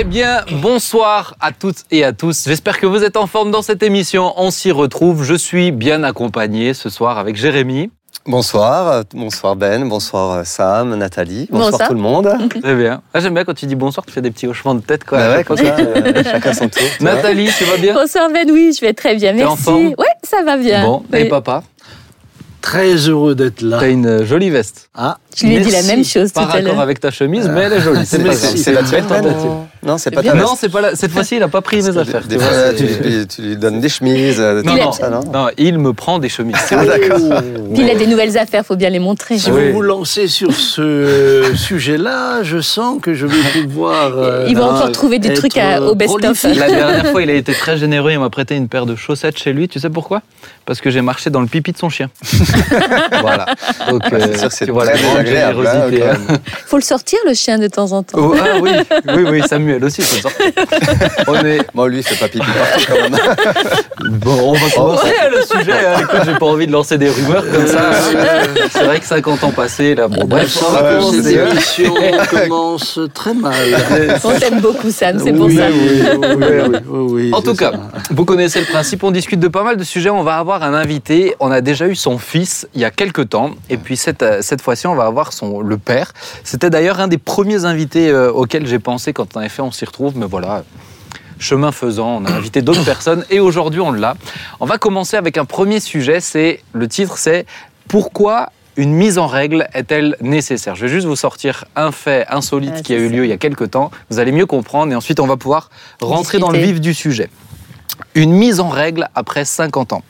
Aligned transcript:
Eh 0.00 0.04
bien, 0.04 0.44
bonsoir 0.62 1.34
à 1.40 1.50
toutes 1.50 1.78
et 1.90 2.04
à 2.04 2.12
tous. 2.12 2.44
J'espère 2.46 2.78
que 2.78 2.86
vous 2.86 3.02
êtes 3.02 3.16
en 3.16 3.26
forme 3.26 3.50
dans 3.50 3.62
cette 3.62 3.82
émission. 3.82 4.32
On 4.36 4.52
s'y 4.52 4.70
retrouve. 4.70 5.24
Je 5.24 5.34
suis 5.34 5.72
bien 5.72 6.04
accompagné 6.04 6.72
ce 6.72 6.88
soir 6.88 7.18
avec 7.18 7.34
Jérémy. 7.34 7.90
Bonsoir, 8.24 9.02
bonsoir 9.12 9.56
Ben, 9.56 9.88
bonsoir 9.88 10.46
Sam, 10.46 10.94
Nathalie, 10.94 11.48
bonsoir, 11.50 11.70
Bonsoir. 11.72 11.88
tout 11.88 11.94
le 11.94 12.00
monde. 12.00 12.32
Très 12.62 12.76
bien. 12.76 13.02
Ah, 13.12 13.18
J'aime 13.18 13.34
bien 13.34 13.44
quand 13.44 13.54
tu 13.54 13.66
dis 13.66 13.74
bonsoir, 13.74 14.06
tu 14.06 14.12
fais 14.12 14.20
des 14.22 14.30
petits 14.30 14.46
hochements 14.46 14.76
de 14.76 14.82
tête. 14.82 15.02
Quoi, 15.04 15.18
Bah 15.18 15.36
ouais, 15.38 15.42
comme 15.44 15.56
ça, 15.56 15.74
euh, 15.76 16.22
chacun 16.22 16.52
son 16.52 16.68
tour. 16.68 16.82
tu. 16.96 17.02
Nathalie, 17.02 17.50
tu 17.58 17.64
vas 17.64 17.78
bien? 17.78 17.94
Bonsoir 17.94 18.28
Ben, 18.32 18.48
oui, 18.52 18.72
je 18.76 18.80
vais 18.86 18.92
très 18.92 19.16
bien, 19.16 19.32
merci. 19.32 19.68
Ouais, 19.98 20.06
ça 20.22 20.42
va 20.44 20.56
bien. 20.56 20.84
Bon, 20.84 21.02
Oui. 21.12 21.20
et 21.20 21.24
papa? 21.24 21.64
Très 22.60 22.94
heureux 23.08 23.34
d'être 23.34 23.62
là. 23.62 23.78
T'as 23.80 23.88
une 23.90 24.24
jolie 24.24 24.50
veste. 24.50 24.90
Ah, 24.94 25.18
Je 25.40 25.46
lui 25.46 25.56
ai 25.56 25.60
dit 25.60 25.70
la 25.70 25.82
même 25.82 26.04
chose 26.04 26.32
tout 26.32 26.40
Pas 26.40 26.42
à 26.42 26.46
raccord 26.46 26.62
l'heure. 26.72 26.80
avec 26.80 27.00
ta 27.00 27.10
chemise, 27.10 27.48
mais 27.52 27.60
elle 27.62 27.74
est 27.74 27.80
jolie. 27.80 28.04
C'est 28.04 28.18
pas 28.18 28.30
la 28.30 28.82
tienne, 28.82 28.82
belle 28.90 29.04
tentative. 29.06 29.50
Non, 29.86 29.96
c'est 29.96 30.10
pas 30.10 30.22
ta 30.22 30.34
Non, 30.34 30.54
c'est 30.58 30.68
pas 30.68 30.80
la... 30.80 30.96
cette 30.96 31.12
fois-ci, 31.12 31.36
il 31.36 31.42
a 31.42 31.48
pas 31.48 31.60
pris 31.60 31.76
mes 31.82 31.96
affaires. 31.96 32.22
Des 32.26 32.36
tu 32.36 32.42
fois, 32.42 32.72
lui- 33.38 33.56
donnes 33.56 33.80
des 33.80 33.88
chemises, 33.88 34.40
euh, 34.40 34.62
Non, 34.62 34.74
non, 35.32 35.48
il 35.56 35.78
me 35.78 35.92
prend 35.92 36.18
des 36.18 36.28
chemises. 36.28 36.56
Ah, 36.72 36.84
d'accord. 36.84 37.18
Puis 37.74 37.82
il 37.84 37.90
a 37.90 37.94
des 37.94 38.06
nouvelles 38.06 38.36
affaires, 38.36 38.64
faut 38.66 38.76
bien 38.76 38.90
les 38.90 38.98
montrer. 38.98 39.38
Si 39.38 39.50
vous 39.50 39.72
vous 39.72 39.82
lancez 39.82 40.26
sur 40.26 40.52
ce 40.52 41.52
sujet-là, 41.54 42.42
je 42.42 42.60
sens 42.60 43.00
que 43.00 43.14
je 43.14 43.26
vais 43.26 43.62
pouvoir. 43.62 44.12
euh, 44.16 44.46
Il 44.48 44.56
va 44.56 44.64
euh, 44.64 44.70
encore 44.72 44.92
trouver 44.92 45.18
des 45.18 45.32
trucs 45.34 45.56
au 45.82 45.94
best-of. 45.94 46.42
La 46.56 46.68
dernière 46.70 47.06
fois, 47.06 47.22
il 47.22 47.30
a 47.30 47.34
été 47.34 47.52
très 47.52 47.76
généreux. 47.76 48.10
Il 48.12 48.18
m'a 48.18 48.30
prêté 48.30 48.56
une 48.56 48.68
paire 48.68 48.86
de 48.86 48.96
chaussettes 48.96 49.38
chez 49.38 49.52
lui. 49.52 49.68
Tu 49.68 49.78
sais 49.78 49.90
pourquoi? 49.90 50.22
Parce 50.66 50.80
que 50.80 50.90
j'ai 50.90 51.00
marché 51.00 51.30
dans 51.30 51.40
le 51.40 51.46
pipi 51.46 51.72
de 51.72 51.78
son 51.78 51.88
chien. 51.88 52.10
voilà. 53.20 53.46
Donc, 53.88 54.02
tu 54.58 54.70
vois 54.70 54.84
la 54.84 54.96
hein, 55.36 55.52
générosité. 55.52 56.00
quand 56.00 56.08
hein. 56.14 56.18
même. 56.28 56.38
Faut 56.66 56.76
le 56.76 56.82
sortir 56.82 57.18
le 57.26 57.34
chien 57.34 57.58
de 57.58 57.66
temps 57.68 57.92
en 57.92 58.02
temps. 58.02 58.18
Oh, 58.20 58.34
ah 58.40 58.58
oui, 58.60 58.70
oui, 59.14 59.24
oui, 59.30 59.42
Samuel 59.48 59.84
aussi, 59.84 60.02
faut 60.02 60.16
le 60.16 60.22
sortir. 60.22 60.46
On 61.26 61.34
est 61.44 61.58
Bon, 61.74 61.86
lui, 61.86 61.98
il 61.98 62.02
fait 62.02 62.16
pas 62.16 62.28
pipi 62.28 62.46
partout 62.46 62.84
quand 62.88 63.10
même. 63.10 63.18
bon, 64.18 64.50
on 64.50 64.52
va 64.54 64.70
commencer 64.74 65.08
hein, 65.08 65.28
le 65.30 65.42
sujet. 65.42 65.72
hein. 65.72 66.00
Écoute, 66.00 66.20
j'ai 66.24 66.34
pas 66.34 66.46
envie 66.46 66.66
de 66.66 66.72
lancer 66.72 66.98
des 66.98 67.08
rumeurs 67.10 67.44
comme 67.52 67.66
ça. 67.66 67.90
hein. 67.90 68.54
C'est 68.70 68.84
vrai 68.84 69.00
que 69.00 69.06
50 69.06 69.44
ans 69.44 69.50
passés, 69.52 69.94
là. 69.94 70.08
Bon, 70.08 70.22
On 70.22 70.26
bref, 70.26 70.58
commencer. 70.58 71.22
cette 71.22 71.50
émission 71.52 71.94
commence 72.48 72.98
très 73.14 73.34
mal. 73.34 73.54
On 74.24 74.38
t'aime 74.38 74.60
beaucoup 74.60 74.90
Sam, 74.90 75.18
c'est 75.22 75.32
pour 75.32 75.46
Oui, 75.46 75.56
ça. 75.56 75.66
oui, 75.70 76.02
oui, 76.02 76.26
oui, 76.26 76.78
oui, 76.88 77.06
oui, 77.12 77.30
En 77.34 77.38
c'est 77.38 77.44
tout 77.44 77.54
cas, 77.54 77.72
ça. 77.72 77.78
vous 78.10 78.24
connaissez 78.24 78.60
le 78.60 78.66
principe, 78.66 79.02
on 79.04 79.10
discute 79.10 79.40
de 79.40 79.48
pas 79.48 79.62
mal 79.62 79.76
de 79.76 79.84
sujets, 79.84 80.10
on 80.10 80.22
va 80.22 80.36
avoir 80.38 80.62
un 80.62 80.74
invité, 80.74 81.34
on 81.40 81.50
a 81.50 81.60
déjà 81.60 81.86
eu 81.86 81.94
son 81.96 82.18
fils 82.18 82.66
il 82.74 82.80
y 82.80 82.84
a 82.84 82.90
quelques 82.90 83.28
temps, 83.30 83.50
et 83.70 83.76
puis 83.76 83.96
cette, 83.96 84.22
euh, 84.22 84.38
cette 84.40 84.62
fois-ci 84.62 84.86
on 84.86 84.94
va 84.94 85.04
avoir 85.04 85.17
son, 85.32 85.60
le 85.60 85.78
père. 85.78 86.12
C'était 86.44 86.70
d'ailleurs 86.70 87.00
un 87.00 87.08
des 87.08 87.18
premiers 87.18 87.64
invités 87.64 88.10
euh, 88.10 88.30
auxquels 88.32 88.66
j'ai 88.66 88.78
pensé 88.78 89.12
quand 89.12 89.36
en 89.36 89.40
effet 89.40 89.62
on 89.62 89.72
s'y 89.72 89.84
retrouve, 89.84 90.16
mais 90.16 90.26
voilà, 90.26 90.64
chemin 91.38 91.72
faisant, 91.72 92.16
on 92.16 92.24
a 92.24 92.32
invité 92.32 92.62
d'autres 92.62 92.84
personnes, 92.94 93.24
et 93.30 93.40
aujourd'hui 93.40 93.80
on 93.80 93.92
l'a. 93.92 94.16
On 94.60 94.66
va 94.66 94.78
commencer 94.78 95.16
avec 95.16 95.38
un 95.38 95.44
premier 95.44 95.80
sujet, 95.80 96.20
c'est 96.20 96.60
le 96.72 96.88
titre 96.88 97.18
c'est 97.18 97.46
Pourquoi 97.88 98.50
une 98.76 98.92
mise 98.92 99.18
en 99.18 99.26
règle 99.26 99.68
est-elle 99.74 100.16
nécessaire? 100.20 100.76
Je 100.76 100.82
vais 100.86 100.92
juste 100.92 101.06
vous 101.06 101.16
sortir 101.16 101.64
un 101.74 101.90
fait 101.90 102.26
insolite 102.30 102.74
Ah, 102.76 102.82
qui 102.82 102.94
a 102.94 102.98
eu 102.98 103.08
ça. 103.08 103.16
lieu 103.16 103.24
il 103.24 103.28
y 103.28 103.32
a 103.32 103.36
quelques 103.38 103.70
temps, 103.72 103.90
vous 104.10 104.18
allez 104.20 104.32
mieux 104.32 104.46
comprendre, 104.46 104.92
et 104.92 104.96
ensuite 104.96 105.20
on 105.20 105.26
va 105.26 105.36
pouvoir 105.36 105.70
rentrer 106.00 106.38
dans 106.38 106.50
le 106.50 106.58
vif 106.58 106.80
du 106.80 106.94
sujet. 106.94 107.28
Une 108.14 108.32
mise 108.32 108.60
en 108.60 108.68
règle 108.68 109.08
après 109.14 109.44
50 109.44 109.92
ans. 109.92 110.02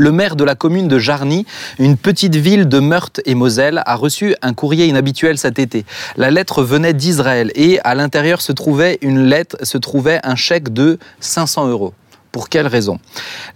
Le 0.00 0.12
maire 0.12 0.36
de 0.36 0.44
la 0.44 0.54
commune 0.54 0.86
de 0.86 1.00
Jarny, 1.00 1.44
une 1.80 1.96
petite 1.96 2.36
ville 2.36 2.68
de 2.68 2.78
Meurthe 2.78 3.20
et 3.26 3.34
Moselle, 3.34 3.82
a 3.84 3.96
reçu 3.96 4.36
un 4.42 4.54
courrier 4.54 4.86
inhabituel 4.86 5.38
cet 5.38 5.58
été. 5.58 5.84
La 6.16 6.30
lettre 6.30 6.62
venait 6.62 6.94
d'Israël 6.94 7.50
et 7.56 7.80
à 7.82 7.96
l'intérieur 7.96 8.40
se 8.40 8.52
trouvait 8.52 8.98
une 9.02 9.24
lettre, 9.24 9.56
se 9.64 9.76
trouvait 9.76 10.20
un 10.22 10.36
chèque 10.36 10.72
de 10.72 11.00
500 11.18 11.66
euros. 11.66 11.94
Pour 12.38 12.48
quelle 12.48 12.68
raison? 12.68 13.00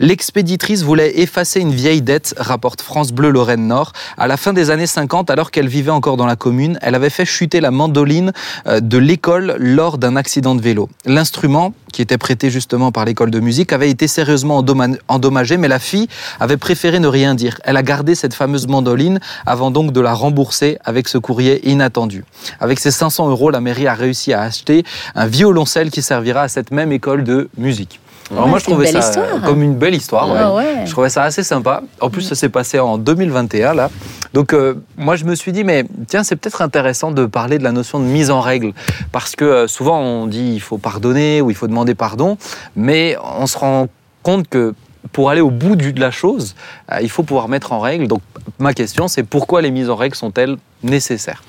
L'expéditrice 0.00 0.82
voulait 0.82 1.20
effacer 1.20 1.60
une 1.60 1.70
vieille 1.70 2.02
dette, 2.02 2.34
rapporte 2.36 2.82
France 2.82 3.12
Bleu 3.12 3.30
Lorraine 3.30 3.68
Nord. 3.68 3.92
À 4.18 4.26
la 4.26 4.36
fin 4.36 4.52
des 4.52 4.70
années 4.70 4.88
50, 4.88 5.30
alors 5.30 5.52
qu'elle 5.52 5.68
vivait 5.68 5.92
encore 5.92 6.16
dans 6.16 6.26
la 6.26 6.34
commune, 6.34 6.80
elle 6.82 6.96
avait 6.96 7.08
fait 7.08 7.24
chuter 7.24 7.60
la 7.60 7.70
mandoline 7.70 8.32
euh, 8.66 8.80
de 8.80 8.98
l'école 8.98 9.54
lors 9.60 9.98
d'un 9.98 10.16
accident 10.16 10.56
de 10.56 10.60
vélo. 10.60 10.88
L'instrument, 11.06 11.74
qui 11.92 12.02
était 12.02 12.18
prêté 12.18 12.50
justement 12.50 12.90
par 12.90 13.04
l'école 13.04 13.30
de 13.30 13.38
musique, 13.38 13.72
avait 13.72 13.88
été 13.88 14.08
sérieusement 14.08 14.64
endommagé, 15.06 15.58
mais 15.58 15.68
la 15.68 15.78
fille 15.78 16.08
avait 16.40 16.56
préféré 16.56 16.98
ne 16.98 17.06
rien 17.06 17.36
dire. 17.36 17.60
Elle 17.62 17.76
a 17.76 17.84
gardé 17.84 18.16
cette 18.16 18.34
fameuse 18.34 18.66
mandoline 18.66 19.20
avant 19.46 19.70
donc 19.70 19.92
de 19.92 20.00
la 20.00 20.12
rembourser 20.12 20.78
avec 20.84 21.06
ce 21.06 21.18
courrier 21.18 21.70
inattendu. 21.70 22.24
Avec 22.58 22.80
ces 22.80 22.90
500 22.90 23.30
euros, 23.30 23.50
la 23.50 23.60
mairie 23.60 23.86
a 23.86 23.94
réussi 23.94 24.32
à 24.32 24.40
acheter 24.40 24.82
un 25.14 25.28
violoncelle 25.28 25.92
qui 25.92 26.02
servira 26.02 26.42
à 26.42 26.48
cette 26.48 26.72
même 26.72 26.90
école 26.90 27.22
de 27.22 27.48
musique. 27.56 28.01
Alors 28.32 28.44
Ouais, 28.44 28.50
moi, 28.50 28.58
je 28.58 28.64
c'est 28.64 28.70
une 28.70 28.76
trouvais 28.78 28.92
belle 28.92 29.02
ça 29.02 29.08
histoire. 29.08 29.42
comme 29.42 29.62
une 29.62 29.74
belle 29.76 29.94
histoire. 29.94 30.28
ouais. 30.30 30.38
Ah 30.40 30.54
ouais. 30.54 30.86
Je 30.86 30.90
trouvais 30.90 31.10
ça 31.10 31.22
assez 31.22 31.42
sympa. 31.42 31.82
En 32.00 32.08
plus, 32.10 32.22
ça 32.22 32.34
s'est 32.34 32.48
passé 32.48 32.78
en 32.80 32.98
2021, 32.98 33.74
là. 33.74 33.90
Donc, 34.32 34.54
euh, 34.54 34.74
moi, 34.96 35.16
je 35.16 35.24
me 35.26 35.34
suis 35.34 35.52
dit, 35.52 35.64
mais 35.64 35.84
tiens, 36.08 36.24
c'est 36.24 36.36
peut-être 36.36 36.62
intéressant 36.62 37.10
de 37.10 37.26
parler 37.26 37.58
de 37.58 37.64
la 37.64 37.72
notion 37.72 37.98
de 38.00 38.04
mise 38.04 38.30
en 38.30 38.40
règle. 38.40 38.72
Parce 39.12 39.36
que 39.36 39.44
euh, 39.44 39.66
souvent, 39.68 40.00
on 40.00 40.26
dit 40.26 40.52
il 40.54 40.60
faut 40.60 40.78
pardonner 40.78 41.40
ou 41.42 41.50
il 41.50 41.56
faut 41.56 41.68
demander 41.68 41.94
pardon. 41.94 42.38
Mais 42.74 43.16
on 43.38 43.46
se 43.46 43.58
rend 43.58 43.88
compte 44.22 44.48
que 44.48 44.74
pour 45.12 45.28
aller 45.28 45.40
au 45.42 45.50
bout 45.50 45.76
de 45.76 46.00
la 46.00 46.10
chose, 46.10 46.54
euh, 46.90 46.98
il 47.02 47.10
faut 47.10 47.24
pouvoir 47.24 47.48
mettre 47.48 47.72
en 47.72 47.80
règle. 47.80 48.08
Donc, 48.08 48.22
ma 48.58 48.72
question, 48.72 49.08
c'est 49.08 49.24
pourquoi 49.24 49.60
les 49.60 49.70
mises 49.70 49.90
en 49.90 49.96
règle 49.96 50.14
sont-elles 50.16 50.56
nécessaires 50.82 51.42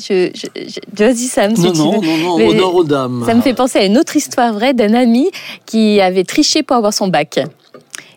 Je, 0.00 0.30
je, 0.34 0.46
je- 0.68 0.80
Non, 1.58 1.72
non, 1.92 2.02
non, 2.02 2.18
non, 2.18 2.38
aux 2.38 2.52
dames. 2.52 3.22
Ça 3.26 3.34
me 3.34 3.40
fait 3.42 3.54
penser 3.54 3.78
à 3.78 3.84
une 3.84 3.96
autre 3.98 4.16
histoire 4.16 4.52
vraie 4.52 4.74
d'un 4.74 4.94
ami 4.94 5.30
qui 5.64 6.00
avait 6.00 6.24
triché 6.24 6.62
pour 6.62 6.76
avoir 6.76 6.92
son 6.92 7.08
bac. 7.08 7.38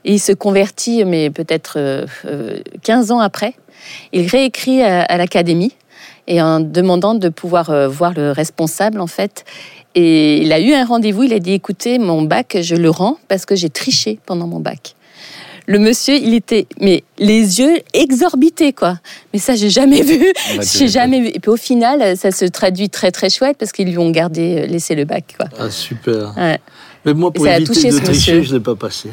Et 0.06 0.14
il 0.14 0.20
se 0.20 0.32
convertit, 0.32 1.04
mais 1.06 1.30
peut-être 1.30 1.74
euh, 1.78 2.06
euh, 2.26 2.60
15 2.84 3.12
ans 3.12 3.20
après. 3.20 3.54
Il 4.14 4.28
réécrit 4.28 4.82
à, 4.82 5.02
à 5.04 5.18
l'académie 5.18 5.74
et 6.28 6.42
en 6.42 6.60
demandant 6.60 7.16
de 7.16 7.30
pouvoir 7.30 7.70
euh, 7.70 7.88
voir 7.88 8.14
le 8.14 8.32
responsable, 8.32 9.00
en 9.02 9.08
fait. 9.08 9.46
Et 9.96 10.38
il 10.42 10.54
a 10.54 10.60
eu 10.60 10.74
un 10.74 10.86
rendez-vous, 10.86 11.24
il 11.24 11.34
a 11.34 11.40
dit, 11.40 11.54
écoutez, 11.54 11.98
mon 12.00 12.22
bac, 12.22 12.58
je 12.62 12.76
le 12.76 12.90
rends 12.90 13.18
parce 13.28 13.46
que 13.46 13.56
j'ai 13.56 13.70
triché 13.70 14.20
pendant 14.26 14.48
mon 14.48 14.60
bac. 14.60 14.96
Le 15.70 15.78
monsieur, 15.78 16.16
il 16.16 16.34
était, 16.34 16.66
mais 16.82 17.04
les 17.20 17.60
yeux 17.60 17.82
exorbités, 17.94 18.74
quoi. 18.74 18.98
Mais 19.32 19.38
ça, 19.40 19.56
j'ai 19.56 19.70
jamais 19.70 20.02
vu. 20.02 20.34
J'ai 20.62 20.88
jamais 20.88 21.22
vu. 21.22 21.28
Et 21.28 21.40
puis 21.40 21.52
au 21.52 21.58
final, 21.58 22.18
ça 22.18 22.32
se 22.32 22.46
traduit 22.46 22.90
très 22.90 23.12
très 23.12 23.30
chouette 23.30 23.56
parce 23.60 23.72
qu'ils 23.72 23.88
lui 23.88 24.00
ont 24.00 24.10
gardé, 24.10 24.64
euh, 24.64 24.66
laissé 24.66 24.96
le 24.96 25.06
bac, 25.06 25.36
quoi. 25.38 25.46
Ah, 25.60 25.70
super. 25.70 26.34
Ouais. 26.36 26.60
Mais 27.06 27.14
moi, 27.14 27.32
pour 27.32 27.48
éviter 27.48 27.66
de 27.66 27.72
tricher, 27.72 27.92
monsieur. 27.92 28.42
je 28.42 28.50
ne 28.50 28.58
l'ai 28.58 28.64
pas 28.64 28.74
passé. 28.74 29.10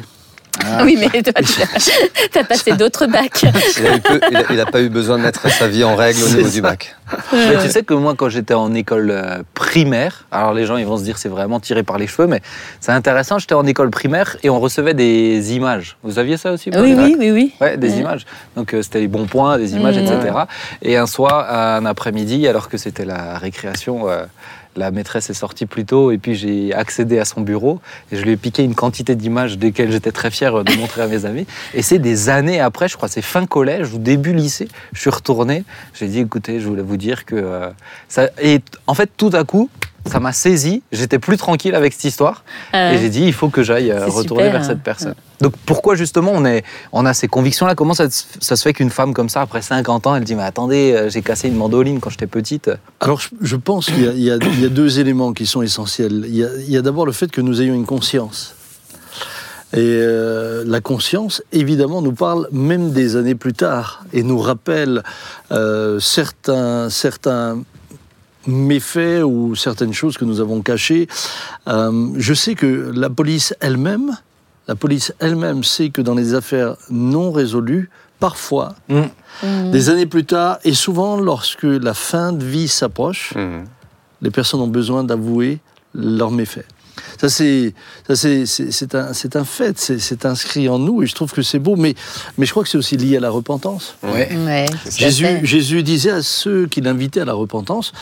Ah. 0.65 0.83
Oui, 0.83 0.97
mais 0.99 1.21
toi, 1.23 1.33
tu 1.41 2.39
as 2.39 2.43
passé 2.43 2.71
d'autres 2.73 3.05
bacs. 3.07 3.43
Il 3.79 3.87
a, 3.87 3.95
eu 3.95 3.99
peu- 4.01 4.19
il 4.31 4.37
a- 4.37 4.43
il 4.51 4.59
a 4.59 4.65
pas 4.65 4.81
eu 4.81 4.89
besoin 4.89 5.17
de 5.17 5.23
mettre 5.23 5.49
sa 5.51 5.67
vie 5.67 5.83
en 5.83 5.95
règle 5.95 6.23
au 6.23 6.27
niveau 6.29 6.43
ça. 6.47 6.49
du 6.53 6.61
bac. 6.61 6.95
Mais 7.31 7.57
tu 7.63 7.69
sais 7.69 7.83
que 7.83 7.93
moi, 7.93 8.15
quand 8.17 8.27
j'étais 8.29 8.53
en 8.53 8.73
école 8.73 9.11
euh, 9.11 9.43
primaire, 9.53 10.25
alors 10.31 10.53
les 10.53 10.65
gens 10.65 10.77
ils 10.77 10.85
vont 10.85 10.97
se 10.97 11.03
dire 11.03 11.17
c'est 11.17 11.29
vraiment 11.29 11.59
tiré 11.59 11.83
par 11.83 11.97
les 11.97 12.07
cheveux, 12.07 12.27
mais 12.27 12.41
c'est 12.81 12.91
intéressant. 12.91 13.39
J'étais 13.39 13.53
en 13.55 13.65
école 13.65 13.89
primaire 13.91 14.35
et 14.43 14.49
on 14.49 14.59
recevait 14.59 14.93
des 14.93 15.53
images. 15.53 15.97
Vous 16.03 16.19
aviez 16.19 16.37
ça 16.37 16.51
aussi 16.51 16.69
vous, 16.69 16.79
Oui, 16.79 16.93
oui, 16.97 17.15
oui, 17.17 17.31
oui. 17.31 17.53
Ouais, 17.61 17.77
des 17.77 17.91
Ouais. 17.91 17.97
images. 17.99 18.25
Donc 18.55 18.73
euh, 18.73 18.81
c'était 18.81 18.99
les 18.99 19.07
bons 19.07 19.25
points, 19.25 19.57
des 19.57 19.73
images, 19.73 19.97
Mhm. 19.97 20.03
etc. 20.05 20.37
Et 20.81 20.97
un 20.97 21.07
soir, 21.07 21.49
un 21.53 21.85
après-midi, 21.85 22.47
alors 22.47 22.67
que 22.67 22.77
c'était 22.77 23.05
la 23.05 23.37
récréation, 23.37 24.09
euh, 24.09 24.23
la 24.77 24.91
maîtresse 24.91 25.29
est 25.29 25.33
sortie 25.33 25.65
plus 25.65 25.85
tôt 25.85 26.11
et 26.11 26.17
puis 26.17 26.35
j'ai 26.35 26.73
accédé 26.73 27.19
à 27.19 27.25
son 27.25 27.41
bureau 27.41 27.81
et 28.11 28.17
je 28.17 28.23
lui 28.23 28.31
ai 28.31 28.37
piqué 28.37 28.63
une 28.63 28.75
quantité 28.75 29.15
d'images 29.15 29.57
desquelles 29.57 29.91
j'étais 29.91 30.11
très 30.11 30.31
fier 30.31 30.63
de 30.63 30.73
montrer 30.77 31.01
à 31.01 31.07
mes 31.07 31.25
amis. 31.25 31.45
Et 31.73 31.81
c'est 31.81 31.99
des 31.99 32.29
années 32.29 32.59
après, 32.59 32.87
je 32.87 32.95
crois, 32.95 33.09
c'est 33.09 33.21
fin 33.21 33.45
collège 33.45 33.93
ou 33.93 33.97
début 33.97 34.33
lycée, 34.33 34.67
je 34.93 35.01
suis 35.01 35.09
retourné. 35.09 35.63
J'ai 35.93 36.07
dit, 36.07 36.19
écoutez, 36.19 36.59
je 36.59 36.67
voulais 36.67 36.81
vous 36.81 36.97
dire 36.97 37.25
que 37.25 37.35
euh, 37.35 37.69
ça. 38.07 38.29
Et 38.41 38.61
en 38.85 38.93
fait, 38.93 39.09
tout 39.17 39.31
à 39.33 39.43
coup. 39.43 39.69
Ça 40.09 40.19
m'a 40.19 40.31
saisi, 40.33 40.81
j'étais 40.91 41.19
plus 41.19 41.37
tranquille 41.37 41.75
avec 41.75 41.93
cette 41.93 42.05
histoire 42.05 42.43
et 42.73 42.97
j'ai 42.99 43.09
dit 43.09 43.23
il 43.23 43.33
faut 43.33 43.49
que 43.49 43.61
j'aille 43.63 43.91
euh, 43.91 44.05
retourner 44.07 44.43
super, 44.45 44.51
vers 44.59 44.65
cette 44.65 44.77
hein. 44.77 44.81
personne. 44.83 45.15
Donc 45.41 45.53
pourquoi 45.65 45.95
justement 45.95 46.31
on, 46.33 46.45
est, 46.45 46.63
on 46.93 47.05
a 47.05 47.13
ces 47.13 47.27
convictions-là? 47.27 47.75
Comment 47.75 47.93
ça, 47.93 48.09
se- 48.09 48.23
ça 48.39 48.55
se 48.55 48.63
fait 48.63 48.73
qu'une 48.73 48.89
femme 48.89 49.13
comme 49.13 49.29
ça, 49.29 49.41
après 49.41 49.61
50 49.61 50.07
ans, 50.07 50.15
elle 50.15 50.23
dit 50.23 50.35
mais 50.35 50.43
attendez, 50.43 50.93
euh, 50.93 51.09
j'ai 51.09 51.21
cassé 51.21 51.47
une 51.47 51.55
mandoline 51.55 51.99
quand 51.99 52.09
j'étais 52.09 52.25
petite 52.27 52.71
Alors, 53.01 53.19
je, 53.19 53.29
je 53.41 53.55
pense 53.55 53.87
qu'il 53.87 54.03
y, 54.03 54.07
a- 54.07 54.13
il 54.13 54.23
y 54.23 54.31
a- 54.31 54.37
il 54.37 54.61
y 54.61 54.65
a 54.65 54.69
deux 54.69 54.99
éléments 54.99 55.33
qui 55.33 55.45
sont 55.45 55.61
essentiels. 55.61 56.23
Il 56.27 56.35
y 56.35 56.43
a, 56.43 56.49
il 56.57 56.69
y 56.71 56.77
a 56.77 56.81
d'abord 56.81 57.05
le 57.05 57.11
fait 57.11 57.29
que 57.29 57.41
nous 57.41 57.61
ayons 57.61 57.73
une 57.75 57.85
conscience. 57.85 58.55
Et 59.73 59.79
euh, 59.79 60.63
la 60.65 60.79
conscience, 60.79 61.43
évidemment, 61.51 62.01
nous 62.01 62.13
parle 62.13 62.47
même 62.53 62.91
des 62.93 63.17
années 63.17 63.35
plus 63.35 63.51
tard 63.53 64.05
et 64.13 64.23
nous 64.23 64.39
rappelle 64.39 65.03
euh, 65.51 65.99
certains, 65.99 66.89
certains 66.89 67.59
méfaits 68.47 69.23
ou 69.23 69.55
certaines 69.55 69.93
choses 69.93 70.17
que 70.17 70.25
nous 70.25 70.39
avons 70.39 70.61
cachées. 70.61 71.07
Euh, 71.67 72.09
je 72.17 72.33
sais 72.33 72.55
que 72.55 72.91
la 72.95 73.09
police 73.09 73.53
elle-même, 73.59 74.17
la 74.67 74.75
police 74.75 75.13
elle-même 75.19 75.63
sait 75.63 75.89
que 75.89 76.01
dans 76.01 76.15
les 76.15 76.33
affaires 76.33 76.75
non 76.89 77.31
résolues, 77.31 77.89
parfois, 78.19 78.75
Mm. 78.89 79.71
des 79.71 79.89
années 79.91 80.07
plus 80.07 80.25
tard, 80.25 80.57
et 80.63 80.73
souvent 80.73 81.17
lorsque 81.17 81.63
la 81.63 81.93
fin 81.93 82.31
de 82.33 82.43
vie 82.43 82.67
s'approche, 82.67 83.33
Mhm. 83.35 83.65
les 84.23 84.31
personnes 84.31 84.61
ont 84.61 84.67
besoin 84.67 85.03
d'avouer 85.03 85.59
leurs 85.93 86.31
méfaits. 86.31 86.65
Ça, 87.21 87.29
c'est, 87.29 87.75
ça, 88.07 88.15
c'est, 88.15 88.47
c'est, 88.47 88.71
c'est 88.71 88.95
un, 88.95 89.13
c'est 89.13 89.35
un 89.35 89.43
fait, 89.45 89.77
c'est, 89.77 89.99
c'est 89.99 90.25
inscrit 90.25 90.67
en 90.67 90.79
nous, 90.79 91.03
et 91.03 91.05
je 91.05 91.13
trouve 91.13 91.31
que 91.31 91.43
c'est 91.43 91.59
beau, 91.59 91.75
mais, 91.75 91.93
mais 92.39 92.47
je 92.47 92.51
crois 92.51 92.63
que 92.63 92.69
c'est 92.69 92.77
aussi 92.79 92.97
lié 92.97 93.17
à 93.17 93.19
la 93.19 93.29
repentance. 93.29 93.95
Ouais. 94.01 94.35
Ouais, 94.45 94.65
Jésus. 94.95 95.27
Jésus 95.43 95.83
disait 95.83 96.09
à 96.09 96.23
ceux 96.23 96.65
qu'il 96.65 96.87
invitait 96.87 97.21
à 97.21 97.25
la 97.25 97.33
repentance 97.33 97.93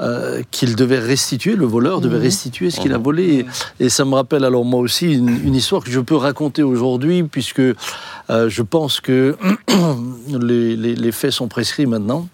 euh, 0.00 0.42
qu'il 0.50 0.74
devait 0.76 0.98
restituer, 0.98 1.54
le 1.56 1.66
voleur 1.66 2.00
devait 2.00 2.16
Mhm. 2.16 2.22
restituer 2.22 2.70
ce 2.70 2.80
qu'il 2.80 2.92
a 2.92 2.98
volé. 2.98 3.46
Et, 3.80 3.84
et 3.84 3.88
ça 3.88 4.04
me 4.04 4.14
rappelle 4.14 4.44
alors 4.44 4.64
moi 4.64 4.80
aussi 4.80 5.12
une, 5.12 5.28
une 5.44 5.54
histoire 5.54 5.82
que 5.84 5.90
je 5.90 6.00
peux 6.00 6.16
raconter 6.16 6.62
aujourd'hui, 6.62 7.22
puisque 7.24 7.60
euh, 7.60 7.74
je 8.48 8.62
pense 8.62 9.00
que 9.00 9.36
les, 10.28 10.76
les- 10.76 10.94
les 10.96 11.12
faits 11.12 11.32
sont 11.32 11.48
prescrits 11.48 11.86
maintenant. 11.86 12.28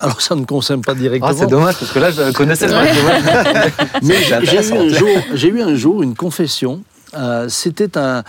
Alors 0.00 0.20
ça 0.20 0.34
ne 0.34 0.44
concerne 0.44 0.80
pas 0.82 0.94
directement. 0.94 1.30
Ah, 1.30 1.34
c'est 1.38 1.46
dommage 1.46 1.76
parce 1.78 1.92
que 1.92 1.98
là, 1.98 2.10
je 2.10 2.32
connaissais 2.32 2.66
pas. 2.66 2.82
Mais 4.02 4.16
j'ai- 4.22 4.30
eu, 4.30 4.34
intéressant. 4.34 4.80
un 4.80 4.88
jour, 4.88 5.08
j'ai 5.34 5.48
eu 5.48 5.62
un 5.62 5.74
jour 5.76 6.02
une 6.02 6.14
confession. 6.16 6.82
Euh, 7.14 7.46
C'était 7.48 7.96
un, 7.98 8.24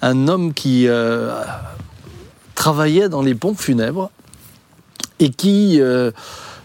un 0.00 0.28
homme 0.28 0.54
qui 0.54 0.86
euh, 0.86 1.32
travaillait 2.54 3.08
dans 3.08 3.20
les 3.22 3.34
pompes 3.34 3.60
funèbres 3.60 4.10
et 5.20 5.30
qui, 5.30 5.80
euh, 5.80 6.12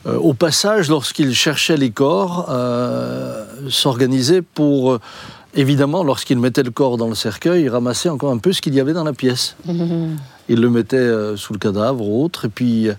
euh, 0.05 0.17
au 0.17 0.33
passage, 0.33 0.89
lorsqu'il 0.89 1.33
cherchait 1.33 1.77
les 1.77 1.91
corps, 1.91 2.47
euh, 2.50 3.45
s'organisait 3.69 4.41
pour, 4.41 4.94
euh, 4.94 5.00
évidemment, 5.55 6.03
lorsqu'il 6.03 6.39
mettait 6.39 6.63
le 6.63 6.71
corps 6.71 6.97
dans 6.97 7.07
le 7.07 7.15
cercueil, 7.15 7.69
ramasser 7.69 8.09
encore 8.09 8.31
un 8.31 8.38
peu 8.38 8.51
ce 8.51 8.61
qu'il 8.61 8.73
y 8.73 8.79
avait 8.79 8.94
dans 8.94 9.03
la 9.03 9.13
pièce. 9.13 9.55
Il 10.50 10.59
le 10.59 10.69
mettait 10.69 10.97
euh, 10.97 11.38
sous 11.38 11.53
le 11.53 11.59
cadavre 11.59 12.05
ou 12.05 12.25
autre, 12.25 12.45
et 12.45 12.50
puis, 12.50 12.89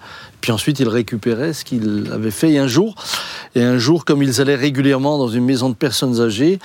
puis 0.40 0.50
ensuite 0.50 0.80
il 0.80 0.88
récupérait 0.88 1.52
ce 1.52 1.62
qu'il 1.62 2.08
avait 2.10 2.30
fait. 2.30 2.52
Et 2.52 2.58
un 2.58 2.68
jour, 2.68 2.94
et 3.54 3.62
un 3.62 3.76
jour, 3.76 4.06
comme 4.06 4.22
ils 4.22 4.40
allaient 4.40 4.54
régulièrement 4.54 5.18
dans 5.18 5.28
une 5.28 5.44
maison 5.44 5.68
de 5.68 5.74
personnes 5.74 6.22
âgées, 6.22 6.58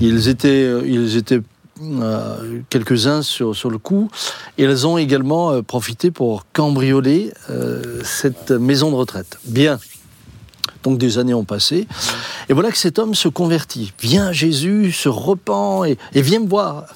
ils 0.00 0.28
étaient, 0.28 0.72
ils 0.86 1.18
étaient 1.18 1.42
euh, 1.80 2.60
quelques-uns 2.68 3.22
sur, 3.22 3.56
sur 3.56 3.70
le 3.70 3.78
coup. 3.78 4.10
Et 4.58 4.64
elles 4.64 4.86
ont 4.86 4.98
également 4.98 5.52
euh, 5.52 5.62
profité 5.62 6.10
pour 6.10 6.46
cambrioler 6.52 7.32
euh, 7.50 8.00
cette 8.04 8.50
maison 8.50 8.90
de 8.90 8.96
retraite. 8.96 9.38
Bien. 9.44 9.78
Donc 10.82 10.98
des 10.98 11.18
années 11.18 11.34
ont 11.34 11.44
passé. 11.44 11.86
Et 12.48 12.52
voilà 12.52 12.70
que 12.70 12.76
cet 12.76 12.98
homme 12.98 13.14
se 13.14 13.28
convertit. 13.28 13.92
Vient 14.00 14.26
à 14.26 14.32
Jésus, 14.32 14.92
se 14.92 15.08
repent 15.08 15.84
et, 15.86 15.96
et 16.12 16.22
vient 16.22 16.40
me 16.40 16.48
voir. 16.48 16.86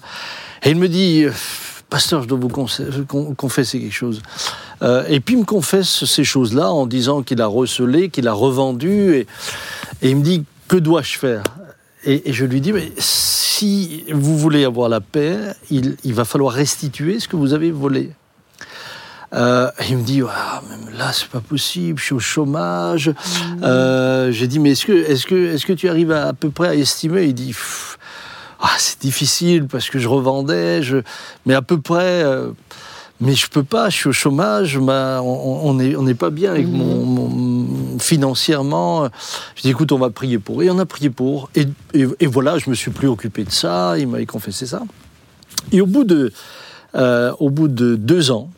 Et 0.62 0.70
il 0.70 0.76
me 0.76 0.88
dit, 0.88 1.24
pasteur, 1.88 2.22
je 2.22 2.28
dois 2.28 2.38
vous 2.38 2.48
confesser 3.34 3.78
quelque 3.78 3.94
chose. 3.94 4.22
Et 5.08 5.20
puis 5.20 5.36
il 5.36 5.40
me 5.40 5.44
confesse 5.44 6.04
ces 6.04 6.24
choses-là 6.24 6.72
en 6.72 6.86
disant 6.86 7.22
qu'il 7.22 7.40
a 7.40 7.46
recelé, 7.46 8.08
qu'il 8.08 8.26
a 8.26 8.32
revendu. 8.32 9.14
Et, 9.14 9.26
et 10.02 10.10
il 10.10 10.16
me 10.16 10.22
dit, 10.22 10.44
que 10.66 10.76
dois-je 10.76 11.18
faire? 11.18 11.44
Et, 12.06 12.30
et 12.30 12.32
je 12.32 12.44
lui 12.44 12.60
dis, 12.60 12.72
mais 12.72 12.90
si 12.98 14.04
vous 14.12 14.38
voulez 14.38 14.64
avoir 14.64 14.88
la 14.88 15.00
paix, 15.00 15.38
il, 15.70 15.96
il 16.04 16.14
va 16.14 16.24
falloir 16.24 16.54
restituer 16.54 17.20
ce 17.20 17.28
que 17.28 17.36
vous 17.36 17.52
avez 17.52 17.70
volé. 17.70 18.12
Euh, 19.34 19.70
il 19.90 19.98
me 19.98 20.02
dit, 20.04 20.20
même 20.20 20.96
là, 20.96 21.12
c'est 21.12 21.28
pas 21.28 21.40
possible, 21.40 21.98
je 21.98 22.04
suis 22.04 22.14
au 22.14 22.20
chômage. 22.20 23.12
Euh, 23.62 24.30
J'ai 24.30 24.46
dit, 24.46 24.60
mais 24.60 24.70
est-ce 24.70 24.86
que, 24.86 24.92
est 24.92 25.26
que, 25.26 25.54
est 25.54 25.64
que 25.64 25.72
tu 25.72 25.88
arrives 25.88 26.12
à, 26.12 26.28
à 26.28 26.32
peu 26.32 26.50
près 26.50 26.68
à 26.68 26.74
estimer? 26.74 27.24
Il 27.24 27.34
dit, 27.34 27.54
ah, 28.60 28.70
c'est 28.78 29.00
difficile 29.00 29.66
parce 29.66 29.90
que 29.90 29.98
je 29.98 30.08
revendais, 30.08 30.82
je... 30.82 30.98
mais 31.44 31.54
à 31.54 31.62
peu 31.62 31.78
près. 31.80 32.22
euh, 32.22 32.52
mais 33.20 33.34
je 33.34 33.48
peux 33.48 33.62
pas, 33.62 33.88
je 33.88 33.96
suis 33.96 34.08
au 34.08 34.12
chômage, 34.12 34.76
ma- 34.78 35.20
on 35.22 35.72
n'est 35.74 35.96
on 35.96 36.14
pas 36.14 36.30
bien 36.30 36.50
avec 36.50 36.66
mon, 36.66 37.04
mon- 37.04 37.98
financièrement. 37.98 39.08
Je 39.56 39.62
dis 39.62 39.70
écoute, 39.70 39.90
on 39.92 39.98
va 39.98 40.10
prier 40.10 40.38
pour. 40.38 40.62
Et 40.62 40.70
on 40.70 40.78
a 40.78 40.84
prié 40.86 41.08
pour. 41.10 41.48
Et, 41.54 41.66
et- 41.94 42.06
et 42.20 42.26
voilà, 42.26 42.58
je 42.58 42.68
me 42.68 42.74
suis 42.74 42.90
plus 42.90 43.08
occupé 43.08 43.44
de 43.44 43.50
ça. 43.50 43.96
Il 43.98 44.08
m'avait 44.08 44.26
confessé 44.26 44.66
ça. 44.66 44.82
Et 45.72 45.80
au 45.80 45.86
bout 45.86 46.04
de, 46.04 46.30
euh, 46.94 47.32
au 47.40 47.48
bout 47.48 47.68
de 47.68 47.96
deux 47.96 48.30
ans, 48.30 48.50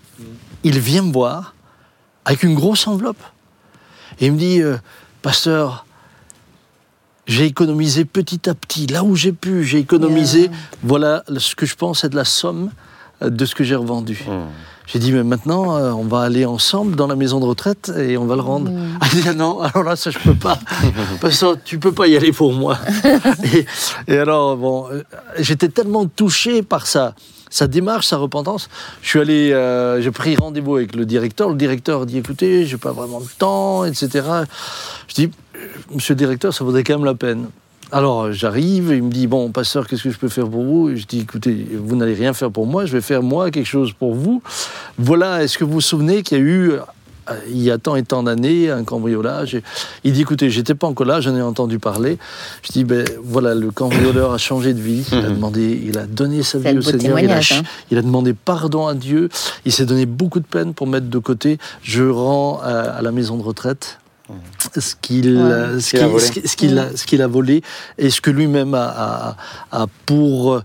il 0.64 0.78
vient 0.81 1.02
me 1.02 1.12
voir 1.12 1.55
avec 2.25 2.43
une 2.43 2.55
grosse 2.56 2.87
enveloppe. 2.88 3.22
Et 4.20 4.26
il 4.26 4.32
me 4.32 4.38
dit, 4.38 4.60
euh, 4.60 4.76
pasteur, 5.22 5.87
j'ai 7.26 7.44
économisé 7.44 8.05
petit 8.05 8.49
à 8.50 8.55
petit, 8.55 8.87
là 8.88 9.05
où 9.05 9.14
j'ai 9.14 9.32
pu, 9.32 9.64
j'ai 9.64 9.78
économisé. 9.78 10.50
Voilà 10.82 11.22
ce 11.37 11.55
que 11.55 11.64
je 11.66 11.76
pense 11.76 12.02
être 12.02 12.14
la 12.14 12.25
somme 12.25 12.70
de 13.20 13.44
ce 13.44 13.55
que 13.55 13.65
j'ai 13.65 13.76
revendu. 13.76 14.25
J'ai 14.91 14.99
dit, 14.99 15.12
mais 15.12 15.23
maintenant, 15.23 15.76
euh, 15.76 15.93
on 15.93 16.05
va 16.05 16.23
aller 16.23 16.47
ensemble 16.47 16.97
dans 16.97 17.06
la 17.06 17.15
maison 17.15 17.41
de 17.41 17.44
retraite 17.44 17.93
et 17.99 18.17
on 18.17 18.25
va 18.25 18.37
le 18.37 18.43
rendre. 18.43 18.70
Ah, 19.00 19.06
il 19.12 19.20
dit, 19.20 19.29
ah 19.29 19.35
non, 19.35 19.61
alors 19.61 19.85
là, 19.85 19.97
ça, 19.97 20.11
je 20.11 20.19
peux 20.19 20.35
pas. 20.35 20.59
Parce 21.20 21.38
que 21.38 21.56
tu 21.65 21.79
peux 21.79 21.93
pas 21.93 22.09
y 22.09 22.17
aller 22.17 22.32
pour 22.32 22.53
moi. 22.53 22.79
et, 23.55 23.67
et 24.09 24.19
alors, 24.19 24.56
bon, 24.56 24.88
euh, 24.91 25.03
j'étais 25.38 25.69
tellement 25.69 26.06
touché 26.06 26.62
par 26.62 26.87
sa, 26.87 27.15
sa 27.50 27.69
démarche, 27.69 28.06
sa 28.06 28.17
repentance. 28.17 28.69
Je 29.03 29.09
suis 29.09 29.20
allé, 29.20 29.53
euh, 29.53 30.00
j'ai 30.00 30.11
pris 30.11 30.35
rendez-vous 30.37 30.76
avec 30.76 30.97
le 30.97 31.05
directeur. 31.06 31.50
Le 31.50 31.55
directeur 31.56 32.06
dit, 32.06 32.19
écoutez, 32.19 32.65
j'ai 32.65 32.79
pas 32.79 32.93
vraiment 32.93 33.20
le 33.20 33.26
temps, 33.38 33.85
etc. 33.85 34.26
Je 35.06 35.15
dis, 35.15 35.31
monsieur 35.94 36.15
le 36.15 36.19
directeur, 36.19 36.53
ça 36.53 36.65
vaudrait 36.65 36.82
quand 36.82 36.94
même 36.94 37.05
la 37.05 37.15
peine. 37.15 37.49
Alors 37.90 38.32
j'arrive, 38.32 38.93
il 38.94 39.02
me 39.02 39.11
dit 39.11 39.26
Bon, 39.26 39.50
pasteur, 39.50 39.87
qu'est-ce 39.87 40.02
que 40.02 40.11
je 40.11 40.19
peux 40.19 40.29
faire 40.29 40.49
pour 40.49 40.62
vous? 40.62 40.94
Je 40.94 41.05
dis 41.06 41.20
Écoutez, 41.20 41.67
vous 41.73 41.96
n'allez 41.96 42.14
rien 42.14 42.35
faire 42.35 42.50
pour 42.50 42.67
moi, 42.67 42.85
je 42.85 42.93
vais 42.93 43.00
faire 43.00 43.23
moi 43.23 43.50
quelque 43.50 43.67
chose 43.67 43.93
pour 43.93 44.14
vous. 44.14 44.43
Voilà, 44.99 45.43
est-ce 45.43 45.56
que 45.56 45.64
vous 45.64 45.75
vous 45.75 45.81
souvenez 45.81 46.23
qu'il 46.23 46.37
y 46.37 46.40
a 46.40 46.44
eu, 46.44 46.73
euh, 46.73 46.81
il 47.49 47.62
y 47.62 47.70
a 47.70 47.79
tant 47.79 47.96
et 47.96 48.02
tant 48.02 48.23
d'années, 48.23 48.70
un 48.70 48.85
cambriolage? 48.85 49.58
Il 50.05 50.12
dit 50.12 50.20
Écoutez, 50.20 50.50
j'étais 50.50 50.75
pas 50.75 50.87
encore 50.87 51.06
là, 51.06 51.23
j'en 51.23 51.35
ai 51.35 51.40
entendu 51.40 51.79
parler. 51.79 52.19
Je 52.62 52.73
dis 52.73 52.85
Ben 52.85 53.06
voilà, 53.23 53.55
le 53.55 53.70
cambrioleur 53.70 54.32
a 54.32 54.38
changé 54.38 54.75
de 54.75 54.81
vie, 54.81 55.06
il 55.11 55.25
a 55.25 55.31
demandé, 55.31 55.82
il 55.82 55.96
a 55.96 56.05
donné 56.05 56.43
sa 56.43 56.58
vie 56.58 56.76
au 56.76 56.82
Seigneur, 56.82 57.19
il 57.19 57.31
a, 57.31 57.38
hein. 57.38 57.62
il 57.91 57.96
a 57.96 58.02
demandé 58.02 58.34
pardon 58.34 58.87
à 58.87 58.94
Dieu, 58.94 59.31
il 59.64 59.73
s'est 59.73 59.87
donné 59.87 60.05
beaucoup 60.05 60.41
de 60.41 60.46
peine 60.46 60.75
pour 60.75 60.87
mettre 60.87 61.06
de 61.06 61.19
côté. 61.19 61.56
Je 61.82 62.05
rends 62.05 62.61
euh, 62.64 62.99
à 62.99 63.00
la 63.00 63.12
maison 63.12 63.38
de 63.38 63.43
retraite 63.43 63.99
ce 64.77 64.95
qu'il 65.01 65.37
Ouais. 65.37 65.81
ce 65.81 65.91
Qu'il 65.91 65.99
a 65.99 66.03
qu'il- 66.03 66.11
volé. 66.13 66.25
ce 66.27 66.33
qu'il- 66.33 66.49
ce 66.97 67.07
qu'il 67.07 67.23
a, 67.23 67.27
volé 67.27 67.63
et 67.99 68.11
ce 68.11 68.21
que 68.21 68.31
lui-même 68.31 68.75
a, 68.75 68.87
a- 68.87 69.37
a 69.83 69.87
pour, 70.07 70.61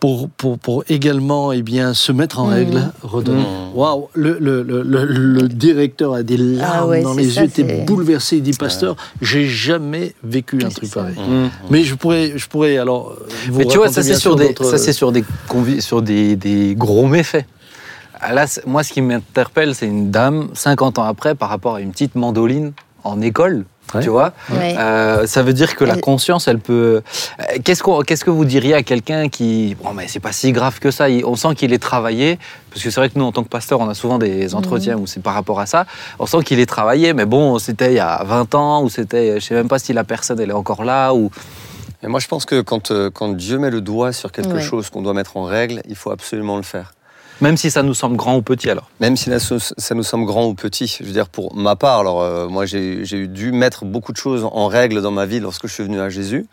pour, 0.00 0.28
pour, 0.30 0.58
pour 0.60 0.84
également 0.88 1.50
eh 1.50 1.62
bien, 1.62 1.92
se 1.92 2.12
mettre 2.12 2.38
en 2.38 2.46
Mhm. 2.46 2.52
règle, 2.54 2.92
redonner. 3.02 3.40
Mhm. 3.42 3.74
Waouh, 3.76 4.08
le, 4.14 4.38
le, 4.40 4.62
le, 4.62 5.48
directeur 5.48 6.14
a 6.14 6.22
des 6.22 6.36
larmes 6.36 6.72
Ah 6.82 6.86
ouais, 6.86 7.02
dans 7.02 7.14
les 7.14 7.28
ça, 7.30 7.40
yeux, 7.42 7.48
était 7.48 7.84
bouleversé. 7.84 8.36
Il 8.36 8.42
dit, 8.44 8.52
pasteur, 8.52 8.94
j'ai 9.20 9.46
jamais 9.48 10.14
vécu 10.22 10.62
un 10.64 10.68
truc 10.68 10.90
pareil. 10.92 11.16
Mm. 11.16 11.48
Mais 11.70 11.82
je 11.82 11.96
pourrais, 11.96 12.34
je 12.36 12.46
pourrais 12.46 12.78
alors. 12.78 13.16
vous 13.48 13.58
Mais 13.58 13.64
tu 13.66 13.76
vois, 13.78 13.88
ça 13.90 14.02
c'est 14.04 14.14
sur 14.14 14.36
des, 14.36 14.48
d'autres- 14.48 14.70
ça 14.70 14.78
c'est 14.78 14.92
sur 14.92 15.10
des 15.10 15.24
convi- 15.48 15.80
sur 15.80 16.00
des, 16.00 16.36
des 16.36 16.76
gros 16.76 17.08
méfaits. 17.08 17.44
Ah, 18.20 18.32
Là, 18.32 18.46
moi, 18.66 18.82
ce 18.82 18.92
qui 18.92 19.00
m'interpelle, 19.02 19.74
c'est 19.74 19.86
une 19.86 20.10
dame 20.10 20.48
50 20.54 20.98
ans 20.98 21.04
après 21.04 21.34
par 21.34 21.48
rapport 21.48 21.76
à 21.76 21.80
une 21.80 21.92
petite 21.92 22.14
mandoline 22.14 22.72
en 23.04 23.20
école. 23.20 23.64
Ouais. 23.94 24.02
Tu 24.02 24.10
vois, 24.10 24.32
Ouais. 24.50 24.76
Euh, 24.78 25.26
ça 25.26 25.42
veut 25.42 25.54
dire 25.54 25.74
que 25.74 25.82
la 25.82 25.96
conscience, 25.96 26.46
elle 26.46 26.58
peut. 26.58 27.00
Euh, 27.40 27.44
Qu'est-ce 27.64 27.82
qu'on- 27.82 28.02
qu'est-ce 28.02 28.22
que 28.22 28.30
vous 28.30 28.44
diriez 28.44 28.74
à 28.74 28.82
quelqu'un 28.82 29.30
qui, 29.30 29.76
bon, 29.82 29.94
mais 29.94 30.08
c'est 30.08 30.20
pas 30.20 30.32
si 30.32 30.52
grave 30.52 30.78
que 30.78 30.90
ça. 30.90 31.06
On 31.24 31.36
sent 31.36 31.54
qu'il 31.54 31.72
est 31.72 31.78
travaillé, 31.78 32.38
parce 32.70 32.82
que 32.82 32.90
c'est 32.90 33.00
vrai 33.00 33.08
que 33.08 33.18
nous, 33.18 33.24
en 33.24 33.32
tant 33.32 33.42
que 33.42 33.48
pasteur, 33.48 33.80
on 33.80 33.88
a 33.88 33.94
souvent 33.94 34.18
des 34.18 34.54
entretiens 34.54 34.98
où 34.98 35.06
c'est 35.06 35.22
par 35.22 35.32
rapport 35.32 35.58
à 35.58 35.64
ça. 35.64 35.86
On 36.18 36.26
sent 36.26 36.42
qu'il 36.44 36.60
est 36.60 36.66
travaillé, 36.66 37.14
mais 37.14 37.24
bon, 37.24 37.58
c'était 37.58 37.92
il 37.92 37.96
y 37.96 37.98
a 38.00 38.22
20 38.24 38.54
ans, 38.54 38.82
ou 38.82 38.90
c'était, 38.90 39.40
je 39.40 39.46
sais 39.46 39.54
même 39.54 39.68
pas 39.68 39.78
si 39.78 39.94
la 39.94 40.04
personne 40.04 40.38
elle 40.38 40.50
est 40.50 40.52
encore 40.52 40.84
là, 40.84 41.14
ou. 41.14 41.30
Et 42.02 42.08
moi, 42.08 42.20
je 42.20 42.28
pense 42.28 42.44
que 42.44 42.60
quand, 42.60 42.90
euh, 42.90 43.08
quand 43.10 43.28
Dieu 43.34 43.58
met 43.58 43.70
le 43.70 43.80
doigt 43.80 44.12
sur 44.12 44.32
quelque 44.32 44.52
Ouais. 44.56 44.60
chose 44.60 44.90
qu'on 44.90 45.00
doit 45.02 45.14
mettre 45.14 45.38
en 45.38 45.44
règle, 45.44 45.80
il 45.88 45.96
faut 45.96 46.10
absolument 46.10 46.58
le 46.58 46.62
faire. 46.62 46.92
Même 47.40 47.56
si 47.56 47.70
ça 47.70 47.82
nous 47.82 47.94
semble 47.94 48.16
grand 48.16 48.36
ou 48.36 48.42
petit, 48.42 48.68
alors. 48.68 48.90
Même 49.00 49.16
si 49.16 49.30
ça 49.38 49.94
nous 49.94 50.02
semble 50.02 50.26
grand 50.26 50.46
ou 50.46 50.54
petit. 50.54 50.96
Je 51.00 51.04
veux 51.04 51.12
dire, 51.12 51.28
pour 51.28 51.54
ma 51.54 51.76
part, 51.76 52.00
alors 52.00 52.20
euh, 52.20 52.48
moi, 52.48 52.66
j'ai 52.66 53.26
dû 53.28 53.52
mettre 53.52 53.84
beaucoup 53.84 54.12
de 54.12 54.16
choses 54.16 54.44
en 54.50 54.66
règle 54.66 55.02
dans 55.02 55.12
ma 55.12 55.24
vie 55.26 55.38
lorsque 55.40 55.66
je 55.68 55.72
suis 55.72 55.84
venu 55.84 56.00
à 56.00 56.08
Jésus. 56.08 56.46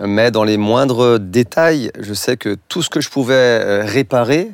Mais 0.00 0.30
dans 0.30 0.44
les 0.44 0.56
moindres 0.56 1.18
détails, 1.18 1.90
je 1.98 2.12
sais 2.14 2.36
que 2.36 2.56
tout 2.68 2.82
ce 2.82 2.90
que 2.90 3.00
je 3.00 3.08
pouvais 3.08 3.34
euh, 3.34 3.84
réparer, 3.84 4.50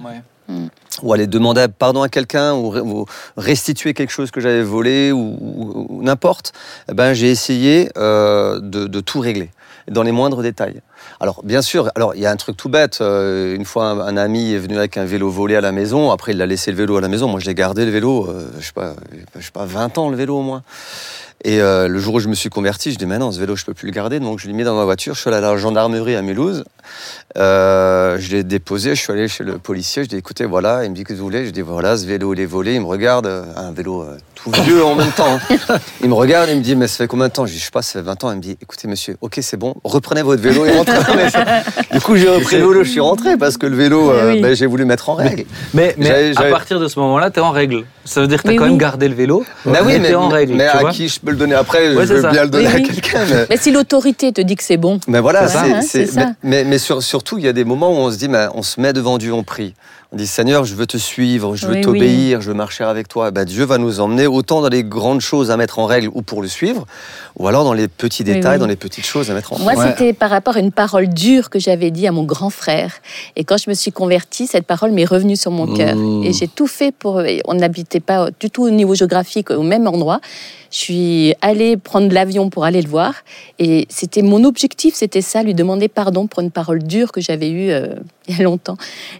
ou 1.02 1.12
aller 1.14 1.26
demander 1.26 1.66
pardon 1.76 2.02
à 2.02 2.08
quelqu'un, 2.08 2.54
ou, 2.54 3.06
restituer 3.36 3.94
quelque 3.94 4.10
chose 4.10 4.30
que 4.30 4.40
j'avais 4.40 4.62
volé, 4.62 5.10
ou, 5.12 5.36
ou- 5.40 5.86
ou 5.88 6.02
n'importe, 6.02 6.52
eh 6.90 6.94
ben, 6.94 7.14
j'ai 7.14 7.30
essayé 7.30 7.88
euh, 7.96 8.60
de, 8.60 8.86
de 8.86 9.00
tout 9.00 9.20
régler, 9.20 9.50
dans 9.90 10.02
les 10.02 10.12
moindres 10.12 10.42
détails. 10.42 10.80
Alors, 11.22 11.40
bien 11.44 11.62
sûr, 11.62 11.88
alors 11.94 12.16
il 12.16 12.20
y 12.20 12.26
a 12.26 12.32
un 12.32 12.36
truc 12.36 12.56
tout 12.56 12.68
bête. 12.68 12.98
Euh, 13.00 13.54
une 13.54 13.64
fois, 13.64 13.90
un, 13.90 14.16
ami 14.16 14.54
est 14.54 14.58
venu 14.58 14.76
avec 14.76 14.96
un 14.96 15.04
vélo 15.04 15.30
volé 15.30 15.54
à 15.54 15.60
la 15.60 15.70
maison. 15.70 16.10
Après, 16.10 16.32
il 16.32 16.42
a 16.42 16.46
laissé 16.46 16.72
le 16.72 16.76
vélo 16.76 16.96
à 16.96 17.00
la 17.00 17.06
maison. 17.06 17.28
Moi, 17.28 17.38
je 17.38 17.46
l'ai 17.46 17.54
gardé 17.54 17.84
le 17.84 17.92
vélo, 17.92 18.26
euh, 18.28 18.50
je 18.58 18.66
sais 18.66 18.72
pas, 18.72 18.96
je 19.38 19.44
sais 19.44 19.52
pas, 19.52 19.64
20 19.64 19.98
ans 19.98 20.10
le 20.10 20.16
vélo 20.16 20.38
au 20.38 20.42
moins. 20.42 20.64
Et 21.44 21.60
euh, 21.60 21.86
le 21.86 22.00
jour 22.00 22.14
où 22.14 22.18
je 22.18 22.26
me 22.26 22.34
suis 22.34 22.48
converti, 22.48 22.90
je 22.90 22.98
dis, 22.98 23.06
mais 23.06 23.18
non, 23.18 23.30
ce 23.30 23.38
vélo, 23.38 23.54
je 23.54 23.64
peux 23.64 23.72
plus 23.72 23.86
le 23.86 23.92
garder. 23.92 24.18
Donc, 24.18 24.40
je 24.40 24.48
l'ai 24.48 24.52
mis 24.52 24.64
dans 24.64 24.74
ma 24.74 24.82
voiture. 24.82 25.14
Je 25.14 25.20
suis 25.20 25.28
allé 25.28 25.36
à 25.36 25.40
la 25.40 25.56
gendarmerie 25.56 26.16
à 26.16 26.22
Mulhouse. 26.22 26.64
Je 27.36 28.30
l'ai 28.32 28.42
déposé. 28.42 28.96
Je 28.96 29.00
suis 29.02 29.12
allé 29.12 29.28
chez 29.28 29.44
le 29.44 29.58
policier. 29.58 30.02
Je 30.02 30.08
dis, 30.08 30.16
écoutez, 30.16 30.44
voilà. 30.44 30.84
Il 30.84 30.90
me 30.90 30.96
dit, 30.96 31.04
que 31.04 31.14
vous 31.14 31.22
voulez? 31.22 31.46
Je 31.46 31.52
dis, 31.52 31.60
voilà, 31.60 31.96
ce 31.96 32.04
vélo, 32.04 32.34
il 32.34 32.40
est 32.40 32.46
volé. 32.46 32.74
Il 32.74 32.80
me 32.80 32.86
regarde. 32.86 33.28
Un 33.54 33.70
vélo 33.70 34.04
tout 34.44 34.62
vieux 34.62 34.84
en 34.84 34.94
même 34.94 35.10
temps. 35.12 35.38
Il 36.02 36.08
me 36.08 36.14
regarde. 36.14 36.48
Il 36.50 36.56
me 36.58 36.62
dit, 36.62 36.76
mais 36.76 36.86
ça 36.88 36.98
fait 36.98 37.06
combien 37.06 37.28
de 37.28 37.32
temps? 37.32 37.46
Je 37.46 37.52
dis, 37.52 37.58
je 37.58 37.64
sais 37.64 37.70
pas, 37.70 37.82
ça 37.82 37.92
fait 38.00 38.02
20 38.02 38.24
ans. 38.24 38.30
Il 38.32 38.36
me 38.36 38.42
dit, 38.42 38.56
écoutez, 38.62 38.88
monsieur, 38.88 39.16
ok, 39.20 39.38
c'est 39.42 39.56
bon. 39.56 39.74
Reprenez 39.84 40.22
votre 40.22 40.42
vélo 40.42 40.64
et 40.66 40.72
rentrez. 40.76 40.94
du 41.92 42.00
coup, 42.00 42.16
j'ai 42.16 42.28
repris 42.28 42.56
le 42.56 42.66
vélo. 42.66 42.84
Je 42.84 42.90
suis 42.90 43.00
rentré 43.00 43.36
parce 43.36 43.56
que 43.56 43.66
le 43.66 43.76
vélo, 43.76 44.10
euh, 44.10 44.32
oui. 44.32 44.40
ben, 44.40 44.54
j'ai 44.54 44.66
voulu 44.66 44.84
mettre 44.84 45.08
en 45.10 45.14
règle. 45.14 45.44
Mais, 45.74 45.94
à 46.36 46.42
partir 46.44 46.80
de 46.80 46.88
ce 46.88 46.98
moment-là, 47.00 47.30
tu 47.30 47.38
es 47.38 47.42
en 47.42 47.50
règle. 47.50 47.84
Ça 48.04 48.20
veut 48.20 48.26
dire 48.26 48.38
que 48.42 48.42
tu 48.42 48.48
as 48.48 48.52
Oui, 48.52 48.56
quand 48.56 48.64
oui. 48.64 48.70
même 48.70 48.78
gardé 48.78 49.08
le 49.08 49.14
vélo. 49.14 49.44
Bah 49.64 49.78
oui, 49.84 49.98
mais, 50.00 50.08
t'es 50.08 50.14
en 50.16 50.28
règle. 50.28 50.54
mais 50.54 50.68
tu 50.70 50.76
à 50.76 50.80
vois. 50.80 50.90
qui 50.90 51.08
je 51.08 51.20
peux 51.20 51.30
le 51.30 51.36
donner 51.36 51.54
après? 51.54 51.94
Ouais, 51.94 52.02
Je 52.02 52.06
c'est 52.08 52.14
veux 52.14 52.22
ça. 52.22 52.30
bien 52.30 52.42
le 52.44 52.50
donner 52.50 52.66
Oui, 52.66 52.74
à 52.74 52.80
quelqu'un. 52.80 53.20
mais- 53.30 53.46
Mais 53.50 53.56
si 53.56 53.70
l'autorité 53.70 54.32
te 54.32 54.40
dit 54.40 54.56
que 54.56 54.64
c'est 54.64 54.76
bon, 54.76 54.98
Mais 55.06 55.20
voilà, 55.20 55.46
C'est 55.46 55.58
hein, 55.58 55.80
mais, 56.16 56.24
mais, 56.42 56.64
mais 56.64 56.78
sur- 56.78 57.02
surtout, 57.02 57.38
il 57.38 57.44
y 57.44 57.48
a 57.48 57.52
des 57.52 57.64
moments 57.64 57.90
où 57.92 57.96
on 57.96 58.10
se 58.10 58.16
dit, 58.18 58.28
mais 58.28 58.46
on 58.54 58.62
se 58.62 58.80
met 58.80 58.92
devant 58.92 59.18
Dieu, 59.18 59.32
on 59.32 59.44
prie. 59.44 59.74
On 60.14 60.18
dit, 60.18 60.26
Seigneur, 60.26 60.66
je 60.66 60.74
veux 60.74 60.86
te 60.86 60.98
suivre, 60.98 61.56
je 61.56 61.66
veux 61.66 61.76
Oui, 61.76 61.80
t'obéir, 61.80 62.42
je 62.42 62.48
veux 62.48 62.54
marcher 62.54 62.84
avec 62.84 63.08
toi. 63.08 63.30
Ben, 63.30 63.46
Dieu 63.46 63.64
va 63.64 63.78
nous 63.78 63.98
emmener 64.00 64.26
autant 64.26 64.60
dans 64.60 64.68
les 64.68 64.84
grandes 64.84 65.22
choses 65.22 65.50
à 65.50 65.56
mettre 65.56 65.78
en 65.78 65.86
règle 65.86 66.10
ou 66.12 66.20
pour 66.20 66.42
le 66.42 66.48
suivre, 66.48 66.84
ou 67.38 67.48
alors 67.48 67.64
dans 67.64 67.72
les 67.72 67.88
petits 67.88 68.22
détails, 68.22 68.56
oui. 68.56 68.60
dans 68.60 68.66
les 68.66 68.76
petites 68.76 69.06
choses 69.06 69.30
à 69.30 69.34
mettre 69.34 69.54
en 69.54 69.58
Moi, 69.58 69.70
règle. 69.70 69.80
Ouais. 69.80 69.88
c'était 69.96 70.12
par 70.12 70.28
rapport 70.28 70.56
à 70.56 70.60
une 70.60 70.70
parole 70.70 71.08
dure 71.08 71.48
que 71.48 71.58
j'avais 71.58 71.90
dit 71.90 72.06
à 72.06 72.12
mon 72.12 72.24
grand 72.24 72.50
frère. 72.50 72.92
Et 73.36 73.44
quand 73.44 73.56
je 73.56 73.70
me 73.70 73.74
suis 73.74 73.90
convertie, 73.90 74.46
cette 74.46 74.66
parole 74.66 74.90
m'est 74.90 75.06
revenue 75.06 75.36
sur 75.36 75.50
mon 75.50 75.74
cœur. 75.74 75.96
Mmh. 75.96 76.24
Et 76.24 76.34
j'ai 76.34 76.48
tout 76.48 76.66
fait 76.66 76.92
pour. 76.92 77.22
On 77.46 77.54
n'habitait 77.54 78.00
pas 78.00 78.28
du 78.38 78.50
tout 78.50 78.64
au 78.64 78.70
niveau 78.70 78.94
géographique 78.94 79.50
au 79.50 79.62
même 79.62 79.86
endroit. 79.86 80.20
Je 80.72 80.78
suis 80.78 81.34
allée 81.42 81.76
prendre 81.76 82.12
l'avion 82.12 82.48
pour 82.48 82.64
aller 82.64 82.80
le 82.80 82.88
voir. 82.88 83.14
Et 83.58 83.86
c'était 83.90 84.22
mon 84.22 84.42
objectif, 84.44 84.94
c'était 84.94 85.20
ça, 85.20 85.42
lui 85.42 85.54
demander 85.54 85.88
pardon 85.88 86.26
pour 86.26 86.40
une 86.40 86.50
parole 86.50 86.82
dure 86.82 87.12
que 87.12 87.20
j'avais 87.20 87.50
eue 87.50 87.70
euh, 87.70 87.94
il 88.28 88.36
y 88.36 88.40
a 88.40 88.44
longtemps. 88.44 88.76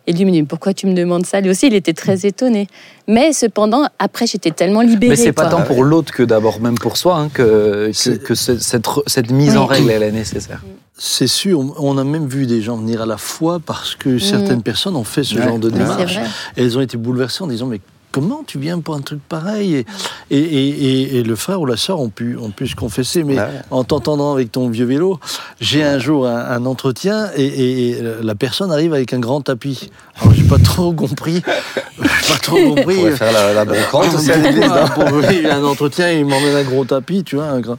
Et 0.07 0.13
lui 0.13 0.25
me 0.25 0.31
dit 0.31 0.43
Pourquoi 0.43 0.73
tu 0.75 0.82
me 0.87 0.95
demandes 0.95 1.27
ça 1.27 1.41
Lui 1.41 1.51
aussi, 1.51 1.67
il 1.67 1.75
était 1.75 1.93
très 1.93 2.27
étonné. 2.27 2.69
Mais 3.09 3.33
cependant, 3.33 3.87
après, 3.99 4.27
j'étais 4.27 4.51
tellement 4.51 4.81
libérée. 4.81 5.11
Mais 5.11 5.17
c'est 5.17 5.33
pas 5.33 5.49
quoi. 5.49 5.59
tant 5.59 5.63
pour 5.63 5.85
l'autre 5.85 6.13
que 6.13 6.23
d'abord 6.23 6.61
même 6.61 6.77
pour 6.77 6.97
soi 6.97 7.17
hein, 7.19 7.29
que, 7.33 7.91
cette, 7.93 9.31
mise 9.31 9.57
en 9.57 9.67
règle 9.67 9.91
elle 9.91 10.03
est 10.03 10.13
nécessaire. 10.13 10.63
C'est 10.97 11.27
sûr, 11.27 11.59
on 11.79 11.99
a 11.99 12.05
même 12.05 12.29
vu 12.29 12.47
des 12.47 12.63
gens 12.63 12.77
venir 12.77 13.03
à 13.03 13.07
la 13.07 13.17
foi 13.17 13.61
parce 13.65 13.97
que 13.97 14.19
certaines 14.19 14.63
personnes 14.63 14.95
ont 14.95 15.05
fait 15.05 15.25
ce 15.25 15.37
Ouais. 15.37 15.43
genre 15.45 15.59
de 15.59 15.71
démarche. 15.71 16.19
Et 16.57 16.63
elles 16.63 16.79
ont 16.79 16.83
été 16.83 16.97
bouleversées 16.97 17.43
en 17.43 17.47
disant 17.49 17.67
mais 17.67 17.81
comment 18.13 18.45
tu 18.47 18.59
viens 18.59 18.79
pour 18.81 18.95
un 18.95 19.01
truc 19.01 19.19
pareil 19.29 19.75
et, 19.75 19.87
et, 20.31 20.39
et- 20.39 20.69
et- 20.69 21.17
et 21.17 21.23
le 21.25 21.35
frère 21.35 21.61
ou 21.61 21.67
la 21.67 21.77
sœur 21.77 21.99
ont 22.01 22.11
pu, 22.11 22.37
ont 22.37 22.51
pu 22.51 22.69
se 22.69 22.77
confesser. 22.77 23.25
Mais 23.25 23.39
Ouais. 23.39 23.49
en 23.71 23.83
t'entendant 23.83 24.33
avec 24.35 24.53
ton 24.53 24.69
vieux 24.69 24.85
vélo, 24.85 25.19
j'ai 25.61 25.83
un 25.83 25.99
jour 25.99 26.27
un, 26.29 26.37
un 26.51 26.65
entretien 26.67 27.31
et, 27.37 27.97
la 28.23 28.35
personne 28.37 28.71
arrive 28.71 28.93
avec 28.95 29.13
un 29.13 29.19
grand 29.19 29.41
tapis. 29.41 29.91
Alors 30.21 30.35
j'ai 30.35 30.45
pas 30.45 30.59
trop 30.59 30.93
compris. 30.93 31.41
Pas 31.43 32.39
trop 32.43 32.75
compris. 32.75 33.11
faire 33.13 33.33
la, 33.33 33.53
la 33.55 33.65
brocante 33.65 34.15
aussi 34.15 34.31
à 34.31 34.37
l'église. 34.37 34.61
Pourquoi 34.95 35.05
non 35.11 35.11
Pour 35.21 35.29
lui, 35.31 35.47
un 35.47 35.65
entretien, 35.65 36.11
il 36.13 36.25
m'emmène 36.27 36.55
un 36.57 36.63
gros 36.63 36.85
tapis, 36.85 37.25
tu 37.25 37.37
vois. 37.37 37.47
Un 37.47 37.61
grand... 37.61 37.79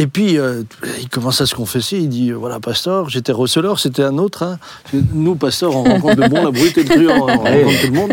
Et 0.00 0.06
puis, 0.06 0.38
euh, 0.38 0.62
il 1.00 1.08
commence 1.08 1.40
à 1.40 1.46
se 1.46 1.56
confesser, 1.56 1.96
il 1.96 2.08
dit, 2.08 2.30
euh, 2.30 2.34
voilà, 2.36 2.60
pasteur, 2.60 3.08
j'étais 3.08 3.32
receleur, 3.32 3.80
c'était 3.80 4.04
un 4.04 4.16
autre. 4.18 4.44
hein. 4.44 4.58
Nous, 5.12 5.34
pasteur, 5.34 5.74
on 5.74 5.82
rencontre 5.82 6.20
le 6.20 6.28
bon, 6.28 6.44
la 6.44 6.52
brute 6.52 6.78
et 6.78 6.84
le 6.84 6.88
truand, 6.88 7.22
on 7.24 7.26
rencontre 7.38 7.80
tout 7.80 7.86
le 7.88 7.92
monde. 7.92 8.12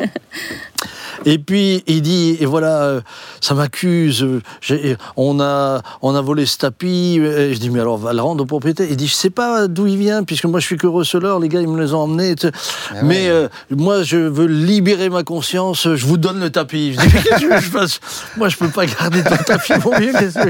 Et 1.26 1.40
puis, 1.40 1.84
il 1.88 2.02
dit, 2.04 2.38
et 2.40 2.46
voilà, 2.46 2.84
euh, 2.84 3.02
ça 3.42 3.56
m'accuse, 3.56 4.24
euh, 4.24 4.96
on 5.18 5.40
a, 5.40 5.82
on 6.04 6.14
a 6.16 6.22
volé 6.22 6.46
ce 6.46 6.58
tapis. 6.60 7.20
Et 7.20 7.54
je 7.54 7.60
dis, 7.60 7.70
mais 7.72 7.80
alors, 7.80 7.98
va 7.98 8.14
le 8.14 8.22
rendre 8.22 8.44
au 8.44 8.46
propriétaire. 8.46 8.88
Il 8.90 8.96
dit, 8.96 9.08
je 9.08 9.14
sais 9.14 9.30
pas 9.32 9.68
d'où 9.68 9.88
il 9.88 9.98
vient, 9.98 10.24
puisque 10.24 10.46
moi, 10.46 10.60
je 10.60 10.66
suis 10.68 10.78
que 10.78 10.86
receleur, 10.88 11.40
les 11.40 11.50
gars, 11.50 11.62
ils 11.62 11.68
me 11.68 11.82
les 11.82 11.94
ont 11.94 12.02
emmenés. 12.02 12.36
Ah 12.44 12.96
mais 13.04 13.24
ouais. 13.26 13.30
euh, 13.30 13.48
moi, 13.72 14.04
je 14.04 14.18
veux 14.18 14.46
libérer 14.46 15.10
ma 15.10 15.24
conscience, 15.24 15.88
je 15.96 16.06
vous 16.06 16.18
donne 16.18 16.40
le 16.40 16.50
tapis. 16.52 16.94
Je 16.94 17.00
dis, 17.02 17.08
mais 17.14 17.22
qu'est-ce 17.24 17.36
que 17.36 17.40
tu 17.40 17.48
veux 17.50 17.56
que 17.56 17.62
je 17.62 17.70
fasse? 17.70 18.00
Moi, 18.38 18.50
je 18.50 18.58
peux 18.58 18.70
pas 18.70 18.86
garder 18.86 19.24
ton 19.24 19.36
tapis, 19.38 19.74
mon 19.84 19.98
vieux. 19.98 20.14
que 20.14 20.50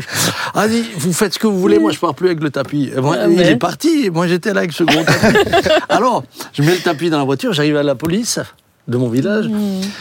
Ah, 0.54 0.66
il 0.68 0.72
dit, 0.84 0.90
vous 0.98 1.14
faites 1.14 1.34
ce 1.36 1.40
que 1.40 1.48
vous 1.48 1.60
voulez, 1.60 1.80
moi, 1.80 1.92
je 1.92 2.00
pars 2.00 2.14
plus 2.16 2.28
avec 2.28 2.42
le 2.44 2.50
tapis. 2.50 2.92
Et 2.96 3.00
moi, 3.00 3.16
Ah, 3.20 3.28
il 3.30 3.38
mais- 3.38 3.52
est 3.52 3.56
parti, 3.56 4.10
moi, 4.10 4.28
j'étais 4.28 4.54
là 4.54 4.60
avec 4.60 4.74
ce 4.74 4.84
gros 4.84 5.04
tapis. 5.04 5.38
Alors, 5.90 6.24
je 6.54 6.62
mets 6.64 6.76
le 6.76 6.82
tapis 6.82 7.10
dans 7.10 7.18
la 7.20 7.24
voiture, 7.24 7.54
j'arrive 7.54 7.78
à 7.78 7.84
la 7.84 7.96
police 7.96 8.40
de 8.88 8.98
mon 8.98 9.10
village. 9.10 9.50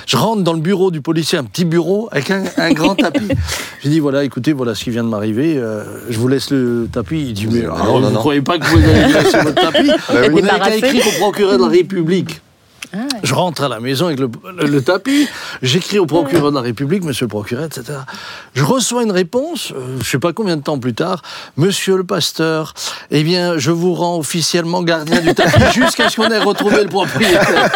Je 0.06 0.16
rentre 0.16 0.42
dans 0.42 0.52
le 0.52 0.60
bureau 0.60 0.90
du 0.90 1.00
policier, 1.00 1.38
un 1.38 1.44
petit 1.44 1.64
bureau 1.64 2.08
avec 2.12 2.30
un, 2.30 2.44
un 2.58 2.72
grand 2.72 2.94
tapis. 2.94 3.28
J'ai 3.82 3.88
dit 3.90 4.00
voilà, 4.00 4.24
écoutez, 4.24 4.52
voilà 4.52 4.74
ce 4.74 4.84
qui 4.84 4.90
vient 4.90 5.04
de 5.04 5.08
m'arriver. 5.08 5.56
euh, 5.56 5.84
je 6.10 6.18
vous 6.18 6.28
laisse 6.28 6.50
le 6.50 6.88
tapis. 6.92 7.20
Il 7.28 7.32
dit 7.32 7.46
mais 7.50 7.60
alors, 7.62 8.00
non, 8.00 8.08
vous 8.08 8.14
non. 8.14 8.18
croyez 8.20 8.42
pas 8.42 8.58
que 8.58 8.66
vous 8.66 8.76
allez 8.78 9.08
me 9.08 9.12
laisser 9.14 9.38
votre 9.38 9.54
tapis 9.54 9.90
oui. 10.32 10.42
On 10.42 10.46
n'avait 10.46 10.80
qu'à 10.80 10.88
écrire 10.88 11.06
au 11.06 11.20
procureur 11.20 11.58
de 11.58 11.62
la 11.62 11.68
République. 11.68 12.40
Ah, 12.94 12.98
ouais. 12.98 13.20
Je 13.24 13.34
rentre 13.34 13.64
à 13.64 13.68
la 13.68 13.80
maison 13.80 14.06
avec 14.06 14.20
le, 14.20 14.28
le- 14.56 14.66
le 14.66 14.80
tapis, 14.82 15.28
j'écris 15.62 15.98
au 15.98 16.06
procureur 16.06 16.50
de 16.50 16.56
la 16.56 16.62
République, 16.62 17.02
monsieur 17.04 17.24
le 17.24 17.28
procureur, 17.30 17.64
etc. 17.64 17.84
Je 18.54 18.62
reçois 18.64 19.02
une 19.02 19.10
réponse, 19.10 19.72
euh, 19.72 19.96
je 20.00 20.08
sais 20.08 20.18
pas 20.18 20.32
combien 20.32 20.56
de 20.56 20.62
temps 20.62 20.78
plus 20.78 20.94
tard, 20.94 21.22
monsieur 21.56 21.96
le 21.96 22.04
pasteur, 22.04 22.74
eh 23.10 23.22
bien, 23.24 23.58
je 23.58 23.70
vous 23.72 23.94
rends 23.94 24.16
officiellement 24.18 24.82
gardien 24.82 25.20
du 25.20 25.34
tapis 25.34 25.60
jusqu'à 25.74 26.08
ce 26.08 26.16
qu'on 26.16 26.28
ait 26.30 26.38
retrouvé 26.38 26.82
le 26.82 26.88
propriétaire. 26.88 27.70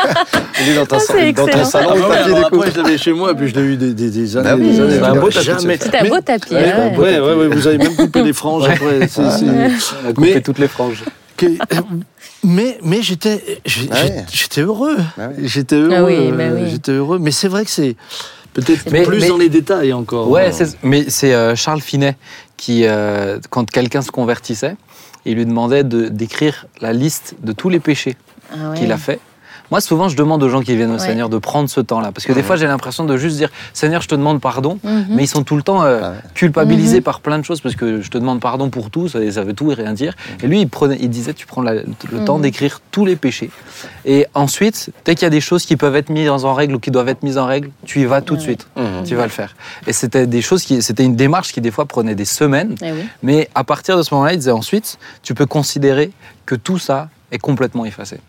Il 0.60 0.68
est 0.70 0.74
dans, 0.76 0.86
ta 0.86 0.96
Ah, 0.96 1.00
sa- 1.00 1.12
c'est 1.14 1.32
dans 1.32 1.42
ton 1.42 1.48
excellent. 1.48 1.64
salon, 1.70 1.90
Ah 2.04 2.08
ouais, 2.08 2.16
alors 2.18 2.46
après, 2.46 2.70
je 2.70 2.80
l'avais 2.80 2.98
chez 2.98 3.12
moi, 3.12 3.34
puis 3.34 3.48
je 3.48 3.54
l'ai 3.54 3.62
eu 3.62 3.76
des, 3.76 3.94
des- 3.94 4.10
des 4.10 4.36
années. 4.36 4.48
Bah 4.50 4.56
oui, 4.56 4.70
des 4.70 4.80
années. 4.80 4.94
c'est 4.98 5.04
un 5.04 5.14
beau 5.14 5.30
tapis. 5.30 5.78
C'était 5.82 5.98
un 5.98 6.08
beau 6.08 6.20
tapis. 6.20 6.54
Ouais, 6.54 6.60
ouais. 6.74 6.96
ouais, 6.96 7.20
ouais, 7.20 7.34
ouais, 7.34 7.48
vous 7.48 7.66
avez 7.66 7.78
même 7.78 7.96
coupé 7.96 8.22
les 8.22 8.32
franges 8.32 8.68
après. 8.68 9.08
c'est- 9.08 9.30
c'est- 9.30 9.44
On 10.04 10.08
a 10.10 10.12
coupé 10.12 10.34
Mais- 10.34 10.40
toutes 10.42 10.58
les 10.58 10.68
franges. 10.68 11.02
Que- 11.38 11.56
mais 12.44 12.78
mais 12.82 13.00
j'étais 13.02 13.60
heureux. 14.58 14.96
Ah. 15.18 15.28
J'étais 15.42 15.76
heureux. 15.76 15.94
Ah 15.96 16.04
oui, 16.04 16.30
bah 16.32 16.44
euh, 16.44 16.62
oui. 16.64 16.70
J'étais 16.70 16.92
heureux. 16.92 17.18
Mais 17.18 17.30
c'est 17.30 17.48
vrai 17.48 17.64
que 17.64 17.70
c'est 17.70 17.96
peut-être 18.52 18.84
plus 19.06 19.20
mais- 19.20 19.28
dans 19.28 19.38
les 19.38 19.48
détails 19.48 19.92
encore. 19.92 20.28
Ouais, 20.30 20.50
mais 20.82 21.06
c'est 21.08 21.32
euh, 21.34 21.54
Charles 21.56 21.80
Finet 21.80 22.16
qui, 22.56 22.82
euh, 22.86 23.38
quand 23.50 23.70
quelqu'un 23.70 24.02
se 24.02 24.10
convertissait, 24.10 24.76
il 25.24 25.34
lui 25.36 25.46
demandait 25.46 25.84
de- 25.84 26.08
d'écrire 26.08 26.66
la 26.80 26.92
liste 26.92 27.36
de 27.42 27.52
tous 27.52 27.68
les 27.68 27.80
péchés 27.80 28.16
Ah 28.52 28.70
ouais. 28.70 28.78
qu'il 28.78 28.92
a 28.92 28.98
fait. 28.98 29.20
Moi, 29.70 29.80
souvent, 29.80 30.08
je 30.08 30.16
demande 30.16 30.42
aux 30.42 30.48
gens 30.48 30.62
qui 30.62 30.74
viennent 30.76 30.90
au 30.90 30.94
Ouais. 30.94 30.98
Seigneur 30.98 31.28
de 31.28 31.38
prendre 31.38 31.68
ce 31.68 31.80
temps-là. 31.80 32.10
Parce 32.12 32.26
que 32.26 32.32
des 32.32 32.42
fois, 32.42 32.56
j'ai 32.56 32.66
l'impression 32.66 33.04
de 33.04 33.16
juste 33.16 33.36
dire 33.36 33.50
Seigneur, 33.72 34.00
je 34.02 34.08
te 34.08 34.14
demande 34.14 34.40
pardon. 34.40 34.78
Mhm. 34.82 35.06
Mais 35.10 35.24
ils 35.24 35.28
sont 35.28 35.42
tout 35.44 35.56
le 35.56 35.62
temps 35.62 35.82
euh, 35.82 36.00
Ah 36.02 36.10
ouais. 36.10 36.16
culpabilisés 36.34 36.98
Mhm. 36.98 37.02
par 37.02 37.20
plein 37.20 37.38
de 37.38 37.44
choses. 37.44 37.60
Parce 37.60 37.74
que 37.76 38.00
je 38.00 38.10
te 38.10 38.18
demande 38.18 38.40
pardon 38.40 38.70
pour 38.70 38.90
tout, 38.90 39.08
ça, 39.08 39.18
ça 39.30 39.44
veut 39.44 39.52
tout 39.54 39.70
et 39.70 39.74
rien 39.74 39.92
dire. 39.92 40.14
Et 40.42 40.46
lui, 40.46 40.60
il, 40.62 40.68
prenait, 40.68 40.96
il 41.00 41.10
disait 41.10 41.34
Tu 41.34 41.46
prends 41.46 41.62
la- 41.62 41.74
le 41.74 42.24
temps 42.24 42.36
Mhm. 42.36 42.42
d'écrire 42.42 42.80
tous 42.90 43.04
les 43.04 43.16
péchés. 43.16 43.50
Et 44.04 44.26
ensuite, 44.34 44.90
dès 45.04 45.14
qu'il 45.14 45.24
y 45.24 45.26
a 45.26 45.30
des 45.30 45.40
choses 45.40 45.64
qui 45.66 45.76
peuvent 45.76 45.96
être 45.96 46.08
mises 46.10 46.28
en 46.30 46.54
règle 46.54 46.74
ou 46.74 46.78
qui 46.78 46.90
doivent 46.90 47.08
être 47.08 47.22
mises 47.22 47.38
en 47.38 47.46
règle, 47.46 47.70
tu 47.84 48.00
y 48.00 48.04
vas 48.06 48.20
tout 48.22 48.36
de 48.36 48.40
suite. 48.40 48.66
Mhm. 48.76 49.04
Tu 49.04 49.14
vas 49.14 49.24
le 49.24 49.28
faire. 49.30 49.54
Et 49.86 49.92
c'était 49.92 50.26
des 50.26 50.42
choses 50.42 50.64
qui, 50.64 50.82
c'était 50.82 51.04
une 51.04 51.16
démarche 51.16 51.52
qui 51.52 51.60
des 51.60 51.70
fois 51.70 51.84
prenait 51.86 52.14
des 52.14 52.24
semaines. 52.24 52.74
Eh 52.82 52.92
oui. 52.92 53.00
Mais 53.22 53.48
à 53.54 53.64
partir 53.64 53.96
de 53.96 54.02
ce 54.02 54.12
moment-là, 54.14 54.32
il 54.32 54.38
disait 54.38 54.50
ensuite, 54.50 54.98
tu 55.22 55.34
peux 55.34 55.46
considérer 55.46 56.10
que 56.46 56.54
tout 56.54 56.78
ça 56.78 57.08
est 57.30 57.38
complètement 57.38 57.84
effacé. 57.84 58.20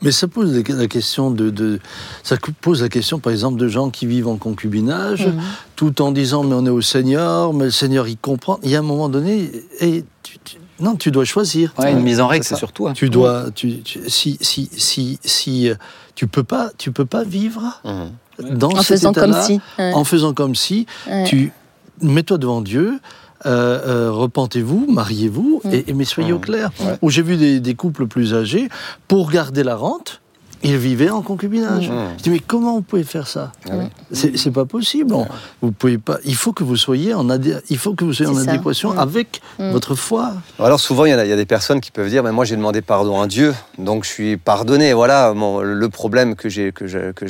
Mais 0.00 0.10
ça 0.10 0.26
pose 0.28 0.54
la- 0.68 0.86
question 0.86 1.30
de, 1.30 1.50
de- 1.50 1.80
ça 2.22 2.36
pose 2.60 2.82
la 2.82 2.88
question 2.88 3.18
par 3.18 3.32
exemple 3.32 3.58
de 3.60 3.68
gens 3.68 3.90
qui 3.90 4.06
vivent 4.06 4.28
en 4.28 4.36
concubinage, 4.36 5.26
Mhm. 5.26 5.40
tout 5.76 6.00
en 6.02 6.12
disant 6.12 6.42
mais 6.42 6.54
on 6.54 6.64
est 6.66 6.70
au 6.70 6.80
Seigneur, 6.80 7.52
mais 7.52 7.66
le 7.66 7.70
Seigneur 7.70 8.08
il 8.08 8.16
comprend. 8.16 8.58
Il 8.62 8.70
y 8.70 8.76
a 8.76 8.78
un 8.78 8.82
moment 8.82 9.08
donné, 9.10 9.50
et 9.80 10.04
tu- 10.22 10.38
tu- 10.44 10.56
non, 10.80 10.96
tu 10.96 11.10
dois 11.10 11.24
choisir. 11.26 11.74
Ouais, 11.78 11.92
une 11.92 12.00
mise 12.00 12.20
en 12.20 12.26
règle, 12.26 12.44
c'est 12.44 12.54
ça. 12.54 12.58
surtout. 12.58 12.88
hein. 12.88 12.94
Tu 12.94 13.10
dois, 13.10 13.50
tu, 13.54 13.80
tu- 13.82 14.00
si, 14.08 14.38
si, 14.40 14.70
si, 14.72 15.18
si, 15.24 15.68
euh, 15.68 15.74
tu 16.14 16.26
peux 16.26 16.44
pas, 16.44 16.70
tu 16.78 16.90
peux 16.90 17.04
pas 17.06 17.24
vivre 17.24 17.80
Mhm. 17.84 18.56
dans 18.56 18.68
En 18.70 18.76
cet 18.76 18.86
faisant 18.98 19.12
comme 19.12 19.30
état-là, 19.30 19.44
si. 19.44 19.60
Ouais. 19.78 19.92
en 19.92 20.04
faisant 20.04 20.32
comme 20.32 20.54
si, 20.54 20.86
Ouais. 21.06 21.24
tu 21.24 21.52
mets-toi 22.00 22.38
devant 22.38 22.62
Dieu. 22.62 22.98
Euh, 23.46 23.80
euh, 24.08 24.10
repentez-vous, 24.12 24.86
mariez-vous, 24.88 25.60
Mm. 25.64 25.72
et, 25.72 25.84
et- 25.88 25.92
mais 25.92 26.04
soyez 26.04 26.32
au 26.32 26.38
Mm. 26.38 26.42
clair. 26.42 26.70
Ouais. 26.80 26.96
Où 27.02 27.10
j'ai 27.10 27.22
vu 27.22 27.36
des, 27.36 27.60
des 27.60 27.74
couples 27.74 28.06
plus 28.06 28.34
âgés, 28.34 28.68
pour 29.08 29.30
garder 29.30 29.62
la 29.62 29.76
rente, 29.76 30.18
Il 30.64 30.76
vivait 30.76 31.10
en 31.10 31.22
concubinage. 31.22 31.88
Mmh. 31.90 31.94
Je 32.18 32.22
dis, 32.22 32.30
mais 32.30 32.38
comment 32.38 32.74
vous 32.76 32.82
pouvez 32.82 33.02
faire 33.02 33.26
ça 33.26 33.50
Ah 33.68 33.72
oui. 33.78 33.86
C'est 34.12 34.52
pas 34.52 34.64
possible. 34.64 35.12
Vous 35.60 35.72
pouvez 35.72 35.98
pas. 35.98 36.18
Il 36.24 36.36
faut 36.36 36.52
que 36.52 36.62
vous 36.62 36.76
soyez 36.76 37.14
en, 37.14 37.28
adé- 37.30 37.56
il 37.68 37.78
faut 37.78 37.94
que 37.94 38.04
vous 38.04 38.12
soyez 38.12 38.30
en 38.30 38.36
ça. 38.36 38.48
adéquation 38.48 38.94
Mm. 38.94 38.98
avec 39.00 39.40
Mm. 39.58 39.70
votre 39.72 39.96
foi. 39.96 40.34
Alors 40.60 40.78
souvent, 40.78 41.04
il 41.04 41.08
y, 41.10 41.14
a, 41.14 41.24
il 41.24 41.28
y 41.28 41.32
a 41.32 41.36
des 41.36 41.46
personnes 41.46 41.80
qui 41.80 41.90
peuvent 41.90 42.08
dire, 42.08 42.22
mais 42.22 42.30
moi 42.30 42.44
j'ai 42.44 42.54
demandé 42.54 42.80
pardon 42.80 43.20
à 43.20 43.26
Dieu, 43.26 43.52
donc 43.76 44.04
je 44.04 44.10
suis 44.10 44.36
pardonné. 44.36 44.92
Voilà 44.92 45.34
mon- 45.34 45.62
le 45.62 45.88
problème 45.88 46.36
que 46.36 46.46
que 46.70 47.26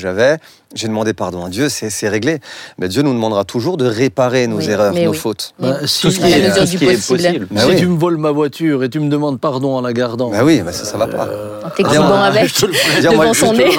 j'ai- 0.74 0.88
demandé 0.88 1.12
pardon 1.12 1.44
à 1.44 1.48
Dieu, 1.48 1.68
c'est 1.68 2.08
réglé. 2.08 2.38
Mais 2.78 2.88
Dieu 2.88 3.02
nous 3.02 3.12
demandera 3.12 3.44
toujours 3.44 3.76
de 3.76 3.86
réparer 3.86 4.46
nos 4.46 4.58
Oui, 4.58 4.68
erreurs, 4.70 4.92
nos 4.94 5.10
oui. 5.10 5.16
fautes. 5.16 5.54
Bah, 5.58 5.78
si 5.86 6.02
Tout 6.02 6.10
ce 6.10 6.20
qui 6.20 6.32
est, 6.32 6.50
tout 6.50 6.66
ce 6.66 6.70
du 6.72 6.78
qui 6.78 6.84
est 6.86 7.06
possible. 7.08 7.46
Bah 7.50 7.62
si 7.62 7.68
oui. 7.68 7.76
tu 7.76 7.86
me 7.86 7.98
voles 7.98 8.16
ma 8.18 8.30
voiture 8.30 8.82
et 8.84 8.88
tu 8.90 9.00
me 9.00 9.08
demandes 9.08 9.40
pardon 9.40 9.76
en 9.76 9.80
la 9.80 9.92
gardant. 9.92 10.30
Bah 10.30 10.44
oui, 10.44 10.62
mais 10.64 10.72
ça, 10.72 10.84
ça 10.84 10.96
va 10.98 11.06
pas. 11.06 11.26
euh, 11.28 11.60
En 11.64 11.70
t'exhibant 11.70 12.04
Ah, 12.12 12.24
avec, 12.24 12.48
je 12.54 12.60
te 12.60 12.66
le 12.66 13.10
devant 13.10 13.34
son 13.34 13.52
nez. 13.52 13.70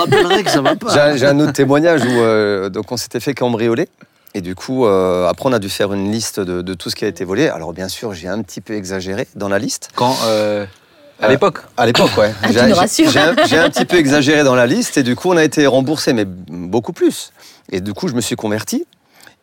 J'ai 0.93 0.99
un- 0.99 1.15
j'ai 1.15 1.25
un 1.25 1.39
autre 1.39 1.53
témoignage 1.53 2.01
où 2.03 2.19
euh, 2.19 2.69
donc 2.69 2.91
on 2.91 2.97
s'était 2.97 3.19
fait 3.19 3.33
cambrioler. 3.33 3.87
Et 4.35 4.41
du 4.41 4.55
coup, 4.55 4.87
euh, 4.87 5.27
après, 5.27 5.47
on 5.47 5.53
a 5.53 5.59
dû 5.59 5.69
faire 5.69 5.93
une 5.93 6.11
liste 6.11 6.39
de, 6.39 6.63
de 6.63 6.73
tout 6.73 6.89
ce 6.89 6.95
qui 6.95 7.05
a 7.05 7.07
été 7.07 7.23
volé. 7.23 7.49
Alors, 7.49 7.71
bien 7.71 7.87
sûr, 7.87 8.13
j'ai 8.15 8.27
un 8.27 8.41
petit 8.41 8.61
peu 8.61 8.73
exagéré 8.73 9.27
dans 9.35 9.47
la 9.47 9.59
liste. 9.59 9.89
Quand, 9.93 10.15
euh, 10.25 10.65
à 11.23 11.27
Euh, 11.27 11.29
l'époque 11.29 11.59
À 11.77 11.85
l'époque, 11.85 12.15
ouais. 12.17 12.33
Ah, 12.43 12.47
J'ai- 12.51 12.59
un, 13.19 13.35
j'ai 13.47 13.57
un 13.57 13.69
petit 13.69 13.85
peu 13.85 13.97
exagéré 13.97 14.43
dans 14.43 14.55
la 14.55 14.67
liste 14.67 14.97
et 14.97 15.03
du 15.03 15.15
coup, 15.15 15.29
on 15.31 15.37
a 15.37 15.43
été 15.43 15.65
remboursé, 15.67 16.13
mais 16.13 16.25
beaucoup 16.25 16.93
plus. 16.93 17.31
Et 17.71 17.81
du 17.81 17.93
coup, 17.93 18.07
je 18.07 18.13
me 18.13 18.21
suis 18.21 18.35
converti. 18.35 18.85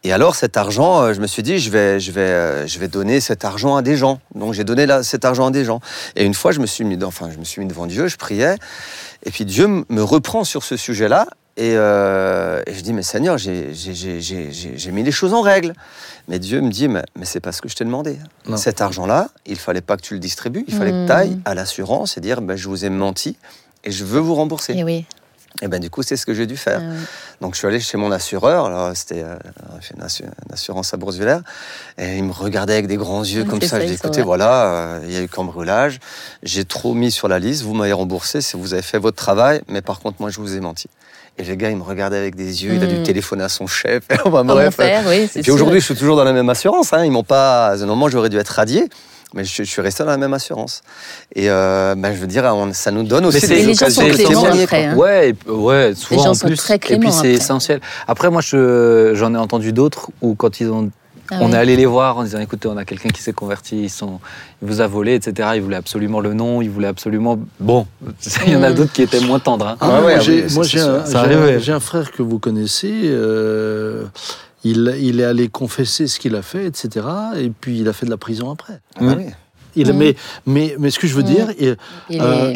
Et 0.03 0.13
alors, 0.15 0.35
cet 0.35 0.57
argent, 0.57 1.03
euh, 1.03 1.13
je 1.13 1.21
me 1.21 1.27
suis 1.27 1.43
dit, 1.43 1.59
je 1.59 1.69
vais, 1.71 2.01
je 2.01 2.11
vais, 2.11 2.21
euh, 2.23 2.67
je 2.67 2.79
vais 2.79 2.89
donner 2.89 3.21
cet 3.21 3.45
argent 3.45 3.77
à 3.77 3.83
des 3.83 3.97
gens. 3.99 4.21
Donc, 4.35 4.55
j'ai 4.55 4.65
donné 4.65 4.87
là, 4.87 5.03
cet 5.03 5.27
argent 5.27 5.49
à 5.49 5.51
des 5.51 5.65
gens. 5.67 5.81
Et 6.17 6.25
une 6.25 6.33
fois, 6.33 6.53
je 6.53 6.61
me 6.61 6.67
suis 6.67 6.85
mis, 6.85 7.03
enfin, 7.05 7.29
je 7.31 7.39
me 7.39 7.45
suis 7.45 7.61
mis 7.61 7.67
devant 7.69 7.87
Dieu, 7.87 8.07
je 8.09 8.17
priais. 8.17 8.55
Et 9.25 9.31
puis, 9.31 9.45
Dieu 9.45 9.67
me 9.91 10.03
reprend 10.03 10.45
sur 10.45 10.65
ce 10.65 10.79
sujet-là. 10.79 11.27
Et, 11.57 11.75
euh, 11.77 12.63
et 12.67 12.73
je 12.75 12.81
dis, 12.81 12.93
mais 12.93 13.03
Seigneur, 13.03 13.37
j'ai- 13.37 13.73
mis 14.93 15.03
les 15.03 15.13
choses 15.13 15.35
en 15.35 15.43
règle. 15.43 15.75
Mais 16.29 16.39
Dieu 16.39 16.61
me 16.61 16.71
dit, 16.71 16.89
mais, 16.89 17.03
mais 17.17 17.25
c'est 17.25 17.41
pas 17.41 17.53
ce 17.53 17.61
que 17.61 17.69
je 17.69 17.75
t'ai 17.75 17.85
demandé. 17.85 18.19
Non. 18.47 18.57
Cet 18.57 18.81
argent-là, 18.81 19.29
il 19.47 19.57
fallait 19.59 19.81
pas 19.81 19.97
que 19.97 20.03
tu 20.03 20.15
le 20.15 20.21
distribues. 20.21 20.65
Il 20.69 20.75
fallait 20.75 20.93
que 20.93 21.05
Mm. 21.05 21.07
tu 21.07 21.13
ailles 21.13 21.39
à 21.45 21.55
l'assurance 21.55 22.17
et 22.17 22.21
dire, 22.21 22.41
ben, 22.41 22.57
je 22.57 22.69
vous 22.69 22.85
ai 22.85 22.91
menti 22.91 23.37
et 23.85 23.91
je 23.91 24.05
veux 24.05 24.21
vous 24.21 24.35
rembourser. 24.35 24.75
Eh 24.77 24.85
oui. 24.85 25.05
Et 25.63 25.69
ben 25.69 25.81
du 25.81 25.91
coup, 25.91 26.03
c'est 26.05 26.17
ce 26.17 26.25
que 26.25 26.33
j'ai 26.33 26.47
dû 26.47 26.55
Ah 26.57 26.63
faire. 26.63 26.81
oui. 26.81 26.97
Donc 27.41 27.55
je 27.55 27.59
suis 27.59 27.67
allé 27.67 27.81
chez 27.81 27.99
mon 27.99 28.13
assureur, 28.13 28.67
alors 28.67 28.93
c'était 28.97 29.25
euh, 29.25 29.35
une, 29.95 30.01
assu- 30.03 30.23
une 30.23 30.53
assurance 30.55 30.95
à 30.95 30.97
Bourse-Villers, 30.97 31.41
et 31.99 32.17
il 32.19 32.25
me 32.25 32.33
regardait 32.33 32.75
avec 32.75 32.87
des 32.87 32.97
grands 32.97 33.25
yeux 33.25 33.45
comme 33.51 33.61
ça. 33.61 33.67
ça, 33.69 33.81
Je 33.81 33.87
dis 33.87 33.95
écoutez, 33.95 34.21
là. 34.21 34.25
voilà, 34.25 34.65
euh, 34.65 35.01
il 35.07 35.13
y 35.13 35.17
a 35.17 35.21
eu 35.23 35.29
cambriolage, 35.29 35.99
j'ai 36.45 36.65
trop 36.65 36.95
mis 36.95 37.11
sur 37.11 37.27
la 37.27 37.41
liste, 37.41 37.63
vous 37.65 37.75
m'avez 37.75 37.93
remboursé, 37.93 38.41
si 38.41 38.57
vous 38.57 38.73
avez 38.75 38.83
fait 38.83 38.99
votre 38.99 39.17
travail, 39.17 39.61
mais 39.67 39.83
par 39.83 39.99
contre 39.99 40.19
moi 40.21 40.31
je 40.31 40.39
vous 40.41 40.55
ai 40.57 40.61
menti. 40.61 40.87
Et 41.41 41.45
le 41.45 41.55
gars, 41.55 41.71
il 41.71 41.77
me 41.77 41.83
regardait 41.83 42.19
avec 42.19 42.35
des 42.35 42.65
yeux, 42.65 42.75
il 42.75 42.83
a 42.83 42.87
dû 42.87 42.97
Mm. 42.99 43.03
téléphoner 43.03 43.45
à 43.45 43.49
son 43.49 43.67
chef. 43.67 44.03
Enfin, 44.27 44.45
bref. 44.45 44.75
faire 44.75 45.05
Oui, 45.09 45.27
Et 45.35 45.43
puis 45.43 45.51
aujourd'hui, 45.51 45.81
je 45.81 45.87
suis 45.87 45.95
toujours 45.95 46.17
dans 46.17 46.25
la 46.25 46.33
même 46.35 46.51
assurance. 46.51 46.93
Hein. 46.93 47.05
Ils 47.05 47.11
m'ont 47.11 47.25
pas. 47.25 47.75
Normalement, 47.79 48.09
j'aurais 48.11 48.29
dû 48.29 48.37
être 48.37 48.49
radié, 48.51 48.89
mais 49.33 49.45
je, 49.45 49.63
je 49.63 49.71
suis 49.71 49.81
resté 49.81 50.03
dans 50.05 50.11
la 50.11 50.19
même 50.19 50.35
assurance. 50.35 50.83
Et 51.35 51.49
euh, 51.49 51.95
ben, 51.97 52.13
je 52.15 52.21
veux 52.21 52.27
dire, 52.27 52.45
on- 52.45 52.75
ça 52.75 52.91
nous 52.91 53.05
donne 53.05 53.25
aussi 53.25 53.41
des 53.41 53.55
Mais 53.55 53.63
les 53.63 53.75
gens 53.75 53.89
sont 53.89 54.03
occasions 54.03 54.43
de 54.43 54.67
témoigner. 54.67 54.67
hein. 54.73 54.97
Ouais, 54.97 55.35
ouais, 55.49 55.93
souvent 55.97 56.25
gens 56.25 56.31
en 56.31 56.35
sont 56.35 56.47
plus. 56.49 56.57
très 56.57 56.75
et 56.75 56.99
puis 56.99 57.11
c'est 57.11 57.33
essentiel. 57.33 57.81
Après, 58.07 58.29
moi, 58.31 58.43
je- 58.43 59.13
j'en 59.15 59.35
ai 59.35 59.39
entendu 59.39 59.73
d'autres 59.73 60.11
où 60.21 60.35
quand 60.35 60.61
ils 60.61 60.69
ont, 60.71 60.91
Ah 61.31 61.39
on 61.41 61.53
est 61.53 61.57
allé 61.57 61.77
les 61.77 61.87
voir 61.87 62.19
en 62.19 62.25
disant, 62.25 62.41
écoutez, 62.41 62.67
on 62.69 62.77
a 62.77 62.85
quelqu'un 62.85 63.09
qui 63.11 63.23
s'est 63.23 63.33
converti, 63.33 63.83
ils 63.85 63.91
sont, 63.91 64.21
il 64.63 64.69
vous 64.69 64.81
a 64.81 64.87
volé, 64.87 65.15
etc. 65.15 65.51
Ils 65.57 65.63
voulaient 65.63 65.77
absolument 65.77 66.21
le 66.21 66.35
nom, 66.35 66.61
ils 66.63 66.71
voulaient 66.71 66.89
absolument. 66.89 67.39
Bon, 67.61 67.87
il 68.47 68.53
y 68.53 68.57
en 68.57 68.63
a 68.63 68.71
Mm. 68.71 68.75
d'autres 68.75 68.93
qui 68.93 69.03
étaient 69.03 69.21
moins 69.21 69.39
tendres. 69.39 69.67
hein. 69.69 69.77
Ah, 69.81 69.89
Ouais, 69.89 70.01
moi, 70.01 70.05
ouais, 70.15 70.21
j'ai 70.21 70.47
moi, 70.55 70.65
un, 70.77 71.05
un- 71.05 71.15
arrive. 71.15 71.59
j'ai 71.61 71.73
un 71.73 71.81
frère 71.81 72.11
que 72.11 72.23
vous 72.23 72.39
connaissez. 72.39 73.03
euh, 73.05 74.05
il, 74.65 74.95
il 75.01 75.21
est 75.21 75.25
allé 75.25 75.49
confesser 75.49 76.07
ce 76.07 76.19
qu'il 76.21 76.35
a 76.37 76.43
fait, 76.43 76.67
etc. 76.67 77.07
Et 77.39 77.51
puis 77.51 77.81
il 77.81 77.89
a 77.89 77.93
fait 77.95 78.05
de 78.07 78.11
la 78.11 78.19
prison 78.19 78.51
après. 78.51 78.81
Ah 78.97 79.01
bah 79.05 79.15
oui. 79.17 79.25
Il, 79.77 79.93
Mm. 79.93 79.97
mais, 79.97 80.17
mais, 80.47 80.75
mais 80.79 80.91
ce 80.91 80.99
que 80.99 81.07
je 81.07 81.15
veux 81.15 81.23
Mm. 81.23 81.27
dire, 81.27 81.47
il, 81.59 81.69
euh, 81.69 81.75
a 82.21 82.51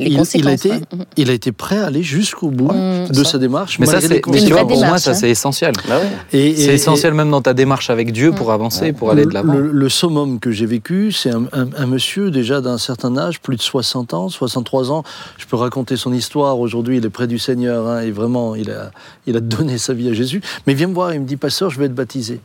été- 0.53 0.71
ouais. 0.71 0.81
Il 1.17 1.31
a 1.31 1.33
été 1.33 1.53
prêt 1.53 1.79
à 1.79 1.87
aller 1.87 2.03
jusqu'au 2.03 2.49
bout 2.51 2.73
Mm. 2.73 3.09
de 3.11 3.25
sa 3.25 3.39
démarche. 3.39 3.79
Mais 3.79 3.87
ça, 3.87 4.01
c'est, 4.01 4.09
mais 4.09 4.21
conséquences. 4.21 4.47
tu 4.49 4.53
vois, 4.53 4.65
vraie 4.65 4.75
pour 4.75 4.85
moi, 4.85 4.99
ça, 4.99 5.11
hein. 5.11 5.15
c'est 5.15 5.31
essentiel. 5.31 5.73
Bah 5.89 6.01
C'est 6.31 6.39
et- 6.39 6.75
essentiel 6.75 7.15
même 7.15 7.31
dans 7.31 7.43
ta 7.43 7.55
démarche 7.55 7.91
avec 7.91 8.13
Dieu 8.13 8.33
pour 8.33 8.53
avancer, 8.53 8.93
pour 8.93 9.11
aller 9.11 9.25
de 9.27 9.33
l'avant. 9.35 9.55
Le, 9.55 9.71
le 9.71 9.89
summum 9.89 10.39
que 10.41 10.51
j'ai 10.51 10.67
vécu, 10.67 11.13
c'est 11.13 11.31
un, 11.31 11.45
un- 11.53 11.69
un 11.77 11.87
monsieur 11.87 12.31
déjà 12.31 12.61
d'un 12.61 12.79
certain 12.79 13.17
âge, 13.17 13.41
plus 13.41 13.57
de 13.57 13.63
60 13.63 14.15
ans, 14.15 14.29
63 14.29 14.91
ans. 14.93 15.03
Je 15.39 15.47
peux 15.47 15.57
raconter 15.57 15.97
son 15.97 16.13
histoire. 16.13 16.59
Aujourd'hui, 16.59 16.97
il 16.99 17.05
est 17.07 17.11
près 17.11 17.27
du 17.27 17.39
Seigneur 17.39 17.87
hein, 17.89 18.01
et 18.01 18.11
vraiment, 18.11 18.55
il 18.55 18.71
a, 18.71 18.91
il 19.27 19.37
a 19.37 19.41
donné 19.41 19.79
sa 19.79 19.93
vie 19.95 20.09
à 20.09 20.13
Jésus. 20.13 20.41
Mais 20.67 20.73
il 20.73 20.77
vient 20.77 20.89
me 20.89 20.95
voir, 20.95 21.13
il 21.15 21.21
me 21.21 21.27
dit, 21.27 21.37
Pasteur, 21.37 21.71
je 21.71 21.79
vais 21.79 21.87
être 21.87 21.95
baptisé. 21.95 22.41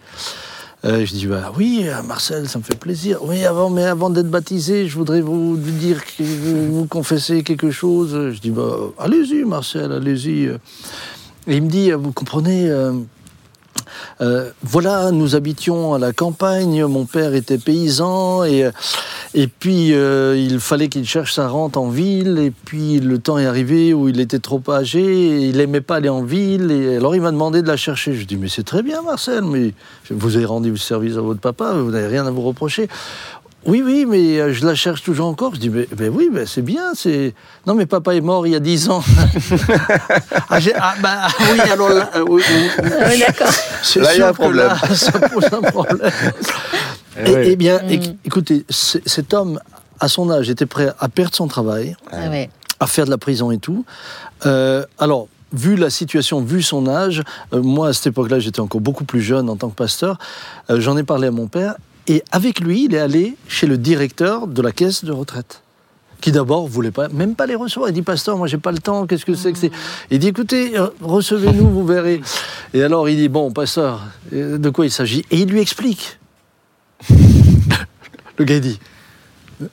Euh, 0.85 1.05
je 1.05 1.13
dis, 1.13 1.27
bah 1.27 1.51
oui, 1.57 1.83
euh, 1.85 2.01
Marcel, 2.03 2.47
ça 2.47 2.57
me 2.57 2.63
fait 2.63 2.77
plaisir. 2.77 3.19
Oui, 3.23 3.43
avant, 3.45 3.69
mais 3.69 3.83
avant 3.83 4.09
d'être 4.09 4.29
baptisé, 4.29 4.87
je 4.87 4.95
voudrais 4.97 5.19
vous 5.19 5.57
dire 5.57 6.05
que 6.05 6.23
vous, 6.23 6.85
confessez 6.85 7.43
quelque 7.43 7.69
chose. 7.69 8.31
Je 8.33 8.39
dis, 8.39 8.51
bah, 8.51 8.77
allez-y, 8.97 9.43
Marcel, 9.43 9.91
allez-y. 9.91 10.45
Et 11.47 11.57
il 11.57 11.63
me 11.63 11.69
dit, 11.69 11.91
vous 11.91 12.13
comprenez, 12.13 12.69
euh, 14.21 14.49
voilà, 14.63 15.11
nous 15.11 15.35
habitions 15.35 15.93
à 15.93 15.99
la 15.99 16.11
campagne, 16.13 16.85
mon 16.85 17.05
père 17.05 17.33
était 17.33 17.57
paysan, 17.57 18.43
et, 18.43 18.71
puis 19.59 19.93
euh, 19.93 20.37
il 20.37 20.59
fallait 20.59 20.89
qu'il 20.89 21.07
cherche 21.07 21.33
sa 21.33 21.47
rente 21.47 21.77
en 21.77 21.89
ville, 21.89 22.37
et 22.39 22.51
puis 22.51 22.99
le 22.99 23.19
temps 23.19 23.37
est 23.37 23.45
arrivé 23.45 23.93
où 23.93 24.09
il 24.09 24.19
était 24.19 24.39
trop 24.39 24.61
âgé, 24.69 25.47
il 25.47 25.59
aimait 25.59 25.81
pas 25.81 25.97
aller 25.97 26.09
en 26.09 26.23
ville, 26.23 26.71
et 26.71 26.97
alors 26.97 27.15
il 27.15 27.21
m'a 27.21 27.31
demandé 27.31 27.61
de 27.61 27.67
la 27.67 27.77
chercher. 27.77 28.13
Je 28.13 28.25
dis, 28.25 28.37
mais 28.37 28.49
c'est 28.49 28.63
très 28.63 28.83
bien 28.83 29.01
Marcel, 29.01 29.43
mais 29.43 29.73
vous 30.09 30.35
avez 30.35 30.45
rendu 30.45 30.75
service 30.77 31.17
à 31.17 31.21
votre 31.21 31.39
papa, 31.39 31.73
vous 31.73 31.91
n'avez 31.91 32.07
rien 32.07 32.25
à 32.25 32.31
vous 32.31 32.41
reprocher. 32.41 32.87
Oui, 33.65 33.81
oui, 33.85 34.05
mais 34.07 34.39
euh, 34.39 34.53
je 34.53 34.65
la 34.65 34.73
cherche 34.73 35.03
toujours 35.03 35.27
encore. 35.27 35.53
Je 35.55 35.59
dis, 35.59 35.69
mais, 35.69 35.87
mais 35.99 36.07
oui, 36.07 36.29
mais 36.31 36.45
c'est 36.45 36.61
bien. 36.61 36.93
C'est 36.95 37.33
non, 37.67 37.73
mais 37.75 37.85
papa 37.85 38.15
est 38.15 38.21
mort 38.21 38.47
il 38.47 38.53
y 38.53 38.55
a 38.55 38.59
dix 38.59 38.89
ans. 38.89 39.03
ah, 40.49 40.59
ah, 40.79 40.93
bah, 41.01 41.27
oui, 41.51 41.59
alors 41.59 41.89
là, 41.89 42.09
euh, 42.15 42.25
oui, 42.27 42.41
oui, 42.49 42.69
oui. 42.81 42.89
Ah 42.99 43.05
oui, 43.09 43.19
d'accord. 43.19 43.51
Là, 43.97 44.13
il 44.15 44.19
y 44.19 44.21
a 44.21 44.29
un 44.29 44.33
problème. 44.33 44.67
là, 44.67 44.77
ça 44.95 45.11
pose 45.11 45.45
un 45.51 45.61
problème. 45.61 45.99
Eh 47.17 47.21
Eh 47.25 47.31
ouais. 47.33 47.47
eh 47.51 47.55
bien, 47.57 47.79
Mm. 47.79 47.87
éc- 47.89 48.15
écoutez, 48.25 48.65
cet 48.69 49.33
homme, 49.33 49.59
à 49.99 50.07
son 50.07 50.29
âge, 50.31 50.49
était 50.49 50.65
prêt 50.65 50.93
à 50.99 51.09
perdre 51.09 51.35
son 51.35 51.47
travail, 51.47 51.95
Ah 52.11 52.17
à 52.79 52.87
faire 52.87 53.03
de 53.05 53.09
la 53.09 53.17
prison 53.17 53.51
et 53.51 53.57
tout. 53.57 53.83
Euh, 54.45 54.85
alors, 54.99 55.27
vu 55.51 55.75
la 55.75 55.89
situation, 55.89 56.39
vu 56.41 56.61
son 56.63 56.87
âge, 56.87 57.23
euh, 57.53 57.61
moi, 57.61 57.89
à 57.89 57.93
cette 57.93 58.07
époque-là, 58.07 58.39
j'étais 58.39 58.61
encore 58.61 58.79
beaucoup 58.79 59.03
plus 59.03 59.21
jeune 59.21 59.49
en 59.49 59.57
tant 59.57 59.67
que 59.67 59.75
pasteur, 59.75 60.17
euh, 60.69 60.79
j'en 60.79 60.95
ai 60.95 61.03
parlé 61.03 61.27
à 61.27 61.31
mon 61.31 61.47
père, 61.47 61.75
et 62.09 62.23
avec 62.31 62.59
lui, 62.59 62.85
il 62.85 62.95
est 62.95 62.99
allé 62.99 63.35
chez 63.47 63.67
le 63.67 63.77
directeur 63.77 64.47
de 64.47 64.61
la 64.61 64.71
caisse 64.71 65.05
de 65.05 65.11
retraite 65.11 65.61
qui 66.21 66.31
d'abord 66.33 66.67
voulait 66.67 66.91
pas, 66.91 67.07
même 67.07 67.35
pas 67.35 67.45
les 67.45 67.55
recevoir. 67.55 67.89
Il 67.89 67.93
dit, 67.93 68.01
pasteur, 68.01 68.35
moi 68.35 68.47
j'ai 68.47 68.57
pas 68.57 68.73
le 68.73 68.79
temps, 68.79 69.07
qu'est-ce 69.07 69.23
que 69.23 69.35
c'est 69.35 69.53
que 69.53 69.57
c'est? 69.57 69.71
Il 70.11 70.19
dit, 70.19 70.27
écoutez, 70.27 70.77
euh, 70.77 70.87
recevez-nous, 71.01 71.69
vous 71.69 71.85
verrez. 71.85 72.19
Et 72.73 72.83
alors 72.83 73.07
il 73.07 73.15
dit, 73.15 73.29
bon, 73.29 73.51
pasteur, 73.51 74.01
euh, 74.33 74.57
de 74.57 74.69
quoi 74.69 74.85
il 74.85 74.91
s'agit? 74.91 75.23
Et 75.31 75.37
il 75.37 75.49
lui 75.49 75.61
explique. 75.61 76.19
Le 78.37 78.43
gars 78.43 78.59
dit, 78.59 78.79
euh, 79.61 79.67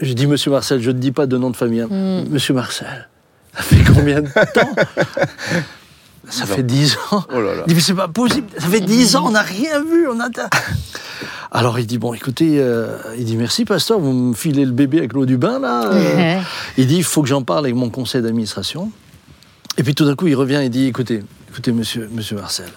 je 0.00 0.12
dis, 0.12 0.26
monsieur 0.26 0.50
Marcel, 0.50 0.82
je 0.82 0.90
ne 0.90 0.98
dis 0.98 1.12
pas 1.12 1.26
de 1.26 1.38
nom 1.38 1.48
de 1.48 1.56
famille. 1.56 1.80
hein. 1.80 1.88
Mm. 1.88 2.28
Monsieur 2.28 2.52
Marcel, 2.52 3.08
ça 3.54 3.62
fait 3.62 3.82
combien 3.84 4.20
de 4.20 4.28
temps? 4.28 4.74
Ça 6.30 6.46
fait 6.46 6.62
dix 6.62 6.96
ans. 7.10 7.24
Oh 7.32 7.40
là 7.40 7.54
là. 7.54 7.62
Il 7.66 7.70
dit, 7.70 7.74
mais 7.74 7.80
c'est 7.80 7.94
pas 7.94 8.08
possible, 8.08 8.48
ça 8.58 8.66
fait 8.66 8.80
dix 8.80 9.16
ans, 9.16 9.24
on 9.26 9.30
n'a 9.30 9.42
rien 9.42 9.82
vu, 9.82 10.08
on 10.08 10.20
a... 10.20 10.28
Alors 11.50 11.78
il 11.78 11.86
dit, 11.86 11.98
bon, 11.98 12.12
écoutez, 12.12 12.60
euh, 12.60 12.98
il 13.16 13.24
dit, 13.24 13.36
merci 13.36 13.64
pasteur, 13.64 13.98
vous 13.98 14.12
me 14.12 14.34
filez 14.34 14.64
le 14.64 14.72
bébé 14.72 14.98
avec 14.98 15.14
l'eau 15.14 15.24
du 15.24 15.38
bain, 15.38 15.58
là. 15.58 15.84
euh. 15.92 16.40
il 16.76 16.86
dit, 16.86 16.96
il 16.96 17.04
faut 17.04 17.22
que 17.22 17.28
j'en 17.28 17.42
parle 17.42 17.64
avec 17.64 17.74
mon 17.74 17.88
conseil 17.88 18.20
d'administration. 18.20 18.90
Et 19.78 19.82
puis 19.82 19.94
tout 19.94 20.04
d'un 20.04 20.14
coup, 20.14 20.26
il 20.26 20.34
revient 20.34 20.60
et 20.62 20.68
dit, 20.68 20.86
écoutez, 20.86 21.22
écoutez, 21.48 21.72
monsieur, 21.72 22.08
monsieur 22.12 22.36
Marcel, 22.36 22.68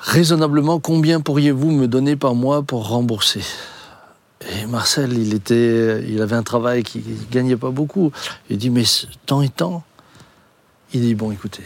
raisonnablement, 0.00 0.80
combien 0.80 1.20
pourriez-vous 1.20 1.70
me 1.70 1.86
donner 1.86 2.16
par 2.16 2.34
mois 2.34 2.62
pour 2.62 2.88
rembourser? 2.88 3.42
Et 4.42 4.66
Marcel, 4.66 5.12
il, 5.14 5.34
était, 5.34 6.04
il 6.06 6.20
avait 6.20 6.36
un 6.36 6.42
travail 6.42 6.82
qui 6.82 6.98
ne 6.98 7.32
gagnait 7.32 7.56
pas 7.56 7.70
beaucoup. 7.70 8.12
Il 8.50 8.58
dit, 8.58 8.70
mais 8.70 8.84
tant 9.24 9.40
et 9.40 9.48
tant 9.48 9.82
Il 10.92 11.00
dit, 11.00 11.14
bon, 11.14 11.32
écoutez, 11.32 11.64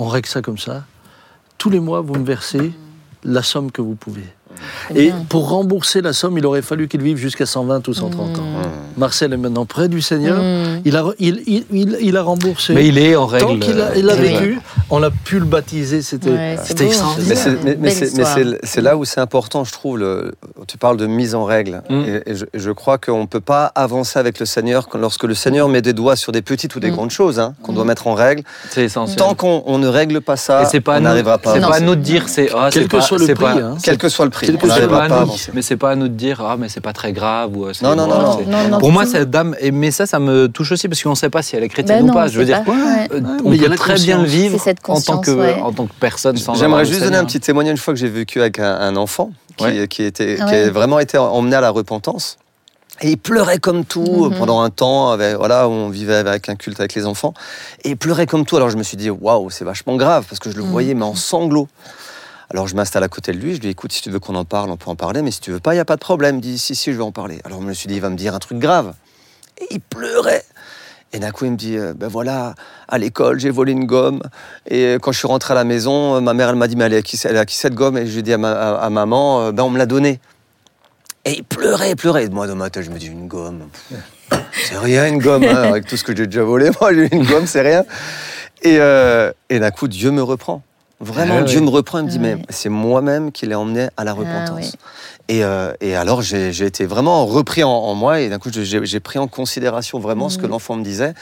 on 0.00 0.08
règle 0.08 0.28
ça 0.28 0.40
comme 0.40 0.56
ça. 0.56 0.84
Tous 1.58 1.68
les 1.68 1.78
mois, 1.78 2.00
vous 2.00 2.14
me 2.14 2.24
versez 2.24 2.72
la 3.22 3.42
somme 3.42 3.70
que 3.70 3.82
vous 3.82 3.96
pouvez. 3.96 4.24
Et 4.94 5.06
bien. 5.06 5.24
pour 5.28 5.48
rembourser 5.48 6.02
la 6.02 6.12
somme, 6.12 6.36
il 6.38 6.44
aurait 6.46 6.62
fallu 6.62 6.88
qu'il 6.88 7.02
vive 7.02 7.16
jusqu'à 7.16 7.46
120 7.46 7.86
ou 7.88 7.94
130 7.94 8.38
ans. 8.38 8.42
Marcel 8.96 9.32
est 9.32 9.36
maintenant 9.36 9.64
près 9.66 9.88
du 9.88 10.02
Seigneur. 10.02 10.42
Mm. 10.42 10.82
Il, 10.84 10.96
a, 10.96 11.02
re- 11.02 11.14
il, 11.18 11.42
il, 11.46 11.64
il, 11.72 11.96
il 12.00 12.16
a 12.16 12.22
remboursé. 12.22 12.74
Mais 12.74 12.86
il 12.88 12.98
est 12.98 13.16
en 13.16 13.26
règle. 13.26 13.46
Tant 13.46 13.58
qu'il 13.58 13.80
a, 13.80 13.96
il 13.96 14.08
a 14.10 14.14
vécu, 14.16 14.60
on 14.90 15.02
a 15.02 15.10
pu 15.10 15.38
le 15.38 15.44
baptiser. 15.46 16.02
C'était 16.02 16.30
Ouais, 16.30 16.56
c'est 16.60 16.68
c'était 16.68 16.84
beau, 16.84 16.90
extraordinaire. 16.90 17.28
Mais 17.28 17.34
c'est- 17.36 17.50
mais- 17.50 17.56
mais 17.64 17.74
Belle 17.76 17.92
c'est- 17.92 18.00
mais 18.00 18.22
histoire. 18.24 18.34
c'est 18.36 18.58
c'est 18.66 18.80
là 18.80 18.96
où 18.96 19.04
c'est 19.04 19.20
important, 19.20 19.64
je 19.64 19.72
trouve. 19.72 19.98
Le, 19.98 20.32
tu 20.66 20.76
parles 20.78 20.96
de 20.96 21.06
mise 21.06 21.34
en 21.34 21.44
règle. 21.44 21.82
Mm. 21.88 22.00
Et, 22.26 22.30
et 22.32 22.34
je, 22.54 22.70
crois 22.72 22.98
qu'on 22.98 23.22
ne 23.22 23.26
peut 23.26 23.40
pas 23.40 23.66
avancer 23.74 24.18
avec 24.18 24.38
le 24.38 24.46
Seigneur 24.46 24.88
lorsque 24.98 25.24
le 25.24 25.34
Seigneur 25.34 25.68
met 25.68 25.82
des 25.82 25.92
doigts 25.92 26.16
sur 26.16 26.32
des 26.32 26.42
petites 26.42 26.74
ou 26.76 26.80
des 26.80 26.90
Mm. 26.90 26.94
grandes 26.94 27.10
choses 27.10 27.38
hein, 27.40 27.54
qu'on 27.62 27.72
doit 27.72 27.84
mettre 27.84 28.06
en 28.06 28.14
règle. 28.14 28.42
C'est 28.70 28.84
essentiel. 28.84 29.16
Tant 29.16 29.34
qu'on 29.34 29.62
on 29.66 29.78
ne 29.78 29.88
règle 29.88 30.20
pas 30.20 30.36
ça, 30.36 30.68
pas 30.84 30.98
on 30.98 31.00
n'arrivera 31.00 31.38
pas 31.38 31.52
à 31.52 31.54
C'est 31.54 31.60
pas 31.60 31.76
à 31.76 31.80
nous 31.80 31.94
de 31.94 32.00
dire 32.02 32.28
c'est 32.28 32.50
ah, 32.54 32.68
Quel 32.72 32.82
c'est 32.82 32.88
que 32.88 32.96
pas- 32.96 33.02
soit 33.02 33.18
le 33.18 33.26
c'est 33.26 33.34
prix. 33.34 33.44
pas- 33.44 33.54
hein. 33.54 33.76
Quel 33.82 33.96
que 33.98 34.08
soit 34.08 34.24
le 34.24 34.30
prix, 34.30 34.39
C'est 34.46 34.52
pas 34.88 35.08
pas 35.08 35.26
mais 35.54 35.62
c'est 35.62 35.76
pas 35.76 35.90
à 35.90 35.94
nous 35.96 36.08
de 36.08 36.14
dire 36.14 36.40
ah 36.40 36.56
mais 36.58 36.68
c'est 36.68 36.80
pas 36.80 36.92
très 36.92 37.12
grave 37.12 37.56
ou 37.56 37.66
euh, 37.66 37.72
Non, 37.82 37.94
non, 37.96 38.06
non, 38.06 38.40
non, 38.46 38.68
non, 38.70 38.78
Pour 38.78 38.92
moi 38.92 39.06
cette 39.06 39.30
dame 39.30 39.54
et- 39.60 39.70
mais 39.70 39.90
ça 39.90 40.06
ça 40.06 40.18
me 40.18 40.48
touche 40.48 40.72
aussi 40.72 40.88
parce 40.88 41.02
qu'on 41.02 41.14
sait 41.14 41.30
pas 41.30 41.42
si 41.42 41.56
elle 41.56 41.64
est 41.64 41.68
chrétienne 41.68 41.98
Ben 41.98 42.04
ou 42.04 42.08
non, 42.08 42.14
pas. 42.14 42.28
Je 42.28 42.38
veux 42.38 42.44
dire 42.44 42.62
pas. 42.64 42.72
Ouais. 42.72 43.08
euh, 43.12 43.20
mais 43.20 43.28
on 43.44 43.52
il 43.52 43.62
y 43.62 43.66
a 43.66 43.68
peut 43.68 43.76
très 43.76 43.94
bien 43.94 44.18
le 44.18 44.24
vivre 44.28 44.58
en 44.88 45.00
tant 45.00 45.18
que 45.18 45.30
ouais. 45.30 45.60
en 45.60 45.72
tant 45.72 45.86
que 45.86 45.92
personne 46.00 46.36
J'aimerais 46.54 46.84
juste 46.84 47.02
donner 47.02 47.16
un 47.16 47.24
petit 47.24 47.40
témoignage 47.40 47.72
une 47.72 47.76
fois 47.78 47.94
que 47.94 48.00
j'ai 48.00 48.08
vécu 48.08 48.40
avec 48.40 48.58
un, 48.58 48.74
un 48.74 48.96
enfant 48.96 49.30
qui, 49.56 49.64
Ouais. 49.64 49.88
qui, 49.88 50.02
était, 50.04 50.38
Ah 50.40 50.46
qui 50.46 50.54
a 50.54 50.70
vraiment 50.70 50.98
été 50.98 51.18
emmené 51.18 51.54
à 51.56 51.60
la 51.60 51.70
repentance. 51.70 52.38
Et 53.02 53.10
il 53.12 53.16
pleurait 53.18 53.58
comme 53.58 53.84
tout 53.86 54.30
Mhm. 54.30 54.38
pendant 54.38 54.60
un 54.60 54.68
temps, 54.70 55.10
avec, 55.10 55.36
voilà, 55.36 55.68
où 55.68 55.70
on 55.72 55.88
vivait 55.88 56.16
avec 56.16 56.48
un 56.50 56.54
culte 56.54 56.80
avec 56.80 56.94
les 56.94 57.06
enfants. 57.06 57.32
Et 57.84 57.90
il 57.90 57.96
pleurait 57.96 58.26
comme 58.26 58.44
tout. 58.44 58.56
Alors 58.56 58.68
je 58.70 58.76
me 58.76 58.82
suis 58.82 58.96
dit, 58.98 59.08
waouh, 59.10 59.48
c'est 59.50 59.64
vachement 59.64 59.96
grave, 59.96 60.24
parce 60.28 60.38
que 60.38 60.50
je 60.50 60.56
le 60.56 60.62
Mhm. 60.64 60.70
voyais, 60.70 60.94
mais 60.94 61.04
en 61.04 61.14
sanglots. 61.14 61.68
Alors 62.50 62.66
je 62.66 62.74
m'installe 62.74 63.04
à 63.04 63.08
côté 63.08 63.32
de 63.32 63.38
lui, 63.38 63.50
je 63.50 63.54
lui 63.54 63.60
dis, 63.60 63.68
écoute, 63.68 63.92
si 63.92 64.02
tu 64.02 64.10
veux 64.10 64.18
qu'on 64.18 64.34
en 64.34 64.44
parle, 64.44 64.70
on 64.70 64.76
peut 64.76 64.90
en 64.90 64.96
parler, 64.96 65.22
mais 65.22 65.30
si 65.30 65.40
tu 65.40 65.52
veux 65.52 65.60
pas, 65.60 65.72
il 65.72 65.76
n'y 65.76 65.80
a 65.80 65.84
pas 65.84 65.94
de 65.94 66.00
problème. 66.00 66.36
Il 66.36 66.40
dit, 66.40 66.58
si, 66.58 66.74
si, 66.74 66.92
je 66.92 66.96
vais 66.96 67.02
en 67.04 67.12
parler. 67.12 67.40
Alors 67.44 67.60
je 67.62 67.66
me 67.66 67.72
suis 67.72 67.86
dit, 67.86 67.94
il 67.94 68.00
va 68.00 68.10
me 68.10 68.16
dire 68.16 68.34
un 68.34 68.40
truc 68.40 68.58
grave. 68.58 68.92
Et 69.58 69.66
il 69.70 69.80
pleurait. 69.80 70.42
Et 71.12 71.18
d'un 71.18 71.30
coup, 71.30 71.44
il 71.44 71.52
me 71.52 71.56
dit, 71.56 71.76
euh, 71.76 71.92
ben 71.94 72.08
voilà, 72.08 72.54
à 72.88 72.98
l'école, 72.98 73.38
j'ai 73.40 73.50
volé 73.50 73.72
une 73.72 73.84
gomme. 73.84 74.20
Et 74.68 74.94
quand 75.00 75.12
je 75.12 75.18
suis 75.18 75.28
rentré 75.28 75.52
à 75.52 75.54
la 75.54 75.64
maison, 75.64 76.16
euh, 76.16 76.20
ma 76.20 76.34
mère, 76.34 76.48
elle 76.48 76.56
m'a 76.56 76.66
dit, 76.66 76.76
mais 76.76 76.84
elle 76.84 76.94
à 76.94 77.02
qui, 77.02 77.56
cette 77.56 77.74
gomme? 77.74 77.98
Et 77.98 78.06
je 78.06 78.12
lui 78.12 78.18
ai 78.20 78.22
dit 78.22 78.32
à, 78.32 78.38
ma- 78.38 78.52
à- 78.52 78.76
à 78.84 78.90
maman, 78.90 79.42
euh, 79.42 79.52
ben 79.52 79.62
on 79.64 79.70
me 79.70 79.78
l'a 79.78 79.86
donnée. 79.86 80.20
Et 81.24 81.32
il 81.38 81.44
pleurait, 81.44 81.90
il 81.90 81.96
pleurait. 81.96 82.24
Et 82.24 82.28
moi, 82.28 82.46
dans 82.46 82.56
ma 82.56 82.70
tête, 82.70 82.84
je 82.84 82.90
me 82.90 82.98
dis, 82.98 83.06
une 83.06 83.28
gomme. 83.28 83.68
C'est 84.52 84.78
rien, 84.78 85.06
une 85.08 85.18
gomme, 85.18 85.44
hein, 85.44 85.62
avec 85.70 85.86
tout 85.86 85.96
ce 85.96 86.04
que 86.04 86.16
j'ai 86.16 86.26
déjà 86.26 86.42
volé. 86.42 86.70
Moi, 86.80 86.94
j'ai 86.94 87.14
une 87.14 87.26
gomme, 87.26 87.46
c'est 87.46 87.60
rien. 87.62 87.84
Et 88.62 88.78
d'un 89.58 89.70
coup, 89.72 89.86
Dieu 89.88 90.10
me 90.10 90.22
reprend. 90.22 90.62
Vraiment, 91.00 91.38
Ah. 91.38 91.42
Dieu 91.44 91.60
me 91.62 91.70
reprend 91.70 92.00
et 92.00 92.02
me 92.02 92.08
dit, 92.08 92.18
mais 92.18 92.36
c'est 92.50 92.68
moi-même 92.68 93.32
qui 93.32 93.46
l'ai 93.46 93.54
emmené 93.54 93.88
à 93.96 94.04
la 94.04 94.10
Ah 94.12 94.14
repentance. 94.14 94.76
Et, 95.30 95.44
euh, 95.44 95.72
et 95.80 95.94
alors, 95.94 96.22
j'ai 96.22 96.48
été 96.66 96.86
vraiment 96.86 97.24
repris 97.24 97.62
en, 97.62 97.70
en 97.70 97.94
moi 97.94 98.18
et 98.20 98.28
d'un 98.28 98.40
coup, 98.40 98.50
j'ai 98.52 98.98
pris 99.00 99.20
en 99.20 99.28
considération 99.28 100.00
vraiment 100.00 100.28
ce 100.28 100.38
que 100.38 100.44
Mhm. 100.46 100.50
l'enfant 100.50 100.74
me 100.74 100.82
disait. 100.82 101.14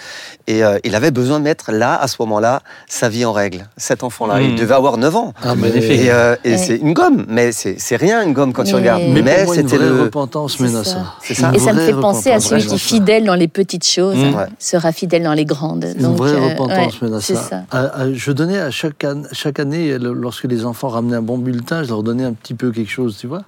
Et 0.46 0.64
euh, 0.64 0.78
il 0.82 0.94
avait 0.94 1.10
besoin 1.10 1.38
de 1.40 1.44
mettre 1.44 1.72
là, 1.72 1.94
à 2.00 2.08
ce 2.08 2.16
moment-là, 2.20 2.62
sa 2.88 3.10
vie 3.10 3.26
en 3.26 3.34
règle. 3.34 3.68
Cet 3.76 4.02
enfant-là, 4.02 4.36
Mhm. 4.40 4.44
il 4.44 4.54
devait 4.56 4.74
avoir 4.74 4.96
9 4.96 5.14
ans. 5.14 5.34
Ah, 5.42 5.54
mais- 5.54 5.68
Magnifique. 5.68 5.90
Et, 5.90 6.10
euh, 6.10 6.36
et 6.42 6.52
Ouais. 6.52 6.56
c'est 6.56 6.76
une 6.78 6.94
gomme, 6.94 7.26
mais 7.28 7.52
c'est 7.52 7.96
rien 7.96 8.22
une 8.22 8.32
gomme 8.32 8.54
quand 8.54 8.64
tu 8.64 8.74
regardes. 8.74 9.02
Mais, 9.02 9.20
Mais, 9.20 9.46
c'était 9.46 9.76
vraie 9.76 9.88
le. 9.90 10.02
repentance 10.04 10.58
à 10.58 10.68
ça. 10.68 10.84
ça. 10.84 11.14
C'est 11.22 11.34
ça. 11.34 11.48
Une 11.50 11.56
Et 11.56 11.58
ça 11.58 11.72
me 11.74 11.80
fait 11.80 11.92
penser 11.92 12.30
à 12.30 12.40
celui 12.40 12.64
qui 12.64 12.78
fidèle 12.78 13.26
dans 13.26 13.34
les 13.34 13.48
petites 13.48 13.86
choses 13.86 14.16
Mm. 14.16 14.34
Ouais. 14.36 14.46
sera 14.58 14.90
fidèle 14.92 15.22
dans 15.24 15.34
les 15.34 15.44
grandes. 15.44 15.84
Une 15.96 16.02
Donc, 16.02 16.16
vraie 16.16 16.32
euh, 16.32 16.48
repentance 16.48 16.98
ouais, 17.02 17.08
c'est 17.20 17.34
ça. 17.34 17.42
ça. 17.42 17.62
À- 17.70 18.02
à- 18.04 18.12
je 18.12 18.32
donnais 18.32 18.58
à 18.58 18.70
chaque, 18.70 19.04
an- 19.04 19.24
chaque 19.32 19.60
année, 19.60 19.98
lorsque 19.98 20.44
les 20.44 20.64
enfants 20.64 20.88
ramenaient 20.88 21.16
un 21.16 21.22
bon 21.22 21.36
bulletin, 21.36 21.82
je 21.82 21.88
leur 21.90 22.02
donnais 22.02 22.24
un 22.24 22.32
petit 22.32 22.54
peu 22.54 22.70
quelque 22.72 22.90
chose, 22.90 23.18
tu 23.20 23.26
vois. 23.26 23.42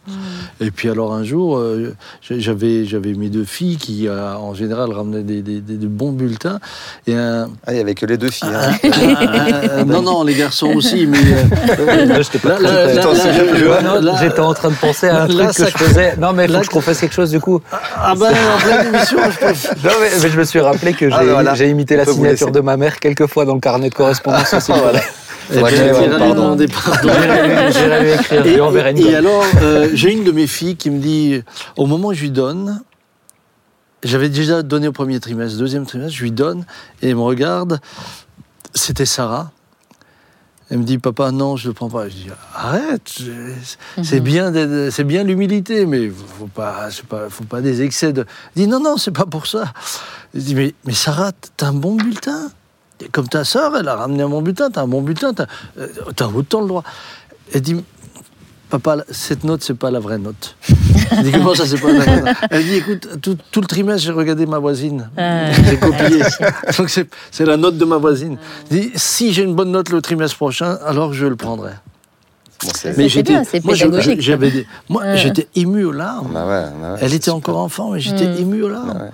Et 0.61 0.71
puis 0.71 0.89
alors 0.91 1.13
un 1.15 1.25
jour, 1.25 1.57
euh, 1.59 1.95
j'avais 2.31 2.85
j'avais 2.85 3.13
mes 3.15 3.29
deux 3.29 3.45
filles 3.45 3.77
qui, 3.77 4.09
euh, 4.09 4.35
en 4.35 4.55
général, 4.55 4.93
ramenaient 4.93 5.23
des, 5.23 5.43
des- 5.43 5.61
des- 5.61 5.77
des 5.77 5.87
bons 5.87 6.13
bulletins. 6.13 6.59
Et 7.07 7.15
un, 7.15 7.49
Ah, 7.67 7.73
il 7.73 7.75
n'y 7.77 7.81
avait 7.81 7.95
que 7.95 8.07
les 8.07 8.17
deux 8.19 8.31
filles. 8.31 8.49
hein. 8.55 8.73
un- 8.85 9.81
un- 9.81 9.85
non, 9.85 10.03
non, 10.03 10.23
les 10.25 10.35
garçons 10.35 10.73
aussi, 10.75 11.07
mais... 11.07 11.19
euh, 11.19 12.23
J'étais 14.21 14.41
en 14.41 14.55
train 14.55 14.71
de 14.71 14.75
penser 14.75 15.09
à 15.09 15.23
un 15.23 15.29
là, 15.29 15.47
truc 15.53 15.67
que 15.67 15.71
je 15.71 15.85
faisais. 15.85 16.17
Non, 16.17 16.33
mais 16.33 16.45
il 16.45 16.49
faut 16.49 16.53
là- 16.55 16.59
que 16.61 16.67
je 16.67 16.71
confesse 16.71 17.01
quelque 17.01 17.15
chose 17.15 17.31
du 17.31 17.41
coup. 17.41 17.61
Ah 17.97 18.15
ben, 18.19 18.29
en 18.29 18.59
pleine 18.59 18.95
émission, 18.95 19.19
je 19.31 19.39
pense. 19.39 19.67
Non, 19.85 19.91
mais, 20.01 20.09
mais 20.23 20.29
je 20.31 20.39
me 20.39 20.45
suis 20.45 20.61
rappelé 20.61 20.93
que 20.93 21.09
j'ai 21.09 21.17
Ah, 21.19 21.25
voilà. 21.25 21.55
j'ai 21.55 21.69
imité 21.69 21.97
la 21.97 22.05
signature 22.05 22.51
de 22.51 22.61
ma 22.61 22.77
mère 22.77 22.99
quelques 22.99 23.27
fois 23.27 23.45
dans 23.45 23.55
le 23.55 23.61
carnet 23.61 23.89
de 23.91 23.95
correspondance 23.95 24.53
aussi. 24.55 24.73
Voilà. 24.73 25.01
Que 25.51 25.77
je 25.77 25.83
lui 26.11 26.19
pardon. 26.19 26.35
demander 26.35 26.67
pardon. 26.69 27.09
J'irai 27.13 27.73
j'irai 27.73 28.03
lui 28.03 28.11
écrire, 28.13 28.45
je 28.45 28.49
Et, 28.49 28.53
lui 28.55 28.61
enverrai 28.61 28.91
une 28.93 28.99
et 28.99 29.03
gomme. 29.03 29.15
alors, 29.15 29.45
euh, 29.63 29.89
j'ai 29.95 30.13
une 30.13 30.25
de 30.25 30.33
mes 30.33 30.47
filles 30.47 30.77
qui 30.77 30.91
me 30.91 30.99
dit, 31.01 31.43
au 31.77 31.87
moment 31.87 32.09
où 32.09 32.15
je 32.15 32.21
lui 32.23 32.31
donne, 32.31 32.83
j'avais 34.03 34.29
déjà 34.29 34.63
donné 34.63 34.89
au 34.89 34.93
premier 34.93 35.21
trimestre, 35.21 35.59
deuxième 35.59 35.87
trimestre, 35.87 36.17
je 36.17 36.23
lui 36.23 36.33
donne, 36.33 36.65
et 37.03 37.09
elle 37.11 37.17
me 37.17 37.21
regarde, 37.23 37.81
c'était 38.75 39.07
Sarah. 39.07 39.51
Elle 40.73 40.79
me 40.79 40.85
dit, 40.85 40.99
papa, 40.99 41.33
non, 41.33 41.57
je 41.57 41.65
ne 41.65 41.71
le 41.71 41.75
prends 41.75 41.89
pas. 41.91 42.09
Je 42.09 42.15
dis, 42.15 42.27
arrête, 42.55 43.13
c'est- 44.05 44.21
bien, 44.21 44.53
d'être- 44.53 44.91
c'est 44.93 45.03
bien 45.03 45.25
l'humilité, 45.25 45.85
mais 45.85 46.09
faut 46.09 46.47
pas, 46.47 46.89
c'est 46.93 47.05
pas, 47.05 47.29
faut 47.29 47.43
pas 47.43 47.61
des 47.61 47.83
excès 47.83 48.13
de. 48.13 48.21
Elle 48.55 48.63
dit, 48.63 48.69
non, 48.69 48.79
non, 48.79 48.97
c'est 48.97 49.11
pas 49.11 49.27
pour 49.27 49.49
ça. 49.49 49.73
Je 50.33 50.39
dis, 50.41 50.55
mais, 50.55 50.73
mais 50.87 50.93
Sarah, 50.93 51.33
t'as 51.57 51.67
un 51.67 51.73
bon 51.73 51.97
bulletin? 51.97 52.53
Comme 53.13 53.29
ta 53.29 53.45
sœur, 53.45 53.77
elle 53.79 53.89
a 53.89 53.97
ramené 53.97 54.23
un 54.23 54.29
bon 54.29 54.43
bulletin, 54.43 54.71
t'as 54.71 54.83
un 54.83 54.87
bon 54.89 55.01
bulletin, 55.03 55.33
t'as 55.35 55.47
euh, 55.79 55.89
autant 56.35 56.61
le 56.61 56.69
droit. 56.69 56.85
Elle 57.53 57.63
dit, 57.63 57.77
papa, 58.69 58.99
cette 59.11 59.45
note, 59.45 59.63
c'est 59.63 59.75
pas 59.75 59.91
la 59.91 60.01
vraie 60.01 60.19
note. 60.19 60.57
Je 60.69 61.23
dis, 61.23 61.33
comment 61.33 61.55
ça, 61.55 61.67
c'est 61.67 61.81
pas 61.81 61.93
la 61.93 61.99
vraie 62.05 62.21
note? 62.23 62.37
Elle 62.51 62.65
dit, 62.65 62.75
écoute, 62.77 63.09
tout, 63.21 63.37
tout 63.51 63.61
le 63.61 63.67
trimestre, 63.67 64.03
j'ai 64.05 64.13
regardé 64.13 64.47
ma 64.47 64.59
voisine. 64.59 65.11
Ah. 65.17 65.51
J'ai 65.53 65.77
copié. 65.79 66.21
Donc, 66.79 66.89
c'est 66.91 67.45
la 67.47 67.57
note 67.57 67.77
de 67.79 67.85
ma 67.85 67.97
voisine. 67.97 68.39
Je 68.71 68.77
dis, 68.77 68.91
si 68.95 69.33
j'ai 69.33 69.43
une 69.43 69.55
bonne 69.55 69.71
note 69.73 69.89
le 69.91 70.01
trimestre 70.01 70.37
prochain, 70.37 70.79
alors 70.85 71.13
je 71.13 71.27
le 71.27 71.37
prendrai. 71.37 71.73
Bon, 72.63 72.69
Mais 72.99 73.09
c'est 73.09 73.65
moi, 73.65 73.75
j'avais 73.75 74.51
des- 74.51 74.67
moi, 74.91 75.17
j'étais 75.17 75.49
ému 75.57 75.83
aux 75.85 75.93
larmes. 75.93 76.31
Bah 76.35 76.47
ouais, 76.47 76.65
bah 76.81 76.93
ouais, 76.93 76.99
Elle 77.01 77.15
était 77.15 77.25
super. 77.31 77.37
encore 77.37 77.57
enfant, 77.57 77.93
mais 77.93 78.01
j'étais 78.01 78.27
Mm. 78.29 78.37
ému 78.39 78.63
aux 78.63 78.69
larmes. 78.69 78.93
Bah 78.93 79.05
ouais. 79.05 79.11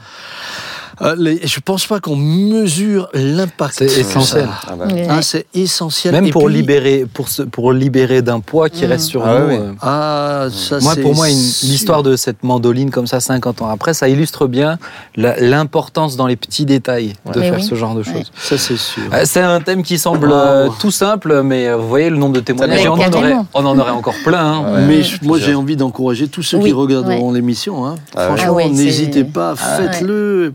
Euh, 1.03 1.15
les- 1.19 1.47
je 1.47 1.61
pense 1.61 1.87
pas 1.87 2.01
qu'on 2.01 2.17
mesure 2.17 3.09
l'impact. 3.13 3.75
C'est 3.79 3.85
de 3.87 3.91
essentiel. 4.01 4.49
Ah 4.67 4.75
bah. 4.77 4.87
Ah, 5.11 5.21
c'est 5.23 5.47
essentiel. 5.55 6.13
Même 6.15 6.27
Et 6.27 6.31
pour 6.31 6.47
puis- 6.47 6.55
libérer, 6.55 7.05
pour, 7.13 7.29
se, 7.29 7.43
pour 7.43 7.73
libérer 7.73 8.23
d'un 8.23 8.41
poids 8.41 8.71
qui 8.71 8.85
Mm. 8.87 8.89
reste 8.89 9.05
sur 9.07 9.27
Ah 9.27 9.39
nous. 9.41 9.47
oui. 9.49 9.55
euh, 9.57 9.73
Ah, 9.83 10.47
ça, 10.51 10.79
Moi, 10.81 10.97
pour 10.97 11.15
moi, 11.15 11.29
l'histoire 11.29 12.03
de 12.03 12.17
cette 12.17 12.43
mandoline 12.43 12.91
comme 12.91 13.07
ça, 13.07 13.21
50 13.21 13.61
ans 13.63 13.69
après, 13.69 13.93
ça 13.95 14.09
illustre 14.09 14.47
bien 14.47 14.79
l'importance 15.17 16.17
dans 16.17 16.27
les 16.27 16.37
petits 16.37 16.65
détails 16.65 17.15
de 17.33 17.41
Mais 17.41 17.51
faire 17.51 17.59
oui. 17.61 17.63
ce 17.65 17.75
genre 17.75 17.95
de 17.95 18.01
Ouais. 18.01 18.05
choses. 18.13 18.33
Ça, 18.37 18.57
c'est 18.59 18.77
sûr. 18.77 19.03
Euh, 19.13 19.23
C'est 19.25 19.41
un 19.43 19.61
thème 19.61 19.83
qui 19.83 19.99
semble 19.99 20.31
euh, 20.33 20.69
tout 20.81 20.91
simple, 20.91 21.43
mais 21.43 21.73
vous 21.75 21.89
voyez 21.89 22.09
le 22.11 22.17
nombre 22.17 22.35
de 22.35 22.41
témoignages. 22.41 22.87
On, 22.87 22.93
en 22.93 22.97
aurait, 22.99 23.11
carrément. 23.11 23.47
on 23.55 23.65
en 23.67 23.79
aurait 23.79 23.91
encore 23.91 24.15
plein. 24.25 24.45
hein. 24.45 24.75
Ouais. 24.75 24.87
Mais 24.87 25.03
je- 25.03 25.19
moi, 25.23 25.39
j'ai 25.39 25.55
envie 25.55 25.77
d'encourager 25.77 26.29
tous 26.29 26.43
ceux 26.43 26.59
Oui, 26.59 26.65
qui 26.67 26.73
regarderont 26.73 27.33
l'émission. 27.33 27.87
hein. 27.87 27.97
Ah. 28.17 28.29
Franchement, 28.29 28.69
n'hésitez 28.71 29.25
pas, 29.25 29.55
faites-le. 29.57 30.55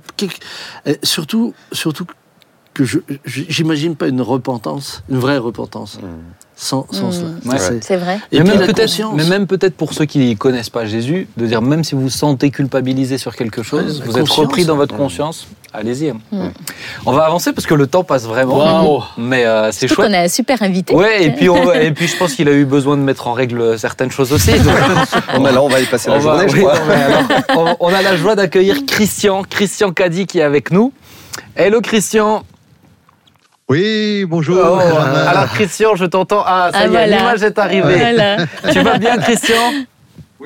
Et 0.86 0.98
Surtout, 1.04 1.54
surtout 1.72 2.06
que 2.74 2.86
je 2.86 3.00
j'imagine 3.26 3.96
pas 3.98 4.08
une 4.08 4.22
repentance, 4.22 5.04
une 5.10 5.18
vraie 5.18 5.38
repentance, 5.38 5.98
Mm. 6.02 6.06
sans, 6.56 6.88
sans 6.92 7.10
Mm. 7.10 7.12
cela. 7.12 7.30
Ouais. 7.54 7.80
C'est- 7.82 7.98
vrai. 7.98 8.20
Et 8.32 8.38
mais, 8.40 8.46
même 8.46 8.60
peut-être, 8.60 8.82
conscience. 8.88 9.14
mais 9.18 9.26
même 9.26 9.46
peut-être 9.46 9.76
pour 9.76 9.94
ceux 9.94 10.06
qui 10.06 10.20
ne 10.20 10.36
connaissent 10.36 10.70
pas 10.70 10.86
Jésus, 10.86 11.28
de 11.36 11.46
dire 11.48 11.62
même 11.62 11.84
si 11.84 11.96
vous 11.96 12.02
vous 12.04 12.10
sentez 12.10 12.50
culpabilisé 12.50 13.18
sur 13.18 13.36
quelque 13.36 13.62
chose, 13.62 14.00
Ouais, 14.00 14.06
vous 14.06 14.18
êtes 14.18 14.30
repris 14.30 14.64
dans 14.64 14.78
votre 14.78 14.96
Mm. 14.96 15.00
conscience, 15.00 15.48
allez-y. 15.74 16.12
Mm. 16.32 16.50
On 17.06 17.12
va 17.12 17.26
avancer 17.26 17.54
parce 17.54 17.66
que 17.66 17.74
le 17.74 17.88
temps 17.88 18.04
passe 18.04 18.26
vraiment. 18.26 19.04
Mais 19.18 19.46
euh, 19.46 19.72
c'est 19.72 19.88
chouette. 19.88 20.08
qu'on 20.08 20.14
a 20.14 20.20
un 20.22 20.28
super 20.28 20.62
invité. 20.64 20.94
Ouais, 20.94 21.24
et 21.26 21.32
puis, 21.32 21.50
on- 21.50 21.72
et 21.74 21.92
puis 21.92 22.08
je 22.08 22.18
pense 22.18 22.34
qu'il 22.34 22.48
a 22.50 22.52
eu 22.54 22.66
besoin 22.66 22.98
de 22.98 23.02
mettre 23.02 23.28
en 23.28 23.34
règle 23.34 23.78
certaines 23.80 24.12
choses 24.12 24.32
aussi. 24.34 24.52
donc- 24.60 24.74
Bon, 25.36 25.42
bah 25.42 25.52
là, 25.52 25.62
on 25.62 25.68
va 25.70 25.80
y 25.80 25.86
passer 25.86 26.10
la 26.10 26.16
On 26.18 26.20
va- 26.20 26.32
journée, 26.38 26.50
je 26.50 26.56
oui, 26.56 26.62
crois. 26.62 26.76
non, 26.76 26.86
mais 26.88 26.96
alors, 27.04 27.78
on, 27.80 27.88
on 27.90 27.94
a 27.94 28.02
la 28.02 28.16
joie 28.16 28.36
d'accueillir 28.36 28.78
Christian, 28.88 29.44
Christian 29.50 29.92
Caddy 29.92 30.26
qui 30.28 30.40
est 30.40 30.44
avec 30.44 30.72
nous. 30.72 30.94
Hello 31.56 31.82
Christian. 31.82 32.44
Oui, 33.70 34.26
bonjour. 34.28 34.58
Oh, 34.62 34.80
Euh, 34.82 35.28
alors 35.30 35.48
Christian, 35.54 35.96
je 35.96 36.04
t'entends. 36.06 36.44
Ah, 36.46 36.70
ça 36.74 36.80
Ah, 36.80 36.82
y 36.82 36.86
est, 36.86 36.90
voilà. 36.90 37.18
l'image 37.18 37.44
est 37.44 37.58
arrivée. 37.58 37.96
Voilà. 37.98 38.38
Tu 38.72 38.80
vas 38.82 38.98
bien 38.98 39.18
Christian? 39.18 39.56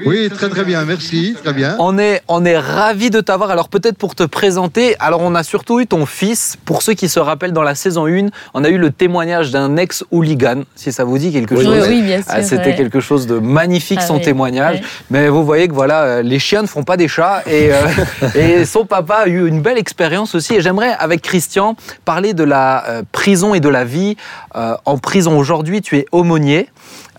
Oui, 0.05 0.29
très 0.29 0.49
très 0.49 0.63
bien, 0.63 0.83
merci, 0.85 1.35
très 1.43 1.53
bien. 1.53 1.75
On 1.79 1.97
est, 1.97 2.21
on 2.27 2.43
est 2.45 2.57
ravis 2.57 3.09
de 3.09 3.21
t'avoir. 3.21 3.49
Alors 3.51 3.69
peut-être 3.69 3.97
pour 3.97 4.15
te 4.15 4.23
présenter, 4.23 4.95
alors 4.99 5.21
on 5.21 5.35
a 5.35 5.43
surtout 5.43 5.79
eu 5.79 5.87
ton 5.87 6.05
fils. 6.05 6.57
Pour 6.65 6.81
ceux 6.81 6.93
qui 6.93 7.07
se 7.09 7.19
rappellent, 7.19 7.53
dans 7.53 7.63
la 7.63 7.75
saison 7.75 8.07
1, 8.07 8.27
on 8.53 8.63
a 8.63 8.69
eu 8.69 8.77
le 8.77 8.91
témoignage 8.91 9.51
d'un 9.51 9.77
ex-hooligan, 9.77 10.63
si 10.75 10.91
ça 10.91 11.03
vous 11.03 11.17
dit 11.17 11.31
quelque 11.31 11.55
Oui, 11.55 11.63
chose. 11.63 11.85
oui, 11.87 12.01
bien 12.01 12.17
sûr. 12.17 12.25
Ah, 12.29 12.43
C'était 12.43 12.65
ouais. 12.71 12.75
quelque 12.75 12.99
chose 12.99 13.27
de 13.27 13.39
magnifique 13.39 13.99
Ah 14.01 14.05
son 14.07 14.15
oui, 14.15 14.21
témoignage. 14.23 14.81
Mais 15.09 15.29
vous 15.29 15.45
voyez 15.45 15.67
que 15.67 15.73
voilà, 15.73 16.01
euh, 16.03 16.21
les 16.21 16.39
chiens 16.39 16.61
ne 16.61 16.67
font 16.67 16.83
pas 16.83 16.97
des 16.97 17.07
chats 17.07 17.43
et, 17.47 17.69
euh, 17.73 17.81
et 18.35 18.65
son 18.65 18.85
papa 18.85 19.15
a 19.25 19.27
eu 19.27 19.47
une 19.47 19.61
belle 19.61 19.77
expérience 19.77 20.35
aussi. 20.35 20.55
Et 20.55 20.61
j'aimerais 20.61 20.93
avec 20.99 21.21
Christian 21.21 21.75
parler 22.03 22.33
de 22.33 22.43
la 22.43 22.87
euh, 22.89 23.03
prison 23.11 23.53
et 23.53 23.59
de 23.59 23.69
la 23.69 23.83
vie 23.85 24.17
euh, 24.55 24.75
en 24.85 24.97
prison. 24.97 25.37
Aujourd'hui, 25.37 25.81
tu 25.81 25.97
es 25.97 26.05
aumônier 26.11 26.69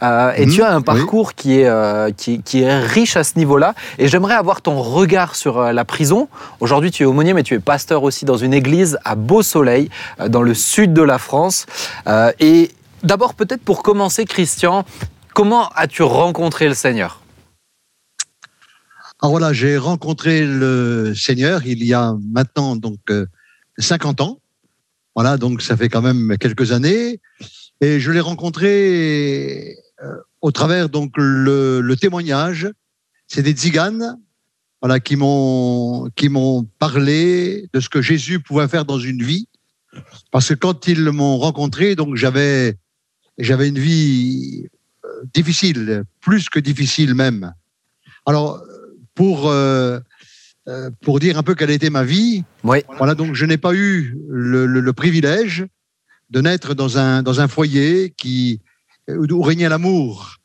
Euh, 0.02 0.32
et 0.36 0.46
Mhm, 0.46 0.52
tu 0.52 0.62
as 0.62 0.72
un 0.74 0.78
oui. 0.78 0.84
parcours 0.84 1.34
qui, 1.34 1.60
est, 1.60 1.66
euh, 1.68 2.10
qui, 2.10 2.42
qui 2.42 2.60
est 2.62 2.78
riche 2.80 3.16
à 3.16 3.24
ce 3.24 3.38
niveau-là. 3.38 3.74
Et 3.98 4.08
j'aimerais 4.08 4.34
avoir 4.34 4.60
ton 4.62 4.80
regard 4.82 5.34
sur 5.36 5.58
euh, 5.58 5.72
la 5.72 5.84
prison. 5.84 6.28
Aujourd'hui, 6.60 6.90
tu 6.90 7.02
es 7.02 7.06
aumônier, 7.06 7.32
mais 7.34 7.42
tu 7.42 7.54
es 7.54 7.58
pasteur 7.60 8.02
aussi 8.02 8.24
dans 8.24 8.36
une 8.36 8.52
église 8.54 8.98
à 9.04 9.14
Beau-Soleil, 9.14 9.88
euh, 10.20 10.28
dans 10.28 10.42
le 10.42 10.54
sud 10.54 10.92
de 10.92 11.02
la 11.02 11.18
France. 11.18 11.66
Euh, 12.06 12.30
et 12.40 12.70
d'abord, 13.02 13.34
peut-être 13.34 13.62
pour 13.62 13.82
commencer, 13.82 14.24
Christian, 14.26 14.84
comment 15.34 15.68
as-tu 15.74 16.02
rencontré 16.02 16.68
le 16.68 16.74
Seigneur? 16.74 17.20
Alors 19.22 19.30
voilà, 19.30 19.52
j'ai 19.54 19.78
rencontré 19.78 20.44
le 20.44 21.14
Seigneur 21.14 21.62
il 21.64 21.82
y 21.84 21.94
a 21.94 22.14
maintenant 22.32 22.76
donc 22.76 22.98
euh, 23.08 23.24
50 23.78 24.20
ans. 24.20 24.38
Voilà, 25.14 25.38
donc 25.38 25.62
ça 25.62 25.74
fait 25.74 25.88
quand 25.88 26.02
même 26.02 26.36
quelques 26.38 26.72
années. 26.72 27.20
Et 27.80 27.98
je 28.00 28.10
l'ai 28.10 28.20
rencontré 28.20 29.74
au 30.40 30.50
travers 30.52 30.88
donc 30.88 31.12
le, 31.16 31.80
le 31.80 31.96
témoignage. 31.96 32.68
C'est 33.28 33.42
des 33.42 33.52
tziganes 33.52 34.18
voilà, 34.82 35.00
qui 35.00 35.16
m'ont 35.16 36.08
qui 36.14 36.28
m'ont 36.28 36.64
parlé 36.78 37.68
de 37.72 37.80
ce 37.80 37.88
que 37.88 38.00
Jésus 38.02 38.40
pouvait 38.40 38.68
faire 38.68 38.84
dans 38.84 38.98
une 38.98 39.22
vie. 39.22 39.48
Parce 40.30 40.48
que 40.50 40.54
quand 40.54 40.86
ils 40.86 41.02
m'ont 41.10 41.38
rencontré, 41.38 41.96
donc 41.96 42.16
j'avais 42.16 42.76
j'avais 43.38 43.68
une 43.68 43.78
vie 43.78 44.66
euh, 45.04 45.08
difficile, 45.34 46.04
plus 46.20 46.48
que 46.48 46.58
difficile 46.60 47.14
même. 47.14 47.52
Alors 48.26 48.62
pour 49.14 49.48
euh, 49.48 49.98
euh, 50.68 50.90
pour 51.02 51.20
dire 51.20 51.38
un 51.38 51.42
peu 51.42 51.54
quelle 51.54 51.70
était 51.70 51.90
ma 51.90 52.04
vie, 52.04 52.44
Oui. 52.64 52.78
voilà, 52.98 53.14
donc 53.14 53.34
je 53.34 53.46
n'ai 53.46 53.56
pas 53.56 53.74
eu 53.74 54.16
le, 54.28 54.66
le- 54.66 54.80
le 54.80 54.92
privilège 54.92 55.64
de 56.30 56.40
naître 56.40 56.74
dans 56.74 56.98
un, 56.98 57.22
dans 57.22 57.40
un 57.40 57.46
foyer 57.48 58.12
qui, 58.16 58.60
où 59.08 59.42
régnait 59.42 59.68
l'amour, 59.68 60.36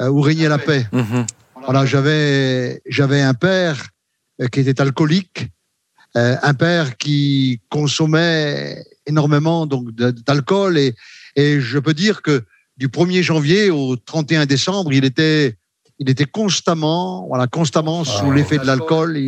euh, 0.00 0.08
où 0.08 0.20
régnait 0.20 0.48
la 0.48 0.58
paix. 0.58 0.86
Mhm. 0.92 1.26
Voilà, 1.64 1.84
j'avais, 1.86 2.80
j'avais 2.86 3.20
un 3.20 3.34
père 3.34 3.88
euh, 4.40 4.46
qui 4.48 4.60
était 4.60 4.80
alcoolique, 4.80 5.48
euh, 6.16 6.36
un 6.42 6.54
père 6.54 6.96
qui 6.96 7.60
consommait 7.68 8.84
énormément 9.06 9.66
donc 9.66 9.90
d'alcool 9.92 10.78
et, 10.78 10.94
et 11.36 11.60
je 11.60 11.78
peux 11.78 11.94
dire 11.94 12.22
que 12.22 12.44
du 12.76 12.88
1er 12.88 13.22
janvier 13.22 13.70
au 13.70 13.96
31 13.96 14.46
décembre, 14.46 14.92
il 14.92 15.04
était, 15.04 15.56
il 15.98 16.08
était 16.08 16.26
constamment, 16.26 17.26
voilà, 17.26 17.46
constamment 17.48 18.04
sous 18.04 18.30
l'effet 18.30 18.58
de 18.58 18.64
l'alcool. 18.64 19.18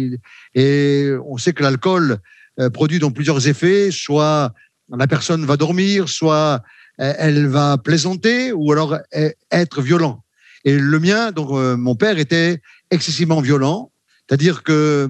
Et 0.54 1.10
on 1.26 1.36
sait 1.36 1.52
que 1.52 1.62
l'alcool 1.62 2.18
euh, 2.60 2.70
produit 2.70 2.98
donc 2.98 3.14
plusieurs 3.14 3.48
effets, 3.48 3.90
soit 3.90 4.52
la 4.88 5.06
personne 5.06 5.44
va 5.44 5.56
dormir, 5.56 6.08
soit 6.08 6.36
euh, 6.36 6.58
elle 7.00 7.46
va 7.46 7.78
plaisanter, 7.78 8.52
ou 8.52 8.72
alors 8.72 8.98
euh, 9.16 9.30
être 9.50 9.82
violent. 9.82 10.22
Et 10.64 10.76
le 10.76 11.00
mien, 11.00 11.32
donc 11.32 11.50
euh, 11.52 11.76
mon 11.76 11.94
père 11.94 12.18
était 12.18 12.60
excessivement 12.90 13.40
violent, 13.40 13.90
c'est-à-dire 14.28 14.62
que 14.62 15.08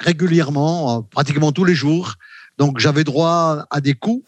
régulièrement, 0.00 0.98
euh, 0.98 1.00
pratiquement 1.10 1.52
tous 1.52 1.64
les 1.64 1.74
jours, 1.74 2.14
donc 2.58 2.78
j'avais 2.78 3.04
droit 3.04 3.66
à 3.70 3.80
des 3.80 3.94
coups. 3.94 4.24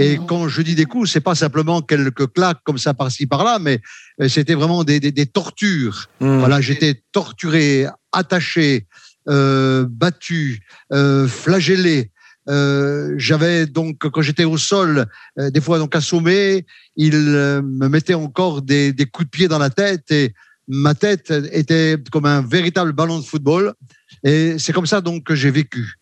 Et 0.00 0.18
quand 0.26 0.48
je 0.48 0.62
dis 0.62 0.74
des 0.74 0.84
coups, 0.84 1.08
c'est 1.12 1.20
pas 1.20 1.36
simplement 1.36 1.80
quelques 1.80 2.32
claques 2.32 2.58
comme 2.64 2.76
ça 2.76 2.92
par-ci 2.92 3.26
par-là, 3.26 3.60
mais 3.60 3.80
euh, 4.20 4.28
c'était 4.28 4.54
vraiment 4.54 4.82
des, 4.82 4.98
des, 4.98 5.12
des 5.12 5.26
tortures. 5.26 6.08
Mhm. 6.18 6.40
Voilà, 6.40 6.60
j'étais 6.60 7.02
torturé, 7.12 7.86
attaché, 8.10 8.88
euh, 9.28 9.86
battu, 9.88 10.60
euh, 10.92 11.28
flagellé. 11.28 12.10
Euh, 12.48 13.14
j'avais 13.16 13.66
donc 13.66 13.98
quand 13.98 14.22
j'étais 14.22 14.44
au 14.44 14.56
sol, 14.56 15.06
euh, 15.38 15.50
des 15.50 15.60
fois 15.60 15.78
donc 15.78 15.96
assommé, 15.96 16.64
il 16.96 17.14
euh, 17.14 17.60
me 17.62 17.88
mettait 17.88 18.14
encore 18.14 18.62
des, 18.62 18.94
coups 19.12 19.26
de 19.26 19.30
pied 19.30 19.48
dans 19.48 19.58
la 19.58 19.70
tête 19.70 20.10
et 20.10 20.32
ma 20.68 20.94
tête 20.94 21.32
était 21.52 21.96
comme 22.12 22.26
un 22.26 22.42
véritable 22.42 22.92
ballon 22.92 23.18
de 23.18 23.24
football. 23.24 23.74
Et 24.22 24.58
c'est 24.58 24.72
comme 24.72 24.86
ça 24.86 25.00
donc 25.00 25.24
que 25.24 25.34
j'ai 25.34 25.50
vécu 25.50 25.94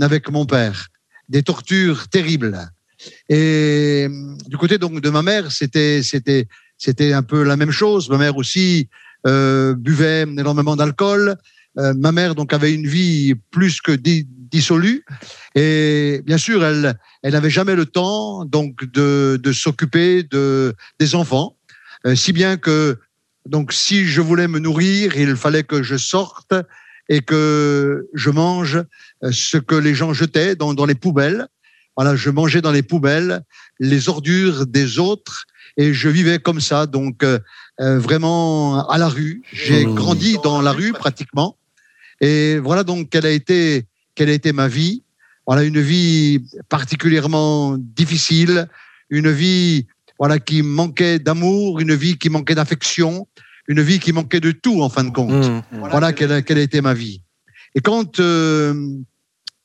avec 0.00 0.30
mon 0.30 0.46
père, 0.46 0.88
des 1.28 1.42
tortures 1.42 2.08
terribles. 2.08 2.58
Et 3.28 4.08
du 4.46 4.56
côté 4.56 4.78
donc 4.78 5.00
de 5.00 5.10
ma 5.10 5.22
mère, 5.22 5.52
c'était 5.52 6.02
c'était 6.02 6.46
c'était 6.78 7.12
un 7.12 7.22
peu 7.22 7.42
la 7.42 7.56
même 7.56 7.70
chose. 7.70 8.08
Ma 8.08 8.16
mère 8.16 8.36
aussi 8.36 8.88
buvait 9.24 10.22
énormément 10.22 10.76
d'alcool. 10.76 11.36
Ma 11.76 12.12
mère 12.12 12.34
donc 12.34 12.52
avait 12.52 12.72
une 12.72 12.86
vie 12.86 13.34
plus 13.50 13.80
que 13.80 13.92
dissolue. 14.56 15.04
Et 15.54 16.22
bien 16.30 16.40
sûr 16.46 16.58
elle 16.64 16.86
elle 17.22 17.34
n'avait 17.36 17.54
jamais 17.58 17.76
le 17.82 17.86
temps 17.98 18.44
donc 18.56 18.72
de 18.98 19.38
de 19.46 19.52
s'occuper 19.52 20.22
de 20.22 20.74
des 21.00 21.10
enfants. 21.14 21.48
Euh, 22.06 22.14
si 22.22 22.30
bien 22.32 22.52
que 22.56 22.98
donc 23.54 23.72
si 23.72 23.96
je 24.14 24.20
voulais 24.28 24.48
me 24.54 24.60
nourrir 24.66 25.16
il 25.16 25.36
fallait 25.44 25.66
que 25.72 25.82
je 25.90 25.96
sorte 25.96 26.54
et 27.08 27.20
que 27.30 28.08
je 28.22 28.30
mange 28.30 28.76
euh, 29.24 29.30
ce 29.32 29.58
que 29.58 29.76
les 29.86 29.94
gens 30.00 30.12
jetaient 30.22 30.54
dans 30.56 30.72
dans 30.78 30.88
les 30.92 30.98
poubelles. 31.04 31.42
Voilà 31.96 32.16
je 32.24 32.30
mangeais 32.30 32.62
dans 32.66 32.74
les 32.78 32.86
poubelles 32.92 33.34
les 33.92 34.08
ordures 34.08 34.66
des 34.78 34.98
autres 34.98 35.36
et 35.76 35.92
je 35.92 36.08
vivais 36.08 36.38
comme 36.38 36.60
ça. 36.60 36.86
Donc 36.86 37.22
euh, 37.22 37.38
euh, 37.80 37.98
vraiment 37.98 38.88
à 38.88 38.98
la 38.98 39.08
rue. 39.08 39.42
J'ai 39.52 39.84
Mmh. 39.86 39.94
grandi 39.94 40.38
dans 40.42 40.60
la 40.68 40.72
rue 40.72 40.92
pratiquement. 40.92 41.50
Et 42.20 42.58
voilà 42.58 42.82
donc 42.84 43.10
quelle 43.10 43.26
a 43.26 43.30
été, 43.30 43.86
quelle 44.16 44.30
a 44.30 44.32
été 44.32 44.52
ma 44.52 44.66
vie? 44.66 45.04
Voilà 45.46 45.62
une 45.62 45.80
vie 45.80 46.40
particulièrement 46.68 47.76
difficile, 47.78 48.68
une 49.10 49.30
vie 49.30 49.86
voilà 50.18 50.38
qui 50.40 50.62
manquait 50.62 51.18
d'amour, 51.20 51.78
une 51.78 51.94
vie 51.94 52.16
qui 52.18 52.30
manquait 52.30 52.54
d'affection, 52.56 53.28
une 53.68 53.82
vie 53.82 54.00
qui 54.00 54.12
manquait 54.12 54.40
de 54.40 54.50
tout 54.50 54.80
en 54.82 54.88
fin 54.88 55.04
de 55.04 55.10
compte. 55.10 55.30
Mhm. 55.48 55.62
Voilà 55.90 56.12
quelle, 56.12 56.32
a- 56.32 56.42
quelle 56.42 56.58
a 56.58 56.62
été 56.62 56.80
ma 56.80 56.94
vie. 56.94 57.22
Et 57.76 57.80
quand 57.80 58.18
euh, 58.18 58.74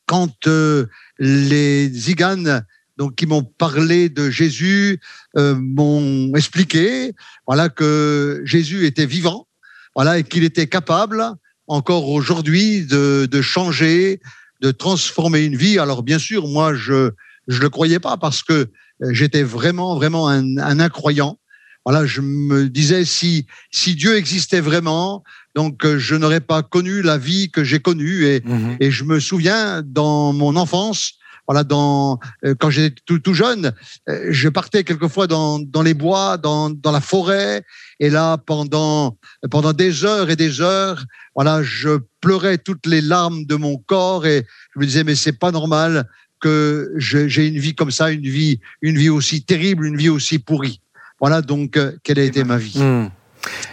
quand 0.06 0.46
euh, 0.46 0.86
les 1.18 1.88
ziganes 1.88 2.64
donc 2.98 3.14
qui 3.14 3.26
m'ont 3.26 3.42
parlé 3.42 4.08
de 4.10 4.28
Jésus 4.30 5.00
euh, 5.38 5.54
m'ont 5.58 6.32
expliqué 6.36 7.12
voilà 7.46 7.68
que 7.70 8.42
Jésus 8.44 8.84
était 8.86 9.06
vivant, 9.06 9.48
voilà 9.96 10.18
et 10.18 10.24
qu'il 10.24 10.44
était 10.44 10.66
capable 10.66 11.24
encore 11.66 12.08
aujourd'hui 12.10 12.84
de, 12.84 13.26
de 13.30 13.40
changer, 13.40 14.20
de 14.62 14.70
transformer 14.70 15.44
une 15.44 15.56
vie. 15.56 15.78
Alors 15.78 16.02
bien 16.02 16.18
sûr, 16.18 16.48
moi 16.48 16.74
je 16.74 17.10
je 17.48 17.60
le 17.60 17.68
croyais 17.68 17.98
pas 17.98 18.16
parce 18.16 18.42
que 18.42 18.52
euh, 18.52 18.68
j'étais 19.12 19.42
vraiment 19.42 19.96
vraiment 19.96 20.28
un, 20.28 20.56
un 20.58 20.78
incroyant. 20.80 21.38
Voilà, 21.84 22.06
je 22.06 22.20
me 22.20 22.68
disais 22.68 23.04
si 23.04 23.46
si 23.72 23.96
Dieu 23.96 24.16
existait 24.16 24.60
vraiment, 24.60 25.24
donc 25.56 25.84
euh, 25.84 25.98
je 25.98 26.14
n'aurais 26.14 26.40
pas 26.40 26.62
connu 26.62 27.02
la 27.02 27.18
vie 27.18 27.50
que 27.50 27.64
j'ai 27.64 27.80
connue 27.80 28.24
et 28.26 28.40
Mhm. 28.44 28.76
et 28.78 28.90
je 28.92 29.02
me 29.02 29.18
souviens 29.18 29.82
dans 29.84 30.32
mon 30.32 30.54
enfance, 30.54 31.14
voilà, 31.46 31.64
dans 31.64 32.18
euh, 32.44 32.54
quand 32.58 32.70
j'étais 32.70 33.00
tout, 33.04 33.18
tout 33.18 33.34
jeune, 33.34 33.72
euh, 34.08 34.26
je 34.30 34.48
partais 34.48 34.84
quelquefois 34.84 35.26
dans, 35.26 35.58
dans 35.58 35.82
les 35.82 35.94
bois, 35.94 36.38
dans, 36.38 36.70
dans 36.70 36.92
la 36.92 37.00
forêt, 37.00 37.62
et 38.00 38.10
là 38.10 38.38
pendant 38.38 39.18
pendant 39.50 39.72
des 39.72 40.04
heures 40.04 40.30
et 40.30 40.36
des 40.36 40.60
heures, 40.60 41.04
voilà, 41.34 41.62
je 41.62 41.98
pleurais 42.20 42.58
toutes 42.58 42.86
les 42.86 43.00
larmes 43.00 43.44
de 43.44 43.56
mon 43.56 43.76
corps 43.76 44.26
et 44.26 44.46
je 44.74 44.80
me 44.80 44.86
disais 44.86 45.04
mais 45.04 45.14
c'est 45.14 45.38
pas 45.38 45.50
normal 45.50 46.08
que 46.40 46.92
j'ai 46.96 47.46
une 47.46 47.58
vie 47.58 47.74
comme 47.74 47.90
ça, 47.90 48.10
une 48.10 48.22
vie 48.22 48.60
une 48.80 48.98
vie 48.98 49.10
aussi 49.10 49.44
terrible, 49.44 49.86
une 49.86 49.96
vie 49.96 50.08
aussi 50.08 50.38
pourrie. 50.38 50.80
Voilà 51.20 51.42
donc 51.42 51.76
euh, 51.76 51.92
quelle 52.02 52.18
a 52.18 52.24
été 52.24 52.44
ma 52.44 52.58
vie. 52.58 52.78
Hmm. 52.78 53.08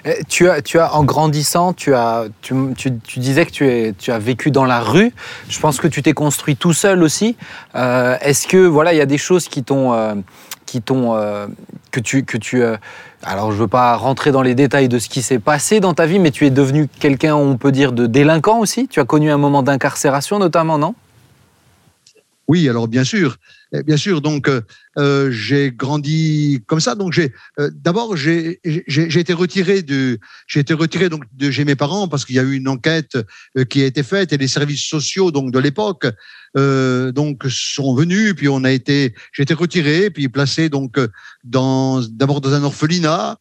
Euh, 0.06 0.14
Tu 0.28 0.50
as, 0.50 0.62
tu 0.62 0.80
as, 0.80 0.94
en 0.96 1.04
grandissant, 1.04 1.74
tu, 1.74 1.94
as, 1.94 2.26
tu, 2.42 2.54
tu- 2.76 3.20
disais 3.20 3.46
que 3.46 3.52
tu, 3.52 3.68
es, 3.68 3.94
tu 3.98 4.12
as 4.12 4.20
vécu 4.20 4.52
dans 4.52 4.66
la 4.66 4.80
rue. 4.80 5.14
Je 5.50 5.60
pense 5.60 5.80
que 5.80 5.88
tu 5.88 6.02
t'es 6.02 6.14
construit 6.14 6.56
tout 6.56 6.74
seul 6.74 7.04
aussi. 7.04 7.36
Euh, 7.76 8.18
Est-ce 8.22 8.48
que 8.48 8.58
voilà, 8.58 8.94
il 8.94 8.98
y 8.98 9.02
a 9.02 9.06
des 9.06 9.18
choses 9.18 9.48
qui 9.48 9.64
t'ont, 9.64 9.94
euh, 9.94 10.16
que 11.92 12.00
tu, 12.00 12.24
que 12.24 12.38
tu. 12.38 12.64
alors, 13.24 13.52
je 13.52 13.58
veux 13.58 13.68
pas 13.68 13.96
rentrer 13.96 14.32
dans 14.32 14.42
les 14.42 14.56
détails 14.56 14.88
de 14.90 15.00
ce 15.00 15.10
qui 15.10 15.22
s'est 15.22 15.40
passé 15.40 15.80
dans 15.80 15.94
ta 15.94 16.06
vie, 16.06 16.20
mais 16.20 16.32
tu 16.32 16.46
es 16.46 16.50
devenu 16.52 16.88
quelqu'un, 16.88 17.36
on 17.36 17.58
peut 17.58 17.72
dire, 17.72 17.92
de 17.92 18.06
délinquant 18.06 18.60
aussi. 18.60 18.88
Tu 18.88 19.00
as 19.00 19.06
connu 19.06 19.32
un 19.32 19.38
moment 19.38 19.64
d'incarcération, 19.64 20.40
notamment, 20.40 20.78
non? 20.78 20.96
Oui, 22.48 22.68
alors 22.68 22.88
bien 22.88 23.04
sûr, 23.04 23.38
bien 23.72 23.98
sûr. 23.98 24.22
Donc, 24.22 24.48
euh, 24.48 24.62
euh, 24.98 25.32
j'ai 25.32 25.72
grandi 25.72 26.64
comme 26.68 26.80
ça. 26.80 26.96
Donc, 26.96 27.14
j'ai 27.14 27.34
euh, 27.60 27.70
d'abord 27.74 28.16
j'ai 28.16 28.60
été 28.64 29.34
retiré 29.34 29.82
de 29.82 30.20
j'ai 30.48 30.60
été 30.60 30.74
retiré 30.74 31.10
donc 31.10 31.24
de 31.34 31.52
chez 31.52 31.66
mes 31.66 31.76
parents 31.76 32.08
parce 32.08 32.26
qu'il 32.26 32.36
y 32.36 32.40
a 32.40 32.44
eu 32.44 32.54
une 32.54 32.68
enquête 32.68 33.18
euh, 33.58 33.64
qui 33.66 33.82
a 33.82 33.86
été 33.86 34.04
faite 34.04 34.34
et 34.34 34.38
les 34.38 34.48
services 34.48 34.84
sociaux 34.84 35.32
donc 35.32 35.52
de 35.52 35.60
l'époque 35.60 36.08
euh, 36.58 37.12
donc 37.12 37.44
sont 37.50 37.94
venus 37.96 38.34
puis 38.36 38.50
on 38.50 38.64
a 38.64 38.72
été 38.72 39.14
j'ai 39.32 39.44
été 39.44 39.54
retiré 39.54 40.10
puis 40.10 40.28
placé 40.30 40.70
donc 40.70 40.98
euh, 40.98 41.08
dans 41.44 42.02
d'abord 42.02 42.42
dans 42.42 42.54
un 42.54 42.64
orphelinat 42.64 43.38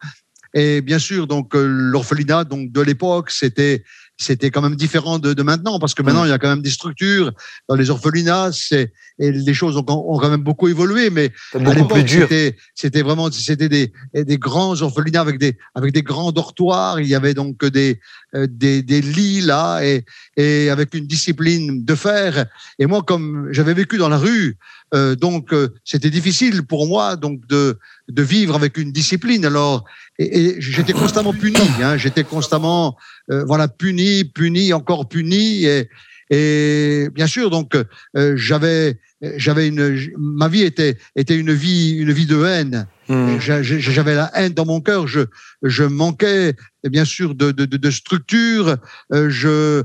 et 0.54 0.80
bien 0.80 0.98
sûr 0.98 1.26
donc 1.26 1.54
l'orphelinat 1.54 2.44
donc 2.44 2.70
de 2.70 2.80
l'époque 2.80 3.30
c'était 3.30 3.84
c'était 4.18 4.50
quand 4.50 4.62
même 4.62 4.76
différent 4.76 5.18
de, 5.18 5.32
de, 5.32 5.42
maintenant 5.42 5.78
parce 5.78 5.94
que 5.94 6.02
maintenant 6.02 6.24
il 6.24 6.30
y 6.30 6.32
a 6.32 6.38
quand 6.38 6.48
même 6.48 6.62
des 6.62 6.70
structures 6.70 7.32
dans 7.68 7.76
les 7.76 7.88
orphelinats 7.88 8.50
et 8.72 9.32
les 9.32 9.54
choses 9.54 9.76
ont, 9.76 9.84
ont, 9.88 10.18
quand 10.18 10.30
même 10.30 10.42
beaucoup 10.42 10.68
évolué 10.68 11.08
mais 11.10 11.30
à 11.54 11.74
l'époque 11.74 12.08
c'était 12.08 12.56
c'était 12.74 13.02
vraiment 13.02 13.30
c'était 13.30 13.68
des 13.68 13.92
des 14.14 14.38
grands 14.38 14.80
orphelinats 14.82 15.20
avec 15.20 15.38
des 15.38 15.56
avec 15.74 15.92
des 15.92 16.02
grands 16.02 16.32
dortoirs. 16.32 17.00
Il 17.00 17.06
y 17.06 17.14
avait 17.14 17.34
donc 17.34 17.64
des 17.64 18.00
euh, 18.34 18.46
des, 18.48 18.82
des 18.82 19.00
lits 19.00 19.40
là 19.40 19.82
et 19.82 20.04
et 20.36 20.70
avec 20.70 20.94
une 20.94 21.06
discipline 21.06 21.84
de 21.84 21.94
fer. 21.94 22.46
Et 22.78 22.86
moi 22.86 23.02
comme 23.02 23.48
j'avais 23.52 23.74
vécu 23.74 23.98
dans 23.98 24.08
la 24.08 24.18
rue 24.18 24.56
euh, 24.94 25.14
donc 25.14 25.52
euh, 25.52 25.68
c'était 25.84 26.10
difficile 26.10 26.62
pour 26.62 26.86
moi 26.86 27.16
donc 27.16 27.46
de 27.46 27.78
de 28.08 28.22
vivre 28.22 28.54
avec 28.54 28.78
une 28.78 28.90
discipline 28.90 29.44
alors 29.44 29.84
et, 30.18 30.56
j'étais 30.60 30.94
constamment 30.94 31.32
puni 31.32 31.58
hein, 31.82 31.96
j'étais 31.96 32.24
constamment 32.24 32.96
euh, 33.30 33.44
voilà, 33.44 33.68
puni, 33.68 34.24
puni, 34.24 34.72
encore 34.72 35.08
puni. 35.08 35.64
Et, 35.64 35.88
et 36.30 37.08
bien 37.14 37.26
sûr, 37.26 37.50
donc 37.50 37.74
euh, 37.74 38.36
j'avais, 38.36 38.98
j'avais 39.36 39.68
une, 39.68 39.98
ma 40.16 40.48
vie 40.48 40.62
était 40.62 40.96
était 41.16 41.36
une 41.36 41.52
vie, 41.52 41.90
une 41.90 42.12
vie 42.12 42.26
de 42.26 42.42
haine. 42.44 42.86
Mmh. 43.08 43.38
J'avais 43.38 44.14
la 44.14 44.30
haine 44.34 44.52
dans 44.52 44.66
mon 44.66 44.80
cœur. 44.80 45.06
Je, 45.06 45.20
je 45.62 45.84
manquais 45.84 46.54
bien 46.84 47.04
sûr 47.04 47.34
de, 47.34 47.52
de, 47.52 47.64
de 47.64 47.90
structure. 47.90 48.76
Euh, 49.12 49.30
je, 49.30 49.82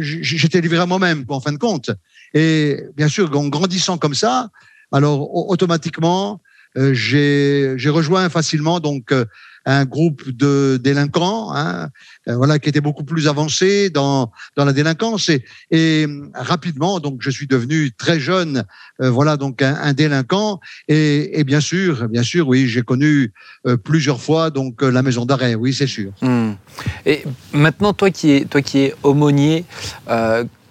j'étais 0.00 0.60
livré 0.60 0.78
à 0.78 0.86
moi-même, 0.86 1.24
en 1.28 1.40
fin 1.40 1.52
de 1.52 1.58
compte. 1.58 1.90
Et 2.34 2.82
bien 2.96 3.08
sûr, 3.08 3.34
en 3.36 3.48
grandissant 3.48 3.98
comme 3.98 4.14
ça, 4.14 4.50
alors 4.92 5.34
automatiquement, 5.50 6.40
j'ai, 6.92 7.74
j'ai 7.76 7.90
rejoint 7.90 8.28
facilement 8.28 8.80
donc 8.80 9.12
un 9.66 9.84
groupe 9.84 10.30
de 10.30 10.78
délinquants, 10.82 11.52
hein, 11.52 11.90
euh, 12.28 12.36
voilà, 12.36 12.58
qui 12.60 12.68
était 12.68 12.80
beaucoup 12.80 13.02
plus 13.02 13.26
avancé 13.26 13.90
dans 13.90 14.30
dans 14.54 14.64
la 14.64 14.72
délinquance 14.72 15.28
et, 15.70 16.06
rapidement, 16.34 17.00
donc 17.00 17.18
je 17.20 17.30
suis 17.30 17.48
devenu 17.48 17.90
très 17.90 18.20
jeune, 18.20 18.64
euh, 19.02 19.10
voilà, 19.10 19.36
donc 19.36 19.60
un, 19.62 19.92
délinquant 19.92 20.60
et, 20.86 21.42
bien 21.44 21.60
sûr, 21.60 22.08
bien 22.08 22.22
sûr, 22.22 22.46
oui, 22.46 22.68
j'ai 22.68 22.82
connu 22.82 23.32
euh, 23.66 23.76
plusieurs 23.76 24.20
fois 24.20 24.50
donc 24.50 24.82
la 24.82 25.02
maison 25.02 25.26
d'arrêt, 25.26 25.56
oui, 25.56 25.74
c'est 25.74 25.88
sûr. 25.88 26.12
Mmh. 26.22 26.52
Et 27.04 27.24
maintenant, 27.52 27.92
toi 27.92 28.10
qui 28.10 28.30
es 28.30 28.44
toi 28.44 28.62
qui 28.62 28.78
es 28.78 28.94
aumônier, 29.02 29.64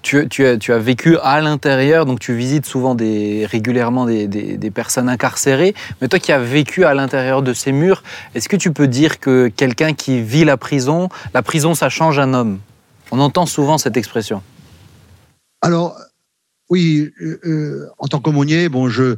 tu, 0.06 0.72
as, 0.72 0.78
vécu 0.78 1.18
à 1.18 1.42
l'intérieur, 1.42 2.06
donc 2.06 2.20
tu 2.20 2.36
visites 2.36 2.66
souvent 2.66 2.96
régulièrement 2.96 4.06
des, 4.06 4.72
personnes 4.74 5.10
incarcérées, 5.10 5.74
mais 6.00 6.08
toi 6.08 6.20
qui 6.20 6.32
as 6.32 6.40
vécu 6.40 6.86
à 6.86 6.94
l'intérieur 6.94 7.42
de 7.42 7.54
ces 7.54 7.72
murs, 7.72 8.04
est-ce 8.36 8.48
que 8.48 8.56
tu 8.56 8.72
peux 8.72 8.88
dire 8.88 9.20
que 9.20 9.48
quelqu'un 9.48 9.94
qui 9.94 10.22
vit 10.22 10.46
la 10.46 10.58
prison, 10.58 11.10
la 11.34 11.42
prison, 11.42 11.74
ça 11.74 11.90
change 11.90 12.20
un 12.20 12.34
homme? 12.34 12.60
On 13.12 13.20
entend 13.20 13.46
souvent 13.46 13.78
cette 13.78 13.98
expression. 13.98 14.44
Alors, 15.62 15.98
oui, 16.70 17.12
euh, 17.22 17.40
euh, 17.46 17.88
en 17.98 18.08
tant 18.08 18.20
qu'aumônier, 18.20 18.70
bon, 18.70 18.90
je, 18.90 19.18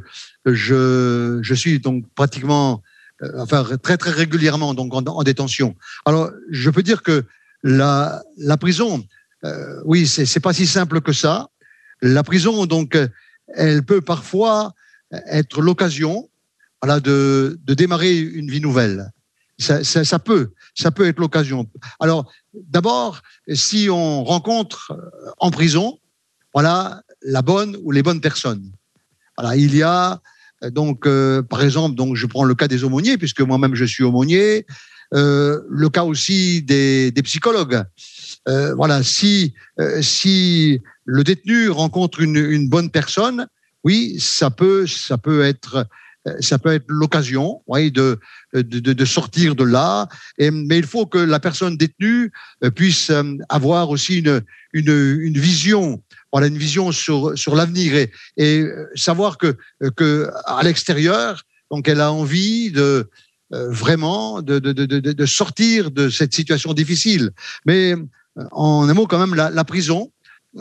suis 1.54 1.80
donc 1.80 2.04
pratiquement, 2.14 2.82
euh, 3.22 3.30
enfin 3.38 3.64
très 3.82 3.96
très 3.96 4.10
régulièrement 4.10 4.74
donc 4.74 4.94
en, 4.94 5.04
en, 5.04 5.22
détention. 5.22 5.74
Alors, 6.06 6.30
je 6.50 6.70
peux 6.70 6.82
dire 6.82 7.02
que 7.02 7.24
la 7.62 8.22
prison, 8.60 9.04
euh, 9.44 9.80
oui, 9.84 10.06
c'est 10.06 10.40
pas 10.40 10.52
si 10.52 10.66
simple 10.66 11.00
que 11.00 11.12
ça. 11.12 11.48
La 12.02 12.22
prison, 12.22 12.66
donc, 12.66 12.96
elle 13.54 13.84
peut 13.84 14.00
parfois 14.00 14.74
être 15.10 15.60
l'occasion 15.60 16.28
voilà, 16.82 17.00
de, 17.00 17.58
démarrer 17.66 18.18
une 18.18 18.50
vie 18.50 18.60
nouvelle. 18.60 19.10
Ça, 19.58 20.18
peut, 20.20 20.52
ça 20.74 20.92
peut 20.92 21.08
être 21.08 21.18
l'occasion. 21.18 21.68
Alors, 21.98 22.30
d'abord, 22.54 23.22
si 23.52 23.88
on 23.90 24.22
rencontre 24.22 24.92
euh, 24.92 25.30
en 25.38 25.50
prison, 25.50 25.98
voilà, 26.54 27.02
la 27.22 27.42
bonne 27.42 27.76
ou 27.82 27.90
les 27.90 28.04
bonnes 28.04 28.20
personnes. 28.20 28.70
Voilà, 29.36 29.56
il 29.56 29.74
y 29.74 29.82
a 29.82 30.20
euh, 30.62 30.70
donc, 30.70 31.06
euh, 31.06 31.42
par 31.42 31.62
exemple, 31.62 31.96
donc 31.96 32.14
je 32.14 32.26
prends 32.26 32.44
le 32.44 32.54
cas 32.54 32.68
des 32.68 32.84
aumôniers 32.84 33.18
puisque 33.18 33.40
moi-même 33.40 33.74
je 33.74 33.84
suis 33.84 34.04
aumônier. 34.04 34.64
Le 35.10 35.88
cas 35.88 36.04
aussi 36.04 36.62
des 36.62 37.12
psychologues. 37.24 37.82
Euh, 38.48 38.74
voilà, 38.74 39.02
si 39.02 39.54
euh, 39.78 40.00
si 40.00 40.80
le 41.04 41.22
détenu 41.22 41.68
rencontre 41.68 42.20
une, 42.20 42.68
bonne 42.68 42.90
personne, 42.90 43.46
oui, 43.84 44.16
ça 44.20 44.50
peut 44.50 44.86
ça 44.86 45.18
peut 45.18 45.42
être 45.42 45.86
euh, 46.26 46.34
ça 46.40 46.58
peut 46.58 46.72
être 46.72 46.86
l'occasion, 46.88 47.62
de, 47.68 48.18
de, 48.54 49.04
sortir 49.04 49.54
de 49.54 49.64
là. 49.64 50.08
Mais 50.38 50.78
il 50.78 50.86
faut 50.86 51.06
que 51.06 51.18
la 51.18 51.40
personne 51.40 51.76
détenue 51.76 52.32
puisse 52.74 53.12
avoir 53.48 53.90
aussi 53.90 54.18
une 54.18 54.42
une, 54.72 55.38
vision 55.38 56.02
voilà 56.32 56.48
une 56.48 56.58
vision 56.58 56.92
sur 56.92 57.38
sur 57.38 57.54
l'avenir 57.54 57.94
et, 57.94 58.10
et 58.36 58.66
savoir 58.94 59.38
que 59.38 59.56
que 59.96 60.28
à 60.44 60.62
l'extérieur 60.62 61.42
donc 61.70 61.88
elle 61.88 62.00
a 62.00 62.12
envie 62.12 62.70
de 62.70 63.08
vraiment 63.50 64.42
de, 64.42 64.58
de, 64.58 64.72
de, 64.72 64.84
de, 64.84 65.26
sortir 65.26 65.90
de 65.90 66.10
cette 66.10 66.34
situation 66.34 66.74
difficile. 66.74 67.30
Mais 67.64 67.94
en 68.52 68.88
un 68.88 68.94
mot, 68.94 69.06
quand 69.06 69.18
même, 69.18 69.34
la, 69.34 69.64
prison, 69.64 70.10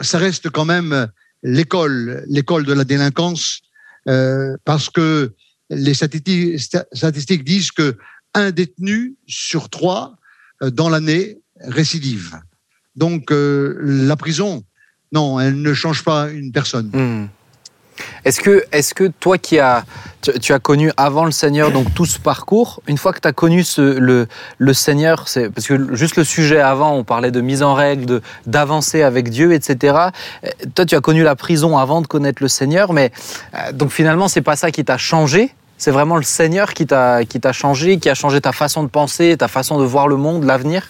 ça 0.02 0.18
reste 0.18 0.50
quand 0.50 0.66
même 0.66 1.08
l'école, 1.44 2.24
l'école 2.28 2.66
de 2.66 2.74
la 2.74 2.84
délinquance, 2.84 3.62
euh, 4.08 4.56
parce 4.66 4.90
que 4.90 5.34
les 5.70 5.94
statistiques, 5.94 7.44
disent 7.44 7.72
que 7.72 7.98
un 8.34 8.52
détenu 8.52 9.16
sur 9.28 9.70
trois 9.70 10.16
euh, 10.62 10.70
dans 10.70 10.90
l'année 10.90 11.40
récidive. 11.62 12.40
Donc 12.96 13.32
euh, 13.32 13.78
la 13.82 14.16
prison, 14.16 14.64
non, 15.12 15.40
elle 15.40 15.62
ne 15.62 15.74
change 15.74 16.04
pas 16.04 16.30
une 16.30 16.52
personne. 16.52 16.90
Mmh. 16.94 17.30
Est-ce 18.26 18.40
que, 18.40 18.66
est 18.72 18.94
que 18.94 19.08
toi 19.20 19.38
qui 19.38 19.60
as, 19.60 19.86
tu, 20.42 20.54
as 20.54 20.60
connu 20.60 20.92
avant 20.98 21.26
le 21.26 21.32
Seigneur 21.32 21.72
donc 21.72 21.94
tout 21.94 22.06
ce 22.06 22.20
parcours, 22.20 22.82
une 22.88 22.98
fois 22.98 23.14
que 23.14 23.20
tu 23.20 23.28
as 23.28 23.34
connu 23.34 23.64
le, 23.78 24.28
le 24.58 24.74
Seigneur, 24.74 25.26
parce 25.54 25.68
que 25.68 25.96
juste 25.96 26.16
le 26.16 26.24
sujet 26.24 26.60
avant, 26.60 26.94
on 26.94 27.04
parlait 27.04 27.32
de 27.32 27.42
mise 27.42 27.64
en 27.64 27.74
règle, 27.74 28.22
d'avancer 28.46 29.04
avec 29.04 29.30
Dieu, 29.30 29.54
etc. 29.54 29.98
Toi, 30.76 30.86
tu 30.86 30.96
as 30.96 31.02
connu 31.02 31.24
la 31.24 31.36
prison 31.36 31.78
avant 31.78 32.02
de 32.02 32.08
connaître 32.08 32.42
le 32.42 32.48
Seigneur, 32.48 32.94
mais 32.94 33.12
euh, 33.54 33.72
donc 33.72 33.92
finalement, 33.92 34.28
c'est 34.28 34.42
pas 34.42 34.56
ça 34.56 34.72
qui 34.72 34.84
t'a 34.84 34.98
changé. 34.98 35.54
C'est 35.78 35.92
vraiment 35.92 36.18
le 36.18 36.24
Seigneur 36.24 36.74
qui 36.74 36.88
t'a 36.88 37.52
changé, 37.52 38.00
qui 38.00 38.10
a 38.10 38.16
changé 38.16 38.42
ta 38.42 38.52
façon 38.52 38.84
de 38.84 38.88
penser, 38.88 39.36
ta 39.38 39.48
façon 39.48 39.80
de 39.80 39.86
voir 39.86 40.08
le 40.08 40.18
monde, 40.18 40.44
l'avenir. 40.44 40.90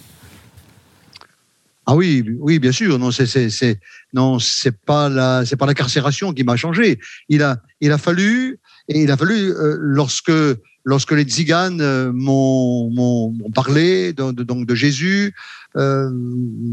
Ah 1.89 1.95
oui, 1.95 2.21
oui, 2.39 2.59
bien 2.59 2.73
sûr. 2.73 2.99
Non, 2.99 3.11
c'est 3.11 3.25
c'est 3.25 3.79
non, 4.13 4.39
c'est 4.39 4.77
pas 4.77 5.07
la 5.07 5.45
c'est 5.45 5.55
pas 5.55 5.65
l'incarcération 5.65 6.33
qui 6.33 6.43
m'a 6.43 6.57
changé. 6.57 6.99
Il 7.29 7.41
a 7.41 7.61
il 7.79 7.93
a 7.93 7.97
fallu 7.97 8.59
et 8.89 9.03
il 9.03 9.09
a 9.09 9.15
fallu 9.15 9.51
euh, 9.51 9.77
lorsque 9.79 10.31
lorsque 10.83 11.13
les 11.13 11.23
tziganes 11.23 11.79
euh, 11.79 12.11
m'ont 12.13 12.89
m'ont 12.91 13.51
parlé 13.55 14.11
de, 14.11 14.31
donc 14.31 14.65
de 14.65 14.75
Jésus, 14.75 15.33
euh, 15.77 16.09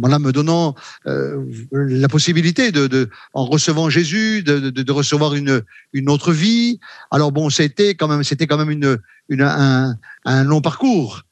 voilà, 0.01 0.19
me 0.19 0.33
donnant 0.33 0.75
euh, 1.07 1.45
la 1.71 2.09
possibilité 2.09 2.73
de, 2.73 2.89
de 2.89 3.09
en 3.35 3.45
recevant 3.45 3.91
Jésus 3.91 4.43
de, 4.43 4.71
de, 4.71 4.93
recevoir 4.93 5.35
une 5.37 5.63
une 5.93 6.11
autre 6.11 6.33
vie. 6.33 6.81
Alors 7.13 7.31
bon, 7.31 7.51
c'était 7.51 7.95
quand 7.95 8.09
même 8.09 8.25
c'était 8.25 8.49
quand 8.49 8.59
même 8.59 8.71
une, 8.71 8.99
une 9.29 9.43
un, 9.43 9.97
un 10.25 10.43
long 10.43 10.61
parcours. 10.61 11.23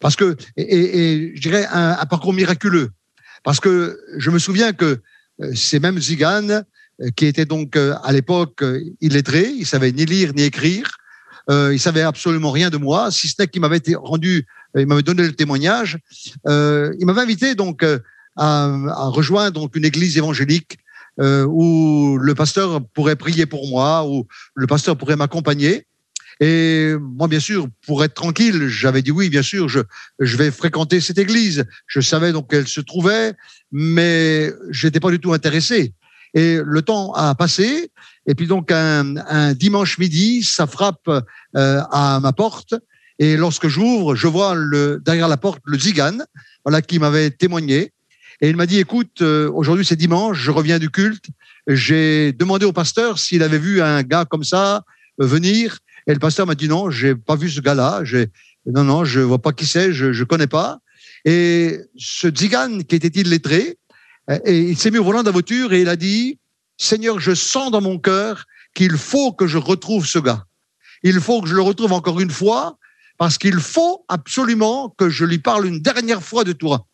Parce 0.00 0.16
que 0.16 0.36
et, 0.56 0.64
et 0.64 1.36
je 1.36 1.40
dirais 1.40 1.64
un 1.70 2.04
parcours 2.06 2.32
miraculeux 2.32 2.90
parce 3.44 3.60
que 3.60 4.00
je 4.16 4.30
me 4.30 4.40
souviens 4.40 4.72
que 4.72 5.00
euh, 5.40 5.54
ces 5.54 5.78
mêmes 5.78 6.00
ziganes, 6.00 6.64
euh, 7.02 7.10
qui 7.16 7.26
étaient 7.26 7.44
donc 7.44 7.76
euh, 7.76 7.94
à 8.04 8.12
l'époque 8.12 8.62
illettrés, 9.00 9.48
ils 9.48 9.66
savaient 9.66 9.90
ni 9.90 10.04
lire 10.04 10.32
ni 10.32 10.42
écrire, 10.42 10.88
euh, 11.50 11.74
ils 11.74 11.80
savaient 11.80 12.02
absolument 12.02 12.52
rien 12.52 12.70
de 12.70 12.76
moi, 12.76 13.10
si 13.10 13.26
ce 13.28 13.34
n'est 13.38 13.48
qu'ils 13.48 13.60
m'avaient 13.60 13.82
rendu, 13.96 14.46
ils 14.76 14.86
m'avaient 14.86 15.02
donné 15.02 15.24
le 15.24 15.32
témoignage. 15.32 15.98
Ils 16.46 17.04
m'avaient 17.04 17.20
invité 17.20 17.54
donc 17.54 17.84
à, 18.36 19.08
rejoindre 19.08 19.60
donc 19.60 19.76
une 19.76 19.84
église 19.84 20.16
évangélique 20.18 20.78
où 21.20 22.18
le 22.20 22.34
pasteur 22.34 22.80
pourrait 22.92 23.14
prier 23.14 23.46
pour 23.46 23.68
moi, 23.68 24.04
où 24.08 24.26
le 24.54 24.66
pasteur 24.66 24.96
pourrait 24.96 25.14
m'accompagner. 25.14 25.86
Et 26.40 26.94
moi, 27.00 27.28
bien 27.28 27.40
sûr, 27.40 27.68
pour 27.86 28.02
être 28.04 28.14
tranquille, 28.14 28.68
j'avais 28.68 29.02
dit 29.02 29.10
oui, 29.10 29.28
bien 29.28 29.42
sûr, 29.42 29.68
je, 29.68 29.80
je 30.18 30.36
vais 30.36 30.50
fréquenter 30.50 31.00
cette 31.00 31.18
église. 31.18 31.64
Je 31.86 32.00
savais 32.00 32.32
donc 32.32 32.50
qu'elle 32.50 32.68
se 32.68 32.80
trouvait, 32.80 33.34
mais 33.70 34.52
je 34.70 34.86
n'étais 34.86 35.00
pas 35.00 35.10
du 35.10 35.20
tout 35.20 35.32
intéressé. 35.32 35.94
Et 36.34 36.58
le 36.64 36.82
temps 36.82 37.12
a 37.12 37.34
passé, 37.36 37.92
et 38.26 38.34
puis 38.34 38.48
donc 38.48 38.72
un, 38.72 39.16
un 39.28 39.54
dimanche 39.54 39.98
midi, 39.98 40.42
ça 40.42 40.66
frappe 40.66 41.08
euh, 41.08 41.80
à 41.92 42.18
ma 42.20 42.32
porte, 42.32 42.74
et 43.18 43.36
lorsque 43.36 43.68
j'ouvre, 43.68 44.16
je 44.16 44.26
vois 44.26 44.54
le, 44.54 45.00
derrière 45.04 45.28
la 45.28 45.36
porte 45.36 45.62
le 45.64 45.78
zigane, 45.78 46.24
voilà, 46.64 46.82
qui 46.82 46.98
m'avait 46.98 47.30
témoigné. 47.30 47.92
Et 48.40 48.48
il 48.48 48.56
m'a 48.56 48.66
dit, 48.66 48.78
écoute, 48.78 49.22
euh, 49.22 49.48
aujourd'hui 49.52 49.84
c'est 49.84 49.96
dimanche, 49.96 50.38
je 50.38 50.50
reviens 50.50 50.80
du 50.80 50.90
culte. 50.90 51.26
J'ai 51.68 52.32
demandé 52.32 52.66
au 52.66 52.72
pasteur 52.72 53.18
s'il 53.18 53.42
avait 53.42 53.58
vu 53.58 53.80
un 53.80 54.02
gars 54.02 54.24
comme 54.24 54.44
ça 54.44 54.82
euh, 55.20 55.26
venir. 55.26 55.78
Et 56.06 56.12
le 56.12 56.18
pasteur 56.18 56.46
m'a 56.46 56.54
dit 56.54 56.68
non, 56.68 56.90
j'ai 56.90 57.14
pas 57.14 57.36
vu 57.36 57.50
ce 57.50 57.60
gars-là. 57.60 58.02
Non, 58.66 58.84
non, 58.84 59.04
je 59.04 59.20
vois 59.20 59.40
pas 59.40 59.52
qui 59.52 59.66
c'est, 59.66 59.92
je, 59.92 60.12
je 60.12 60.24
connais 60.24 60.46
pas. 60.46 60.78
Et 61.24 61.80
ce 61.96 62.28
tzigane 62.28 62.84
qui 62.84 62.96
était 62.96 63.20
illettré, 63.20 63.78
euh, 64.30 64.38
et 64.44 64.58
il 64.58 64.76
s'est 64.76 64.90
mis 64.90 64.98
au 64.98 65.04
volant 65.04 65.20
de 65.20 65.26
la 65.26 65.32
voiture 65.32 65.72
et 65.72 65.80
il 65.80 65.88
a 65.88 65.96
dit, 65.96 66.38
Seigneur, 66.76 67.20
je 67.20 67.34
sens 67.34 67.70
dans 67.70 67.80
mon 67.80 67.98
cœur 67.98 68.44
qu'il 68.74 68.96
faut 68.96 69.32
que 69.32 69.46
je 69.46 69.58
retrouve 69.58 70.06
ce 70.06 70.18
gars. 70.18 70.44
Il 71.02 71.20
faut 71.20 71.40
que 71.42 71.48
je 71.48 71.54
le 71.54 71.62
retrouve 71.62 71.92
encore 71.92 72.20
une 72.20 72.30
fois 72.30 72.78
parce 73.18 73.38
qu'il 73.38 73.60
faut 73.60 74.04
absolument 74.08 74.94
que 74.98 75.08
je 75.08 75.24
lui 75.24 75.38
parle 75.38 75.66
une 75.66 75.80
dernière 75.80 76.22
fois 76.22 76.44
de 76.44 76.52
toi. 76.52 76.86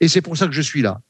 Et 0.00 0.08
c'est 0.08 0.20
pour 0.20 0.36
ça 0.36 0.46
que 0.46 0.52
je 0.52 0.62
suis 0.62 0.82
là. 0.82 1.00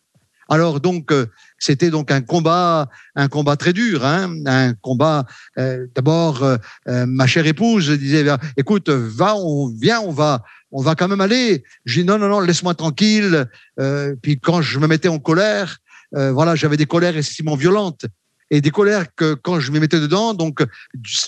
Alors 0.49 0.81
donc 0.81 1.13
euh, 1.13 1.27
c'était 1.59 1.91
donc 1.91 2.11
un 2.11 2.23
combat, 2.23 2.89
un 3.15 3.29
combat 3.29 3.57
très 3.57 3.73
dur, 3.73 4.05
hein, 4.05 4.33
un 4.47 4.73
combat. 4.75 5.27
Euh, 5.59 5.87
D'abord, 5.95 6.43
euh, 6.43 6.57
euh, 6.89 7.05
ma 7.07 7.27
chère 7.27 7.47
épouse 7.47 7.91
disait 7.91 8.25
"Écoute, 8.57 8.89
va, 8.89 9.37
on 9.37 9.69
vient, 9.69 10.01
on 10.01 10.13
va, 10.13 10.43
on 10.73 10.83
va 10.83 10.95
quand 10.95 11.09
même 11.09 11.21
aller." 11.21 11.65
J'ai 11.85 12.03
dit 12.03 12.07
"Non, 12.07 12.19
non, 12.19 12.29
non, 12.29 12.41
laisse-moi 12.41 12.75
tranquille." 12.75 13.47
Euh, 13.79 14.15
puis 14.23 14.41
quand 14.41 14.63
je 14.63 14.79
me 14.79 14.87
mettais 14.87 15.09
en 15.09 15.19
colère, 15.19 15.79
voilà, 16.13 16.55
j'avais 16.55 16.79
des 16.79 16.87
colères 16.87 17.19
excessivement 17.19 17.55
violentes 17.55 18.07
et 18.51 18.63
des 18.63 18.71
colères 18.71 19.15
que 19.15 19.35
quand 19.35 19.61
je 19.61 19.71
me 19.73 19.79
mettais 19.79 20.01
dedans, 20.01 20.33
donc 20.33 20.65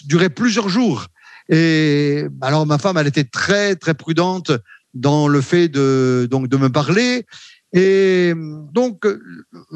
duraient 0.07 0.31
plusieurs 0.31 0.71
jours. 0.71 1.09
Et 1.51 2.25
alors 2.41 2.65
ma 2.65 2.79
femme, 2.79 2.97
elle 2.97 3.07
était 3.07 3.25
très 3.25 3.77
très 3.77 3.93
prudente 3.93 4.53
dans 4.95 5.29
le 5.29 5.43
fait 5.43 5.69
de 5.69 6.27
donc 6.31 6.49
de 6.49 6.57
me 6.57 6.71
parler 6.71 7.27
et 7.73 8.33
donc, 8.73 9.07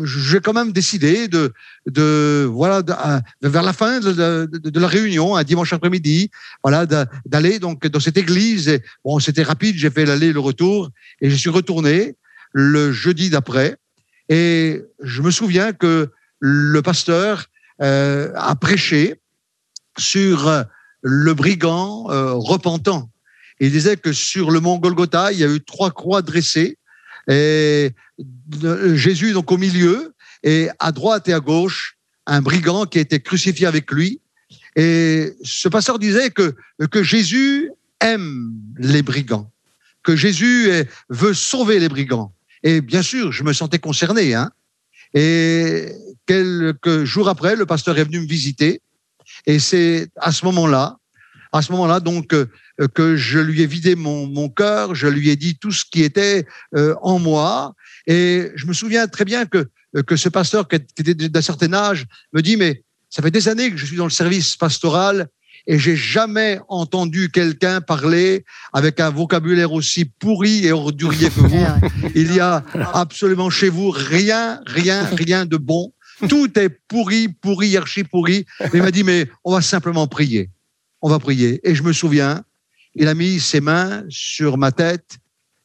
j'ai 0.03 0.40
quand 0.40 0.53
même 0.53 0.72
décidé 0.72 1.28
de, 1.28 1.53
de 1.86 2.45
voilà, 2.51 2.82
vers 3.40 3.62
la 3.62 3.72
fin 3.72 4.01
de, 4.01 4.78
la 4.80 4.88
réunion, 4.88 5.36
un 5.36 5.45
dimanche 5.45 5.72
après-midi, 5.72 6.30
voilà, 6.64 6.86
d'aller 6.86 7.61
donc 7.61 7.86
dans 7.86 8.01
cette 8.01 8.16
église. 8.16 8.80
Bon, 9.05 9.20
c'était 9.20 9.45
rapide, 9.45 9.76
j'ai 9.76 9.90
fait 9.90 10.05
l'aller 10.07 10.28
et 10.28 10.32
le 10.32 10.40
retour, 10.40 10.90
et 11.20 11.30
je 11.30 11.36
suis 11.36 11.51
retourné 11.51 12.16
le 12.53 12.90
jeudi 12.90 13.30
d'après. 13.30 13.76
Et 14.28 14.82
je 15.01 15.22
me 15.22 15.30
souviens 15.30 15.72
que 15.72 16.11
le 16.40 16.82
pasteur 16.82 17.47
euh, 17.80 18.32
a 18.34 18.57
prêché 18.57 19.20
sur 19.99 20.64
le 21.03 21.34
brigand 21.34 22.11
euh, 22.11 22.32
repentant. 22.32 23.09
Il 23.61 23.70
disait 23.70 23.97
que 23.97 24.12
sur 24.12 24.51
le 24.51 24.59
mont 24.59 24.78
Golgotha, 24.78 25.30
il 25.30 25.38
y 25.38 25.45
a 25.45 25.49
eu 25.49 25.61
trois 25.61 25.92
croix 25.92 26.22
dressées 26.22 26.76
et 27.29 27.91
Jésus 28.95 29.33
donc 29.33 29.51
au 29.51 29.57
milieu 29.57 30.14
et 30.43 30.68
à 30.79 30.93
droite 30.93 31.29
et 31.29 31.33
à 31.33 31.41
gauche 31.41 31.97
un 32.27 32.43
brigand 32.43 32.87
qui 32.87 32.99
était 32.99 33.20
crucifié 33.20 33.66
avec 33.66 33.91
lui. 33.91 34.20
Et 34.77 35.35
ce 35.43 35.68
pasteur 35.68 35.99
disait 35.99 36.31
que, 36.31 36.55
que 36.91 37.03
Jésus 37.03 37.70
aime 38.01 38.53
les 38.79 39.03
brigands, 39.03 39.51
que 40.03 40.16
Jésus 40.16 40.70
veut 41.09 41.35
sauver 41.35 41.79
les 41.79 41.89
brigands. 41.89 42.33
Et 42.62 42.81
bien 42.81 43.03
sûr, 43.03 43.31
je 43.31 43.45
me 43.45 43.53
sentais 43.53 43.79
concerné. 43.79 44.35
Hein. 44.35 44.51
Et 45.12 45.93
quelques 46.27 47.05
jours 47.05 47.29
après, 47.29 47.57
le 47.57 47.66
pasteur 47.66 47.99
est 47.99 48.05
venu 48.05 48.20
me 48.20 48.27
visiter. 48.27 48.81
Et 49.47 49.59
c'est 49.59 50.09
à 50.16 50.33
ce 50.33 50.45
moment-là, 50.47 50.99
à 51.53 51.62
ce 51.62 51.70
moment-là, 51.72 52.01
donc, 52.01 52.33
euh, 52.33 52.47
que 52.95 53.16
je 53.16 53.39
lui 53.39 53.62
ai 53.62 53.66
vidé 53.66 53.95
mon, 53.95 54.27
mon 54.27 54.49
cœur, 54.49 54.95
je 54.95 55.07
lui 55.07 55.31
ai 55.31 55.37
dit 55.37 55.57
tout 55.57 55.72
ce 55.72 55.85
qui 55.85 56.03
était 56.03 56.47
euh, 56.75 56.95
en 57.03 57.18
moi. 57.18 57.75
Et 58.07 58.51
je 58.57 58.66
me 58.66 58.72
souviens 58.72 59.07
très 59.07 59.25
bien 59.25 59.47
que, 59.47 59.68
euh, 59.97 60.03
que 60.03 60.16
ce 60.16 60.29
pasteur 60.29 60.68
qui 60.68 60.77
était 60.77 61.14
d'un 61.14 61.43
certain 61.43 61.72
âge 61.72 62.07
me 62.33 62.43
dit, 62.43 62.57
mais 62.57 62.83
ça 63.11 63.22
fait 63.22 63.31
des 63.31 63.49
années 63.49 63.70
que 63.70 63.77
je 63.77 63.87
suis 63.87 63.97
dans 63.97 64.05
le 64.05 64.11
service 64.11 64.57
pastoral 64.57 65.29
et 65.66 65.79
j'ai 65.79 65.97
jamais 65.97 66.61
entendu 66.68 67.31
quelqu'un 67.31 67.81
parler 67.81 68.45
avec 68.72 69.01
un 69.01 69.11
vocabulaire 69.11 69.72
aussi 69.72 70.05
pourri 70.05 70.66
et 70.66 70.72
ordurier 70.72 71.31
que 71.31 71.41
vous. 71.41 71.66
Il 72.14 72.35
y 72.35 72.41
a 72.41 72.64
absolument 72.93 73.51
chez 73.51 73.70
vous 73.70 73.91
rien, 73.91 74.61
rien, 74.66 75.05
rien 75.05 75.47
de 75.47 75.57
bon. 75.57 75.93
Tout 76.29 76.59
est 76.59 76.68
pourri, 76.68 77.29
pourri, 77.29 77.77
archi 77.77 78.05
pourri. 78.05 78.47
Il 78.72 78.83
m'a 78.83 78.91
dit, 78.91 79.05
mais 79.05 79.29
on 79.43 79.53
va 79.53 79.62
simplement 79.62 80.07
prier. 80.07 80.51
On 81.01 81.09
va 81.09 81.18
prier. 81.18 81.61
Et 81.68 81.75
je 81.75 81.83
me 81.83 81.93
souviens, 81.93 82.45
il 82.95 83.09
a 83.09 83.14
mis 83.14 83.40
ses 83.40 83.61
mains 83.61 84.05
sur 84.09 84.59
ma 84.59 84.72
tête 84.72 85.18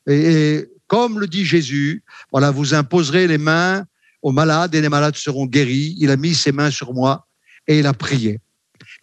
et, 0.07 0.67
comme 0.87 1.19
le 1.19 1.27
dit 1.27 1.45
Jésus, 1.45 2.03
voilà, 2.31 2.49
vous 2.49 2.73
imposerez 2.73 3.27
les 3.27 3.37
mains 3.37 3.85
aux 4.23 4.31
malades 4.31 4.73
et 4.73 4.81
les 4.81 4.89
malades 4.89 5.15
seront 5.15 5.45
guéris. 5.45 5.95
Il 5.99 6.09
a 6.09 6.17
mis 6.17 6.33
ses 6.33 6.51
mains 6.51 6.71
sur 6.71 6.93
moi 6.93 7.27
et 7.67 7.79
il 7.79 7.85
a 7.85 7.93
prié. 7.93 8.39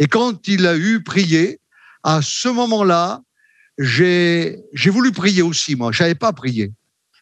Et 0.01 0.09
quand 0.09 0.49
il 0.49 0.67
a 0.67 0.77
eu 0.77 1.03
prié, 1.03 1.61
à 2.03 2.23
ce 2.23 2.49
moment-là, 2.49 3.23
j'ai 3.79 4.65
voulu 4.87 5.13
prier 5.13 5.43
aussi 5.43 5.77
moi. 5.77 5.93
Je 5.93 5.99
savais 5.99 6.15
pas 6.17 6.33
prier, 6.33 6.73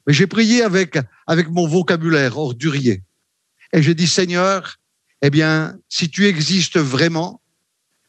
mais 0.07 0.15
j'ai 0.15 0.27
prié 0.27 0.63
avec 0.63 0.99
avec 1.27 1.51
mon 1.51 1.67
vocabulaire 1.67 2.39
ordurier. 2.39 3.03
Et 3.73 3.83
j'ai 3.83 3.95
dit 3.95 4.07
Seigneur, 4.07 4.77
eh 5.21 5.31
bien, 5.31 5.77
si 5.89 6.09
tu 6.09 6.27
existes 6.27 6.79
vraiment, 6.79 7.43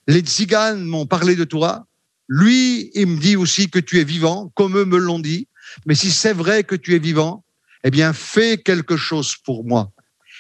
les 0.08 0.20
tziganes 0.20 0.84
m'ont 0.84 1.06
parlé 1.06 1.36
de 1.36 1.44
toi, 1.44 1.86
lui, 2.28 2.92
il 2.94 3.08
me 3.08 3.20
dit 3.20 3.36
aussi 3.36 3.70
que 3.70 3.80
tu 3.80 4.00
es 4.00 4.04
vivant, 4.04 4.52
comme 4.56 4.78
eux 4.78 4.86
me 4.86 4.98
l'ont 4.98 5.20
dit. 5.20 5.48
Mais 5.86 5.96
si 5.96 6.12
c'est 6.12 6.34
vrai 6.34 6.64
que 6.64 6.76
tu 6.76 6.96
es 6.96 7.00
vivant, 7.00 7.44
eh 7.84 7.92
bien, 7.92 8.14
fais 8.14 8.58
quelque 8.58 8.98
chose 8.98 9.36
pour 9.44 9.64
moi. 9.66 9.92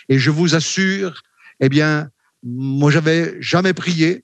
Et 0.10 0.18
je 0.18 0.32
vous 0.32 0.56
assure, 0.56 1.22
eh 1.60 1.70
bien, 1.70 2.10
moi, 2.44 2.92
j'avais 2.92 3.40
jamais 3.42 3.74
prié. 3.74 4.24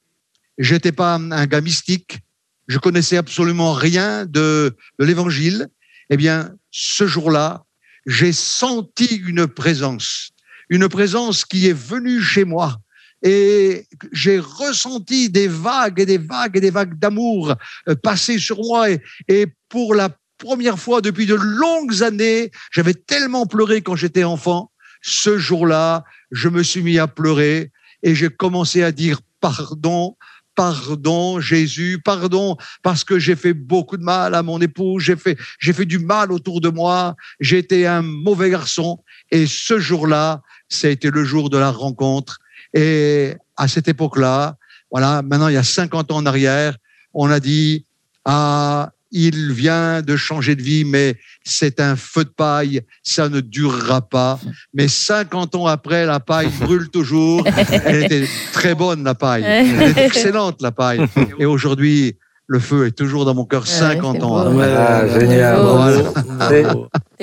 J'étais 0.57 0.91
pas 0.91 1.16
un 1.16 1.45
gars 1.45 1.62
mystique. 1.62 2.20
Je 2.68 2.78
connaissais 2.78 3.18
absolument 3.18 3.74
rien 3.74 4.26
de, 4.26 4.76
de 4.99 5.05
l'évangile. 5.05 5.68
Eh 6.09 6.18
bien, 6.18 6.53
ce 6.72 7.07
jour-là, 7.07 7.66
j'ai 8.05 8.34
senti 8.34 9.16
une 9.16 9.47
présence, 9.47 10.32
une 10.70 10.89
présence 10.89 11.45
qui 11.45 11.68
est 11.68 11.78
venue 11.78 12.22
chez 12.22 12.43
moi 12.43 12.80
et 13.22 13.86
j'ai 14.11 14.39
ressenti 14.39 15.30
des 15.30 15.47
vagues 15.47 15.99
et 15.99 16.05
des 16.05 16.17
vagues 16.17 16.57
et 16.57 16.61
des 16.61 16.72
vagues 16.72 16.97
d'amour 16.97 17.55
euh, 17.88 17.95
passer 17.95 18.39
sur 18.39 18.57
moi 18.57 18.89
et, 18.89 19.01
et 19.28 19.47
pour 19.69 19.95
la 19.95 20.09
première 20.38 20.80
fois 20.80 21.01
depuis 21.01 21.26
de 21.26 21.36
longues 21.36 22.03
années, 22.03 22.51
j'avais 22.72 22.95
tellement 22.95 23.45
pleuré 23.45 23.82
quand 23.82 23.95
j'étais 23.95 24.24
enfant. 24.24 24.72
Ce 25.01 25.38
jour-là, 25.38 26.03
je 26.32 26.49
me 26.49 26.63
suis 26.63 26.82
mis 26.82 26.99
à 26.99 27.07
pleurer 27.07 27.72
et 28.03 28.15
j'ai 28.15 28.30
commencé 28.30 28.84
à 28.84 28.91
dire 28.91 29.19
pardon, 29.39 30.17
pardon 30.55 31.39
Jésus, 31.39 31.99
pardon 32.03 32.57
parce 32.84 33.03
que 33.03 33.19
j'ai 33.19 33.36
fait 33.36 33.53
beaucoup 33.53 33.97
de 33.97 34.03
mal 34.03 34.36
à 34.36 34.43
mon 34.43 34.59
épouse, 34.59 35.03
j'ai 35.03 35.15
fait 35.15 35.38
j'ai 35.59 35.74
fait 35.74 35.86
du 35.86 35.99
mal 35.99 36.32
autour 36.32 36.61
de 36.61 36.69
moi, 36.69 37.15
j'étais 37.39 37.86
un 37.86 38.01
mauvais 38.01 38.49
garçon 38.49 39.03
et 39.32 39.45
ce 39.47 39.80
jour-là, 39.80 40.41
ça 40.69 40.88
a 40.88 40.91
été 40.91 41.09
le 41.09 41.24
jour 41.24 41.49
de 41.49 41.57
la 41.57 41.72
rencontre 41.72 42.39
et 42.74 43.36
à 43.57 43.67
cette 43.67 43.88
époque-là, 43.88 44.55
voilà, 44.89 45.22
maintenant 45.22 45.47
il 45.47 45.53
y 45.53 45.57
a 45.57 45.63
50 45.63 46.11
ans 46.11 46.17
en 46.17 46.26
arrière, 46.26 46.78
on 47.13 47.30
a 47.30 47.39
dit, 47.39 47.86
ah, 48.26 48.91
il 49.11 49.51
vient 49.51 50.01
de 50.01 50.15
changer 50.15 50.55
de 50.55 50.61
vie, 50.61 50.86
mais 50.86 51.15
c'est 51.43 51.80
un 51.80 51.95
feu 51.95 52.24
de 52.24 52.30
paille, 52.30 52.82
ça 53.03 53.30
ne 53.30 53.41
durera 53.41 54.01
pas. 54.01 54.39
Mais 54.74 54.88
50 54.88 55.55
ans 55.55 55.67
après, 55.67 56.05
la 56.05 56.19
paille 56.19 56.49
brûle 56.61 56.89
toujours. 56.89 57.45
Elle 57.86 58.05
était 58.05 58.28
très 58.53 58.74
bonne, 58.74 59.03
la 59.03 59.15
paille. 59.15 59.43
Elle 59.43 59.89
était 59.89 60.05
excellente, 60.05 60.61
la 60.61 60.72
paille. 60.72 61.05
Et 61.39 61.45
aujourd'hui, 61.45 62.15
le 62.47 62.59
feu 62.59 62.88
est 62.88 62.97
toujours 62.97 63.26
dans 63.26 63.36
mon 63.36 63.45
cœur 63.45 63.67
50 63.67 64.24
ans. 64.24 64.59
Ah, 64.59 65.07
génial. 65.07 65.59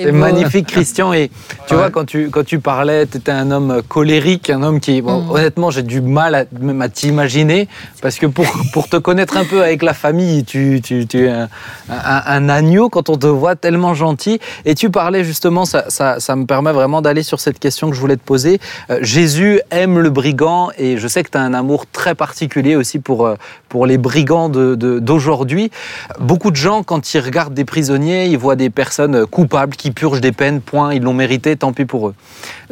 C'est 0.01 0.11
magnifique, 0.11 0.67
Christian. 0.67 1.11
Et 1.13 1.29
tu 1.67 1.75
vois, 1.75 1.89
quand 1.89 2.05
tu, 2.05 2.29
quand 2.29 2.45
tu 2.45 2.59
parlais, 2.59 3.05
tu 3.05 3.17
étais 3.17 3.31
un 3.31 3.51
homme 3.51 3.81
colérique, 3.87 4.49
un 4.49 4.63
homme 4.63 4.79
qui, 4.79 5.01
bon, 5.01 5.21
mm. 5.21 5.31
honnêtement, 5.31 5.71
j'ai 5.71 5.83
du 5.83 6.01
mal 6.01 6.35
à, 6.35 6.45
même 6.59 6.81
à 6.81 6.89
t'imaginer, 6.89 7.67
parce 8.01 8.17
que 8.17 8.25
pour, 8.25 8.45
pour 8.73 8.87
te 8.87 8.97
connaître 8.97 9.35
un 9.37 9.45
peu 9.45 9.61
avec 9.61 9.83
la 9.83 9.93
famille, 9.93 10.45
tu, 10.45 10.79
tu, 10.81 11.05
tu 11.05 11.25
es 11.25 11.29
un, 11.29 11.49
un, 11.89 12.49
agneau 12.49 12.89
quand 12.89 13.09
on 13.09 13.17
te 13.17 13.27
voit 13.27 13.55
tellement 13.55 13.93
gentil. 13.93 14.39
Et 14.65 14.75
tu 14.75 14.89
parlais 14.89 15.23
justement, 15.23 15.65
ça, 15.65 15.85
ça, 15.89 16.19
ça 16.19 16.35
me 16.35 16.45
permet 16.45 16.71
vraiment 16.71 17.01
d'aller 17.01 17.23
sur 17.23 17.39
cette 17.39 17.59
question 17.59 17.89
que 17.89 17.95
je 17.95 18.01
voulais 18.01 18.17
te 18.17 18.23
poser. 18.23 18.59
Euh, 18.89 18.99
Jésus 19.01 19.61
aime 19.71 19.99
le 19.99 20.09
brigand, 20.09 20.69
et 20.77 20.97
je 20.97 21.07
sais 21.07 21.23
que 21.23 21.29
tu 21.29 21.37
as 21.37 21.41
un 21.41 21.53
amour 21.53 21.85
très 21.91 22.15
particulier 22.15 22.75
aussi 22.75 22.99
pour, 22.99 23.25
euh, 23.25 23.35
pour 23.67 23.85
les 23.85 23.97
brigands 23.97 24.49
d'aujourd'hui. 24.49 25.69
De, 25.69 26.23
Beaucoup 26.23 26.51
de 26.51 26.55
gens, 26.55 26.83
quand 26.83 27.13
ils 27.13 27.19
regardent 27.19 27.53
des 27.53 27.65
prisonniers, 27.65 28.27
ils 28.27 28.37
voient 28.37 28.55
des 28.55 28.69
personnes 28.69 29.25
coupables 29.25 29.75
qui 29.75 29.88
purgent 29.91 30.21
des 30.21 30.31
peines, 30.31 30.61
point, 30.61 30.93
ils 30.93 31.01
l'ont 31.01 31.13
mérité, 31.13 31.55
tant 31.55 31.73
pis 31.73 31.85
pour 31.85 32.09
eux. 32.09 32.15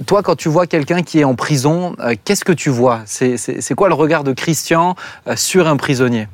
Toi, 0.05 0.23
quand 0.23 0.35
tu 0.35 0.49
vois 0.49 0.67
quelqu'un 0.67 1.03
qui 1.03 1.19
est 1.19 1.23
en 1.23 1.35
prison, 1.35 1.95
euh, 1.99 2.15
qu'est-ce 2.23 2.45
que 2.45 2.51
tu 2.51 2.69
vois? 2.69 3.03
C'est 3.05 3.75
quoi 3.75 3.87
le 3.87 3.93
regard 3.93 4.23
de 4.23 4.33
Christian 4.33 4.95
euh, 5.27 5.35
sur 5.35 5.67
un 5.67 5.77
prisonnier? 5.77 6.27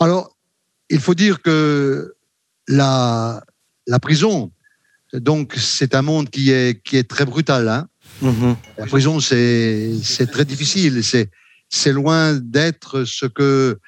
Alors, 0.00 0.36
il 0.90 1.00
faut 1.00 1.14
dire 1.14 1.42
que 1.42 2.14
la, 2.66 3.42
la 3.86 3.98
prison, 3.98 4.50
donc 5.12 5.54
c'est 5.56 5.94
un 5.94 6.02
monde 6.02 6.30
qui 6.30 6.50
est, 6.50 6.82
qui 6.82 6.96
est 6.96 7.08
très 7.08 7.24
brutal. 7.24 7.68
Hein 7.68 7.88
mm-hmm. 8.22 8.56
La 8.78 8.86
prison, 8.86 9.20
c'est 9.20 10.30
très 10.30 10.44
difficile. 10.44 11.02
C'est 11.70 11.92
loin 11.92 12.34
d'être 12.34 13.04
ce 13.04 13.26
que 13.26 13.78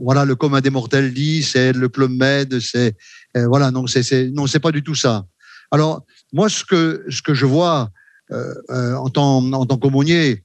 voilà, 0.00 0.24
le 0.24 0.36
commun 0.36 0.60
des 0.60 0.70
mortels 0.70 1.12
dit, 1.12 1.42
c'est 1.42 1.72
le 1.72 1.88
club 1.88 2.12
med, 2.12 2.60
c'est 2.60 2.94
voilà, 3.34 3.70
non, 3.70 3.86
c'est 3.86 4.30
non, 4.30 4.46
c'est 4.46 4.60
pas 4.60 4.72
du 4.72 4.82
tout 4.82 4.94
ça. 4.94 5.26
Alors 5.70 6.04
moi, 6.32 6.48
ce 6.48 6.64
que 6.64 7.04
ce 7.08 7.22
que 7.22 7.34
je 7.34 7.46
vois 7.46 7.90
en 8.30 9.08
tant 9.10 9.52
en 9.52 9.66
tant 9.66 9.78
qu'aumônier, 9.78 10.44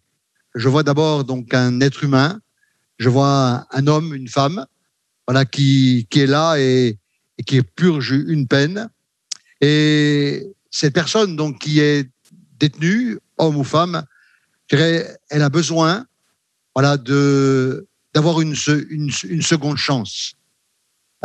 je 0.55 0.69
vois 0.69 0.83
d'abord 0.83 1.23
donc 1.23 1.53
un 1.53 1.81
être 1.81 2.03
humain, 2.03 2.39
je 2.97 3.09
vois 3.09 3.65
un 3.71 3.87
homme, 3.87 4.13
une 4.13 4.27
femme, 4.27 4.65
voilà, 5.27 5.45
qui 5.45 6.07
qui 6.09 6.21
est 6.21 6.27
là 6.27 6.55
et, 6.57 6.97
qui 7.45 7.61
purge 7.61 8.11
une 8.11 8.47
peine. 8.47 8.89
Et 9.61 10.47
cette 10.71 10.93
personne 10.93 11.35
donc 11.35 11.59
qui 11.59 11.79
est 11.79 12.09
détenue, 12.59 13.19
homme 13.37 13.57
ou 13.57 13.63
femme, 13.63 14.03
elle 14.69 15.41
a 15.41 15.49
besoin 15.49 16.05
voilà, 16.77 16.97
de, 16.97 17.87
d'avoir 18.13 18.39
une, 18.41 18.53
une, 18.89 19.11
une, 19.23 19.41
seconde 19.41 19.77
chance. 19.77 20.35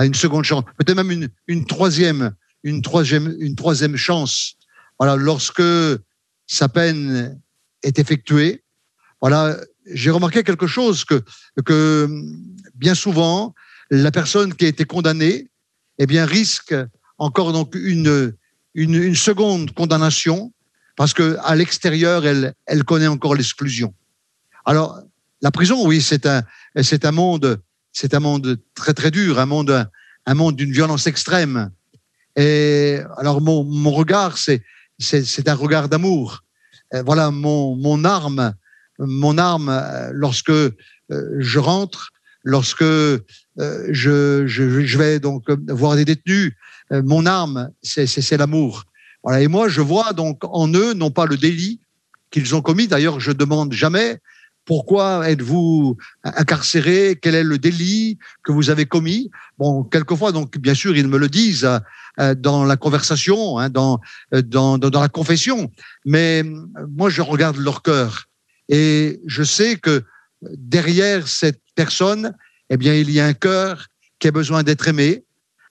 Une 0.04 0.14
seconde 0.14 0.44
chance, 0.44 0.64
peut-être 0.78 0.96
même 0.96 1.10
une, 1.10 1.28
une, 1.46 1.64
troisième, 1.66 2.34
une, 2.62 2.82
troisième, 2.82 3.34
une 3.38 3.54
troisième 3.54 3.96
chance. 3.96 4.54
Voilà, 4.98 5.16
lorsque 5.16 5.62
sa 6.46 6.68
peine 6.68 7.40
est 7.82 7.98
effectuée, 7.98 8.62
voilà, 9.20 9.56
j'ai 9.86 10.10
remarqué 10.10 10.42
quelque 10.42 10.66
chose 10.66 11.04
que, 11.04 11.22
que 11.64 12.08
bien 12.74 12.94
souvent, 12.94 13.54
la 13.90 14.10
personne 14.10 14.54
qui 14.54 14.64
a 14.64 14.68
été 14.68 14.84
condamnée 14.84 15.48
eh 15.98 16.06
bien, 16.06 16.24
risque 16.26 16.74
encore 17.18 17.52
donc 17.52 17.74
une, 17.74 18.34
une, 18.74 18.94
une 18.94 19.14
seconde 19.14 19.72
condamnation 19.72 20.52
parce 20.96 21.14
que 21.14 21.36
à 21.42 21.54
l'extérieur, 21.54 22.26
elle, 22.26 22.54
elle 22.66 22.84
connaît 22.84 23.06
encore 23.06 23.34
l'exclusion. 23.34 23.94
Alors, 24.64 25.00
la 25.40 25.50
prison, 25.50 25.86
oui, 25.86 26.00
c'est 26.00 26.26
un, 26.26 26.42
c'est 26.82 27.04
un 27.04 27.12
monde, 27.12 27.60
c'est 27.92 28.14
un 28.14 28.20
monde 28.20 28.58
très 28.74 28.94
très 28.94 29.10
dur, 29.10 29.38
un 29.38 29.46
monde, 29.46 29.88
un 30.26 30.34
monde 30.34 30.56
d'une 30.56 30.72
violence 30.72 31.06
extrême. 31.06 31.70
Et 32.36 33.00
alors 33.18 33.40
mon, 33.40 33.64
mon 33.64 33.90
regard, 33.90 34.38
c'est, 34.38 34.62
c'est, 34.98 35.48
un 35.48 35.54
regard 35.54 35.88
d'amour. 35.88 36.42
Voilà 37.04 37.30
mon, 37.30 37.76
mon 37.76 38.04
arme, 38.04 38.54
mon 38.98 39.38
arme 39.38 39.82
lorsque 40.12 40.50
euh, 40.50 41.36
je 41.38 41.58
rentre, 41.58 42.10
lorsque 42.44 42.82
euh, 42.82 43.18
je, 43.90 44.46
je, 44.46 44.98
vais 44.98 45.20
donc 45.20 45.50
voir 45.68 45.96
des 45.96 46.04
détenus, 46.04 46.52
euh, 46.92 47.02
mon 47.04 47.26
arme, 47.26 47.70
c'est, 47.82 48.06
c'est, 48.06 48.22
c'est 48.22 48.36
l'amour. 48.36 48.84
Voilà. 49.22 49.40
Et 49.40 49.48
moi, 49.48 49.68
je 49.68 49.80
vois 49.80 50.12
donc 50.12 50.38
en 50.42 50.68
eux 50.72 50.94
non 50.94 51.10
pas 51.10 51.26
le 51.26 51.36
délit 51.36 51.80
qu'ils 52.30 52.54
ont 52.54 52.62
commis. 52.62 52.88
D'ailleurs, 52.88 53.20
je 53.20 53.32
demande 53.32 53.72
jamais 53.72 54.20
pourquoi 54.64 55.28
êtes-vous 55.28 55.96
incarcéré? 56.24 57.18
Quel 57.20 57.34
est 57.34 57.42
le 57.42 57.58
délit 57.58 58.18
que 58.44 58.52
vous 58.52 58.70
avez 58.70 58.86
commis? 58.86 59.30
Bon, 59.58 59.82
quelquefois, 59.82 60.32
donc, 60.32 60.58
bien 60.58 60.74
sûr, 60.74 60.96
ils 60.96 61.08
me 61.08 61.18
le 61.18 61.28
disent 61.28 61.68
euh, 62.20 62.34
dans 62.34 62.64
la 62.64 62.76
conversation, 62.76 63.58
hein, 63.58 63.70
dans, 63.70 64.00
euh, 64.34 64.42
dans, 64.42 64.78
dans 64.78 65.00
la 65.00 65.08
confession. 65.08 65.70
Mais 66.04 66.44
moi, 66.88 67.10
je 67.10 67.22
regarde 67.22 67.56
leur 67.56 67.82
cœur. 67.82 68.28
Et 68.68 69.20
je 69.26 69.42
sais 69.42 69.76
que 69.76 70.04
derrière 70.42 71.28
cette 71.28 71.60
personne, 71.74 72.34
eh 72.70 72.76
bien, 72.76 72.94
il 72.94 73.10
y 73.10 73.20
a 73.20 73.26
un 73.26 73.34
cœur 73.34 73.88
qui 74.18 74.28
a 74.28 74.30
besoin 74.30 74.62
d'être 74.62 74.86
aimé, 74.88 75.24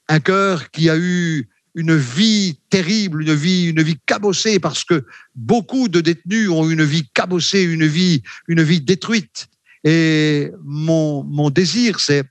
un 0.08 0.20
cœur 0.20 0.70
qui 0.70 0.90
a 0.90 0.96
eu 0.96 1.48
une 1.74 1.96
vie 1.96 2.58
terrible, 2.70 3.22
une 3.22 3.34
vie, 3.34 3.66
une 3.70 3.82
vie 3.82 3.98
cabossée, 4.06 4.58
parce 4.58 4.84
que 4.84 5.04
beaucoup 5.34 5.88
de 5.88 6.00
détenus 6.00 6.50
ont 6.50 6.68
une 6.68 6.84
vie 6.84 7.08
cabossée, 7.14 7.62
une 7.62 7.86
vie, 7.86 8.22
une 8.48 8.62
vie 8.62 8.80
détruite. 8.80 9.48
Et 9.84 10.50
mon, 10.62 11.24
mon 11.24 11.50
désir, 11.50 12.00
c'est 12.00 12.24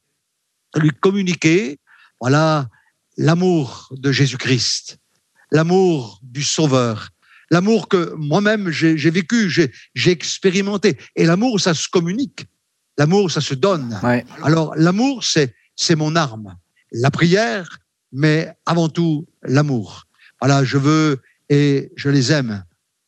lui 0.75 0.91
communiquer, 0.91 1.79
voilà, 2.19 2.69
l'amour 3.17 3.89
de 3.97 4.11
Jésus-Christ, 4.11 4.99
l'amour 5.51 6.19
du 6.23 6.43
Sauveur, 6.43 7.09
l'amour 7.49 7.89
que 7.89 8.13
moi-même 8.15 8.69
j'ai 8.69 9.09
vécu, 9.09 9.49
j'ai 9.49 10.11
expérimenté. 10.11 10.97
Et 11.15 11.25
l'amour, 11.25 11.59
ça 11.59 11.73
se 11.73 11.89
communique. 11.89 12.45
L'amour, 12.97 13.31
ça 13.31 13.41
se 13.41 13.53
donne. 13.53 13.99
Alors, 14.43 14.75
l'amour, 14.75 15.23
c'est 15.23 15.53
c'est 15.75 15.95
mon 15.95 16.15
arme. 16.15 16.57
La 16.91 17.09
prière, 17.09 17.79
mais 18.11 18.53
avant 18.65 18.89
tout 18.89 19.25
l'amour. 19.43 20.07
Voilà, 20.39 20.63
je 20.63 20.77
veux 20.77 21.21
et 21.49 21.91
je 21.95 22.09
les 22.09 22.31
aime. 22.31 22.63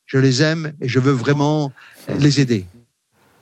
Je 0.05 0.17
les 0.17 0.43
aime 0.43 0.73
et 0.81 0.87
je 0.87 0.99
veux 0.99 1.11
vraiment 1.11 1.71
les 2.19 2.39
aider. 2.39 2.65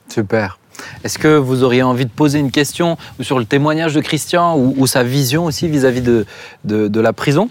Super. 0.08 0.58
Est-ce 1.04 1.18
que 1.18 1.36
vous 1.36 1.62
auriez 1.64 1.82
envie 1.82 2.04
de 2.04 2.10
poser 2.10 2.38
une 2.38 2.50
question 2.50 2.96
sur 3.20 3.38
le 3.38 3.44
témoignage 3.44 3.94
de 3.94 4.00
Christian 4.00 4.56
ou, 4.56 4.86
sa 4.86 5.02
vision 5.02 5.44
aussi 5.44 5.68
vis-à-vis 5.68 6.00
de, 6.00 6.26
de, 6.64 7.00
la 7.00 7.12
prison? 7.12 7.50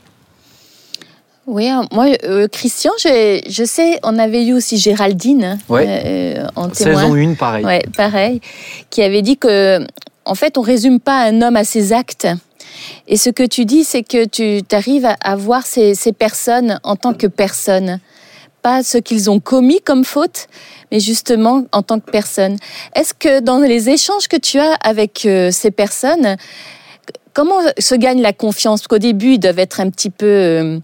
Oui, 1.47 1.68
hein, 1.68 1.86
moi, 1.91 2.07
euh, 2.24 2.47
Christian, 2.47 2.91
je, 2.99 3.41
je, 3.47 3.64
sais, 3.64 3.99
on 4.03 4.18
avait 4.20 4.45
eu 4.45 4.53
aussi 4.53 4.78
Géraldine 4.78 5.59
ouais. 5.70 6.03
euh, 6.05 6.47
en 6.55 6.70
témoin. 6.70 7.01
Saison 7.01 7.16
1, 7.16 7.34
pareil. 7.34 7.66
Ouais, 7.66 7.84
pareil, 7.97 8.41
qui 8.89 9.01
avait 9.01 9.22
dit 9.22 9.38
que, 9.38 9.86
en 10.26 10.36
fait, 10.36 10.57
on 10.57 10.62
résume 10.62 10.99
pas 10.99 11.24
un 11.24 11.41
homme 11.41 11.55
à 11.55 11.64
ses 11.64 11.93
actes, 11.93 12.28
et 13.08 13.18
ce 13.18 13.30
que 13.30 13.44
tu 13.44 13.66
dis, 13.66 13.84
c'est 13.84 14.04
que 14.04 14.26
tu 14.26 14.64
arrives 14.72 15.08
à, 15.20 15.36
voir 15.36 15.66
ces, 15.66 15.96
personnes 16.18 16.80
en 16.84 16.96
tant 16.96 17.14
que 17.14 17.28
personnes. 17.28 18.00
Pas 18.62 18.84
ce 18.84 18.98
qu'ils 18.98 19.30
ont 19.30 19.40
commis 19.40 19.82
comme 19.82 20.06
faute, 20.06 20.48
mais 20.92 21.00
justement 21.00 21.66
en 21.72 21.82
tant 21.82 22.00
que 22.00 22.12
personne. 22.12 22.58
Est-ce 22.96 23.14
que 23.14 23.40
dans 23.40 23.58
les 23.58 23.90
échanges 23.90 24.28
que 24.28 24.38
tu 24.38 24.60
as 24.60 24.74
avec 24.84 25.26
euh, 25.26 25.50
ces 25.52 25.72
personnes, 25.72 26.38
comment 27.34 27.60
se 27.80 27.96
gagne 27.96 28.22
la 28.22 28.34
confiance? 28.34 28.86
Qu'au 28.88 29.00
début, 29.00 29.34
ils 29.34 29.40
doivent 29.40 29.60
être 29.60 29.80
un 29.80 29.90
petit 29.90 30.10
peu... 30.12 30.26
Euh, 30.26 30.80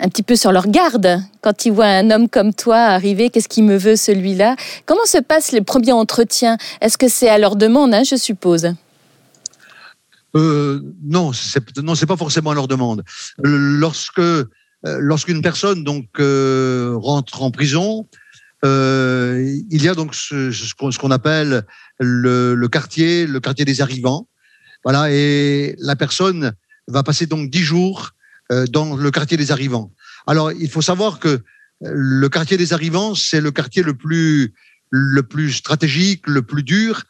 un 0.00 0.08
petit 0.08 0.22
peu 0.22 0.36
sur 0.36 0.52
leur 0.52 0.68
garde 0.68 1.20
quand 1.40 1.64
ils 1.66 1.72
voient 1.72 1.86
un 1.86 2.10
homme 2.10 2.28
comme 2.28 2.54
toi 2.54 2.76
arriver. 2.76 3.30
Qu'est-ce 3.30 3.48
qu'il 3.48 3.64
me 3.64 3.76
veut 3.76 3.96
celui-là? 3.96 4.54
Comment 4.86 5.04
se 5.06 5.18
passe 5.18 5.52
les 5.52 5.60
premiers 5.60 5.92
entretiens? 5.92 6.56
Est-ce 6.80 6.96
que 6.98 7.08
c'est 7.08 7.28
à 7.28 7.38
leur 7.38 7.56
demande, 7.56 7.94
hein, 7.94 8.04
je 8.04 8.16
suppose? 8.16 8.74
Euh, 10.38 10.80
non, 11.02 11.32
c'est 11.32 11.76
non, 11.78 11.94
c'est 11.94 12.06
pas 12.06 12.16
forcément 12.16 12.52
leur 12.52 12.68
demande. 12.68 13.02
Lorsque 13.38 14.18
euh, 14.18 14.44
lorsqu'une 14.82 15.42
personne 15.42 15.82
donc 15.82 16.06
euh, 16.20 16.94
rentre 16.96 17.42
en 17.42 17.50
prison, 17.50 18.08
il 18.62 19.82
y 19.82 19.88
a 19.88 19.94
donc 19.94 20.14
ce, 20.14 20.74
qu'on 20.74 21.10
appelle 21.10 21.64
le, 21.98 22.54
le, 22.54 22.68
quartier, 22.68 23.26
le 23.26 23.40
quartier 23.40 23.64
des 23.64 23.80
arrivants. 23.80 24.28
Voilà, 24.84 25.10
et 25.10 25.74
la 25.78 25.96
personne 25.96 26.52
va 26.86 27.02
passer 27.02 27.26
donc 27.26 27.50
dix 27.50 27.62
jours 27.62 28.10
dans 28.70 28.96
le 28.96 29.10
quartier 29.10 29.36
des 29.36 29.52
arrivants. 29.52 29.92
Alors, 30.26 30.52
il 30.52 30.70
faut 30.70 30.82
savoir 30.82 31.18
que 31.18 31.40
le 31.80 32.28
quartier 32.28 32.56
des 32.56 32.72
arrivants, 32.72 33.14
c'est 33.14 33.40
le 33.40 33.50
quartier 33.50 33.82
le 33.82 33.94
plus 33.94 34.54
le 34.90 35.22
plus 35.22 35.52
stratégique, 35.52 36.26
le 36.26 36.42
plus 36.42 36.62
dur, 36.62 37.04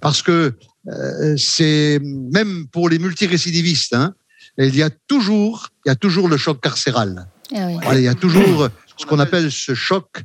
parce 0.00 0.22
que 0.22 0.54
euh, 0.88 1.36
c'est 1.36 1.98
même 2.02 2.66
pour 2.68 2.88
les 2.88 2.98
multirécidivistes, 2.98 3.94
hein, 3.94 4.14
il 4.58 4.76
y 4.76 4.82
a 4.82 4.90
toujours, 4.90 5.68
il 5.84 5.88
y 5.88 5.92
a 5.92 5.96
toujours 5.96 6.28
le 6.28 6.36
choc 6.36 6.60
carcéral. 6.60 7.26
Ah 7.54 7.94
il 7.94 8.02
y 8.02 8.08
a 8.08 8.14
toujours 8.14 8.68
ce 8.96 9.06
qu'on 9.06 9.18
appelle 9.18 9.50
ce 9.50 9.74
choc, 9.74 10.22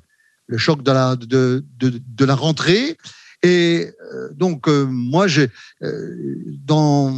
le 0.48 0.58
choc 0.58 0.84
de 0.84 0.92
la, 0.92 1.16
de, 1.16 1.66
de, 1.78 2.02
de 2.06 2.26
la 2.26 2.36
rentrée. 2.36 2.98
Et 3.42 3.92
euh, 4.14 4.30
donc, 4.34 4.68
euh, 4.68 4.86
moi, 4.86 5.28
j'ai, 5.28 5.50
dans, 6.66 7.14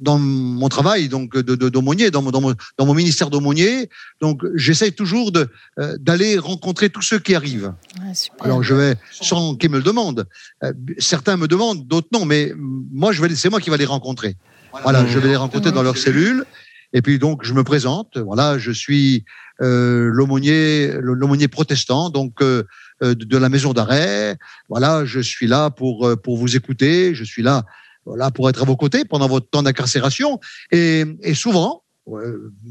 dans 0.00 0.18
mon 0.18 0.68
travail 0.68 1.08
donc 1.08 1.36
d'aumônier, 1.38 2.10
dans, 2.10 2.22
dans, 2.22 2.40
mon, 2.40 2.54
dans 2.78 2.86
mon 2.86 2.94
ministère 2.94 3.30
d'aumônier. 3.30 3.88
Donc, 4.20 4.42
j'essaie 4.54 4.90
toujours 4.90 5.30
de 5.32 5.48
euh, 5.78 5.96
d'aller 5.98 6.38
rencontrer 6.38 6.90
tous 6.90 7.02
ceux 7.02 7.18
qui 7.18 7.34
arrivent. 7.34 7.72
Alors, 8.40 8.62
je 8.62 8.74
vais 8.74 8.96
sans 9.10 9.54
qu'ils 9.54 9.70
me 9.70 9.76
le 9.76 9.82
demandent. 9.82 10.26
Euh, 10.64 10.72
certains 10.98 11.36
me 11.36 11.46
demandent, 11.46 11.86
d'autres 11.86 12.08
non, 12.12 12.24
mais 12.24 12.52
moi, 12.56 13.12
je 13.12 13.22
vais, 13.22 13.34
c'est 13.34 13.50
moi 13.50 13.60
qui 13.60 13.70
vais 13.70 13.76
les 13.76 13.84
rencontrer. 13.84 14.36
Voilà, 14.82 15.04
je 15.06 15.18
vais 15.18 15.28
les 15.28 15.36
rencontrer 15.36 15.72
dans 15.72 15.82
leur 15.82 15.96
cellule. 15.96 16.44
Et 16.92 17.02
puis 17.02 17.18
donc, 17.18 17.44
je 17.44 17.54
me 17.54 17.62
présente. 17.62 18.18
Voilà, 18.18 18.58
je 18.58 18.72
suis 18.72 19.24
euh, 19.62 20.10
l'aumônier, 20.12 20.92
l'aumônier 21.00 21.46
protestant, 21.48 22.10
donc 22.10 22.42
euh, 22.42 22.64
de 23.00 23.36
la 23.36 23.48
maison 23.48 23.72
d'arrêt. 23.72 24.38
Voilà, 24.68 25.04
je 25.04 25.20
suis 25.20 25.46
là 25.46 25.70
pour 25.70 26.10
pour 26.22 26.36
vous 26.36 26.56
écouter. 26.56 27.14
Je 27.14 27.24
suis 27.24 27.42
là 27.42 27.64
là 28.16 28.30
pour 28.30 28.48
être 28.48 28.62
à 28.62 28.64
vos 28.64 28.76
côtés 28.76 29.04
pendant 29.04 29.28
votre 29.28 29.48
temps 29.48 29.62
d'incarcération. 29.62 30.40
Et, 30.72 31.04
et, 31.22 31.34
souvent, 31.34 31.82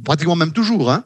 pratiquement 0.03 0.35
même 0.35 0.53
toujours, 0.53 0.91
hein, 0.91 1.03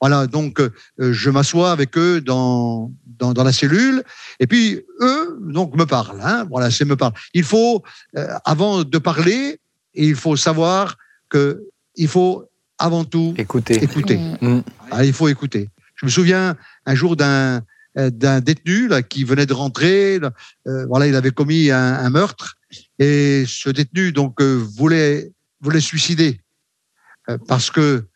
voilà, 0.00 0.26
donc 0.26 0.60
euh, 0.60 0.70
je 0.98 1.30
m'assois 1.30 1.70
avec 1.70 1.96
eux 1.96 2.20
dans, 2.20 2.92
dans, 3.06 3.32
dans, 3.32 3.44
la 3.44 3.52
cellule, 3.52 4.02
et 4.40 4.46
puis 4.46 4.82
eux 5.00 5.38
donc 5.40 5.74
me 5.76 5.86
parlent. 5.86 6.20
Hein, 6.22 6.46
voilà, 6.50 6.70
c'est 6.70 6.84
me 6.84 6.96
parlent. 6.96 7.14
Il 7.32 7.44
faut, 7.44 7.82
euh, 8.16 8.26
avant 8.44 8.84
de 8.84 8.98
parler, 8.98 9.60
il 9.94 10.14
faut 10.14 10.36
savoir 10.36 10.96
que 11.28 11.62
il 11.96 12.08
faut 12.08 12.44
avant 12.78 13.04
tout 13.04 13.34
écouter. 13.38 13.82
écouter. 13.82 14.18
Mm. 14.40 14.60
Ah, 14.90 15.04
il 15.04 15.12
faut 15.12 15.28
écouter. 15.28 15.70
Je 15.94 16.06
me 16.06 16.10
souviens 16.10 16.56
un 16.86 16.94
jour 16.94 17.16
d'un 17.16 17.62
euh, 17.96 18.10
d'un 18.10 18.40
détenu 18.40 18.88
là, 18.88 19.02
qui 19.02 19.22
venait 19.22 19.46
de 19.46 19.52
rentrer. 19.52 20.18
là. 20.18 20.32
Euh, 20.66 20.84
voilà, 20.86 21.06
il 21.06 21.14
avait 21.14 21.30
commis 21.30 21.70
un, 21.70 21.94
un 21.94 22.10
meurtre 22.10 22.56
et 22.98 23.44
ce 23.46 23.70
détenu 23.70 24.12
donc 24.12 24.40
euh, 24.40 24.56
voulait 24.76 25.32
voulait 25.60 25.80
suicider 25.80 26.40
Euh, 27.30 27.38
parce 27.48 27.70
que 27.70 28.06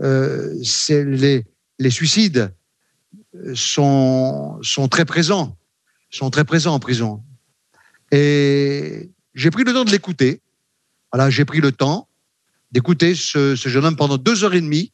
euh, 0.00 0.54
les 0.90 1.46
les 1.78 1.90
suicides 1.90 2.54
sont 3.54 4.58
sont 4.62 4.88
très 4.88 5.06
présents, 5.06 5.56
sont 6.10 6.30
très 6.30 6.44
présents 6.44 6.74
en 6.74 6.80
prison. 6.80 7.22
Et 8.10 9.10
j'ai 9.34 9.50
pris 9.50 9.64
le 9.64 9.72
temps 9.72 9.84
de 9.84 9.90
l'écouter. 9.90 10.42
Voilà, 11.12 11.30
j'ai 11.30 11.46
pris 11.46 11.60
le 11.60 11.72
temps 11.72 12.08
d'écouter 12.72 13.14
ce, 13.14 13.54
jeune 13.56 13.84
homme 13.86 13.96
pendant 13.96 14.18
deux 14.18 14.44
heures 14.44 14.54
et 14.54 14.60
demie. 14.60 14.92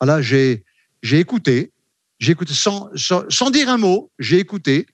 Voilà, 0.00 0.22
j'ai 0.22 0.64
j'ai 1.02 1.18
écouté, 1.18 1.72
j'ai 2.20 2.32
écouté 2.32 2.54
sans, 2.54 2.90
sans 2.96 3.50
dire 3.50 3.68
un 3.68 3.78
mot, 3.78 4.10
j'ai 4.20 4.38
écouté. 4.38 4.86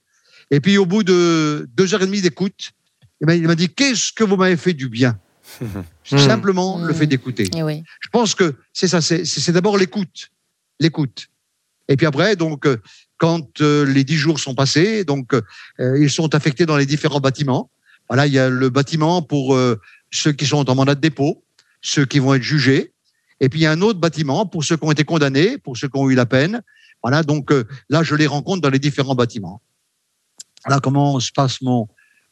Et 0.49 0.59
puis 0.59 0.77
au 0.77 0.85
bout 0.85 1.03
de 1.03 1.69
deux 1.77 1.93
heures 1.93 2.01
et 2.01 2.07
demie 2.07 2.21
d'écoute, 2.21 2.73
eh 3.21 3.25
ben, 3.25 3.33
il 3.33 3.47
m'a 3.47 3.55
dit 3.55 3.69
qu'est-ce 3.69 4.11
que 4.13 4.23
vous 4.23 4.35
m'avez 4.35 4.57
fait 4.57 4.73
du 4.73 4.89
bien? 4.89 5.17
Simplement 6.03 6.79
le 6.79 6.93
Hmm. 6.93 6.95
fait 6.95 7.07
d'écouter. 7.07 7.49
Et 7.55 7.63
oui. 7.63 7.83
Je 7.99 8.09
pense 8.09 8.35
que 8.35 8.55
c'est 8.73 8.87
ça, 8.87 9.01
c'est 9.01 9.51
d'abord 9.51 9.77
l'écoute, 9.77 10.29
l'écoute. 10.79 11.27
Et 11.87 11.97
puis 11.97 12.05
après, 12.05 12.35
donc, 12.35 12.65
euh, 12.65 12.77
quand 13.17 13.61
euh, 13.61 13.85
les 13.85 14.03
dix 14.03 14.15
jours 14.17 14.39
sont 14.39 14.55
passés, 14.55 15.03
donc 15.03 15.33
euh, 15.33 15.41
ils 15.99 16.09
sont 16.09 16.33
affectés 16.35 16.65
dans 16.65 16.77
les 16.77 16.85
différents 16.85 17.19
bâtiments. 17.19 17.69
Voilà, 18.09 18.27
il 18.27 18.33
y 18.33 18.39
a 18.39 18.49
le 18.49 18.69
bâtiment 18.69 19.21
pour 19.21 19.55
euh, 19.55 19.79
ceux 20.11 20.31
qui 20.31 20.45
sont 20.45 20.69
en 20.69 20.75
mandat 20.75 20.95
de 20.95 21.01
dépôt, 21.01 21.43
ceux 21.81 22.05
qui 22.05 22.19
vont 22.19 22.33
être 22.33 22.43
jugés, 22.43 22.93
et 23.39 23.49
puis 23.49 23.59
il 23.59 23.63
y 23.63 23.65
a 23.65 23.71
un 23.71 23.81
autre 23.81 23.99
bâtiment 23.99 24.45
pour 24.45 24.63
ceux 24.63 24.77
qui 24.77 24.85
ont 24.85 24.91
été 24.91 25.03
condamnés, 25.03 25.57
pour 25.57 25.77
ceux 25.77 25.87
qui 25.87 25.97
ont 25.97 26.09
eu 26.09 26.15
la 26.15 26.25
peine. 26.25 26.61
Voilà, 27.03 27.23
donc 27.23 27.51
euh, 27.51 27.65
là, 27.89 28.03
je 28.03 28.15
les 28.15 28.27
rencontre 28.27 28.61
dans 28.61 28.69
les 28.69 28.79
différents 28.79 29.15
bâtiments. 29.15 29.61
Voilà 30.65 30.79
comment 30.79 31.19
se 31.19 31.31
passe 31.31 31.61
mon 31.61 31.87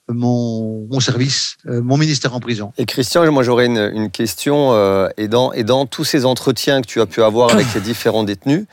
mon, 0.10 0.88
mon 0.89 0.99
service, 0.99 1.55
euh, 1.68 1.82
mon 1.82 1.97
ministère 1.97 2.34
en 2.36 2.39
prison. 2.39 2.74
Et 2.78 2.86
Christian, 2.86 3.32
moi 3.32 3.43
j'aurais 3.43 3.66
une, 3.68 3.91
une 3.93 4.10
question. 4.10 4.74
euh, 4.74 5.07
et, 5.18 5.28
dans, 5.28 5.51
et 5.53 5.64
dans 5.64 5.86
tous 5.86 6.03
ces 6.03 6.26
entretiens 6.26 6.82
que 6.82 6.88
tu 6.88 6.99
as 7.01 7.05
pu 7.05 7.22
avoir 7.22 7.51
avec 7.53 7.72
les 7.74 7.82
différents 7.82 8.24
détenus, 8.24 8.66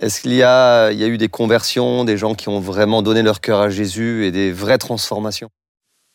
est-ce 0.00 0.20
qu'il 0.20 0.34
y 0.34 0.42
a, 0.42 0.90
il 0.90 0.98
y 0.98 1.04
a 1.04 1.08
eu 1.08 1.18
des 1.18 1.28
conversions, 1.28 2.04
des 2.04 2.16
gens 2.16 2.34
qui 2.34 2.48
ont 2.48 2.60
vraiment 2.60 3.02
donné 3.02 3.22
leur 3.22 3.40
cœur 3.40 3.60
à 3.60 3.68
Jésus 3.70 4.24
et 4.24 4.30
des 4.30 4.52
vraies 4.52 4.78
transformations? 4.78 5.50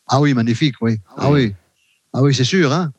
Ah 0.08 0.20
oui, 0.20 0.34
magnifique, 0.34 0.74
oui. 0.80 0.98
Ah 1.16 1.30
oui, 1.30 1.54
ah 2.12 2.22
oui, 2.22 2.34
c'est 2.34 2.44
sûr, 2.44 2.72
hein. 2.72 2.92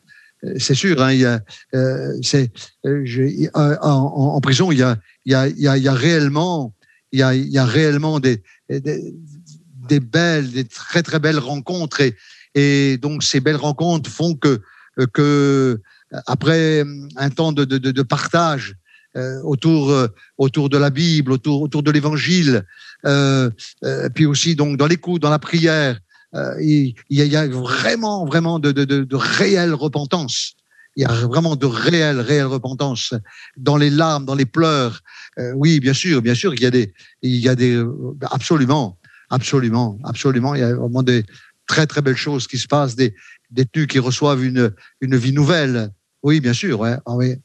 Euh, 0.43 0.53
C'est 0.59 0.75
sûr, 0.75 1.01
hein. 1.01 1.11
Il 1.13 1.19
y 1.21 1.25
a, 1.25 1.39
euh, 1.73 2.13
c'est, 2.21 2.51
euh, 2.85 3.01
je- 3.05 3.47
euh, 3.55 3.77
en, 3.81 4.39
prison, 4.41 4.71
il 4.71 4.79
y 4.79 4.83
a, 4.83 4.97
il 5.25 5.31
y 5.31 5.35
a, 5.35 5.47
il 5.47 5.59
y 5.59 5.67
a, 5.67 5.77
il 5.77 5.83
y 5.83 5.87
a 5.87 5.93
réellement, 5.93 6.73
il 7.11 7.19
y 7.19 7.23
a, 7.23 7.33
il 7.33 7.47
y 7.49 7.57
a 7.57 7.65
réellement 7.65 8.19
des, 8.19 8.41
des, 8.69 9.13
des 9.87 9.99
belles, 9.99 10.51
des 10.51 10.65
très 10.65 11.03
très 11.03 11.19
belles 11.19 11.39
rencontres 11.39 12.01
et, 12.01 12.15
et 12.55 12.97
donc 12.97 13.23
ces 13.23 13.39
belles 13.39 13.55
rencontres 13.55 14.09
font 14.09 14.35
que 14.35 14.61
que 15.13 15.81
après 16.27 16.83
un 17.15 17.29
temps 17.29 17.51
de, 17.51 17.65
de, 17.65 18.01
partage 18.01 18.75
euh, 19.15 19.41
autour 19.43 19.91
euh, 19.91 20.07
autour 20.37 20.69
de 20.69 20.77
la 20.77 20.89
Bible, 20.89 21.31
autour 21.31 21.61
autour 21.61 21.83
de 21.83 21.91
l'Évangile, 21.91 22.65
euh, 23.05 23.49
puis 24.13 24.25
aussi 24.25 24.55
donc 24.55 24.77
dans 24.77 24.87
l'écoute, 24.87 25.21
dans 25.21 25.29
la 25.29 25.39
prière, 25.39 25.99
il, 26.59 26.93
y 27.09 27.35
a, 27.37 27.47
vraiment, 27.47 28.25
vraiment 28.25 28.59
de, 28.59 28.73
de, 28.73 28.83
de, 28.83 29.15
réelle 29.15 29.73
repentance. 29.73 30.55
Il 30.97 31.03
y 31.03 31.05
a 31.05 31.13
vraiment 31.13 31.55
de 31.55 31.65
réelle, 31.65 32.19
réelle 32.19 32.47
repentance 32.47 33.13
dans 33.55 33.77
les 33.77 33.89
larmes, 33.89 34.25
dans 34.25 34.35
les 34.35 34.45
pleurs. 34.45 34.99
Oui, 35.55 35.79
bien 35.79 35.93
sûr, 35.93 36.21
bien 36.21 36.35
sûr 36.35 36.53
qu'il 36.53 36.63
y 36.63 36.67
a 36.67 36.71
des, 36.71 36.93
il 37.21 37.37
y 37.37 37.47
a 37.47 37.55
des, 37.55 37.81
absolument, 38.31 38.97
absolument, 39.29 39.97
absolument. 40.03 40.55
Il 40.55 40.61
y 40.61 40.63
a 40.63 40.73
vraiment 40.75 41.03
des 41.03 41.23
très, 41.67 41.85
très 41.87 42.01
belles 42.01 42.15
choses 42.17 42.47
qui 42.47 42.57
se 42.57 42.67
passent, 42.67 42.95
des 42.95 43.13
détenus 43.51 43.87
qui 43.87 43.99
reçoivent 43.99 44.43
une, 44.43 44.71
une 45.01 45.15
vie 45.15 45.33
nouvelle. 45.33 45.89
Oui, 46.23 46.39
bien 46.39 46.53
sûr, 46.53 46.79
ouais. 46.79 46.95
Ah, 47.05 47.15
oui. 47.15 47.35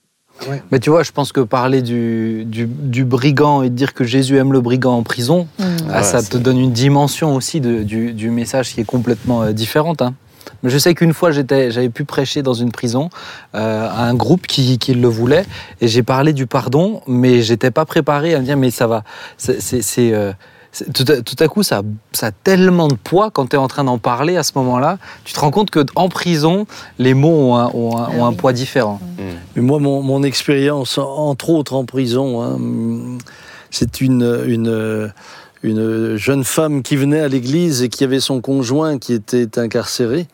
Mais 0.72 0.78
tu 0.78 0.88
vois, 0.88 1.02
je 1.02 1.12
pense 1.12 1.32
que 1.32 1.40
parler 1.40 1.82
du, 1.82 2.44
du, 2.46 2.66
du 2.66 3.04
brigand 3.04 3.62
et 3.62 3.68
de 3.68 3.74
dire 3.74 3.92
que 3.92 4.04
Jésus 4.04 4.38
aime 4.38 4.54
le 4.54 4.62
brigand 4.62 4.96
en 4.96 5.02
prison, 5.02 5.46
Mm. 5.58 5.64
ah, 5.92 6.02
ça 6.02 6.22
te 6.22 6.38
donne 6.38 6.58
une 6.58 6.72
dimension 6.72 7.34
aussi 7.34 7.60
de- 7.60 7.82
du, 7.82 8.14
du 8.14 8.30
message 8.30 8.72
qui 8.72 8.80
est 8.80 8.84
complètement 8.84 9.42
euh, 9.42 9.52
différente. 9.52 10.00
hein. 10.00 10.14
Mais 10.62 10.70
je 10.70 10.78
sais 10.78 10.94
qu'une 10.94 11.12
fois, 11.12 11.30
j'étais- 11.30 11.70
j'avais 11.70 11.90
pu 11.90 12.04
prêcher 12.06 12.42
dans 12.42 12.54
une 12.54 12.72
prison 12.72 13.10
euh, 13.54 13.86
à 13.88 14.04
un 14.04 14.14
groupe 14.14 14.46
qui, 14.46 14.78
qui 14.78 14.94
le 14.94 15.08
voulait, 15.08 15.44
et 15.82 15.88
j'ai 15.88 16.02
parlé 16.02 16.32
du 16.32 16.46
pardon, 16.46 17.02
mais 17.06 17.42
j'étais 17.42 17.70
pas 17.70 17.84
préparé 17.84 18.34
à 18.34 18.40
me 18.40 18.44
dire, 18.46 18.56
mais 18.56 18.70
ça 18.70 18.86
va, 18.86 19.04
c'est... 19.36 19.60
tout, 20.94 21.04
à, 21.08 21.20
tout 21.22 21.36
à 21.38 21.48
coup, 21.48 21.62
ça, 21.62 21.82
ça 22.12 22.26
a 22.28 22.30
tellement 22.32 22.88
de 22.88 22.94
poids 22.94 23.30
quand 23.30 23.46
tu 23.50 23.56
es 23.56 23.58
en 23.58 23.66
train 23.68 23.84
d'en 23.84 23.98
parler 23.98 24.36
à 24.36 24.42
ce 24.42 24.52
moment-là. 24.56 24.98
Tu 25.24 25.32
te 25.32 25.40
rends 25.40 25.50
compte 25.50 25.70
qu'en 25.70 26.08
prison, 26.08 26.66
les 26.98 27.14
mots 27.14 27.28
ont 27.52 27.56
un, 27.56 27.70
ont 27.74 27.96
un- 27.98 28.08
Ah 28.08 28.16
ont 28.16 28.24
un 28.24 28.30
oui. 28.30 28.36
poids 28.36 28.52
différent. 28.52 29.00
Mais 29.56 29.62
moi, 29.62 29.78
mon, 29.80 30.02
mon 30.02 30.22
expérience, 30.22 30.96
entre 30.98 31.50
autres 31.50 31.74
en 31.74 31.84
prison, 31.84 32.42
hein, 32.42 32.58
c'est 33.70 34.00
une, 34.00 34.42
une, 34.46 35.12
une 35.62 36.16
jeune 36.16 36.44
femme 36.44 36.82
qui 36.82 36.96
venait 36.96 37.20
à 37.20 37.28
l'église 37.28 37.82
et 37.82 37.88
qui 37.88 38.04
avait 38.04 38.20
son 38.20 38.40
conjoint 38.40 38.98
qui 38.98 39.12
était 39.12 39.58
incarcéré. 39.58 40.26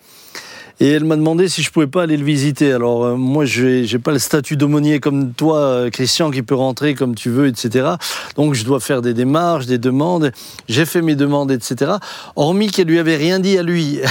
Et 0.78 0.88
elle 0.88 1.04
m'a 1.04 1.16
demandé 1.16 1.48
si 1.48 1.62
je 1.62 1.70
pouvais 1.70 1.86
pas 1.86 2.02
aller 2.02 2.16
le 2.16 2.24
visiter. 2.24 2.72
Alors 2.72 3.04
euh, 3.04 3.16
moi, 3.16 3.44
je 3.44 3.90
n'ai 3.90 3.98
pas 3.98 4.12
le 4.12 4.18
statut 4.18 4.56
d'aumônier 4.56 5.00
comme 5.00 5.32
toi, 5.32 5.58
euh, 5.58 5.90
Christian, 5.90 6.30
qui 6.30 6.42
peut 6.42 6.54
rentrer 6.54 6.94
comme 6.94 7.14
tu 7.14 7.30
veux, 7.30 7.46
etc. 7.46 7.92
Donc 8.36 8.54
je 8.54 8.64
dois 8.64 8.80
faire 8.80 9.02
des 9.02 9.14
démarches, 9.14 9.66
des 9.66 9.78
demandes. 9.78 10.32
J'ai 10.68 10.84
fait 10.84 11.02
mes 11.02 11.14
demandes, 11.14 11.50
etc. 11.50 11.92
Hormis 12.36 12.70
qu'elle 12.70 12.88
lui 12.88 12.98
avait 12.98 13.16
rien 13.16 13.40
dit 13.40 13.58
à 13.58 13.62
lui. 13.62 14.00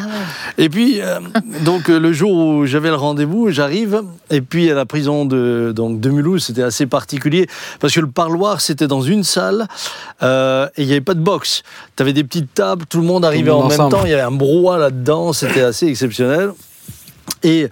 Ah 0.00 0.02
ouais. 0.02 0.64
Et 0.64 0.68
puis, 0.68 1.00
euh, 1.00 1.18
donc 1.64 1.88
euh, 1.88 1.98
le 1.98 2.12
jour 2.12 2.32
où 2.32 2.66
j'avais 2.66 2.88
le 2.88 2.96
rendez-vous, 2.96 3.50
j'arrive, 3.50 4.02
et 4.30 4.40
puis 4.40 4.70
à 4.70 4.74
la 4.74 4.86
prison 4.86 5.24
de, 5.24 5.72
donc, 5.74 6.00
de 6.00 6.10
Mulhouse, 6.10 6.44
c'était 6.46 6.62
assez 6.62 6.86
particulier, 6.86 7.48
parce 7.80 7.94
que 7.94 8.00
le 8.00 8.08
parloir, 8.08 8.60
c'était 8.60 8.86
dans 8.86 9.00
une 9.00 9.24
salle, 9.24 9.66
euh, 10.22 10.68
et 10.76 10.82
il 10.82 10.86
n'y 10.86 10.92
avait 10.92 11.00
pas 11.00 11.14
de 11.14 11.20
box. 11.20 11.62
Tu 11.96 12.02
avais 12.02 12.12
des 12.12 12.24
petites 12.24 12.54
tables, 12.54 12.86
tout 12.86 13.00
le 13.00 13.06
monde 13.06 13.24
arrivait 13.24 13.50
monde 13.50 13.64
en 13.64 13.68
même 13.68 13.90
temps, 13.90 14.04
il 14.04 14.10
y 14.10 14.14
avait 14.14 14.22
un 14.22 14.30
brouhaha 14.30 14.78
là-dedans, 14.78 15.32
c'était 15.32 15.62
assez 15.62 15.87
exceptionnel. 15.90 16.50
Et, 17.42 17.68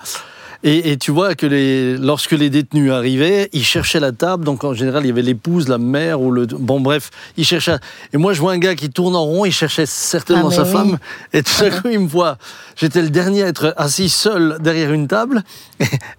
et, 0.62 0.92
et 0.92 0.96
tu 0.96 1.10
vois 1.10 1.34
que 1.34 1.46
les, 1.46 1.96
lorsque 1.96 2.32
les 2.32 2.50
détenus 2.50 2.90
arrivaient, 2.90 3.48
ils 3.52 3.64
cherchaient 3.64 4.00
la 4.00 4.12
table. 4.12 4.44
Donc 4.44 4.64
en 4.64 4.74
général, 4.74 5.04
il 5.04 5.08
y 5.08 5.10
avait 5.10 5.22
l'épouse, 5.22 5.68
la 5.68 5.78
mère 5.78 6.20
ou 6.20 6.30
le. 6.30 6.46
Bon, 6.46 6.80
bref, 6.80 7.10
ils 7.36 7.44
cherchaient. 7.44 7.76
Et 8.12 8.16
moi, 8.16 8.32
je 8.32 8.40
vois 8.40 8.52
un 8.52 8.58
gars 8.58 8.74
qui 8.74 8.90
tourne 8.90 9.14
en 9.16 9.24
rond, 9.24 9.44
il 9.44 9.52
cherchait 9.52 9.86
certainement 9.86 10.48
Ah, 10.50 10.54
sa 10.54 10.62
oui. 10.64 10.72
femme. 10.72 10.98
Et 11.32 11.42
tout 11.42 11.64
à 11.64 11.70
coup, 11.70 11.88
il 11.90 11.98
me 12.00 12.08
voit. 12.08 12.38
J'étais 12.76 13.02
le 13.02 13.10
dernier 13.10 13.42
à 13.44 13.48
être 13.48 13.74
assis 13.76 14.08
seul 14.08 14.56
derrière 14.60 14.92
une 14.92 15.08
table. 15.08 15.42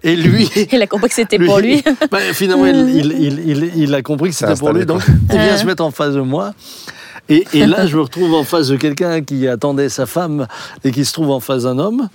Et 0.02 0.14
lui. 0.16 0.48
Il 0.72 0.82
a 0.82 0.86
compris 0.86 1.08
que 1.08 1.14
c'était 1.14 1.38
pour 1.38 1.58
lui. 1.58 1.82
bah, 2.10 2.18
finalement, 2.32 2.66
il, 2.66 2.76
il, 2.96 3.12
il, 3.12 3.38
il- 3.48 3.72
il 3.76 3.94
a 3.94 4.02
compris 4.02 4.30
que 4.30 4.36
c'était 4.36 4.54
pour 4.56 4.72
lui. 4.72 4.84
Donc, 4.86 5.02
il 5.32 5.38
vient 5.38 5.54
Ah. 5.54 5.58
se 5.58 5.64
mettre 5.66 5.84
en 5.84 5.90
face 5.90 6.14
de 6.14 6.20
moi. 6.20 6.52
Et, 7.28 7.46
et 7.52 7.66
là, 7.66 7.86
je 7.88 7.96
me 7.96 8.02
retrouve 8.02 8.34
en 8.34 8.44
face 8.44 8.68
de 8.68 8.76
quelqu'un 8.76 9.22
qui 9.22 9.46
attendait 9.48 9.88
sa 9.88 10.06
femme 10.06 10.46
et 10.84 10.90
qui 10.90 11.04
se 11.04 11.12
trouve 11.12 11.30
en 11.30 11.40
face 11.40 11.64
d'un 11.64 11.78
homme. 11.78 12.08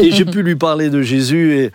Et 0.00 0.10
j'ai 0.10 0.24
pu 0.24 0.42
lui 0.42 0.56
parler 0.56 0.90
de 0.90 1.02
Jésus 1.02 1.56
et 1.56 1.72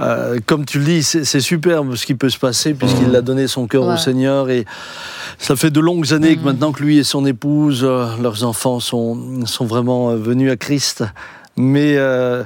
euh, 0.00 0.40
comme 0.46 0.64
tu 0.64 0.78
le 0.78 0.84
dis, 0.84 1.02
c'est 1.02 1.40
superbe 1.40 1.94
ce 1.94 2.06
qui 2.06 2.14
peut 2.14 2.30
se 2.30 2.38
passer 2.38 2.74
puisqu'il 2.74 3.14
a 3.14 3.20
donné 3.20 3.46
son 3.46 3.66
cœur 3.68 3.84
au. 3.86 3.96
Seigneur 3.96 4.50
et 4.50 4.64
ça 5.38 5.54
fait 5.54 5.70
de 5.70 5.78
longues 5.80 6.12
années 6.12 6.34
que 6.34 6.40
Mhm. 6.40 6.46
maintenant 6.46 6.72
que 6.72 6.82
lui 6.82 6.98
et 6.98 7.04
son 7.04 7.24
épouse, 7.26 7.82
euh, 7.84 8.06
leurs 8.20 8.42
enfants 8.44 8.80
sont, 8.80 9.46
sont 9.46 9.64
vraiment 9.66 10.10
euh, 10.10 10.16
venus 10.16 10.50
à 10.50 10.56
Christ. 10.56 11.04
Mais 11.56 11.96
euh, 11.98 12.42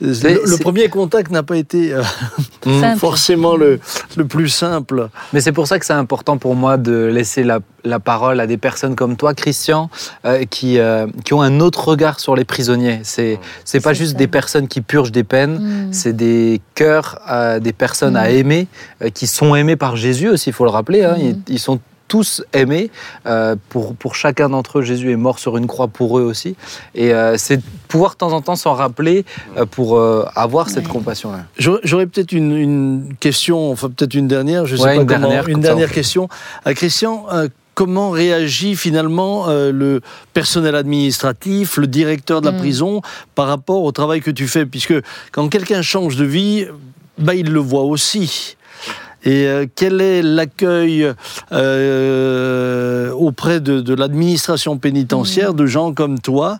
le, 0.00 0.58
premier 0.58 0.88
contact 0.88 1.30
n'a 1.30 1.42
pas 1.42 1.56
été 1.56 1.92
euh, 1.94 2.02
Simple. 2.64 2.98
forcément 2.98 3.56
le, 3.56 3.80
le 4.16 4.24
plus 4.26 4.48
simple. 4.48 5.08
Mais 5.32 5.40
c'est 5.40 5.52
pour 5.52 5.66
ça 5.66 5.78
que 5.78 5.86
c'est 5.86 5.92
important 5.92 6.36
pour 6.36 6.54
moi 6.54 6.76
de 6.76 7.06
laisser 7.06 7.42
la, 7.44 7.60
la 7.84 7.98
parole 8.00 8.40
à 8.40 8.46
des 8.46 8.56
personnes 8.58 8.94
comme 8.96 9.16
toi, 9.16 9.32
Christian, 9.34 9.88
euh, 10.24 10.44
qui, 10.44 10.78
euh, 10.78 11.06
qui 11.24 11.32
ont 11.34 11.42
un 11.42 11.60
autre 11.60 11.88
regard 11.88 12.20
sur 12.20 12.36
les 12.36 12.44
prisonniers. 12.44 13.00
C'est 13.04 13.38
c'est 13.64 13.80
pas 13.80 13.94
juste 13.94 14.12
ça. 14.12 14.18
des 14.18 14.26
personnes 14.26 14.68
qui 14.68 14.80
purgent 14.80 15.12
des 15.12 15.24
peines, 15.24 15.58
Mm. 15.58 15.92
c'est 15.92 16.12
des 16.14 16.60
cœurs, 16.74 17.18
euh, 17.30 17.58
des 17.60 17.72
personnes 17.72 18.16
à 18.16 18.28
Mm. 18.28 18.34
aimer, 18.34 18.68
euh, 19.02 19.10
qui 19.10 19.26
sont 19.26 19.54
aimées 19.54 19.76
par 19.76 19.96
Jésus 19.96 20.28
aussi, 20.28 20.50
il 20.50 20.52
faut 20.52 20.64
le 20.64 20.70
rappeler. 20.70 21.04
hein. 21.04 21.16
Mm. 21.16 21.20
Ils, 21.22 21.38
ils 21.54 21.58
sont 21.58 21.80
tous 22.08 22.42
aimés. 22.52 22.90
euh, 23.26 23.56
pour, 23.68 23.94
pour 23.96 24.14
chacun 24.14 24.48
d'entre 24.48 24.78
eux, 24.78 24.82
Jésus 24.82 25.10
est 25.10 25.16
mort 25.16 25.38
sur 25.38 25.56
une 25.56 25.66
croix 25.66 25.88
pour 25.88 26.18
eux 26.18 26.22
aussi. 26.22 26.56
Et 26.94 27.12
euh, 27.12 27.36
c'est 27.38 27.56
de 27.58 27.62
pouvoir 27.88 28.12
de 28.12 28.16
temps 28.18 28.32
en 28.32 28.40
temps 28.42 28.56
s'en 28.56 28.74
rappeler 28.74 29.24
euh, 29.56 29.66
pour 29.66 29.96
euh, 29.96 30.24
avoir 30.34 30.68
cette 30.70 30.86
Ouais. 30.86 30.92
compassion-là. 30.92 31.44
J'aurais 31.58 32.06
peut-être 32.06 32.32
une, 32.32 32.56
une 32.56 33.14
question, 33.20 33.70
enfin 33.72 33.88
peut-être 33.90 34.14
une 34.14 34.28
dernière, 34.28 34.66
je 34.66 34.76
sais 34.76 34.82
Ouais, 34.82 34.94
pas 34.96 35.02
une 35.02 35.06
comment, 35.08 35.20
dernière, 35.20 35.48
une 35.48 35.56
ça, 35.62 35.68
dernière 35.68 35.90
question. 35.90 36.28
À 36.64 36.74
Christian, 36.74 37.26
euh, 37.32 37.48
comment 37.74 38.10
réagit 38.10 38.76
finalement 38.76 39.48
euh, 39.48 39.70
le 39.72 40.00
personnel 40.32 40.74
administratif, 40.76 41.76
le 41.76 41.86
directeur 41.86 42.40
de 42.40 42.46
la 42.46 42.52
Mm. 42.52 42.58
prison 42.58 43.02
par 43.34 43.48
rapport 43.48 43.82
au 43.82 43.92
travail 43.92 44.20
que 44.22 44.30
tu 44.30 44.46
fais? 44.48 44.64
Puisque 44.66 44.94
quand 45.32 45.48
quelqu'un 45.48 45.82
change 45.82 46.16
de 46.16 46.24
vie, 46.24 46.66
bah, 47.18 47.34
il 47.34 47.50
le 47.52 47.60
voit 47.60 47.82
aussi. 47.82 48.55
Et 49.26 49.46
euh, 49.48 49.66
quel 49.74 50.00
est 50.00 50.22
l'accueil 50.22 51.12
euh, 51.52 53.10
auprès 53.12 53.60
de, 53.60 53.80
de 53.80 53.94
l'administration 53.94 54.78
pénitentiaire 54.78 55.52
de 55.52 55.66
gens 55.66 55.92
comme 55.92 56.18
toi 56.20 56.58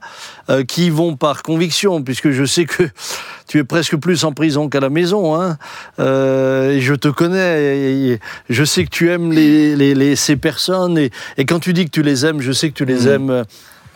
euh, 0.51 0.65
qui 0.65 0.91
vont 0.91 1.17
par 1.17 1.43
conviction, 1.43 2.03
puisque 2.03 2.31
je 2.31 2.45
sais 2.45 2.65
que 2.65 2.83
tu 3.49 3.59
es 3.59 3.65
presque 3.65 3.97
plus 3.97 4.25
en 4.25 4.33
prison 4.33 4.69
qu'à 4.69 4.81
la 4.81 4.91
maison, 4.91 5.41
hein, 5.41 5.57
euh, 6.01 6.79
je 6.81 6.95
te 6.95 7.09
connais, 7.09 8.11
et, 8.13 8.21
je 8.51 8.65
sais 8.65 8.85
que 8.85 8.91
tu 8.91 9.11
aimes 9.11 9.33
les, 9.33 9.77
les- 9.77 9.95
les- 9.95 10.17
ces 10.17 10.37
personnes, 10.37 10.99
et, 10.99 11.11
et 11.39 11.45
quand 11.45 11.61
tu 11.61 11.73
dis 11.73 11.85
que 11.85 11.91
tu 11.91 12.03
les 12.03 12.27
aimes, 12.27 12.41
je 12.41 12.51
sais 12.53 12.69
que 12.71 12.75
tu 12.75 12.85
les 12.85 13.07
aimes 13.09 13.31
euh, 13.31 13.45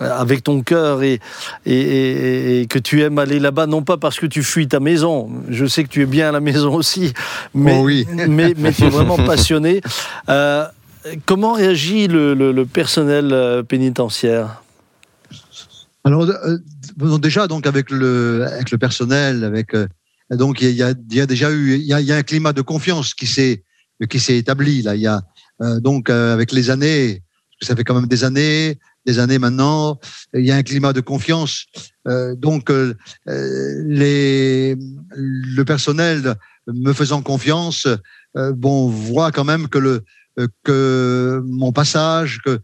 avec 0.01 0.43
ton 0.43 0.63
cœur 0.63 1.03
et, 1.03 1.21
et, 1.67 1.73
et- 1.75 2.61
et 2.63 2.67
que 2.67 2.79
tu 2.79 3.03
aimes 3.03 3.19
aller 3.19 3.39
là-bas, 3.39 3.67
non 3.67 3.83
pas 3.83 3.97
parce 3.99 4.19
que 4.19 4.27
tu 4.27 4.43
fuis 4.43 4.67
ta 4.67 4.81
maison, 4.81 5.31
je 5.49 5.67
sais 5.67 5.85
que 5.85 5.89
tu 5.89 6.03
es 6.03 6.07
bien 6.07 6.31
à 6.31 6.33
la 6.33 6.41
maison 6.41 6.75
aussi, 6.75 7.13
mais, 7.55 7.77
Oh 7.79 7.85
oui. 7.85 8.07
mais, 8.29 8.55
mais 8.57 8.73
tu 8.73 8.85
es 8.85 8.89
vraiment 8.89 9.17
passionné. 9.17 9.81
Euh, 10.29 10.65
comment 11.27 11.53
réagit 11.53 12.09
le, 12.09 12.35
le- 12.35 12.53
le 12.53 12.67
personnel 12.67 13.31
euh, 13.33 13.63
pénitentiaire? 13.63 14.63
Alors, 16.05 16.23
euh, 16.23 16.59
déjà, 17.19 17.47
donc, 17.47 17.67
avec 17.67 17.91
le, 17.91 18.47
avec 18.51 18.71
le 18.71 18.79
personnel, 18.79 19.45
avec, 19.45 19.75
euh, 19.75 19.87
donc, 20.31 20.63
il 20.63 20.71
y 20.71 20.83
a, 20.83 20.93
il 21.11 21.17
y 21.17 21.21
a 21.21 21.27
déjà 21.27 21.51
eu, 21.51 21.75
il 21.75 21.83
y 21.87 21.93
a, 21.93 22.01
il 22.01 22.07
y 22.07 22.13
a 22.13 22.17
un 22.17 22.23
climat 22.23 22.53
de 22.55 22.63
confiance 22.63 23.13
qui 23.15 23.27
s'est, 23.27 23.63
qui 24.09 24.19
s'est 24.19 24.39
établi, 24.39 24.81
là. 24.83 24.95
Il 24.97 25.03
y 25.03 25.07
a, 25.07 25.21
donc, 25.81 26.09
avec 26.09 26.53
les 26.53 26.71
années, 26.71 27.23
ça 27.61 27.77
fait 27.77 27.85
quand 27.85 27.95
même 27.95 28.07
des 28.07 28.25
années, 28.25 28.79
des 29.11 29.19
années 29.19 29.39
maintenant, 29.39 29.99
il 30.35 30.45
y 30.45 30.53
a 30.53 30.57
un 30.57 30.63
climat 30.63 30.93
de 30.93 31.01
confiance. 31.01 31.67
Euh, 32.07 32.35
donc, 32.37 32.71
euh, 32.71 32.95
le 33.27 34.77
personnel 35.65 36.37
me 36.69 36.93
faisant 36.93 37.23
confiance, 37.23 37.89
euh, 38.37 38.53
bon, 38.53 38.89
voit 38.89 39.33
quand 39.33 39.45
même 39.45 39.69
que 39.69 39.79
le, 39.79 40.05
euh, 40.39 40.47
que 40.63 41.43
mon 41.45 41.73
passage, 41.73 42.41
que, 42.45 42.61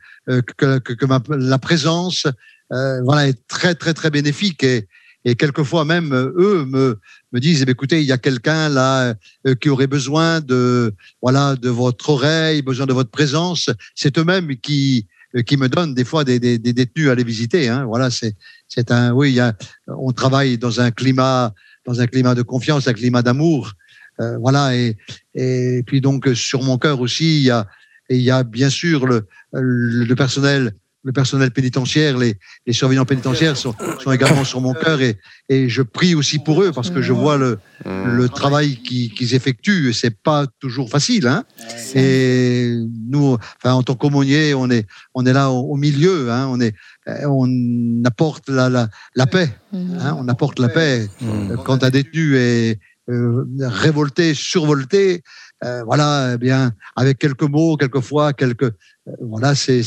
que, 0.56 1.34
la 1.34 1.58
présence, 1.58 2.26
voilà, 2.70 3.28
est 3.28 3.46
très, 3.48 3.74
très, 3.74 3.94
très 3.94 4.10
bénéfique. 4.10 4.62
Et, 4.62 4.86
et 5.24 5.34
quelquefois 5.34 5.84
même, 5.84 6.14
eux 6.14 6.64
me, 6.64 7.00
me 7.32 7.40
disent, 7.40 7.62
eh 7.62 7.64
bien, 7.64 7.72
écoutez, 7.72 8.00
il 8.00 8.06
y 8.06 8.12
a 8.12 8.18
quelqu'un 8.18 8.68
là 8.68 9.14
qui 9.60 9.68
aurait 9.68 9.88
besoin 9.88 10.40
de, 10.40 10.94
voilà, 11.20 11.56
de 11.56 11.68
votre 11.68 12.10
oreille, 12.10 12.62
besoin 12.62 12.86
de 12.86 12.92
votre 12.92 13.10
présence. 13.10 13.68
C'est 13.96 14.16
eux-mêmes 14.18 14.56
qui, 14.56 15.08
qui 15.46 15.56
me 15.56 15.68
donnent 15.68 15.94
des 15.94 16.04
fois 16.04 16.24
des, 16.24 16.38
des, 16.38 16.58
détenus 16.58 17.08
à 17.08 17.14
les 17.14 17.24
visiter. 17.24 17.68
Hein. 17.68 17.84
Voilà, 17.84 18.10
c'est, 18.10 18.34
c'est 18.68 18.90
un, 18.90 19.12
oui, 19.12 19.38
on 19.86 20.12
travaille 20.12 20.58
dans 20.58 20.80
un 20.80 20.90
climat, 20.90 21.52
dans 21.84 22.00
un 22.00 22.06
climat 22.06 22.34
de 22.34 22.42
confiance, 22.42 22.88
un 22.88 22.92
climat 22.92 23.22
d'amour. 23.22 23.72
Euh, 24.20 24.38
voilà, 24.38 24.74
et, 24.74 24.96
et 25.34 25.82
puis 25.86 26.00
donc 26.00 26.28
sur 26.34 26.62
mon 26.62 26.78
cœur 26.78 27.00
aussi, 27.00 27.38
il 27.38 27.42
y 27.42 27.50
a, 27.50 27.66
il 28.08 28.20
y 28.20 28.30
a 28.30 28.44
bien 28.44 28.70
sûr 28.70 29.06
le, 29.06 29.26
le 29.52 30.14
personnel 30.14 30.74
le 31.06 31.12
personnel 31.12 31.50
pénitentiaire, 31.52 32.18
les, 32.18 32.34
les 32.66 32.72
surveillants 32.72 33.04
pénitentiaires 33.04 33.56
sont, 33.56 33.74
sont 34.02 34.12
également 34.12 34.44
sur 34.44 34.60
mon 34.60 34.74
cœur 34.74 35.00
et, 35.00 35.14
et 35.48 35.68
je 35.68 35.82
prie 35.82 36.14
aussi 36.20 36.38
pour 36.46 36.56
eux 36.64 36.72
parce 36.72 36.90
que 36.90 37.00
je 37.00 37.12
vois 37.12 37.36
le, 37.44 37.58
le 37.84 38.28
travail 38.28 38.76
qu'ils 38.84 39.10
qu'ils 39.14 39.32
effectuent. 39.38 39.90
et 39.90 39.92
C'est 39.92 40.16
pas 40.30 40.46
toujours 40.58 40.88
facile, 40.90 41.26
hein. 41.28 41.44
Et 41.94 42.74
nous, 43.12 43.36
enfin, 43.56 43.74
en 43.74 43.82
tant 43.84 43.94
qu'aumônier, 43.94 44.52
on 44.54 44.68
est, 44.68 44.84
on 45.14 45.24
est 45.24 45.32
là 45.32 45.50
au, 45.50 45.60
au 45.74 45.76
milieu, 45.76 46.32
hein. 46.32 46.48
On 46.50 46.60
est, 46.60 46.74
on 47.28 47.48
apporte 48.04 48.48
la, 48.48 48.68
la, 48.68 48.88
la 49.14 49.26
paix, 49.26 49.48
hein. 49.72 50.16
On 50.20 50.26
apporte 50.28 50.58
la 50.58 50.68
paix 50.68 51.08
quand 51.64 51.84
un 51.84 51.90
détenu 51.90 52.36
est 52.36 52.80
euh, 53.08 53.44
révolté, 53.60 54.34
survolté. 54.34 55.22
euh, 55.64 55.82
voilà, 55.84 56.32
eh 56.34 56.38
bien, 56.38 56.72
avec 56.96 57.18
quelques 57.18 57.42
mots, 57.42 57.76
quelquefois, 57.76 58.32
quelques, 58.32 58.64
euh, 58.64 59.12
voilà, 59.20 59.54
c'est, 59.54 59.82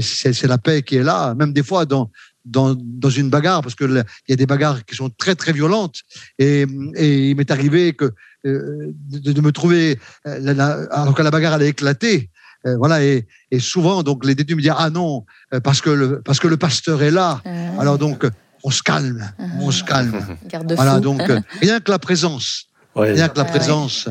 c'est, 0.00 0.42
la 0.46 0.58
paix 0.58 0.82
qui 0.82 0.96
est 0.96 1.02
là. 1.02 1.34
Même 1.34 1.52
des 1.52 1.62
fois 1.62 1.84
dans, 1.86 2.10
dans, 2.44 2.74
dans 2.74 3.10
une 3.10 3.30
bagarre, 3.30 3.62
parce 3.62 3.74
que 3.74 3.84
le- 3.84 4.04
il 4.26 4.30
y 4.30 4.32
a 4.32 4.36
des 4.36 4.46
bagarres 4.46 4.84
qui 4.84 4.94
sont 4.94 5.10
très 5.10 5.34
très 5.34 5.52
violentes. 5.52 6.00
Et, 6.38 6.66
et 6.96 7.30
il 7.30 7.36
m'est 7.36 7.50
arrivé 7.50 7.92
que 7.94 8.12
euh, 8.46 8.92
de, 9.10 9.32
de 9.32 9.40
me 9.40 9.52
trouver 9.52 9.98
euh, 10.26 10.38
la- 10.40 10.54
la- 10.54 10.86
alors 10.92 11.14
que 11.14 11.22
la 11.22 11.30
bagarre 11.30 11.54
allait 11.54 11.68
éclater. 11.68 12.30
euh, 12.66 12.76
voilà 12.78 13.02
et, 13.04 13.26
et 13.50 13.60
souvent 13.60 14.02
donc 14.02 14.24
les 14.24 14.34
détenus 14.34 14.56
me 14.56 14.62
disent 14.62 14.74
ah 14.76 14.90
non 14.90 15.24
parce 15.62 15.80
que 15.80 15.90
le 15.90 16.20
parce 16.22 16.38
que 16.40 16.48
le 16.48 16.56
pasteur 16.56 17.02
est 17.02 17.10
là. 17.10 17.40
Ah, 17.44 17.80
Alors 17.82 17.98
donc 17.98 18.26
on 18.64 18.70
se 18.70 18.82
calme, 18.82 19.22
on 19.60 19.70
se 19.70 19.84
calme. 19.84 20.36
garde-fou. 20.48 20.74
Voilà 20.76 20.98
donc 21.00 21.20
rien 21.60 21.78
que 21.80 21.90
la 21.90 21.98
présence, 21.98 22.66
Ouais. 22.96 23.12
rien 23.12 23.28
que 23.28 23.36
la 23.38 23.44
Ouais. 23.44 23.50
présence, 23.50 24.08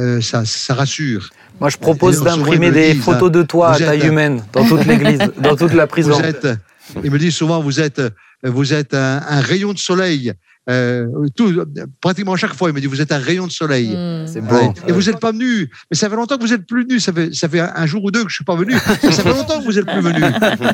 euh, 0.00 0.20
ça 0.20 0.44
ça 0.44 0.74
rassure. 0.74 1.30
Moi, 1.60 1.68
je 1.68 1.76
propose 1.76 2.22
d'imprimer 2.22 2.70
des 2.70 2.94
disent, 2.94 3.02
photos 3.02 3.30
de 3.30 3.42
toi 3.42 3.72
à 3.72 3.78
taille 3.78 4.06
humaine 4.06 4.42
dans 4.52 4.64
toute 4.64 4.84
l'église, 4.86 5.20
dans 5.38 5.56
toute 5.56 5.74
la 5.74 5.86
prison. 5.86 6.16
Vous 6.18 6.24
êtes, 6.24 6.48
ils 7.04 7.10
me 7.10 7.18
disent 7.18 7.34
souvent, 7.34 7.60
vous 7.60 7.80
êtes, 7.80 8.00
vous 8.42 8.72
êtes 8.72 8.94
un, 8.94 9.20
un 9.28 9.40
rayon 9.40 9.72
de 9.74 9.78
soleil. 9.78 10.32
Euh, 10.70 11.06
tout, 11.36 11.52
pratiquement 12.00 12.36
chaque 12.36 12.54
fois, 12.54 12.70
il 12.70 12.74
me 12.74 12.80
dit, 12.80 12.86
vous 12.86 13.00
êtes 13.00 13.12
un 13.12 13.18
rayon 13.18 13.46
de 13.46 13.52
soleil. 13.52 13.88
Mm. 13.88 14.26
C'est. 14.26 14.42
Et 14.86 14.92
vous 14.92 15.02
n'êtes 15.02 15.18
pas 15.18 15.32
venu. 15.32 15.70
Mais 15.90 15.96
ça 15.96 16.08
fait 16.08 16.16
longtemps 16.16 16.36
que 16.36 16.42
vous 16.42 16.50
n'êtes 16.50 16.66
plus 16.66 16.84
venu. 16.84 17.00
Ça 17.00 17.12
fait, 17.12 17.34
ça 17.34 17.48
fait 17.48 17.60
un, 17.60 17.86
jour 17.86 18.04
ou 18.04 18.10
deux 18.10 18.22
que 18.24 18.30
je 18.30 18.36
suis 18.36 18.44
pas 18.44 18.54
venu. 18.54 18.74
Mais 19.02 19.10
ça 19.12 19.22
fait 19.22 19.30
longtemps 19.30 19.58
que 19.58 19.64
vous 19.64 19.72
n'êtes 19.72 19.86
plus 19.86 20.00
venu. 20.00 20.22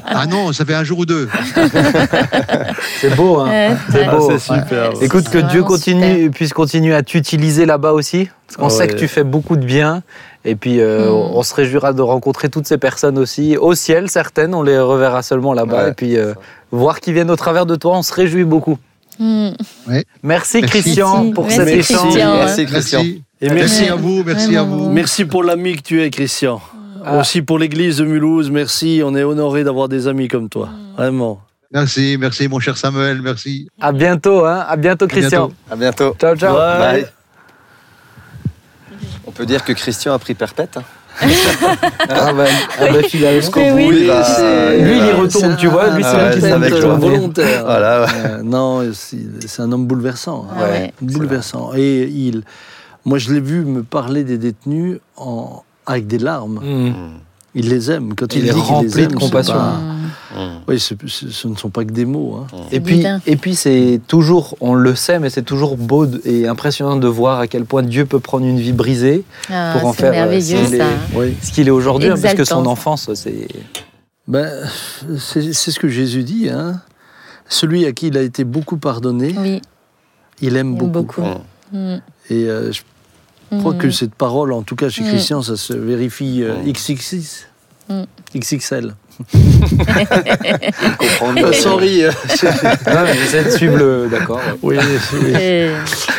Ah 0.04 0.26
non, 0.26 0.52
ça 0.52 0.64
fait 0.64 0.74
un 0.74 0.84
jour 0.84 1.00
ou 1.00 1.06
deux. 1.06 1.28
C'est 3.00 3.14
beau, 3.16 3.40
hein. 3.40 3.76
C'est 3.90 4.04
beau. 4.04 4.30
Ah, 4.30 4.38
c'est 4.38 4.54
super. 4.54 4.94
Ouais. 4.94 5.04
Écoute, 5.04 5.28
que 5.28 5.38
Dieu 5.38 5.62
continue, 5.62 6.30
puisse 6.30 6.52
continuer 6.52 6.94
à 6.94 7.02
t'utiliser 7.02 7.66
là-bas 7.66 7.92
aussi. 7.92 8.28
Parce 8.46 8.56
qu'on 8.56 8.66
Ah 8.66 8.70
sait 8.70 8.86
que 8.86 8.94
tu 8.94 9.08
fais 9.08 9.24
beaucoup 9.24 9.56
de 9.56 9.64
bien. 9.64 10.02
Et 10.44 10.54
puis, 10.54 10.80
euh, 10.80 11.10
Mm. 11.10 11.14
on 11.34 11.42
se 11.42 11.54
réjouira 11.54 11.92
de 11.92 12.02
rencontrer 12.02 12.48
toutes 12.48 12.66
ces 12.66 12.78
personnes 12.78 13.18
aussi. 13.18 13.56
Au 13.56 13.74
ciel, 13.74 14.08
certaines, 14.08 14.54
on 14.54 14.62
les 14.62 14.78
reverra 14.78 15.22
seulement 15.22 15.52
là-bas. 15.52 15.84
Ouais, 15.84 15.90
et 15.90 15.94
puis, 15.94 16.16
euh, 16.16 16.34
voir 16.70 17.00
qu'ils 17.00 17.14
viennent 17.14 17.30
au 17.30 17.36
travers 17.36 17.66
de 17.66 17.74
toi, 17.74 17.98
on 17.98 18.02
se 18.02 18.14
réjouit 18.14 18.44
beaucoup. 18.44 18.78
Mm. 19.18 19.50
Merci, 19.86 20.04
Merci. 20.22 20.60
Christian 20.62 21.32
pour 21.32 21.44
Merci, 21.46 21.58
cet 21.58 21.68
échange. 21.68 22.00
Christian. 22.02 22.36
Merci 22.36 22.66
Christian. 22.66 22.98
Merci. 23.02 23.22
Et 23.40 23.48
Merci 23.50 23.80
merci, 23.80 23.88
à 23.88 23.94
vous. 23.94 24.24
Merci 24.24 24.56
à 24.56 24.62
vous. 24.62 24.90
merci 24.90 25.24
pour 25.24 25.44
l'ami 25.44 25.76
que 25.76 25.82
tu 25.82 26.02
es, 26.02 26.10
Christian. 26.10 26.60
Ah. 27.04 27.18
Aussi 27.18 27.42
pour 27.42 27.58
l'église 27.58 27.98
de 27.98 28.04
Mulhouse, 28.04 28.50
merci. 28.50 29.02
On 29.04 29.14
est 29.14 29.22
honoré 29.22 29.62
d'avoir 29.62 29.88
des 29.88 30.08
amis 30.08 30.28
comme 30.28 30.48
toi. 30.48 30.70
Vraiment. 30.96 31.40
Merci, 31.72 32.16
merci, 32.18 32.48
mon 32.48 32.60
cher 32.60 32.76
Samuel. 32.76 33.20
Merci. 33.22 33.68
À 33.80 33.92
bientôt, 33.92 34.44
hein. 34.44 34.64
À 34.68 34.76
bientôt, 34.76 35.06
Christian. 35.06 35.48
bientôt. 35.48 35.54
À 35.70 35.76
bientôt. 35.76 36.16
Ciao, 36.18 36.36
ciao. 36.36 36.54
Bye. 36.56 37.06
On 39.26 39.32
peut 39.32 39.46
dire 39.46 39.64
que 39.64 39.72
Christian 39.72 40.14
a 40.14 40.18
pris 40.18 40.34
perpète. 40.34 40.78
Ah 42.08 42.32
bah, 42.32 42.44
ah 42.80 42.92
bah, 42.92 43.02
finalement. 43.08 43.48
Oui, 43.56 43.62
oui. 43.74 43.86
Oui, 43.90 44.06
bah, 44.06 44.22
c'est- 44.24 44.78
lui, 44.82 44.98
il 44.98 45.06
y 45.06 45.12
retourne, 45.12 45.56
tu 45.56 45.66
vois. 45.68 45.90
Lui, 45.90 46.02
c'est 46.02 46.08
Ah 46.12 46.16
ouais, 46.16 46.26
lui 46.28 46.34
qui 46.34 46.40
c'est 46.42 46.50
s'en 46.50 46.56
avec 46.56 46.72
volontaire. 46.74 47.64
Voilà, 47.64 48.02
ouais. 48.02 48.06
Euh, 48.26 48.42
non, 48.42 48.82
c'est 48.92 49.62
un 49.62 49.72
homme 49.72 49.86
bouleversant. 49.86 50.46
hein. 50.50 50.54
Ah 50.60 50.64
ouais. 50.70 50.92
Bouleversant. 51.00 51.72
Et 51.74 52.04
il, 52.04 52.42
moi, 53.04 53.18
je 53.18 53.32
l'ai 53.32 53.40
vu 53.40 53.64
me 53.64 53.82
parler 53.82 54.24
des 54.24 54.38
détenus 54.38 54.98
en, 55.16 55.62
avec 55.86 56.06
des 56.06 56.18
larmes. 56.18 56.60
Mm. 56.62 56.92
Il 57.58 57.70
les 57.70 57.90
aime. 57.90 58.14
Quand 58.14 58.34
il, 58.34 58.42
Il 58.44 58.48
est 58.48 58.52
rempli 58.52 58.88
les 58.90 59.00
aime, 59.04 59.10
de 59.12 59.16
compassion. 59.16 59.54
pas- 59.54 59.80
Mm. 60.34 60.38
Mm. 60.38 60.60
Oui, 60.68 60.78
ce 60.80 61.48
ne 61.48 61.54
sont 61.56 61.70
pas 61.70 61.84
que 61.86 61.92
des 61.92 62.04
mots. 62.04 62.40
hein. 62.52 62.56
Et 62.70 62.80
puis, 62.80 63.02
et 63.26 63.36
puis 63.36 63.54
c'est 63.54 64.00
toujours, 64.06 64.56
on 64.60 64.74
le 64.74 64.94
sait, 64.94 65.18
mais 65.18 65.30
c'est 65.30 65.42
toujours 65.44 65.78
beau 65.78 66.04
et 66.26 66.46
impressionnant 66.46 66.96
de 66.96 67.06
voir 67.08 67.38
à 67.40 67.46
quel 67.46 67.64
point 67.64 67.82
Dieu 67.82 68.04
peut 68.04 68.20
prendre 68.20 68.44
une 68.44 68.58
vie 68.60 68.72
brisée 68.72 69.24
Ah, 69.50 69.76
pour 69.78 69.88
en 69.88 69.92
faire, 69.94 70.10
euh, 70.10 70.16
merveilleux 70.16 70.58
est- 70.58 70.82
Oui. 71.14 71.34
ce 71.40 71.52
qu'il 71.52 71.68
est 71.68 71.70
aujourd'hui, 71.70 72.08
hein, 72.10 72.14
puisque 72.20 72.36
son 72.36 72.40
Exaltant. 72.42 72.70
enfance, 72.70 73.08
c'est. 73.14 73.48
Ben, 74.28 74.50
c'est 75.18 75.52
ce 75.70 75.78
que 75.80 75.88
Jésus 75.88 76.22
dit. 76.24 76.50
Hein. 76.50 76.82
Celui 77.48 77.86
à 77.86 77.92
qui 77.92 78.08
il 78.08 78.18
a 78.18 78.22
été 78.22 78.44
beaucoup 78.44 78.76
pardonné, 78.76 79.34
Oui, 79.38 79.62
il 80.42 80.56
aime 80.56 80.74
beaucoup. 80.74 80.90
beaucoup. 80.90 81.22
Mm. 81.72 81.78
Mm. 81.94 82.00
Et 82.30 82.44
euh, 82.44 82.72
je 82.72 82.82
crois 83.60 83.74
Mm. 83.74 83.78
que 83.78 83.90
cette 83.90 84.14
parole, 84.14 84.52
en 84.52 84.62
tout 84.62 84.76
cas 84.76 84.88
chez 84.88 85.02
Mm. 85.02 85.08
Christian, 85.08 85.42
ça 85.42 85.56
se 85.56 85.72
vérifie 85.72 86.42
euh, 86.42 86.56
Mm. 86.64 86.72
XXX. 86.72 87.46
Mm. 87.88 88.02
XXL. 88.36 88.94
Comprendre. 90.98 91.46
Euh, 91.46 91.52
sorry. 91.52 92.04
euh, 92.04 92.10
mais 92.86 93.14
J'essaie 93.20 93.44
de 93.44 93.50
suivre 93.50 93.76
le. 93.76 94.08
D'accord. 94.10 94.40
oui, 94.62 94.76
oui. 95.22 95.32
Et- 95.40 95.68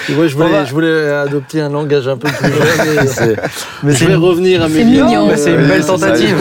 moi, 0.09 0.27
je 0.27 0.35
voulais, 0.37 0.65
je 0.65 0.71
voulais 0.73 1.09
adopter 1.11 1.59
un 1.61 1.69
langage 1.69 2.07
un 2.07 2.15
peu 2.17 2.29
plus 2.29 2.47
jeune. 2.51 3.07
C'est- 3.07 3.35
Mais 3.83 3.93
je 3.93 4.05
vais 4.05 4.15
revenir 4.15 4.63
à 4.63 4.67
mes 4.69 4.75
c'est 4.75 4.83
liens. 4.85 5.05
mignon. 5.05 5.27
mais 5.27 5.35
c'est 5.37 5.51
une 5.53 5.67
belle 5.67 5.85
tentative. 5.85 6.37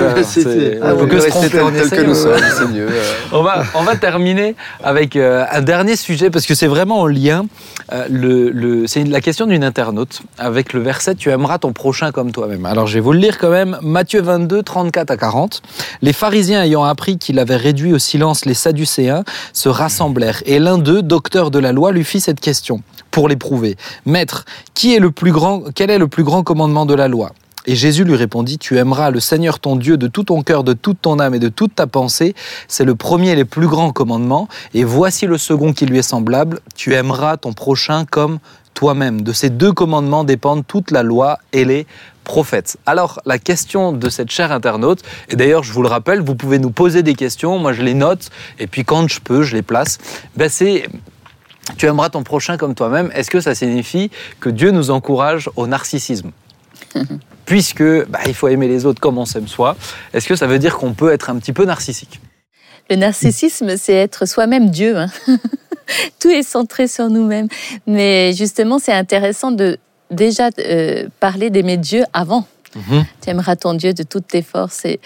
On 0.83 0.97
peut 0.97 1.03
On 1.03 1.07
que 1.07 1.21
se 1.21 1.29
tromper 1.29 1.49
tel, 1.49 1.61
tel 1.61 1.75
que 1.75 1.85
essayant. 1.87 2.07
nous 2.09 2.15
sommes, 2.15 2.41
c'est 2.57 2.69
mieux. 2.69 2.87
euh. 2.89 3.03
On 3.33 3.43
va, 3.43 3.65
on 3.75 3.83
va 3.83 3.97
terminer 3.97 4.55
avec 4.85 5.17
euh, 5.17 5.45
un 5.51 5.61
dernier 5.63 5.97
sujet 5.97 6.31
parce 6.31 6.47
que 6.47 6.55
c'est 6.55 6.69
vraiment 6.69 7.01
en 7.01 7.07
lien. 7.07 7.47
Euh, 7.93 8.05
le, 8.11 8.51
le- 8.51 8.87
c'est 8.87 9.03
la 9.05 9.21
question 9.21 9.47
d'une 9.47 9.65
internaute 9.65 10.23
avec 10.39 10.73
le 10.73 10.81
verset 10.81 11.15
Tu 11.17 11.31
aimeras 11.31 11.59
ton 11.59 11.73
prochain 11.73 12.13
comme 12.13 12.31
toi-même. 12.33 12.67
Alors 12.67 12.87
je 12.87 12.95
vais 12.95 13.01
vous 13.01 13.13
le 13.13 13.19
lire 13.19 13.37
quand 13.39 13.51
même. 13.51 13.79
Matthieu 13.83 14.23
22, 14.23 14.63
34 14.63 15.11
à 15.11 15.17
40. 15.17 15.63
Les 16.03 16.13
pharisiens 16.13 16.46
ayant 16.55 16.85
appris 16.85 17.19
qu'il 17.19 17.39
avait 17.39 17.57
réduit 17.57 17.93
au 17.93 17.99
silence 17.99 18.45
les 18.45 18.55
Sadducéens 18.55 19.25
se 19.53 19.69
rassemblèrent 19.69 20.43
et 20.47 20.59
l'un 20.59 20.79
d'eux, 20.79 21.03
docteur 21.03 21.51
de 21.51 21.59
la 21.59 21.73
loi, 21.73 21.93
lui 21.93 22.05
fit 22.05 22.21
cette 22.21 22.41
question 22.41 22.83
pour 23.11 23.29
l'éprouver. 23.29 23.77
Maître, 24.05 24.45
qui 24.75 24.95
est 24.95 24.99
le 24.99 25.11
plus 25.11 25.33
grand, 25.33 25.63
quel 25.75 25.91
est 25.91 25.99
le 25.99 26.09
plus 26.09 26.25
grand 26.25 26.43
commandement 26.43 26.87
de 26.87 26.95
la 26.95 27.09
loi? 27.09 27.33
Et 27.67 27.75
Jésus 27.75 28.05
lui 28.05 28.15
répondit, 28.15 28.59
Tu 28.59 28.79
aimeras 28.79 29.11
le 29.11 29.21
Seigneur 29.21 29.59
ton 29.59 29.77
Dieu 29.77 29.97
de 29.97 30.07
tout 30.07 30.25
ton 30.25 30.43
cœur, 30.43 30.63
de 30.63 30.73
toute 30.73 31.01
ton 31.03 31.19
âme 31.19 31.35
et 31.35 31.39
de 31.39 31.49
toute 31.49 31.75
ta 31.75 31.87
pensée. 31.87 32.35
C'est 32.69 32.85
le 32.85 32.95
premier 32.95 33.31
et 33.31 33.37
le 33.37 33.45
plus 33.45 33.67
grand 33.67 33.91
commandement. 33.91 34.49
Et 34.73 34.85
voici 34.85 35.27
le 35.27 35.37
second 35.37 35.73
qui 35.73 35.87
lui 35.87 35.99
est 35.99 36.03
semblable. 36.03 36.61
Tu 36.77 36.95
aimeras 36.95 37.37
ton 37.37 37.53
prochain 37.53 38.05
comme 38.05 38.39
toi-même. 38.77 39.23
De 39.23 39.33
ces 39.33 39.51
deux 39.51 39.73
commandements 39.73 40.23
dépendent 40.23 40.65
toute 40.65 40.93
la 40.93 41.03
loi 41.03 41.39
et 41.53 41.65
les 41.65 41.87
prophètes. 42.23 42.77
Alors, 42.87 43.21
la 43.25 43.39
question 43.39 43.93
de 43.93 44.09
cette 44.09 44.31
chère 44.31 44.53
internaute, 44.53 45.03
et 45.31 45.37
d'ailleurs, 45.37 45.65
je 45.65 45.73
vous 45.73 45.83
le 45.83 45.89
rappelle, 45.89 46.21
vous 46.21 46.35
pouvez 46.35 46.59
nous 46.59 46.71
poser 46.71 47.03
des 47.03 47.15
questions, 47.15 47.59
moi 47.59 47.73
je 47.73 47.83
les 47.83 47.95
note, 47.95 48.31
et 48.59 48.67
puis 48.67 48.85
quand 48.85 49.09
je 49.09 49.21
peux, 49.21 49.43
je 49.43 49.57
les 49.57 49.63
place. 49.63 49.99
Ben, 50.37 50.49
c'est 50.49 50.89
tu 51.79 51.87
aimeras 51.87 52.11
ton 52.11 52.23
prochain 52.23 52.57
comme 52.57 52.75
toi-même. 52.75 53.11
Est-ce 53.15 53.31
que 53.31 53.41
ça 53.41 53.55
signifie 53.55 54.11
que 54.39 54.51
Dieu 54.51 54.71
nous 54.71 54.91
encourage 54.91 55.51
au 55.57 55.67
narcissisme? 55.67 56.31
Puisque 57.47 57.83
bah, 58.09 58.21
il 58.27 58.35
faut 58.35 58.49
aimer 58.49 58.69
les 58.69 58.87
autres 58.87 59.01
comme 59.01 59.19
on 59.19 59.25
s'aime 59.25 59.49
soi. 59.49 59.77
Est-ce 60.13 60.29
que 60.29 60.37
ça 60.37 60.47
veut 60.47 60.59
dire 60.59 60.77
qu'on 60.77 60.93
peut 60.93 61.13
être 61.13 61.31
un 61.31 61.37
petit 61.39 61.53
peu 61.53 61.65
narcissique? 61.65 62.21
Le 62.91 62.97
narcissisme, 62.97 63.77
c'est 63.77 63.95
être 63.95 64.27
soi-même 64.27 64.71
Dieu. 64.71 64.97
hein. 64.97 65.09
Tout 66.21 66.29
est 66.29 66.43
centré 66.43 66.89
sur 66.89 67.09
nous-mêmes. 67.09 67.49
Mais 67.87 68.33
justement, 68.33 68.79
c'est 68.79 68.93
intéressant 68.93 69.51
de 69.51 69.79
déjà 70.11 70.51
euh, 70.59 71.09
parler 71.21 71.51
d'aimer 71.51 71.77
Dieu 71.77 72.05
avant. 72.13 72.47
Tu 73.23 73.31
aimeras 73.31 73.57
ton 73.57 73.73
Dieu 73.75 73.95
de 73.95 74.03
toutes 74.03 74.27
tes 74.27 74.43
forces 74.43 74.85
et, 74.85 75.01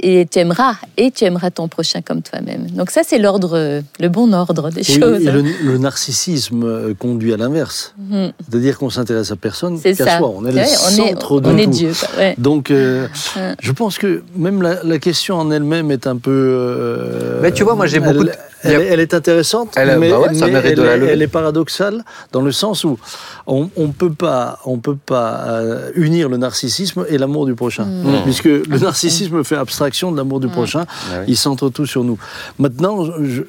et 0.00 0.26
tu 0.30 0.38
aimeras 0.38 0.74
et 0.96 1.10
tu 1.10 1.24
aimeras 1.24 1.50
ton 1.50 1.68
prochain 1.68 2.00
comme 2.02 2.22
toi-même. 2.22 2.66
Donc 2.70 2.90
ça, 2.90 3.00
c'est 3.06 3.18
l'ordre, 3.18 3.80
le 3.98 4.08
bon 4.08 4.32
ordre 4.34 4.70
des 4.70 4.82
Oui, 4.88 5.00
choses. 5.00 5.22
et 5.22 5.30
le, 5.30 5.42
le 5.64 5.78
narcissisme 5.78 6.62
euh, 6.64 6.94
conduit 6.94 7.32
à 7.32 7.36
l'inverse. 7.36 7.94
Mhm. 7.98 8.32
C'est-à-dire 8.48 8.78
qu'on 8.78 8.90
s'intéresse 8.90 9.30
à 9.30 9.36
personne 9.36 9.78
C'est 9.82 9.94
qu'à 9.96 10.18
soi. 10.18 10.32
On 10.36 10.44
est 10.44 10.52
le 10.52 10.58
Ouais, 10.58 10.64
on 10.64 10.88
est, 10.90 11.10
centre 11.12 11.40
de 11.40 11.48
on 11.48 11.56
est 11.56 11.64
tout. 11.64 11.70
Dieu. 11.70 11.92
Ouais. 12.18 12.34
Donc, 12.38 12.70
euh, 12.70 13.06
Ouais. 13.36 13.54
je 13.60 13.72
pense 13.72 13.98
que 13.98 14.22
même 14.36 14.60
la, 14.62 14.82
la 14.82 14.98
question 14.98 15.36
en 15.36 15.50
elle-même 15.50 15.90
est 15.90 16.06
un 16.06 16.16
peu. 16.16 16.30
euh, 16.30 17.40
Mais 17.42 17.52
tu 17.52 17.64
vois, 17.64 17.74
moi, 17.74 17.86
j'ai 17.86 17.96
elle- 17.96 18.02
beaucoup 18.02 18.24
de- 18.24 18.32
Elle, 18.62 18.80
est- 18.80 18.86
elle 18.86 19.00
est 19.00 19.14
intéressante, 19.14 19.74
Elle- 19.76 19.98
mais, 19.98 20.10
bah 20.10 20.18
ouais, 20.18 20.34
ça 20.34 20.46
mais 20.46 20.52
mérite 20.52 20.72
elle, 20.72 21.00
de 21.00 21.06
est- 21.06 21.12
elle 21.12 21.22
est 21.22 21.28
paradoxale 21.28 22.02
dans 22.32 22.40
le 22.40 22.50
sens 22.52 22.82
où 22.84 22.98
on 23.46 23.68
ne 23.76 23.92
peut 23.92 24.12
pas, 24.12 24.58
on 24.64 24.78
peut 24.78 24.96
pas 24.96 25.44
euh, 25.46 25.90
unir 25.94 26.28
le 26.28 26.36
narcissisme 26.36 27.04
et 27.08 27.16
l'amour 27.16 27.46
du 27.46 27.54
prochain. 27.54 27.84
Mm. 27.84 28.22
Puisque 28.24 28.44
le 28.46 28.78
narcissisme 28.78 29.44
fait 29.44 29.56
abstraction 29.56 29.85
de 30.12 30.16
l'amour 30.16 30.40
du 30.40 30.48
prochain, 30.48 30.84
Ah 30.88 31.18
oui. 31.20 31.24
il 31.28 31.36
centre 31.36 31.68
tout 31.70 31.86
sur 31.86 32.04
nous. 32.04 32.18
Maintenant, 32.58 33.04
je, 33.22 33.42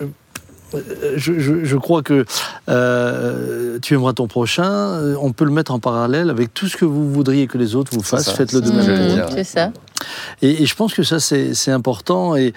je, 1.15 1.39
je- 1.39 1.63
je 1.63 1.77
crois 1.77 2.03
que 2.03 2.25
euh, 2.69 3.79
tu 3.81 3.93
aimeras 3.93 4.13
ton 4.13 4.27
prochain, 4.27 4.69
euh, 4.69 5.15
on 5.21 5.31
peut 5.31 5.45
le 5.45 5.51
mettre 5.51 5.71
en 5.73 5.79
parallèle 5.79 6.29
avec 6.29 6.53
tout 6.53 6.67
ce 6.67 6.75
que 6.77 6.85
vous 6.85 7.11
voudriez 7.11 7.47
que 7.47 7.57
les 7.57 7.75
autres 7.75 7.91
vous 7.93 8.03
fassent, 8.03 8.31
faites-le 8.31 8.61
de 8.61 8.71
même. 8.71 9.17
Mm, 9.19 9.25
C'est 9.33 9.43
ça. 9.43 9.71
Et, 10.41 10.61
et 10.63 10.65
je 10.65 10.75
pense 10.75 10.93
que 10.93 11.03
ça, 11.03 11.19
c'est 11.19 11.71
important. 11.71 12.35
Et, 12.35 12.53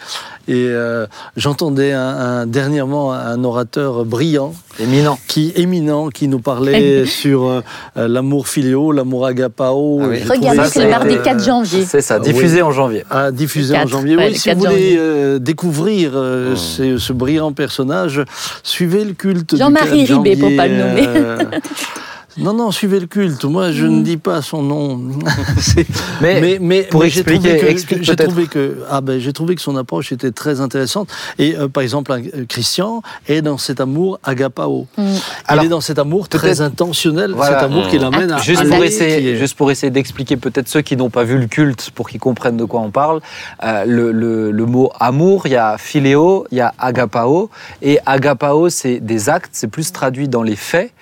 et 0.49 0.67
euh, 0.69 1.07
j'entendais 1.37 1.93
un, 1.93 2.01
un- 2.09 2.47
dernièrement 2.47 3.13
un 3.13 3.43
orateur 3.45 4.05
brillant, 4.05 4.53
Éminent. 4.79 5.19
qui 5.29 5.53
éminent, 5.57 6.09
qui 6.09 6.29
nous 6.29 6.41
parlait 6.41 7.07
sur 7.21 7.45
euh, 7.47 7.61
euh, 7.97 8.09
l'amour 8.09 8.49
filiaux, 8.49 8.93
l'amour 8.93 9.27
agapao. 9.27 10.01
Ah 10.03 10.07
oui. 10.09 10.23
Regardez, 10.29 10.69
c'est 10.69 10.85
le 10.85 10.91
mardi 10.91 11.15
euh, 11.17 11.23
4 11.23 11.45
janvier. 11.45 11.85
C'est 11.85 12.01
ça, 12.03 12.17
Ah 12.17 12.23
oui. 12.25 12.33
diffusé 12.33 12.63
en 12.63 12.73
janvier. 12.73 13.05
à 13.11 13.31
diffuser 13.31 13.75
en 13.77 13.81
4, 13.81 13.89
janvier. 13.89 14.17
ouais, 14.17 14.29
oui, 14.33 14.39
si 14.39 14.51
vous 14.53 14.63
4 14.63 14.71
voulez 14.73 14.97
euh, 14.99 15.39
découvrir 15.39 16.13
euh, 16.15 16.53
Mm. 16.53 16.57
ce, 16.57 16.99
ce 16.99 17.13
brillant 17.13 17.53
personnage, 17.53 18.23
suivez 18.63 19.05
le 19.05 19.13
culte. 19.13 19.57
Jean-Marie 19.57 20.07
4 20.07 20.17
Ribet, 20.19 20.37
pour 20.37 20.49
janvier, 20.51 20.57
pas 20.57 20.69
le 20.69 20.77
nommer. 20.77 21.09
Non, 22.41 22.53
non, 22.55 22.71
suivez 22.71 23.01
le 23.01 23.07
culte. 23.07 23.45
Moi, 23.45 23.71
je 23.73 23.87
ne 23.87 24.03
dis 24.03 24.17
pas 24.17 24.43
son 24.43 24.63
nom. 24.63 24.99
Mais, 26.21 26.41
mais, 26.41 26.59
mais, 26.61 26.83
pour 26.83 27.01
mais 27.01 27.09
j'ai 27.09 27.21
expliquer- 27.21 27.57
trouvé 27.59 27.75
que- 27.75 28.03
j'ai 28.03 28.17
trouvé 28.17 28.47
que 28.47 28.79
ah 28.91 29.01
ben 29.01 29.19
j'ai 29.19 29.33
trouvé 29.33 29.55
que 29.55 29.63
son 29.63 29.77
approche 29.77 30.13
était 30.13 30.33
très 30.33 30.61
intéressante. 30.61 31.09
Et 31.39 31.57
euh, 31.57 31.69
par 31.69 31.83
exemple, 31.83 32.13
un- 32.13 32.21
euh, 32.21 32.45
Christian 32.47 33.03
est 33.29 33.41
dans 33.43 33.57
cet 33.57 33.81
amour 33.81 34.19
agapao. 34.23 34.87
Mm. 34.99 35.03
Alors, 35.47 35.65
il 35.65 35.67
est 35.67 35.71
dans 35.71 35.81
cet 35.81 35.99
amour 35.99 36.29
très 36.29 36.61
intentionnel, 36.61 37.33
Voilà. 37.33 37.55
cet 37.61 37.65
amour 37.71 37.89
qui 37.89 37.99
l'amène 37.99 38.33
à 38.33 38.39
Juste 38.39 38.69
pour, 38.69 38.85
essayer, 38.85 39.31
est- 39.33 39.37
juste 39.37 39.57
pour 39.57 39.71
essayer 39.71 39.91
d'expliquer 39.91 40.37
peut-être 40.37 40.69
ceux 40.69 40.83
qui 40.83 40.97
n'ont 40.97 41.11
pas 41.11 41.25
vu 41.25 41.39
le 41.39 41.47
culte, 41.47 41.91
pour 41.95 42.09
qu'ils 42.09 42.21
comprennent 42.21 42.57
de 42.59 42.65
quoi 42.65 42.81
on 42.81 42.91
parle, 42.91 43.21
euh, 43.65 43.85
le, 43.87 44.13
le- 44.13 44.51
le 44.51 44.67
mot 44.67 44.91
amour, 45.01 45.43
il 45.47 45.53
y 45.53 45.57
a 45.57 45.79
philéo, 45.79 46.47
il 46.51 46.59
y 46.59 46.61
a 46.61 46.75
agapao, 46.79 47.51
et 47.83 47.99
agapao 48.07 48.69
c'est 48.69 49.01
des 49.01 49.29
actes, 49.31 49.51
c'est 49.53 49.69
plus 49.69 49.91
traduit 49.93 50.29
dans 50.29 50.43
les 50.43 50.57
faits, 50.57 50.93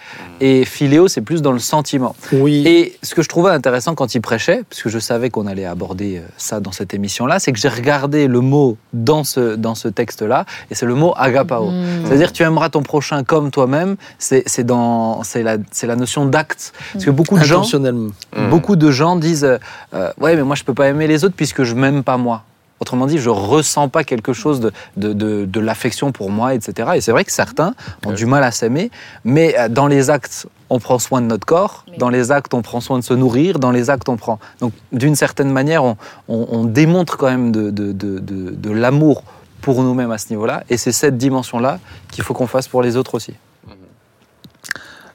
et 0.41 0.65
philéo 0.65 1.09
c'est 1.09 1.23
plus 1.29 1.43
dans 1.43 1.53
le 1.53 1.59
sentiment. 1.59 2.17
Oui. 2.33 2.63
Et 2.67 2.97
ce 3.03 3.15
que 3.15 3.21
je 3.21 3.29
trouvais 3.29 3.51
intéressant 3.51 3.95
quand 3.95 4.15
il 4.15 4.23
prêchait, 4.23 4.63
parce 4.67 4.83
que 4.83 4.89
je 4.89 4.99
savais 4.99 5.29
qu'on 5.29 5.47
allait 5.47 5.67
aborder 5.67 6.11
euh, 6.17 6.23
ça 6.39 6.59
dans 6.59 6.73
cette 6.73 6.95
émission-là, 6.95 7.39
c'est 7.39 7.53
que 7.53 7.59
j'ai 7.59 7.69
regardé 7.69 8.29
le 8.29 8.41
mot 8.41 8.79
dans 8.95 9.25
ce, 9.25 9.55
dans 9.55 9.75
ce 9.75 9.89
texte-là, 9.89 10.47
et 10.71 10.75
c'est 10.75 10.87
le 10.87 10.95
mot 10.95 11.13
agapao. 11.19 11.67
Mm. 11.71 12.07
C'est-à-dire 12.07 12.33
tu 12.33 12.43
aimeras 12.45 12.71
ton 12.71 12.83
prochain 12.83 13.25
comme 13.25 13.51
toi-même, 13.51 13.97
c'est 14.19 14.43
c'est 14.47 14.65
dans- 14.65 15.23
c'est 15.23 15.43
la, 15.43 15.59
c'est 15.71 15.87
la 15.87 15.97
notion 15.97 16.25
d'acte. 16.25 16.73
Parce 16.95 17.05
que 17.05 17.11
beaucoup 17.11 17.39
de 17.39 17.45
gens... 17.45 17.57
intentionnellement. 17.59 18.13
Mm. 18.35 18.49
Beaucoup 18.49 18.77
de 18.77 18.91
gens 18.91 19.17
disent 19.17 19.45
euh, 19.45 20.11
ouais 20.23 20.35
mais 20.35 20.45
moi 20.45 20.57
je 20.57 20.65
peux 20.65 20.73
pas 20.81 20.89
aimer 20.89 21.07
les 21.07 21.25
autres 21.25 21.37
puisque 21.37 21.63
je 21.65 21.75
m'aime 21.75 22.03
pas 22.05 22.17
moi. 22.17 22.45
Autrement 22.81 23.07
dit, 23.07 23.19
je 23.19 23.29
ressens 23.29 23.89
pas 23.89 24.05
quelque 24.05 24.33
chose 24.33 24.61
de, 24.61 24.71
de, 24.97 25.13
de, 25.13 25.45
de 25.47 25.61
l'affection 25.61 26.13
pour 26.13 26.31
moi, 26.31 26.55
etc. 26.55 26.91
Et 26.95 27.01
c'est 27.01 27.11
vrai 27.11 27.25
que 27.25 27.33
certains 27.33 27.75
ont 28.07 28.13
du 28.13 28.25
mal 28.25 28.45
à 28.45 28.53
s'aimer, 28.53 28.93
mais 29.25 29.49
euh, 29.59 29.69
dans 29.69 29.89
les 29.89 30.11
actes, 30.11 30.47
on 30.71 30.79
prend 30.81 30.99
soin 30.99 31.21
de 31.23 31.27
notre 31.27 31.47
corps, 31.47 31.85
dans 31.99 32.11
les 32.11 32.31
actes, 32.31 32.53
on 32.55 32.63
prend 32.63 32.81
soin 32.81 32.99
de 32.99 33.05
se 33.05 33.15
nourrir, 33.15 33.59
dans 33.59 33.71
les 33.71 33.89
actes, 33.91 34.09
on 34.09 34.17
prend. 34.17 34.39
Donc, 34.61 34.73
d'une 34.93 35.15
certaine 35.17 35.51
manière, 35.51 35.83
on, 35.85 35.97
on- 36.29 36.47
on 36.51 36.65
démontre 36.65 37.17
quand 37.17 37.27
même 37.31 37.53
de, 37.53 37.71
de, 37.71 37.93
de, 37.93 38.19
de- 38.19 38.51
de 38.51 38.71
l'amour 38.71 39.23
pour 39.63 39.83
nous-mêmes 39.83 40.11
à 40.11 40.19
ce 40.19 40.29
niveau-là. 40.31 40.65
Et 40.69 40.77
c'est 40.77 40.93
cette 40.93 41.17
dimension-là 41.17 41.81
qu'il 42.13 42.23
faut 42.23 42.35
qu'on 42.35 42.47
fasse 42.47 42.69
pour 42.69 42.83
les 42.83 42.97
autres 42.97 43.15
aussi. 43.15 43.33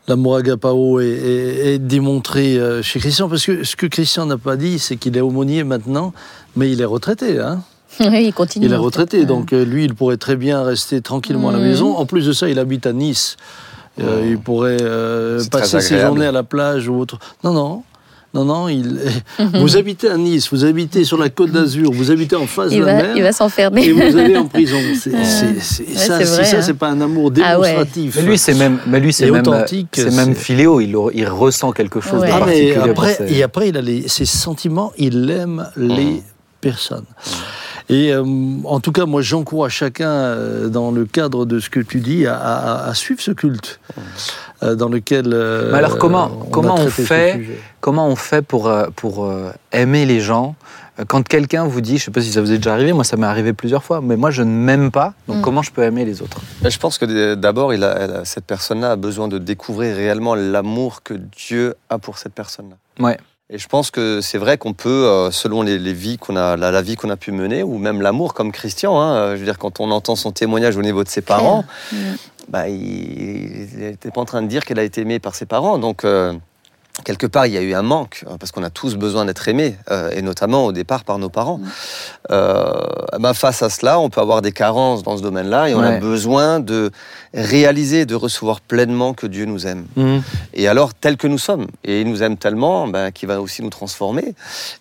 L'amour 0.07 0.35
agapao 0.35 0.99
est, 0.99 1.05
est- 1.07 1.73
est 1.75 1.79
démontré 1.79 2.57
euh, 2.57 2.81
chez 2.81 2.99
Christian, 2.99 3.29
parce 3.29 3.45
que 3.45 3.63
ce 3.63 3.75
que 3.77 3.85
Christian 3.85 4.25
n'a 4.25 4.37
pas 4.37 4.57
dit, 4.57 4.77
c'est 4.79 4.97
qu'il 4.97 5.15
est 5.15 5.21
aumônier 5.21 5.63
maintenant, 5.63 6.13
mais 6.57 6.69
il 6.71 6.81
est 6.81 6.85
retraité. 6.85 7.39
Hein 7.39 7.61
Oui, 8.01 8.25
il 8.25 8.33
continue. 8.33 8.65
il 8.65 8.73
est 8.73 8.75
retraité, 8.75 9.25
donc 9.25 9.53
euh, 9.53 9.63
lui, 9.63 9.85
il 9.85 9.93
pourrait 9.95 10.17
très 10.17 10.35
bien 10.35 10.61
rester 10.63 10.99
tranquillement 11.01 11.49
à 11.49 11.51
la 11.53 11.59
Mhm. 11.59 11.63
maison. 11.65 11.95
En 11.95 12.05
plus 12.05 12.25
de 12.25 12.33
ça, 12.33 12.49
il 12.49 12.59
habite 12.59 12.85
à 12.85 12.91
Nice. 12.91 13.37
Euh. 14.01 14.25
Il 14.27 14.39
pourrait 14.39 14.77
euh, 14.81 15.43
passer 15.51 15.79
ses 15.81 15.99
journées 15.99 16.25
à 16.25 16.31
la 16.31 16.43
plage 16.43 16.87
ou 16.89 16.95
autre. 16.99 17.19
Non, 17.43 17.53
non. 17.53 17.83
Non, 18.35 18.45
non, 18.45 18.67
il... 18.67 18.99
Vous 19.59 19.77
habitez 19.77 20.09
à 20.09 20.17
Nice, 20.17 20.49
vous 20.51 20.65
habitez 20.65 21.03
sur 21.03 21.19
la 21.19 21.29
côte 21.29 21.51
d'Azur, 21.51 21.91
vous 21.93 22.09
habitez 22.09 22.35
en 22.35 22.47
face 22.47 22.71
Il 22.71 22.79
de 22.79 22.85
la 22.85 22.95
va, 22.95 23.03
mer, 23.03 23.13
il 23.17 23.21
va 23.21 23.31
s'enfermer. 23.31 23.85
et 23.85 23.91
vous 23.91 24.17
allez 24.17 24.35
en 24.35 24.47
prison. 24.47 24.77
C'est, 24.99 25.11
Ouais. 25.11 25.23
c'est- 25.23 25.59
c'est- 25.61 25.83
Ouais, 25.87 25.95
ça, 25.95 26.17
vrai, 26.17 26.43
ça, 26.43 26.57
hein. 26.57 26.61
c'est 26.63 26.73
pas 26.73 26.87
un 26.89 26.99
amour 27.01 27.31
Ah 27.43 27.59
ouais. 27.59 27.67
démonstratif. 27.73 28.15
Mais 28.15 28.21
lui, 28.23 28.37
c'est 28.39 28.55
même, 28.55 28.79
mais 28.87 28.99
lui, 28.99 29.13
c'est 29.13 29.29
même, 29.29 29.41
authentique, 29.41 29.89
c'est 29.93 30.09
même 30.15 30.33
philéo. 30.33 30.81
Il, 30.81 30.95
il 31.13 31.27
ressent 31.27 31.73
quelque 31.73 32.01
chose 32.01 32.21
Ouais. 32.21 32.27
de 32.29 32.33
Ah, 32.33 32.39
particulier. 32.39 32.89
après, 32.89 33.17
et 33.29 33.43
après, 33.43 33.69
il 33.69 33.77
a 33.77 33.81
les, 33.81 34.07
ses 34.07 34.25
sentiments, 34.25 34.93
il 34.97 35.29
aime 35.29 35.69
les 35.77 36.23
personnes. 36.59 37.05
Et 37.89 38.13
euh, 38.13 38.23
en 38.65 38.79
tout 38.79 38.91
cas, 38.91 39.05
moi, 39.05 39.21
j'encourage 39.21 39.73
chacun, 39.73 40.09
euh, 40.09 40.69
dans 40.69 40.91
le 40.91 41.05
cadre 41.05 41.45
de 41.45 41.59
ce 41.59 41.69
que 41.69 41.79
tu 41.79 41.99
dis, 41.99 42.25
à, 42.25 42.35
à- 42.37 42.87
à 42.89 42.93
suivre 42.93 43.21
ce 43.21 43.31
culte, 43.31 43.79
euh, 44.63 44.75
dans 44.75 44.89
lequel. 44.89 45.33
euh, 45.33 45.71
Mais 45.71 45.79
alors, 45.79 45.97
comment- 45.97 46.25
a 46.25 46.31
comment 46.51 46.75
on 46.75 46.87
fait. 46.87 47.41
Comment 47.81 48.07
on 48.07 48.15
fait 48.15 48.41
pour, 48.41 48.71
pour 48.95 49.25
euh, 49.25 49.51
aimer 49.71 50.05
les 50.05 50.21
gens? 50.21 50.55
Quand 51.07 51.27
quelqu'un 51.27 51.65
vous 51.65 51.81
dit, 51.81 51.97
je 51.97 52.05
sais 52.05 52.11
pas 52.11 52.21
si 52.21 52.31
ça 52.31 52.39
vous 52.39 52.51
est 52.51 52.57
déjà 52.57 52.71
arrivé, 52.73 52.93
moi 52.93 53.03
ça 53.03 53.17
m'est 53.17 53.25
arrivé 53.25 53.51
plusieurs 53.51 53.83
fois, 53.83 53.99
mais 53.99 54.15
moi 54.15 54.29
je 54.29 54.43
ne 54.43 54.51
m'aime 54.51 54.91
pas, 54.91 55.15
donc 55.27 55.37
Mm. 55.37 55.41
comment 55.41 55.61
je 55.63 55.71
peux 55.71 55.81
aimer 55.81 56.05
les 56.05 56.21
autres? 56.21 56.37
Mais 56.61 56.69
Je 56.69 56.77
pense 56.77 56.99
que 56.99 57.33
d'abord, 57.33 57.73
il 57.73 57.83
a- 57.83 57.97
elle 57.99 58.11
a- 58.17 58.25
cette 58.25 58.45
personne-là 58.45 58.91
a 58.91 58.95
besoin 58.95 59.27
de 59.27 59.39
découvrir 59.39 59.95
réellement 59.95 60.35
l'amour 60.35 61.01
que 61.03 61.15
Dieu 61.15 61.73
a 61.89 61.97
pour 61.97 62.19
cette 62.19 62.33
personne-là. 62.35 62.75
Ouais. 63.03 63.17
Et 63.49 63.57
je 63.57 63.67
pense 63.67 63.91
que 63.91 64.21
c'est 64.21 64.37
vrai 64.37 64.57
qu'on 64.57 64.73
peut, 64.73 64.89
euh, 64.89 65.29
selon 65.29 65.61
les, 65.63 65.77
les 65.77 65.93
vies 65.93 66.17
qu'on 66.17 66.35
a, 66.37 66.55
la, 66.55 66.71
la 66.71 66.81
vie 66.81 66.95
qu'on 66.95 67.09
a 67.09 67.17
pu 67.17 67.31
mener, 67.31 67.61
ou 67.61 67.77
même 67.77 68.01
l'amour 68.01 68.33
comme 68.33 68.51
Christian, 68.51 68.99
hein, 68.99 69.15
euh, 69.15 69.31
je 69.33 69.39
veux 69.39 69.45
dire, 69.45 69.57
quand 69.59 69.79
on 69.79 69.91
entend 69.91 70.15
son 70.15 70.31
témoignage 70.31 70.77
au 70.77 70.81
niveau 70.81 71.03
de 71.03 71.09
ses 71.09 71.21
parents, 71.21 71.65
bah, 72.47 72.69
il 72.69 73.67
n'était 73.77 74.11
pas 74.11 74.21
en 74.21 74.25
train 74.25 74.41
de 74.41 74.47
dire 74.47 74.63
qu'elle 74.65 74.79
a 74.79 74.83
été 74.83 75.01
aimée 75.01 75.19
par 75.19 75.35
ses 75.35 75.45
parents. 75.45 75.77
Donc, 75.77 76.03
euh, 76.05 76.33
quelque 77.03 77.25
part, 77.25 77.47
il 77.47 77.53
y 77.53 77.57
a 77.57 77.61
eu 77.61 77.73
un 77.73 77.81
manque, 77.81 78.23
hein, 78.29 78.35
parce 78.39 78.51
qu'on 78.51 78.63
a 78.63 78.69
tous 78.69 78.95
besoin 78.95 79.25
d'être 79.25 79.47
aimés, 79.47 79.75
euh, 79.89 80.11
et 80.15 80.21
notamment 80.21 80.65
au 80.65 80.71
départ 80.71 81.03
par 81.03 81.17
nos 81.17 81.29
parents. 81.29 81.59
Euh, 82.31 82.71
ben, 83.19 83.33
face 83.33 83.63
à 83.63 83.69
cela, 83.69 83.99
on 83.99 84.09
peut 84.09 84.21
avoir 84.21 84.41
des 84.43 84.51
carences 84.51 85.01
dans 85.03 85.17
ce 85.17 85.23
domaine-là, 85.23 85.69
et 85.69 85.75
on 85.75 85.81
a 85.81 85.99
besoin 85.99 86.59
de 86.59 86.91
réaliser, 87.33 88.05
de 88.05 88.13
recevoir 88.15 88.61
pleinement 88.61 89.13
que 89.13 89.25
Dieu 89.27 89.45
nous 89.45 89.65
aime. 89.65 89.85
Mhm. 89.95 90.21
Et 90.53 90.67
alors, 90.67 90.93
tel 90.93 91.17
que 91.17 91.27
nous 91.27 91.39
sommes. 91.39 91.65
Et 91.83 92.01
il 92.01 92.09
nous 92.09 92.21
aime 92.21 92.37
tellement 92.37 92.87
ben, 92.87 93.11
qu'il 93.11 93.27
va 93.27 93.41
aussi 93.41 93.63
nous 93.63 93.71
transformer. 93.71 94.35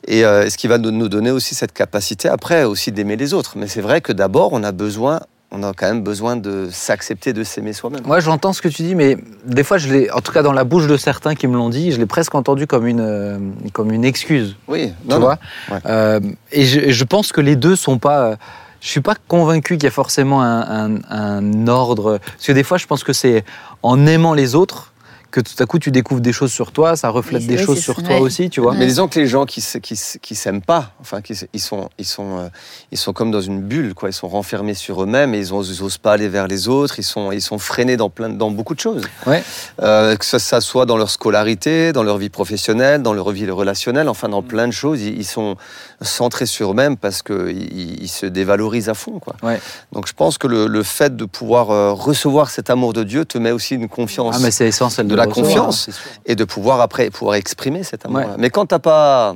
Et 0.06 0.24
euh, 0.24 0.48
ce 0.50 0.58
qui 0.58 0.66
va 0.68 0.76
nous- 0.78 0.90
nous 0.90 1.08
donner 1.08 1.30
aussi 1.30 1.54
cette 1.54 1.72
capacité, 1.72 2.28
après, 2.28 2.64
aussi 2.64 2.92
d'aimer 2.92 3.16
les 3.16 3.32
autres. 3.32 3.54
Mais 3.56 3.68
c'est 3.68 3.80
vrai 3.80 4.00
que 4.02 4.12
d'abord, 4.12 4.50
on 4.52 4.62
a 4.64 4.72
besoin, 4.72 5.20
on 5.54 5.62
a 5.62 5.72
quand 5.74 5.86
même 5.86 6.02
besoin 6.02 6.36
de 6.36 6.68
s'accepter, 6.72 7.32
de 7.34 7.44
s'aimer 7.44 7.74
soi-même. 7.74 8.00
Moi, 8.06 8.20
j'entends 8.20 8.52
ce 8.54 8.62
que 8.62 8.68
tu 8.68 8.82
dis, 8.82 8.94
mais 8.94 9.18
des 9.44 9.62
fois, 9.62 9.76
je 9.76 9.92
l'ai, 9.92 10.10
en 10.10 10.20
tout 10.20 10.32
cas 10.32 10.42
dans 10.42 10.52
la 10.54 10.64
bouche 10.64 10.86
de 10.86 10.96
certains 10.96 11.34
qui 11.34 11.46
me 11.46 11.54
l'ont 11.56 11.68
dit, 11.68 11.92
je 11.92 11.98
l'ai 11.98 12.06
presque 12.06 12.34
entendu 12.34 12.66
comme 12.66 12.86
une, 12.86 13.00
euh, 13.00 13.38
comme 13.74 13.92
une 13.92 14.04
excuse. 14.04 14.56
Oui, 14.66 14.92
tu 15.08 15.14
vois 15.16 15.38
Ouais. 15.70 15.78
Euh, 15.86 16.20
et, 16.52 16.64
je, 16.64 17.04
pense 17.04 17.32
que 17.32 17.40
les 17.42 17.54
deux 17.56 17.76
sont 17.76 17.98
pas. 17.98 18.20
euh, 18.30 18.36
Je 18.80 18.88
suis 18.88 19.00
pas 19.02 19.14
convaincu 19.28 19.74
qu'il 19.74 19.84
y 19.84 19.88
a 19.88 19.90
forcément 19.90 20.42
un, 20.42 20.94
un- 20.96 21.00
un 21.10 21.68
ordre. 21.68 22.18
Parce 22.18 22.46
que 22.46 22.52
des 22.52 22.64
fois, 22.64 22.78
je 22.78 22.86
pense 22.86 23.04
que 23.04 23.12
c'est 23.12 23.44
en 23.82 24.06
aimant 24.06 24.32
les 24.34 24.54
autres 24.54 24.91
que 25.32 25.40
tout 25.40 25.60
à 25.60 25.66
coup 25.66 25.78
tu 25.78 25.90
découvres 25.90 26.20
des 26.20 26.32
choses 26.32 26.52
sur 26.52 26.70
toi, 26.70 26.94
ça 26.94 27.08
reflète 27.08 27.42
Oui, 27.42 27.48
des 27.48 27.58
choses 27.58 27.80
sur 27.80 27.96
ça, 27.96 28.02
toi 28.02 28.14
ouais. 28.16 28.20
aussi, 28.20 28.50
tu 28.50 28.60
vois. 28.60 28.74
Mais 28.74 28.86
disons 28.86 29.08
que 29.08 29.18
les 29.18 29.26
gens 29.26 29.46
qui 29.46 29.64
qui, 29.82 30.34
s'aiment 30.34 30.62
pas, 30.62 30.92
enfin, 31.00 31.22
qui, 31.22 31.34
ils 31.52 31.60
sont, 31.60 31.88
ils 31.98 32.04
sont, 32.04 32.38
euh, 32.38 32.48
ils 32.92 32.98
sont 32.98 33.12
comme 33.12 33.30
dans 33.30 33.40
une 33.40 33.62
bulle, 33.62 33.94
quoi. 33.94 34.10
Ils 34.10 34.12
sont 34.12 34.28
renfermés 34.28 34.74
sur 34.74 35.02
eux-mêmes 35.02 35.34
et 35.34 35.38
ils 35.38 35.52
osent, 35.52 35.70
ils 35.70 35.82
osent 35.82 35.98
pas 35.98 36.12
aller 36.12 36.28
vers 36.28 36.46
les 36.46 36.68
autres. 36.68 36.98
Ils 36.98 37.04
sont, 37.04 37.32
ils 37.32 37.40
sont 37.42 37.58
freinés 37.58 37.96
dans 37.96 38.10
plein, 38.10 38.28
dans 38.28 38.50
beaucoup 38.50 38.74
de 38.74 38.80
choses. 38.80 39.02
Ouais. 39.26 39.42
Euh, 39.80 40.14
que 40.16 40.24
ça, 40.24 40.38
ça 40.38 40.60
soit 40.60 40.86
dans 40.86 40.96
leur 40.96 41.10
scolarité, 41.10 41.92
dans 41.92 42.02
leur 42.02 42.18
vie 42.18 42.28
professionnelle, 42.28 43.02
dans 43.02 43.14
leur 43.14 43.30
vie 43.30 43.48
relationnelle, 43.50 44.08
enfin 44.08 44.28
dans 44.28 44.42
plein 44.42 44.66
de 44.66 44.72
choses. 44.72 45.00
Ils, 45.00 45.18
ils 45.18 45.26
sont 45.26 45.56
centrés 46.02 46.46
sur 46.46 46.72
eux-mêmes 46.72 46.96
parce 46.96 47.22
que 47.22 47.50
ils, 47.50 48.02
ils 48.02 48.08
se 48.08 48.26
dévalorisent 48.26 48.88
à 48.90 48.94
fond, 48.94 49.18
quoi. 49.18 49.34
Ouais. 49.42 49.60
Donc 49.92 50.06
je 50.06 50.12
pense 50.12 50.36
que 50.36 50.46
le, 50.46 50.66
le 50.66 50.82
fait 50.82 51.16
de 51.16 51.24
pouvoir 51.24 51.70
euh, 51.70 51.92
recevoir 51.92 52.50
cet 52.50 52.68
amour 52.68 52.92
de 52.92 53.02
Dieu 53.02 53.24
te 53.24 53.38
met 53.38 53.52
aussi 53.52 53.76
une 53.76 53.88
confiance 53.88 54.34
Ah, 54.36 54.40
mais 54.42 54.50
c'est 54.50 54.66
essentiel 54.68 55.06
de 55.06 55.12
de, 55.12 55.21
la 55.26 55.32
confiance. 55.32 55.88
et 56.26 56.34
de 56.36 56.44
pouvoir 56.44 56.80
après 56.80 57.10
pouvoir 57.10 57.36
exprimer 57.36 57.82
cet 57.82 58.06
amour. 58.06 58.18
Ouais. 58.20 58.26
Mais 58.38 58.50
quand 58.50 58.66
t'as 58.66 58.78
pas, 58.78 59.34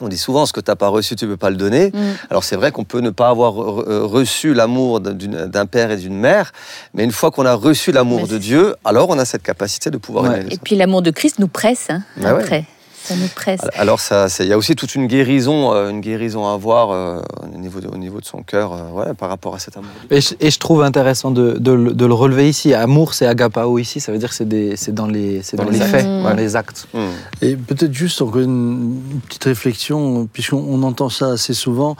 on 0.00 0.08
dit 0.08 0.18
souvent 0.18 0.44
ce 0.46 0.52
que 0.52 0.60
t'as 0.60 0.74
pas 0.76 0.88
reçu, 0.88 1.14
tu 1.16 1.26
peux 1.26 1.36
pas 1.36 1.50
le 1.50 1.56
donner. 1.56 1.90
Mm. 1.94 1.98
Alors 2.30 2.42
c'est 2.44 2.56
vrai 2.56 2.72
qu'on 2.72 2.84
peut 2.84 3.00
ne 3.00 3.10
pas 3.10 3.28
avoir 3.28 3.54
euh, 3.60 4.04
reçu 4.04 4.52
l'amour 4.54 5.00
d'un 5.00 5.66
père 5.66 5.90
et 5.90 5.96
d'une 5.96 6.16
mère, 6.18 6.52
mais 6.94 7.04
une 7.04 7.12
fois 7.12 7.30
qu'on 7.30 7.46
a 7.46 7.54
reçu 7.54 7.92
l'amour 7.92 8.26
de 8.26 8.38
Dieu, 8.38 8.74
alors 8.84 9.08
on 9.10 9.18
a 9.18 9.24
cette 9.24 9.42
capacité 9.42 9.90
de 9.90 9.98
pouvoir 9.98 10.24
Ouais. 10.24 10.30
aimer 10.30 10.38
les 10.44 10.50
Et 10.50 10.52
autres. 10.54 10.62
puis 10.64 10.76
l'amour 10.76 11.02
de 11.02 11.10
Christ 11.10 11.38
nous 11.38 11.48
presse 11.48 11.86
hein, 11.90 12.02
Ah 12.24 12.34
ouais. 12.34 12.64
Ça 13.04 13.14
nous 13.16 13.28
presse. 13.28 13.60
Alors 13.74 14.00
ça, 14.00 14.28
c'est- 14.30 14.44
il 14.44 14.48
y 14.48 14.52
a 14.52 14.58
aussi 14.58 14.74
toute 14.74 14.94
une 14.94 15.06
guérison, 15.06 15.72
euh, 15.74 15.90
une 15.90 16.00
guérison 16.00 16.48
à 16.48 16.54
avoir 16.54 16.90
euh, 16.90 17.20
au 17.54 17.58
niveau 17.58 17.80
de, 17.80 17.88
au 17.88 17.96
niveau 17.98 18.18
de 18.20 18.24
son 18.24 18.42
cœur, 18.42 18.72
euh, 18.72 18.90
ouais, 18.92 19.14
par 19.14 19.28
rapport 19.28 19.54
à 19.54 19.58
cet 19.58 19.76
amour. 19.76 19.90
Et 20.10 20.20
je, 20.20 20.34
et 20.40 20.50
je 20.50 20.58
trouve 20.58 20.82
intéressant 20.82 21.30
de, 21.30 21.52
de 21.58 21.72
le- 21.72 21.92
de 21.92 22.06
le 22.06 22.14
relever 22.14 22.48
ici. 22.48 22.72
Amour, 22.72 23.12
c'est 23.14 23.26
agapao 23.26 23.78
ici. 23.78 24.00
Ça 24.00 24.10
veut 24.10 24.18
dire 24.18 24.30
que 24.30 24.34
c'est 24.34 24.92
dans 24.94 25.06
les, 25.06 25.42
c'est 25.42 25.56
Dans 25.56 25.64
dans 25.64 25.70
les 25.70 25.78
les 25.78 25.82
actes. 25.84 25.90
faits, 25.94 26.06
dans 26.06 26.34
les 26.34 26.56
actes. 26.56 26.86
Hmm. 26.94 27.10
Et 27.42 27.56
peut-être 27.56 27.92
juste 27.92 28.22
encore 28.22 28.40
une 28.40 29.00
petite 29.28 29.44
réflexion, 29.44 30.26
puisqu'on 30.32 30.64
on 30.66 30.82
entend 30.82 31.10
ça 31.10 31.32
assez 31.32 31.52
souvent, 31.54 31.96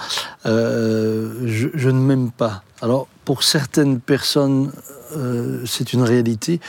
euh, 0.46 1.32
je, 1.44 1.68
je 1.74 1.90
ne 1.90 1.98
m'aime 2.00 2.30
pas. 2.30 2.62
Alors, 2.82 3.06
pour 3.24 3.42
certaines 3.42 4.00
personnes, 4.00 4.72
euh, 5.16 5.62
c'est 5.66 5.92
une 5.92 6.02
réalité, 6.02 6.60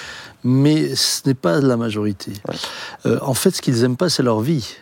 mais 0.43 0.95
ce 0.95 1.22
n'est 1.26 1.34
pas 1.34 1.60
la 1.60 1.78
majorité. 1.78 2.34
Euh, 3.06 3.20
en 3.22 3.34
fait, 3.34 3.51
ce 3.51 3.62
qu'ils 3.62 3.82
n'aiment 3.82 3.97
pas, 3.97 4.10
c'est 4.10 4.24
leur 4.24 4.41
vie. 4.41 4.76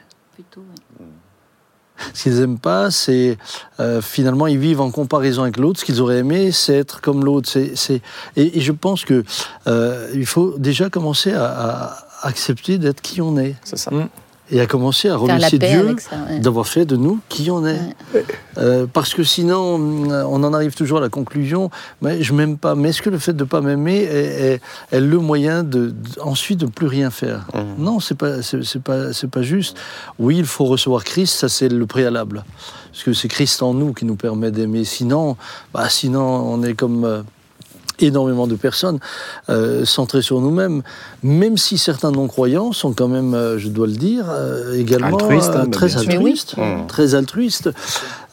Ce 2.13 2.23
qu'ils 2.23 2.39
n'aiment 2.39 2.59
pas, 2.59 2.91
c'est 2.91 3.37
euh, 3.79 4.01
finalement 4.01 4.47
ils 4.47 4.57
vivent 4.57 4.81
en 4.81 4.91
comparaison 4.91 5.43
avec 5.43 5.57
l'autre. 5.57 5.79
Ce 5.79 5.85
qu'ils 5.85 6.01
auraient 6.01 6.17
aimé, 6.17 6.51
c'est 6.51 6.75
être 6.75 7.01
comme 7.01 7.23
l'autre. 7.23 7.49
C'est, 7.49 8.01
Et, 8.35 8.57
et 8.57 8.61
je 8.61 8.71
pense 8.71 9.05
que 9.05 9.23
euh, 9.67 10.09
il 10.13 10.25
faut 10.25 10.57
déjà 10.57 10.89
commencer 10.89 11.33
à, 11.33 11.45
à 11.45 12.27
accepter 12.27 12.77
d'être 12.77 13.01
qui 13.01 13.21
on 13.21 13.37
est 13.37 13.55
C'est 13.63 13.77
ça. 13.77 13.91
Et 14.51 14.59
à 14.59 14.65
commencer 14.67 15.07
à 15.09 15.15
remercier 15.15 15.57
Dieu 15.57 15.95
ouais. 16.29 16.39
d'avoir 16.39 16.67
fait 16.67 16.85
de 16.85 16.95
nous 16.97 17.19
qui 17.29 17.49
on 17.49 17.65
est. 17.65 17.79
Euh, 18.57 18.85
parce 18.91 19.13
que 19.13 19.23
sinon, 19.23 19.75
on 20.09 20.43
en 20.43 20.53
arrive 20.53 20.75
toujours 20.75 20.97
à 20.97 21.01
la 21.01 21.09
conclusion, 21.09 21.71
mais 22.01 22.21
je 22.21 22.33
m'aime 22.33 22.57
pas. 22.57 22.75
Mais 22.75 22.89
est-ce 22.89 23.01
que 23.01 23.09
le 23.09 23.17
fait 23.19 23.33
de 23.33 23.43
ne 23.43 23.47
pas 23.49 23.61
m'aimer 23.61 23.97
est, 24.03 24.53
est- 24.55 24.61
est 24.91 24.99
le 24.99 25.17
moyen 25.19 25.63
de, 25.63 25.87
de- 25.87 25.93
ensuite 26.21 26.59
de 26.59 26.65
plus 26.65 26.87
rien 26.87 27.09
faire? 27.09 27.47
Mhm. 27.53 27.83
Non, 27.83 27.99
c'est 27.99 28.15
pas, 28.17 28.41
c'est 28.41 28.81
pas, 28.83 29.13
c'est 29.13 29.29
pas 29.29 29.41
juste. 29.43 29.77
Oui, 30.19 30.37
il 30.39 30.45
faut 30.45 30.65
recevoir 30.65 31.03
Christ, 31.03 31.35
ça 31.39 31.49
c'est 31.49 31.69
le 31.69 31.85
préalable, 31.85 32.43
parce 32.91 33.03
que 33.03 33.13
c'est 33.13 33.29
Christ 33.29 33.63
en 33.63 33.73
nous 33.73 33.93
qui 33.93 34.03
nous 34.05 34.15
permet 34.17 34.51
d'aimer. 34.51 34.83
Sinon, 34.83 35.37
bah, 35.73 35.87
sinon 35.89 36.21
on 36.21 36.61
est 36.63 36.73
comme 36.73 37.05
euh, 37.05 37.21
énormément 37.99 38.47
de 38.47 38.55
personnes 38.55 38.99
euh, 39.49 39.85
centrées 39.85 40.21
sur 40.21 40.41
nous-mêmes, 40.41 40.81
même 41.23 41.57
si 41.57 41.77
certains 41.77 42.11
non-croyants 42.11 42.71
sont 42.71 42.93
quand 42.93 43.07
même, 43.07 43.33
euh, 43.33 43.57
je 43.57 43.67
dois 43.69 43.87
le 43.87 43.93
dire, 43.93 44.25
euh, 44.29 44.73
également 44.79 45.17
Altruistes, 45.17 45.49
hein, 45.49 45.61
euh, 45.61 45.65
bah, 45.65 45.71
très 45.71 45.95
oui. 45.97 46.05
altruistes. 46.07 46.55
Très 46.87 47.15
altruistes. 47.15 47.69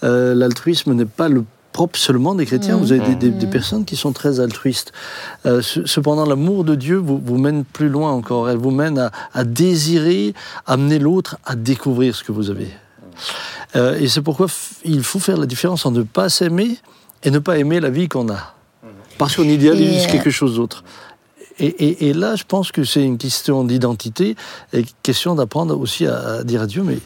L'altruisme 0.03 0.95
n'est 0.95 1.05
pas 1.05 1.29
le 1.29 1.45
propre 1.73 1.99
seulement 1.99 2.35
des 2.35 2.47
chrétiens. 2.47 2.77
Mhm. 2.77 2.83
Vous 2.83 2.93
avez 2.93 3.01
des, 3.11 3.15
des- 3.15 3.31
des 3.31 3.47
Mhm. 3.47 3.53
personnes 3.53 3.85
qui 3.85 3.95
sont 3.97 4.13
très 4.13 4.41
altruistes. 4.41 4.93
Euh, 5.47 5.63
ce- 5.63 5.87
cependant, 5.87 6.27
l'amour 6.27 6.65
de 6.65 6.75
Dieu 6.75 6.97
vous, 6.97 7.21
vous 7.25 7.39
mène 7.39 7.65
plus 7.65 7.89
loin 7.89 8.11
encore. 8.11 8.51
Elle 8.51 8.57
vous 8.57 8.73
mène 8.73 8.99
à, 8.99 9.13
à 9.35 9.45
désirer 9.45 10.35
amener 10.67 10.99
l'autre 10.99 11.39
à 11.45 11.55
découvrir 11.55 12.17
ce 12.17 12.25
que 12.25 12.33
vous 12.33 12.51
avez. 12.51 12.69
Euh, 13.77 13.97
et 14.01 14.09
c'est 14.09 14.23
pourquoi 14.23 14.47
il 14.85 15.03
faut 15.05 15.21
faire 15.21 15.37
la 15.37 15.47
différence 15.47 15.87
entre 15.87 15.99
ne 15.99 16.03
pas 16.03 16.29
s'aimer 16.29 16.79
et 17.23 17.31
ne 17.31 17.39
pas 17.39 17.57
aimer 17.59 17.79
la 17.79 17.91
vie 17.91 18.09
qu'on 18.09 18.29
a. 18.31 18.55
Parce 19.21 19.37
qu'on 19.37 19.45
idéalise 19.45 20.05
Et, 20.05 20.09
euh, 20.09 20.13
quelque 20.13 20.31
chose 20.31 20.57
d'autre. 20.57 20.83
Et, 21.61 21.67
et- 21.67 22.09
et 22.09 22.13
là, 22.15 22.37
je 22.37 22.45
pense 22.49 22.73
que 22.73 22.85
c'est 22.85 23.03
une 23.03 23.19
question 23.19 23.65
d'identité 23.65 24.35
et 24.73 24.85
question 25.03 25.35
d'apprendre 25.35 25.79
aussi 25.79 26.07
à, 26.07 26.39
à 26.41 26.43
dire 26.43 26.63
à 26.63 26.67
Dieu, 26.67 26.83
mais 26.83 26.99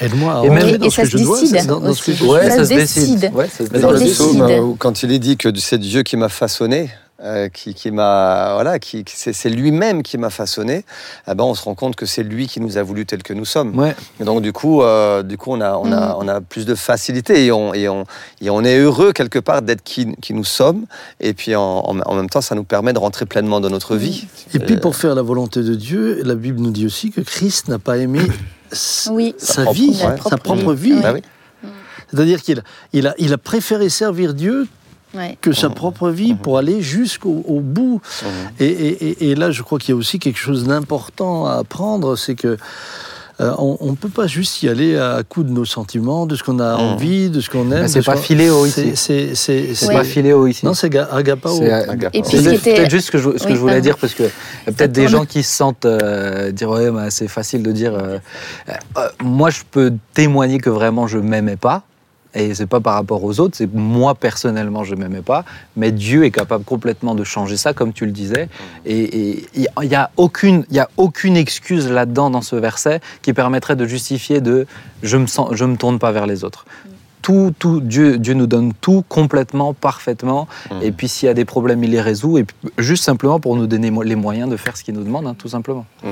aide-moi 0.00 0.40
à 0.40 0.44
Et 0.44 0.50
même- 0.50 0.76
dans 0.76 0.86
et 0.86 0.90
ce 0.90 0.96
ça 0.96 1.02
que 1.04 1.08
se 1.10 1.18
je 1.18 1.22
dois, 1.22 1.40
décide 1.40 1.66
dans, 1.68 1.78
dans 1.80 1.94
ce 1.94 2.02
que 2.02 2.10
aussi. 2.10 2.24
je 2.24 2.24
Ouais, 2.28 2.40
suis. 2.40 2.50
Ça 2.50 2.56
ça, 2.56 2.64
se 2.64 2.74
décide. 2.74 3.20
décide. 3.20 3.34
Ouais, 3.34 3.48
ça 3.48 3.64
se 3.64 3.70
Ça 3.70 3.78
dans 3.78 3.92
décide. 3.92 3.92
le 3.92 3.98
décide. 4.00 4.14
psaume, 4.48 4.76
quand 4.78 5.02
il 5.04 5.12
est 5.12 5.18
dit 5.20 5.36
que 5.36 5.48
c'est 5.56 5.78
Dieu 5.78 6.02
qui 6.02 6.16
m'a 6.16 6.28
façonné, 6.28 6.90
euh, 7.22 7.48
qui, 7.48 7.74
qui 7.74 7.90
m'a 7.90 8.54
voilà, 8.54 8.78
qui, 8.78 9.04
qui- 9.04 9.14
c'est 9.16 9.48
lui-même 9.50 10.02
qui 10.02 10.18
m'a 10.18 10.30
façonné, 10.30 10.84
eh 11.28 11.34
ben 11.34 11.44
on 11.44 11.54
se 11.54 11.62
rend 11.62 11.74
compte 11.74 11.94
que 11.96 12.04
c'est 12.06 12.22
lui 12.22 12.46
qui 12.48 12.60
nous 12.60 12.78
a 12.78 12.82
voulu 12.82 13.06
tels 13.06 13.22
que 13.22 13.32
nous 13.32 13.44
sommes. 13.44 13.78
Ouais. 13.78 13.94
Et 14.20 14.24
donc 14.24 14.42
du 14.42 14.52
coup, 14.52 14.82
euh, 14.82 15.22
du 15.22 15.36
coup, 15.38 15.52
on 15.52 15.60
a, 15.60 15.76
on 15.76 15.92
a, 15.92 16.14
Mm. 16.14 16.16
on 16.18 16.28
a 16.28 16.40
plus 16.40 16.66
de 16.66 16.74
facilité 16.74 17.46
et 17.46 17.52
on, 17.52 17.72
et 17.74 17.88
on, 17.88 18.04
et 18.40 18.50
on 18.50 18.64
est 18.64 18.78
heureux 18.78 19.12
quelque 19.12 19.38
part 19.38 19.62
d'être 19.62 19.82
qui, 19.84 20.14
qui 20.16 20.34
nous 20.34 20.44
sommes. 20.44 20.86
Et 21.20 21.32
puis 21.34 21.54
en, 21.54 21.62
en- 21.62 22.00
en 22.00 22.14
même 22.14 22.28
temps, 22.28 22.40
ça 22.40 22.54
nous 22.54 22.64
permet 22.64 22.92
de 22.92 22.98
rentrer 22.98 23.24
pleinement 23.26 23.60
dans 23.60 23.70
notre 23.70 23.96
vie. 23.96 24.26
Et 24.54 24.58
puis 24.58 24.76
pour 24.78 24.96
faire 24.96 25.14
la 25.14 25.22
volonté 25.22 25.62
de 25.62 25.74
Dieu, 25.74 26.22
la 26.24 26.34
Bible 26.34 26.60
nous 26.60 26.70
dit 26.72 26.86
aussi 26.86 27.10
que 27.10 27.20
Christ 27.20 27.68
n'a 27.68 27.78
pas 27.78 27.98
aimé 27.98 28.20
Oui. 29.10 29.34
sa, 29.38 29.62
propre- 29.64 29.74
vie, 29.74 29.90
ouais. 29.90 30.16
sa 30.28 30.36
propre 30.38 30.72
vie. 30.72 30.94
Bah 31.02 31.12
oui. 31.12 31.22
C'est-à-dire 32.10 32.42
qu'il 32.42 32.62
il 32.92 33.06
a, 33.06 33.14
il 33.18 33.32
a 33.32 33.38
préféré 33.38 33.88
servir 33.88 34.34
Dieu 34.34 34.66
Ouais. 35.14 35.36
que 35.40 35.52
sa 35.52 35.68
propre 35.70 36.08
vie 36.08 36.34
pour 36.34 36.56
aller 36.58 36.80
jusqu'au 36.80 37.44
au 37.46 37.60
bout. 37.60 38.00
Et, 38.58 38.64
et- 38.66 39.08
et- 39.08 39.30
et 39.30 39.34
là, 39.34 39.50
je 39.50 39.62
crois 39.62 39.78
qu'il 39.78 39.90
y 39.90 39.92
a 39.92 39.96
aussi 39.96 40.18
quelque 40.18 40.38
chose 40.38 40.64
d'important 40.64 41.46
à 41.46 41.54
apprendre, 41.56 42.16
c'est 42.16 42.34
que 42.34 42.56
euh, 43.40 43.50
on 43.58 43.90
ne 43.90 43.96
peut 43.96 44.10
pas 44.10 44.26
juste 44.26 44.62
y 44.62 44.68
aller 44.68 44.96
à 44.96 45.22
coup 45.28 45.42
de 45.42 45.50
nos 45.50 45.64
sentiments, 45.64 46.26
de 46.26 46.36
ce 46.36 46.42
qu'on 46.44 46.60
a 46.60 46.76
envie, 46.76 47.28
de 47.30 47.40
ce 47.40 47.50
qu'on 47.50 47.72
aime. 47.72 47.88
C'est 47.88 48.04
pas 48.04 48.12
c'est- 48.94 49.32
ici. 49.34 49.74
C'est 49.74 49.92
pas 49.92 50.04
philéo 50.04 50.46
ici. 50.46 50.64
Non, 50.64 50.74
c'est 50.74 50.90
ga- 50.90 51.08
agapao. 51.10 51.56
C'est, 51.56 52.58
peut-être 52.62 52.90
juste 52.90 53.06
ce 53.06 53.10
que 53.10 53.18
je, 53.18 53.30
ce 53.36 53.42
que 53.44 53.48
Oui, 53.48 53.54
je 53.54 53.58
voulais 53.58 53.72
pardon. 53.74 53.84
dire 53.84 53.98
parce 53.98 54.14
que 54.14 54.24
a 54.24 54.72
peut-être 54.72 54.92
des 54.92 55.08
gens 55.08 55.24
qui 55.24 55.42
se 55.42 55.56
sentent 55.56 55.86
euh, 55.86 56.52
dire 56.52 56.70
ouais 56.70 56.90
bah, 56.90 57.10
c'est 57.10 57.26
facile 57.26 57.62
de 57.62 57.72
dire 57.72 57.94
euh, 57.94 58.18
euh, 58.98 59.08
moi 59.24 59.50
je 59.50 59.60
peux 59.68 59.92
témoigner 60.14 60.58
que 60.58 60.70
vraiment 60.70 61.06
je 61.06 61.18
m'aimais 61.18 61.56
pas 61.56 61.82
et 62.34 62.54
c'est 62.54 62.66
pas 62.66 62.80
par 62.80 62.94
rapport 62.94 63.22
aux 63.24 63.40
autres 63.40 63.56
c'est 63.56 63.72
moi 63.72 64.14
personnellement 64.14 64.84
je 64.84 64.94
m'aimais 64.94 65.22
pas 65.22 65.44
mais 65.76 65.92
Dieu 65.92 66.24
est 66.24 66.30
capable 66.30 66.64
complètement 66.64 67.14
de 67.14 67.24
changer 67.24 67.56
ça 67.56 67.72
comme 67.72 67.92
tu 67.92 68.06
le 68.06 68.12
disais 68.12 68.48
et 68.86 69.44
il 69.56 69.84
y 69.84 69.94
a 69.94 70.10
aucune 70.16 70.64
y 70.70 70.78
a 70.78 70.88
aucune 70.96 71.36
excuse 71.36 71.90
là-dedans 71.90 72.30
dans 72.30 72.42
ce 72.42 72.56
verset 72.56 73.00
qui 73.22 73.32
permettrait 73.32 73.76
de 73.76 73.86
justifier 73.86 74.40
de 74.40 74.66
je 75.02 75.16
me 75.16 75.26
sens 75.26 75.50
je 75.52 75.64
me 75.64 75.76
tourne 75.76 75.98
pas 75.98 76.12
vers 76.12 76.26
les 76.26 76.44
autres 76.44 76.64
tout, 77.22 77.54
tout, 77.58 77.80
Dieu, 77.80 78.18
Dieu 78.18 78.34
nous 78.34 78.48
donne 78.48 78.74
tout 78.74 79.04
complètement, 79.08 79.72
parfaitement. 79.72 80.48
Mm. 80.70 80.82
Et 80.82 80.92
puis 80.92 81.08
s'il 81.08 81.28
y 81.28 81.30
a 81.30 81.34
des 81.34 81.44
problèmes, 81.44 81.82
il 81.84 81.90
les 81.90 82.00
résout. 82.00 82.36
Et 82.36 82.44
juste 82.78 83.04
simplement 83.04 83.40
pour 83.40 83.56
nous 83.56 83.66
donner 83.66 83.92
les 84.04 84.16
moyens 84.16 84.50
de 84.50 84.56
faire 84.56 84.76
ce 84.76 84.84
qu'il 84.84 84.94
nous 84.94 85.04
demande, 85.04 85.26
hein, 85.26 85.36
tout 85.38 85.48
simplement. 85.48 85.86
Mm. 86.02 86.08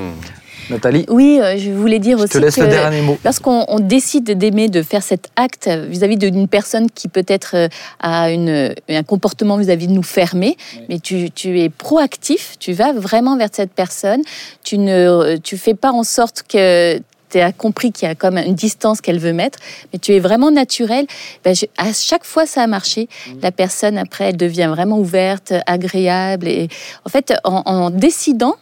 Nathalie, 0.69 1.05
Oui, 1.09 1.39
euh, 1.41 1.57
je 1.57 1.71
voulais 1.71 1.99
dire 1.99 2.17
je 2.17 2.23
aussi 2.23 2.33
te 2.33 2.37
laisse 2.37 2.55
que 2.55 2.61
le 2.61 2.67
dernier 2.67 3.01
mot. 3.01 3.17
lorsqu'on 3.25 3.65
on 3.67 3.79
décide 3.79 4.31
d'aimer, 4.37 4.69
de 4.69 4.81
faire 4.83 5.03
cet 5.03 5.29
acte 5.35 5.67
vis-à-vis 5.67 6.17
d'une 6.17 6.47
personne 6.47 6.89
qui 6.89 7.07
peut-être 7.07 7.55
euh, 7.55 7.67
a 7.99 8.31
une, 8.31 8.73
un 8.89 9.03
comportement 9.03 9.57
vis-à-vis 9.57 9.87
de 9.87 9.93
nous 9.93 10.03
fermé, 10.03 10.57
mais 10.89 10.99
tu, 10.99 11.31
tu 11.31 11.59
es 11.59 11.69
proactif, 11.69 12.55
tu 12.59 12.73
vas 12.73 12.93
vraiment 12.93 13.37
vers 13.37 13.49
cette 13.51 13.71
personne, 13.73 14.21
tu 14.63 14.77
ne 14.77 15.37
tu 15.37 15.57
fais 15.57 15.73
pas 15.73 15.91
en 15.91 16.03
sorte 16.03 16.43
que 16.47 16.99
tu 17.29 17.39
as 17.39 17.53
compris 17.53 17.93
qu'il 17.93 18.09
y 18.09 18.11
a 18.11 18.15
comme 18.15 18.37
une 18.37 18.55
distance 18.55 18.99
qu'elle 18.99 19.17
veut 19.19 19.31
mettre, 19.31 19.57
mais 19.93 19.99
tu 19.99 20.13
es 20.13 20.19
vraiment 20.19 20.51
naturel. 20.51 21.05
Ben, 21.45 21.55
je- 21.55 21.65
à 21.77 21.93
chaque 21.93 22.25
fois, 22.25 22.45
ça 22.45 22.61
a 22.61 22.67
marché. 22.67 23.07
La 23.41 23.53
personne, 23.53 23.97
après, 23.97 24.25
elle 24.25 24.35
devient 24.37 24.67
vraiment 24.69 24.99
ouverte, 24.99 25.53
agréable. 25.65 26.49
Et 26.49 26.67
en 27.05 27.09
fait, 27.09 27.33
en, 27.45 27.61
en 27.65 27.89
décidant, 27.89 28.55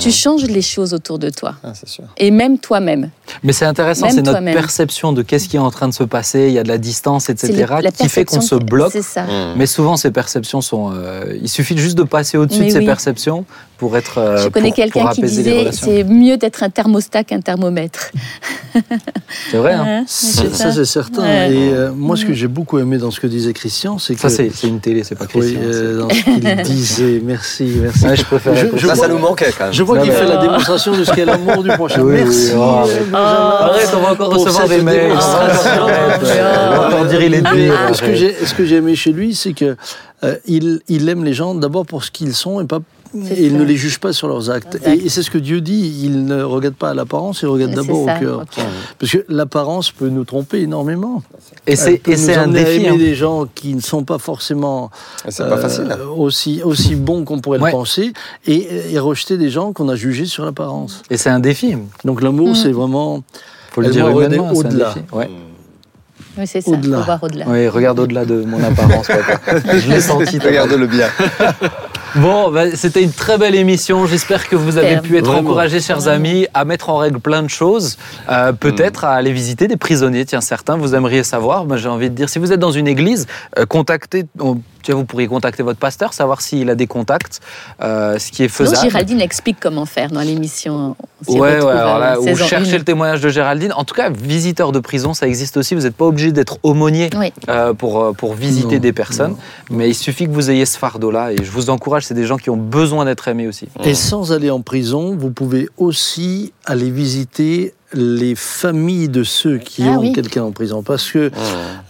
tu 0.00 0.10
changes 0.10 0.44
les 0.44 0.62
choses 0.62 0.94
autour 0.94 1.18
de 1.18 1.30
toi. 1.30 1.54
Ah, 1.62 1.72
sûr. 1.84 2.04
Et 2.16 2.30
même 2.30 2.58
toi-même. 2.58 3.10
Mais 3.42 3.52
c'est 3.52 3.64
intéressant, 3.64 4.08
c'est 4.10 4.22
notre 4.22 4.44
perception 4.44 5.12
de 5.12 5.22
qu'est-ce 5.22 5.48
qui 5.48 5.56
est 5.56 5.60
en 5.60 5.70
train 5.70 5.88
de 5.88 5.94
se 5.94 6.04
passer, 6.04 6.46
il 6.48 6.52
y 6.52 6.58
a 6.58 6.62
de 6.62 6.68
la 6.68 6.78
distance, 6.78 7.30
etc., 7.30 7.66
qui 7.98 8.08
fait 8.08 8.24
qu'on 8.24 8.40
se 8.40 8.54
bloque. 8.54 8.96
Ça. 9.02 9.22
Mm. 9.24 9.54
Mais 9.56 9.66
souvent, 9.66 9.96
ces 9.96 10.10
perceptions 10.10 10.60
sont. 10.60 10.92
euh, 10.94 11.36
il 11.42 11.48
suffit 11.48 11.76
juste 11.76 11.96
de 11.98 12.02
passer 12.02 12.36
au-dessus 12.38 12.64
de 12.64 12.70
ces 12.70 12.78
oui. 12.78 12.86
perceptions 12.86 13.44
pour 13.78 13.96
être. 13.96 14.18
euh, 14.18 14.36
Je 14.38 14.48
connais 14.48 14.72
quelqu'un 14.72 15.08
qui 15.10 15.22
disait 15.22 15.70
c'est 15.72 16.04
mieux 16.04 16.36
d'être 16.36 16.62
un 16.62 16.70
thermostat 16.70 17.24
qu'un 17.24 17.40
thermomètre. 17.40 18.10
C'est 19.50 19.56
vrai, 19.56 19.72
hein 19.74 20.04
Ça, 20.06 20.42
c'est 20.42 20.54
ça, 20.54 20.72
c'est 20.72 20.84
certain. 20.84 21.22
Ouais. 21.22 21.52
Et 21.54 21.72
euh, 21.72 21.92
moi, 21.92 22.16
ce 22.16 22.24
que 22.24 22.32
j'ai 22.32 22.48
beaucoup 22.48 22.78
aimé 22.78 22.98
dans 22.98 23.10
ce 23.12 23.20
que 23.20 23.26
disait 23.28 23.52
Christian, 23.52 23.98
c'est 23.98 24.14
que. 24.14 24.20
Ça, 24.20 24.28
c'est 24.30 24.50
une 24.66 24.80
télé, 24.80 25.04
c'est 25.04 25.14
pas 25.14 25.26
Oui, 25.34 25.40
Christian. 25.54 25.60
euh, 25.62 25.98
dans 26.00 26.10
ce 26.10 26.24
qu'il 26.24 26.62
disait. 26.62 27.22
Merci, 27.24 27.70
merci. 27.80 28.04
Ouais, 28.04 28.16
je 28.16 28.24
préfère 28.24 28.54
Je- 28.56 28.66
écouter. 28.66 28.80
je 28.82 28.86
Ça, 28.88 28.94
ça 28.96 29.08
nous 29.08 29.18
manquait 29.18 29.52
quand 29.56 29.64
même. 29.64 29.72
Je 29.72 29.82
vois 29.82 29.98
qu'il 29.98 30.12
fait 30.12 30.26
la 30.26 30.36
démonstration 30.36 30.96
de 30.96 31.04
ce 31.04 31.12
qu'est 31.12 31.24
l'amour 31.24 31.62
du 31.62 31.70
prochain. 31.70 32.02
Merci. 32.04 32.52
oh, 32.56 32.84
arrête. 33.12 33.90
on 33.96 34.00
va 34.00 34.12
encore 34.12 34.34
recevoir 34.34 34.68
des 34.68 34.82
mails. 34.82 35.08
démonstration. 35.08 35.82
Arrête, 35.82 36.20
on 36.22 36.80
va 36.80 36.86
encore 36.86 37.06
dire 37.06 37.22
il 37.22 37.34
est 37.34 37.42
dur. 37.42 37.74
ce 37.92 38.54
que 38.54 38.64
j'ai 38.64 38.76
aimé 38.76 38.94
chez 38.94 39.12
lui, 39.12 39.34
c'est 39.34 39.52
que 39.52 39.76
euh, 40.24 40.36
il, 40.46 40.80
il 40.88 41.08
aime 41.08 41.24
les 41.24 41.34
gens 41.34 41.54
d'abord 41.54 41.84
pour 41.84 42.04
ce 42.04 42.10
qu'ils 42.10 42.34
sont 42.34 42.60
et 42.60 42.64
pas 42.64 42.80
et 43.30 43.46
il 43.46 43.56
ne 43.56 43.62
les 43.64 43.76
juge 43.76 43.98
pas 44.00 44.12
sur 44.12 44.28
leurs 44.28 44.50
actes. 44.50 44.74
Exact. 44.76 45.04
Et, 45.04 45.08
c'est 45.08 45.22
ce 45.22 45.30
que 45.30 45.38
Dieu 45.38 45.60
dit. 45.60 46.00
Il 46.04 46.24
ne 46.24 46.42
regarde 46.42 46.74
pas 46.74 46.90
à 46.90 46.94
l'apparence, 46.94 47.42
il 47.42 47.46
regarde 47.46 47.72
d'abord 47.72 48.02
au 48.02 48.06
cœur. 48.06 48.44
Parce 48.98 49.12
que 49.12 49.24
l'apparence 49.28 49.90
peut 49.92 50.08
nous 50.08 50.24
tromper 50.24 50.60
énormément. 50.62 51.22
Et 51.66 51.76
c'est 51.76 52.00
un 52.34 52.48
défi. 52.48 52.72
aimer 52.76 52.88
hein. 52.88 52.96
des 52.96 53.14
gens 53.14 53.46
qui 53.54 53.74
ne 53.74 53.80
sont 53.80 54.04
pas 54.04 54.18
forcément 54.18 54.90
C'est 55.28 55.48
pas 55.48 55.54
euh, 55.56 55.60
facile. 55.62 55.96
aussi 56.16 56.60
aussi 56.62 56.94
bons 56.96 57.24
qu'on 57.24 57.38
pourrait 57.40 57.58
Ouais. 57.60 57.70
le 57.70 57.76
penser 57.76 58.12
et, 58.46 58.68
et 58.92 58.98
rejeter 58.98 59.38
des 59.38 59.48
gens 59.50 59.72
qu'on 59.72 59.88
a 59.88 59.94
jugés 59.96 60.26
sur 60.26 60.44
l'apparence. 60.44 61.02
Et 61.10 61.16
c'est 61.16 61.30
un 61.30 61.40
défi. 61.40 61.76
Donc 62.04 62.20
l'amour, 62.20 62.48
Mm. 62.50 62.54
c'est 62.56 62.72
vraiment 62.72 63.22
Faut 63.70 63.80
le 63.80 63.88
dire 63.90 64.04
m'a 64.06 64.12
redonné 64.12 64.36
humainement, 64.36 64.54
c'est 64.54 64.66
un 64.66 64.68
au-delà. 64.70 64.94
défi. 64.94 65.06
Ouais. 65.12 65.30
Oui, 66.36 66.46
c'est 66.48 66.60
ça. 66.60 66.70
Au-delà. 66.72 66.98
Faut 66.98 67.04
voir 67.04 67.22
au-delà. 67.22 67.44
Oui, 67.48 67.68
regarde 67.68 67.98
au-delà 68.00 68.24
de 68.24 68.42
mon 68.44 68.62
apparence. 68.62 69.06
papa. 69.06 69.60
Je 69.78 69.88
l'ai 69.88 70.00
senti. 70.00 70.38
Regarde-le 70.40 70.86
bien. 70.88 71.06
Bon, 72.16 72.50
bah, 72.50 72.76
c'était 72.76 73.02
une 73.02 73.12
très 73.12 73.38
belle 73.38 73.54
émission. 73.54 74.06
J'espère 74.06 74.48
que 74.48 74.56
vous 74.56 74.78
avez 74.78 74.98
pu 75.00 75.16
être 75.18 75.24
Vraiment. 75.26 75.40
encouragés, 75.40 75.80
chers 75.80 76.06
amis, 76.08 76.46
à 76.54 76.64
mettre 76.64 76.88
en 76.90 76.96
règle 76.98 77.18
plein 77.18 77.42
de 77.42 77.48
choses. 77.50 77.96
Euh, 78.30 78.52
Peut-être 78.52 79.04
à 79.04 79.12
aller 79.14 79.32
visiter 79.32 79.66
des 79.68 79.76
prisonniers. 79.76 80.24
Tiens, 80.24 80.40
certains, 80.40 80.76
vous 80.76 80.94
aimeriez 80.94 81.24
savoir. 81.24 81.64
Moi, 81.64 81.76
j'ai 81.76 81.88
envie 81.88 82.10
de 82.10 82.14
dire, 82.14 82.28
si 82.28 82.38
vous 82.38 82.52
êtes 82.52 82.60
dans 82.60 82.70
une 82.72 82.86
église, 82.88 83.26
euh, 83.58 83.66
contactez. 83.66 84.24
on- 84.38 84.58
tiens, 84.82 84.94
vous 84.96 85.04
pourriez 85.06 85.26
contacter 85.28 85.62
votre 85.62 85.78
pasteur, 85.78 86.12
savoir 86.12 86.42
s'il 86.42 86.68
a 86.68 86.74
des 86.74 86.86
contacts, 86.86 87.40
euh, 87.82 88.18
ce 88.18 88.30
qui 88.30 88.44
est 88.44 88.48
faisable. 88.48 88.82
Géraldine 88.90 89.20
explique 89.22 89.56
comment 89.58 89.86
faire 89.86 90.10
dans 90.10 90.20
l'émission. 90.20 90.94
On 91.26 91.32
s'y 91.32 91.38
Ouais, 91.38 91.58
ouais, 91.62 91.72
alors 91.72 91.98
là, 91.98 92.20
ou 92.20 92.36
cherchez 92.36 92.76
le 92.76 92.84
témoignage 92.84 93.22
de 93.22 93.30
Géraldine. 93.30 93.72
En 93.74 93.84
tout 93.84 93.94
cas, 93.94 94.10
visiteur 94.10 94.72
de 94.72 94.78
prison, 94.80 95.14
ça 95.14 95.26
existe 95.26 95.56
aussi. 95.56 95.74
Vous 95.74 95.82
n'êtes 95.82 95.96
pas 95.96 96.04
obligé 96.04 96.32
d'être 96.32 96.58
aumônier 96.62 97.08
Oui. 97.18 97.32
euh, 97.48 97.72
pour, 97.72 98.14
pour 98.14 98.34
visiter 98.34 98.74
Non, 98.76 98.80
des 98.82 98.92
personnes. 98.92 99.36
Mais 99.70 99.88
il 99.88 99.94
suffit 99.94 100.26
que 100.26 100.32
vous 100.32 100.50
ayez 100.50 100.66
ce 100.66 100.76
fardeau-là. 100.76 101.32
Et 101.32 101.36
je 101.42 101.50
vous 101.50 101.70
encourage, 101.70 102.03
c'est 102.04 102.14
des 102.14 102.26
gens 102.26 102.36
qui 102.36 102.50
ont 102.50 102.56
besoin 102.56 103.04
d'être 103.04 103.26
aimés 103.28 103.48
aussi. 103.48 103.66
Et 103.84 103.94
sans 103.94 104.32
aller 104.32 104.50
en 104.50 104.60
prison, 104.60 105.16
vous 105.16 105.30
pouvez 105.30 105.68
aussi 105.78 106.52
aller 106.64 106.90
visiter 106.90 107.74
les 107.96 108.34
familles 108.34 109.08
de 109.08 109.22
ceux 109.22 109.58
qui 109.58 109.84
Ah 109.84 109.92
ont 109.92 110.00
oui. 110.00 110.12
quelqu'un 110.12 110.42
en 110.42 110.50
prison. 110.50 110.82
Parce 110.82 111.12
que, 111.12 111.18
euh, 111.18 111.30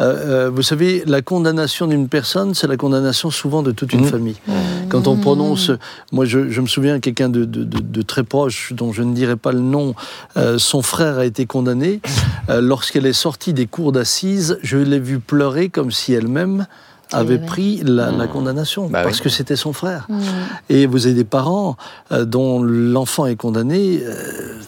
euh, 0.00 0.50
vous 0.54 0.60
savez, 0.62 1.02
la 1.06 1.22
condamnation 1.22 1.86
d'une 1.86 2.08
personne, 2.08 2.52
c'est 2.54 2.66
la 2.66 2.76
condamnation 2.76 3.30
souvent 3.30 3.62
de 3.62 3.70
toute 3.72 3.94
une 3.94 4.02
Mhm. 4.02 4.08
famille. 4.08 4.36
Quand 4.90 5.08
on 5.08 5.16
prononce, 5.16 5.70
moi 6.12 6.26
je, 6.26 6.50
je 6.50 6.60
me 6.60 6.66
souviens 6.66 7.00
quelqu'un 7.00 7.30
de, 7.30 7.46
de- 7.46 7.64
de- 7.64 7.80
de 7.80 8.02
très 8.02 8.22
proche, 8.22 8.74
dont 8.74 8.92
je 8.92 9.02
ne 9.02 9.14
dirai 9.14 9.36
pas 9.36 9.52
le 9.52 9.60
nom, 9.60 9.94
euh, 10.36 10.58
son 10.58 10.82
frère 10.82 11.16
a 11.18 11.24
été 11.24 11.46
condamné. 11.46 12.00
Euh, 12.50 12.60
Lorsqu'elle 12.60 13.06
est 13.06 13.14
sortie 13.14 13.54
des 13.54 13.66
cours 13.66 13.92
d'assises, 13.92 14.58
je 14.62 14.76
l'ai 14.76 14.98
vue 15.00 15.20
pleurer 15.20 15.70
comme 15.70 15.90
si 15.90 16.12
elle-même 16.12 16.66
avait 17.12 17.38
ouais. 17.38 17.46
pris 17.46 17.80
la, 17.84 18.10
la 18.10 18.26
condamnation, 18.26 18.88
Bah 18.88 19.02
parce 19.02 19.18
oui. 19.18 19.24
que 19.24 19.28
c'était 19.28 19.56
son 19.56 19.72
frère. 19.72 20.06
Mm. 20.08 20.20
Et 20.70 20.86
vous 20.86 21.06
avez 21.06 21.14
des 21.14 21.24
parents 21.24 21.76
euh, 22.12 22.24
dont 22.24 22.62
l'enfant 22.62 23.26
est 23.26 23.36
condamné. 23.36 24.00
euh, 24.04 24.60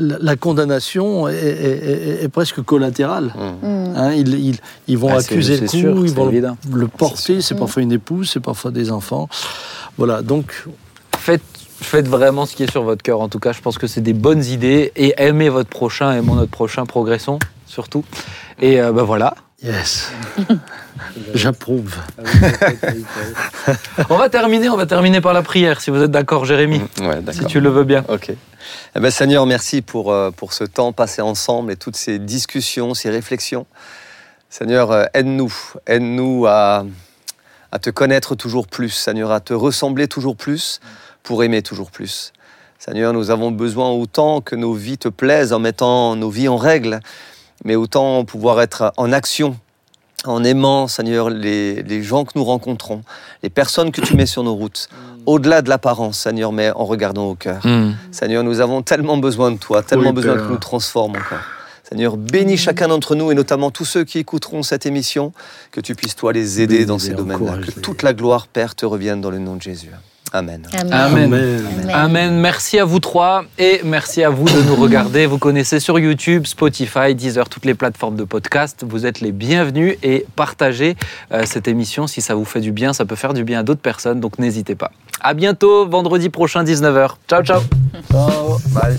la, 0.00 0.16
la 0.20 0.36
condamnation 0.36 1.28
est, 1.28 1.34
est- 1.36 2.18
est- 2.20 2.24
est 2.24 2.28
presque 2.28 2.62
collatérale. 2.62 3.32
Mm. 3.62 3.66
Hein, 3.96 4.12
ils, 4.14 4.34
ils- 4.34 4.58
ils 4.88 4.98
vont 4.98 5.10
Ah, 5.12 5.18
accuser 5.18 5.54
le 5.60 5.66
coup, 5.68 5.76
sûr, 5.76 6.04
ils 6.06 6.12
vont 6.12 6.28
évident. 6.28 6.56
le 6.72 6.88
porter. 6.88 7.40
C'est 7.40 7.54
parfois 7.54 7.82
une 7.82 7.92
épouse, 7.92 8.30
c'est 8.32 8.40
parfois 8.40 8.70
des 8.72 8.90
enfants. 8.90 9.28
Voilà, 9.98 10.22
donc 10.22 10.66
Faites, 11.18 11.42
faites 11.80 12.08
vraiment 12.08 12.46
ce 12.46 12.56
qui 12.56 12.64
est 12.64 12.70
sur 12.72 12.82
votre 12.82 13.02
cœur. 13.04 13.20
En 13.20 13.28
tout 13.28 13.38
cas, 13.38 13.52
je 13.52 13.60
pense 13.60 13.78
que 13.78 13.86
c'est 13.86 14.00
des 14.00 14.12
bonnes 14.14 14.44
idées. 14.44 14.90
Et 14.96 15.14
aimez 15.18 15.48
votre 15.50 15.70
prochain, 15.70 16.10
aimons 16.12 16.34
notre 16.34 16.50
prochain, 16.50 16.84
progressons 16.84 17.38
surtout. 17.66 18.04
Et 18.60 18.80
euh, 18.80 18.90
ben 18.90 19.04
voilà. 19.04 19.34
Yes, 19.62 20.10
j'approuve. 21.34 21.96
On 24.10 24.16
va 24.16 24.28
terminer, 24.28 24.68
on 24.68 24.76
va 24.76 24.86
terminer 24.86 25.20
par 25.20 25.32
la 25.32 25.42
prière, 25.42 25.80
si 25.80 25.90
vous 25.90 26.02
êtes 26.02 26.10
d'accord, 26.10 26.44
Jérémy, 26.44 26.80
Ouais, 27.00 27.20
si 27.32 27.44
tu 27.46 27.60
le 27.60 27.70
veux 27.70 27.84
bien. 27.84 28.04
Ok. 28.08 28.30
Eh 28.94 29.00
ben, 29.00 29.10
Seigneur, 29.10 29.46
merci 29.46 29.82
pour, 29.82 30.12
euh, 30.12 30.30
pour 30.30 30.52
ce 30.52 30.64
temps 30.64 30.92
passé 30.92 31.22
ensemble 31.22 31.72
et 31.72 31.76
toutes 31.76 31.96
ces 31.96 32.18
discussions, 32.18 32.94
ces 32.94 33.10
réflexions. 33.10 33.66
Seigneur, 34.50 34.92
euh, 34.92 35.04
aide-nous, 35.14 35.52
aide-nous 35.86 36.46
à, 36.46 36.84
à 37.72 37.78
te 37.78 37.90
connaître 37.90 38.34
toujours 38.34 38.66
plus, 38.68 38.90
Seigneur, 38.90 39.32
à 39.32 39.40
te 39.40 39.54
ressembler 39.54 40.08
toujours 40.08 40.36
plus 40.36 40.80
pour 41.22 41.42
aimer 41.42 41.62
toujours 41.62 41.90
plus. 41.90 42.32
Seigneur, 42.78 43.12
nous 43.12 43.30
avons 43.30 43.50
besoin 43.50 43.90
autant 43.90 44.40
que 44.40 44.56
nos 44.56 44.74
vies 44.74 44.98
te 44.98 45.08
plaisent 45.08 45.52
en 45.52 45.58
mettant 45.58 46.16
nos 46.16 46.30
vies 46.30 46.48
en 46.48 46.56
règle, 46.56 47.00
mais 47.64 47.76
autant 47.76 48.24
pouvoir 48.24 48.60
être 48.60 48.92
en 48.96 49.12
action, 49.12 49.56
en 50.24 50.44
aimant, 50.44 50.86
Seigneur, 50.88 51.30
les, 51.30 51.82
les 51.82 52.02
gens 52.02 52.24
que 52.24 52.32
nous 52.36 52.44
rencontrons, 52.44 53.02
les 53.42 53.50
personnes 53.50 53.90
que 53.90 54.00
tu 54.00 54.14
mets 54.16 54.26
sur 54.26 54.44
nos 54.44 54.54
routes, 54.54 54.88
au-delà 55.26 55.62
de 55.62 55.68
l'apparence, 55.68 56.18
Seigneur, 56.18 56.52
mais 56.52 56.70
en 56.70 56.84
regardant 56.84 57.24
au 57.28 57.34
cœur. 57.34 57.62
Seigneur, 58.12 58.42
nous 58.44 58.60
avons 58.60 58.82
tellement 58.82 59.16
besoin 59.16 59.50
de 59.50 59.56
toi, 59.58 59.82
tellement 59.82 60.08
Oui, 60.10 60.14
besoin 60.14 60.34
Père. 60.36 60.46
que 60.46 60.52
nous 60.52 60.58
transformes 60.58 61.12
encore. 61.12 61.38
Seigneur, 61.88 62.16
bénis 62.16 62.56
chacun 62.56 62.88
d'entre 62.88 63.14
nous 63.16 63.30
et 63.32 63.34
notamment 63.34 63.70
tous 63.70 63.84
ceux 63.84 64.04
qui 64.04 64.18
écouteront 64.18 64.62
cette 64.62 64.86
émission, 64.86 65.32
que 65.72 65.80
tu 65.80 65.94
puisses 65.94 66.16
toi 66.16 66.32
les 66.32 66.60
aider 66.60 66.86
dans 66.86 66.98
ces 66.98 67.12
domaines-là. 67.14 67.58
Que 67.58 67.80
toute 67.80 68.02
la 68.02 68.14
gloire, 68.14 68.46
Père, 68.46 68.74
te 68.74 68.86
revienne 68.86 69.20
dans 69.20 69.30
le 69.30 69.38
nom 69.38 69.56
de 69.56 69.62
Jésus. 69.62 69.90
Amen. 70.32 70.62
Amen. 70.72 70.92
Amen. 70.92 71.34
Amen. 71.34 71.90
Amen. 71.92 72.40
Merci 72.40 72.78
à 72.78 72.84
vous 72.84 73.00
trois 73.00 73.44
et 73.58 73.82
merci 73.84 74.22
à 74.24 74.30
vous 74.30 74.44
de 74.44 74.62
nous 74.62 74.76
regarder. 74.76 75.26
Vous 75.26 75.38
connaissez 75.38 75.78
sur 75.78 75.98
YouTube, 75.98 76.46
Spotify, 76.46 77.14
Deezer, 77.14 77.48
toutes 77.48 77.66
les 77.66 77.74
plateformes 77.74 78.16
de 78.16 78.24
podcast. 78.24 78.82
Vous 78.86 79.04
êtes 79.04 79.20
les 79.20 79.32
bienvenus 79.32 79.96
et 80.02 80.24
partagez 80.34 80.96
euh, 81.32 81.42
cette 81.44 81.68
émission 81.68 82.06
si 82.06 82.22
ça 82.22 82.34
vous 82.34 82.46
fait 82.46 82.60
du 82.60 82.72
bien. 82.72 82.92
Ça 82.94 83.04
peut 83.04 83.16
faire 83.16 83.34
du 83.34 83.44
bien 83.44 83.60
à 83.60 83.62
d'autres 83.62 83.82
personnes, 83.82 84.20
donc 84.20 84.38
n'hésitez 84.38 84.74
pas. 84.74 84.90
À 85.20 85.34
bientôt, 85.34 85.86
vendredi 85.86 86.30
prochain, 86.30 86.64
19h. 86.64 87.10
Ciao, 87.28 87.42
ciao. 87.42 87.60
Bye. 88.10 88.96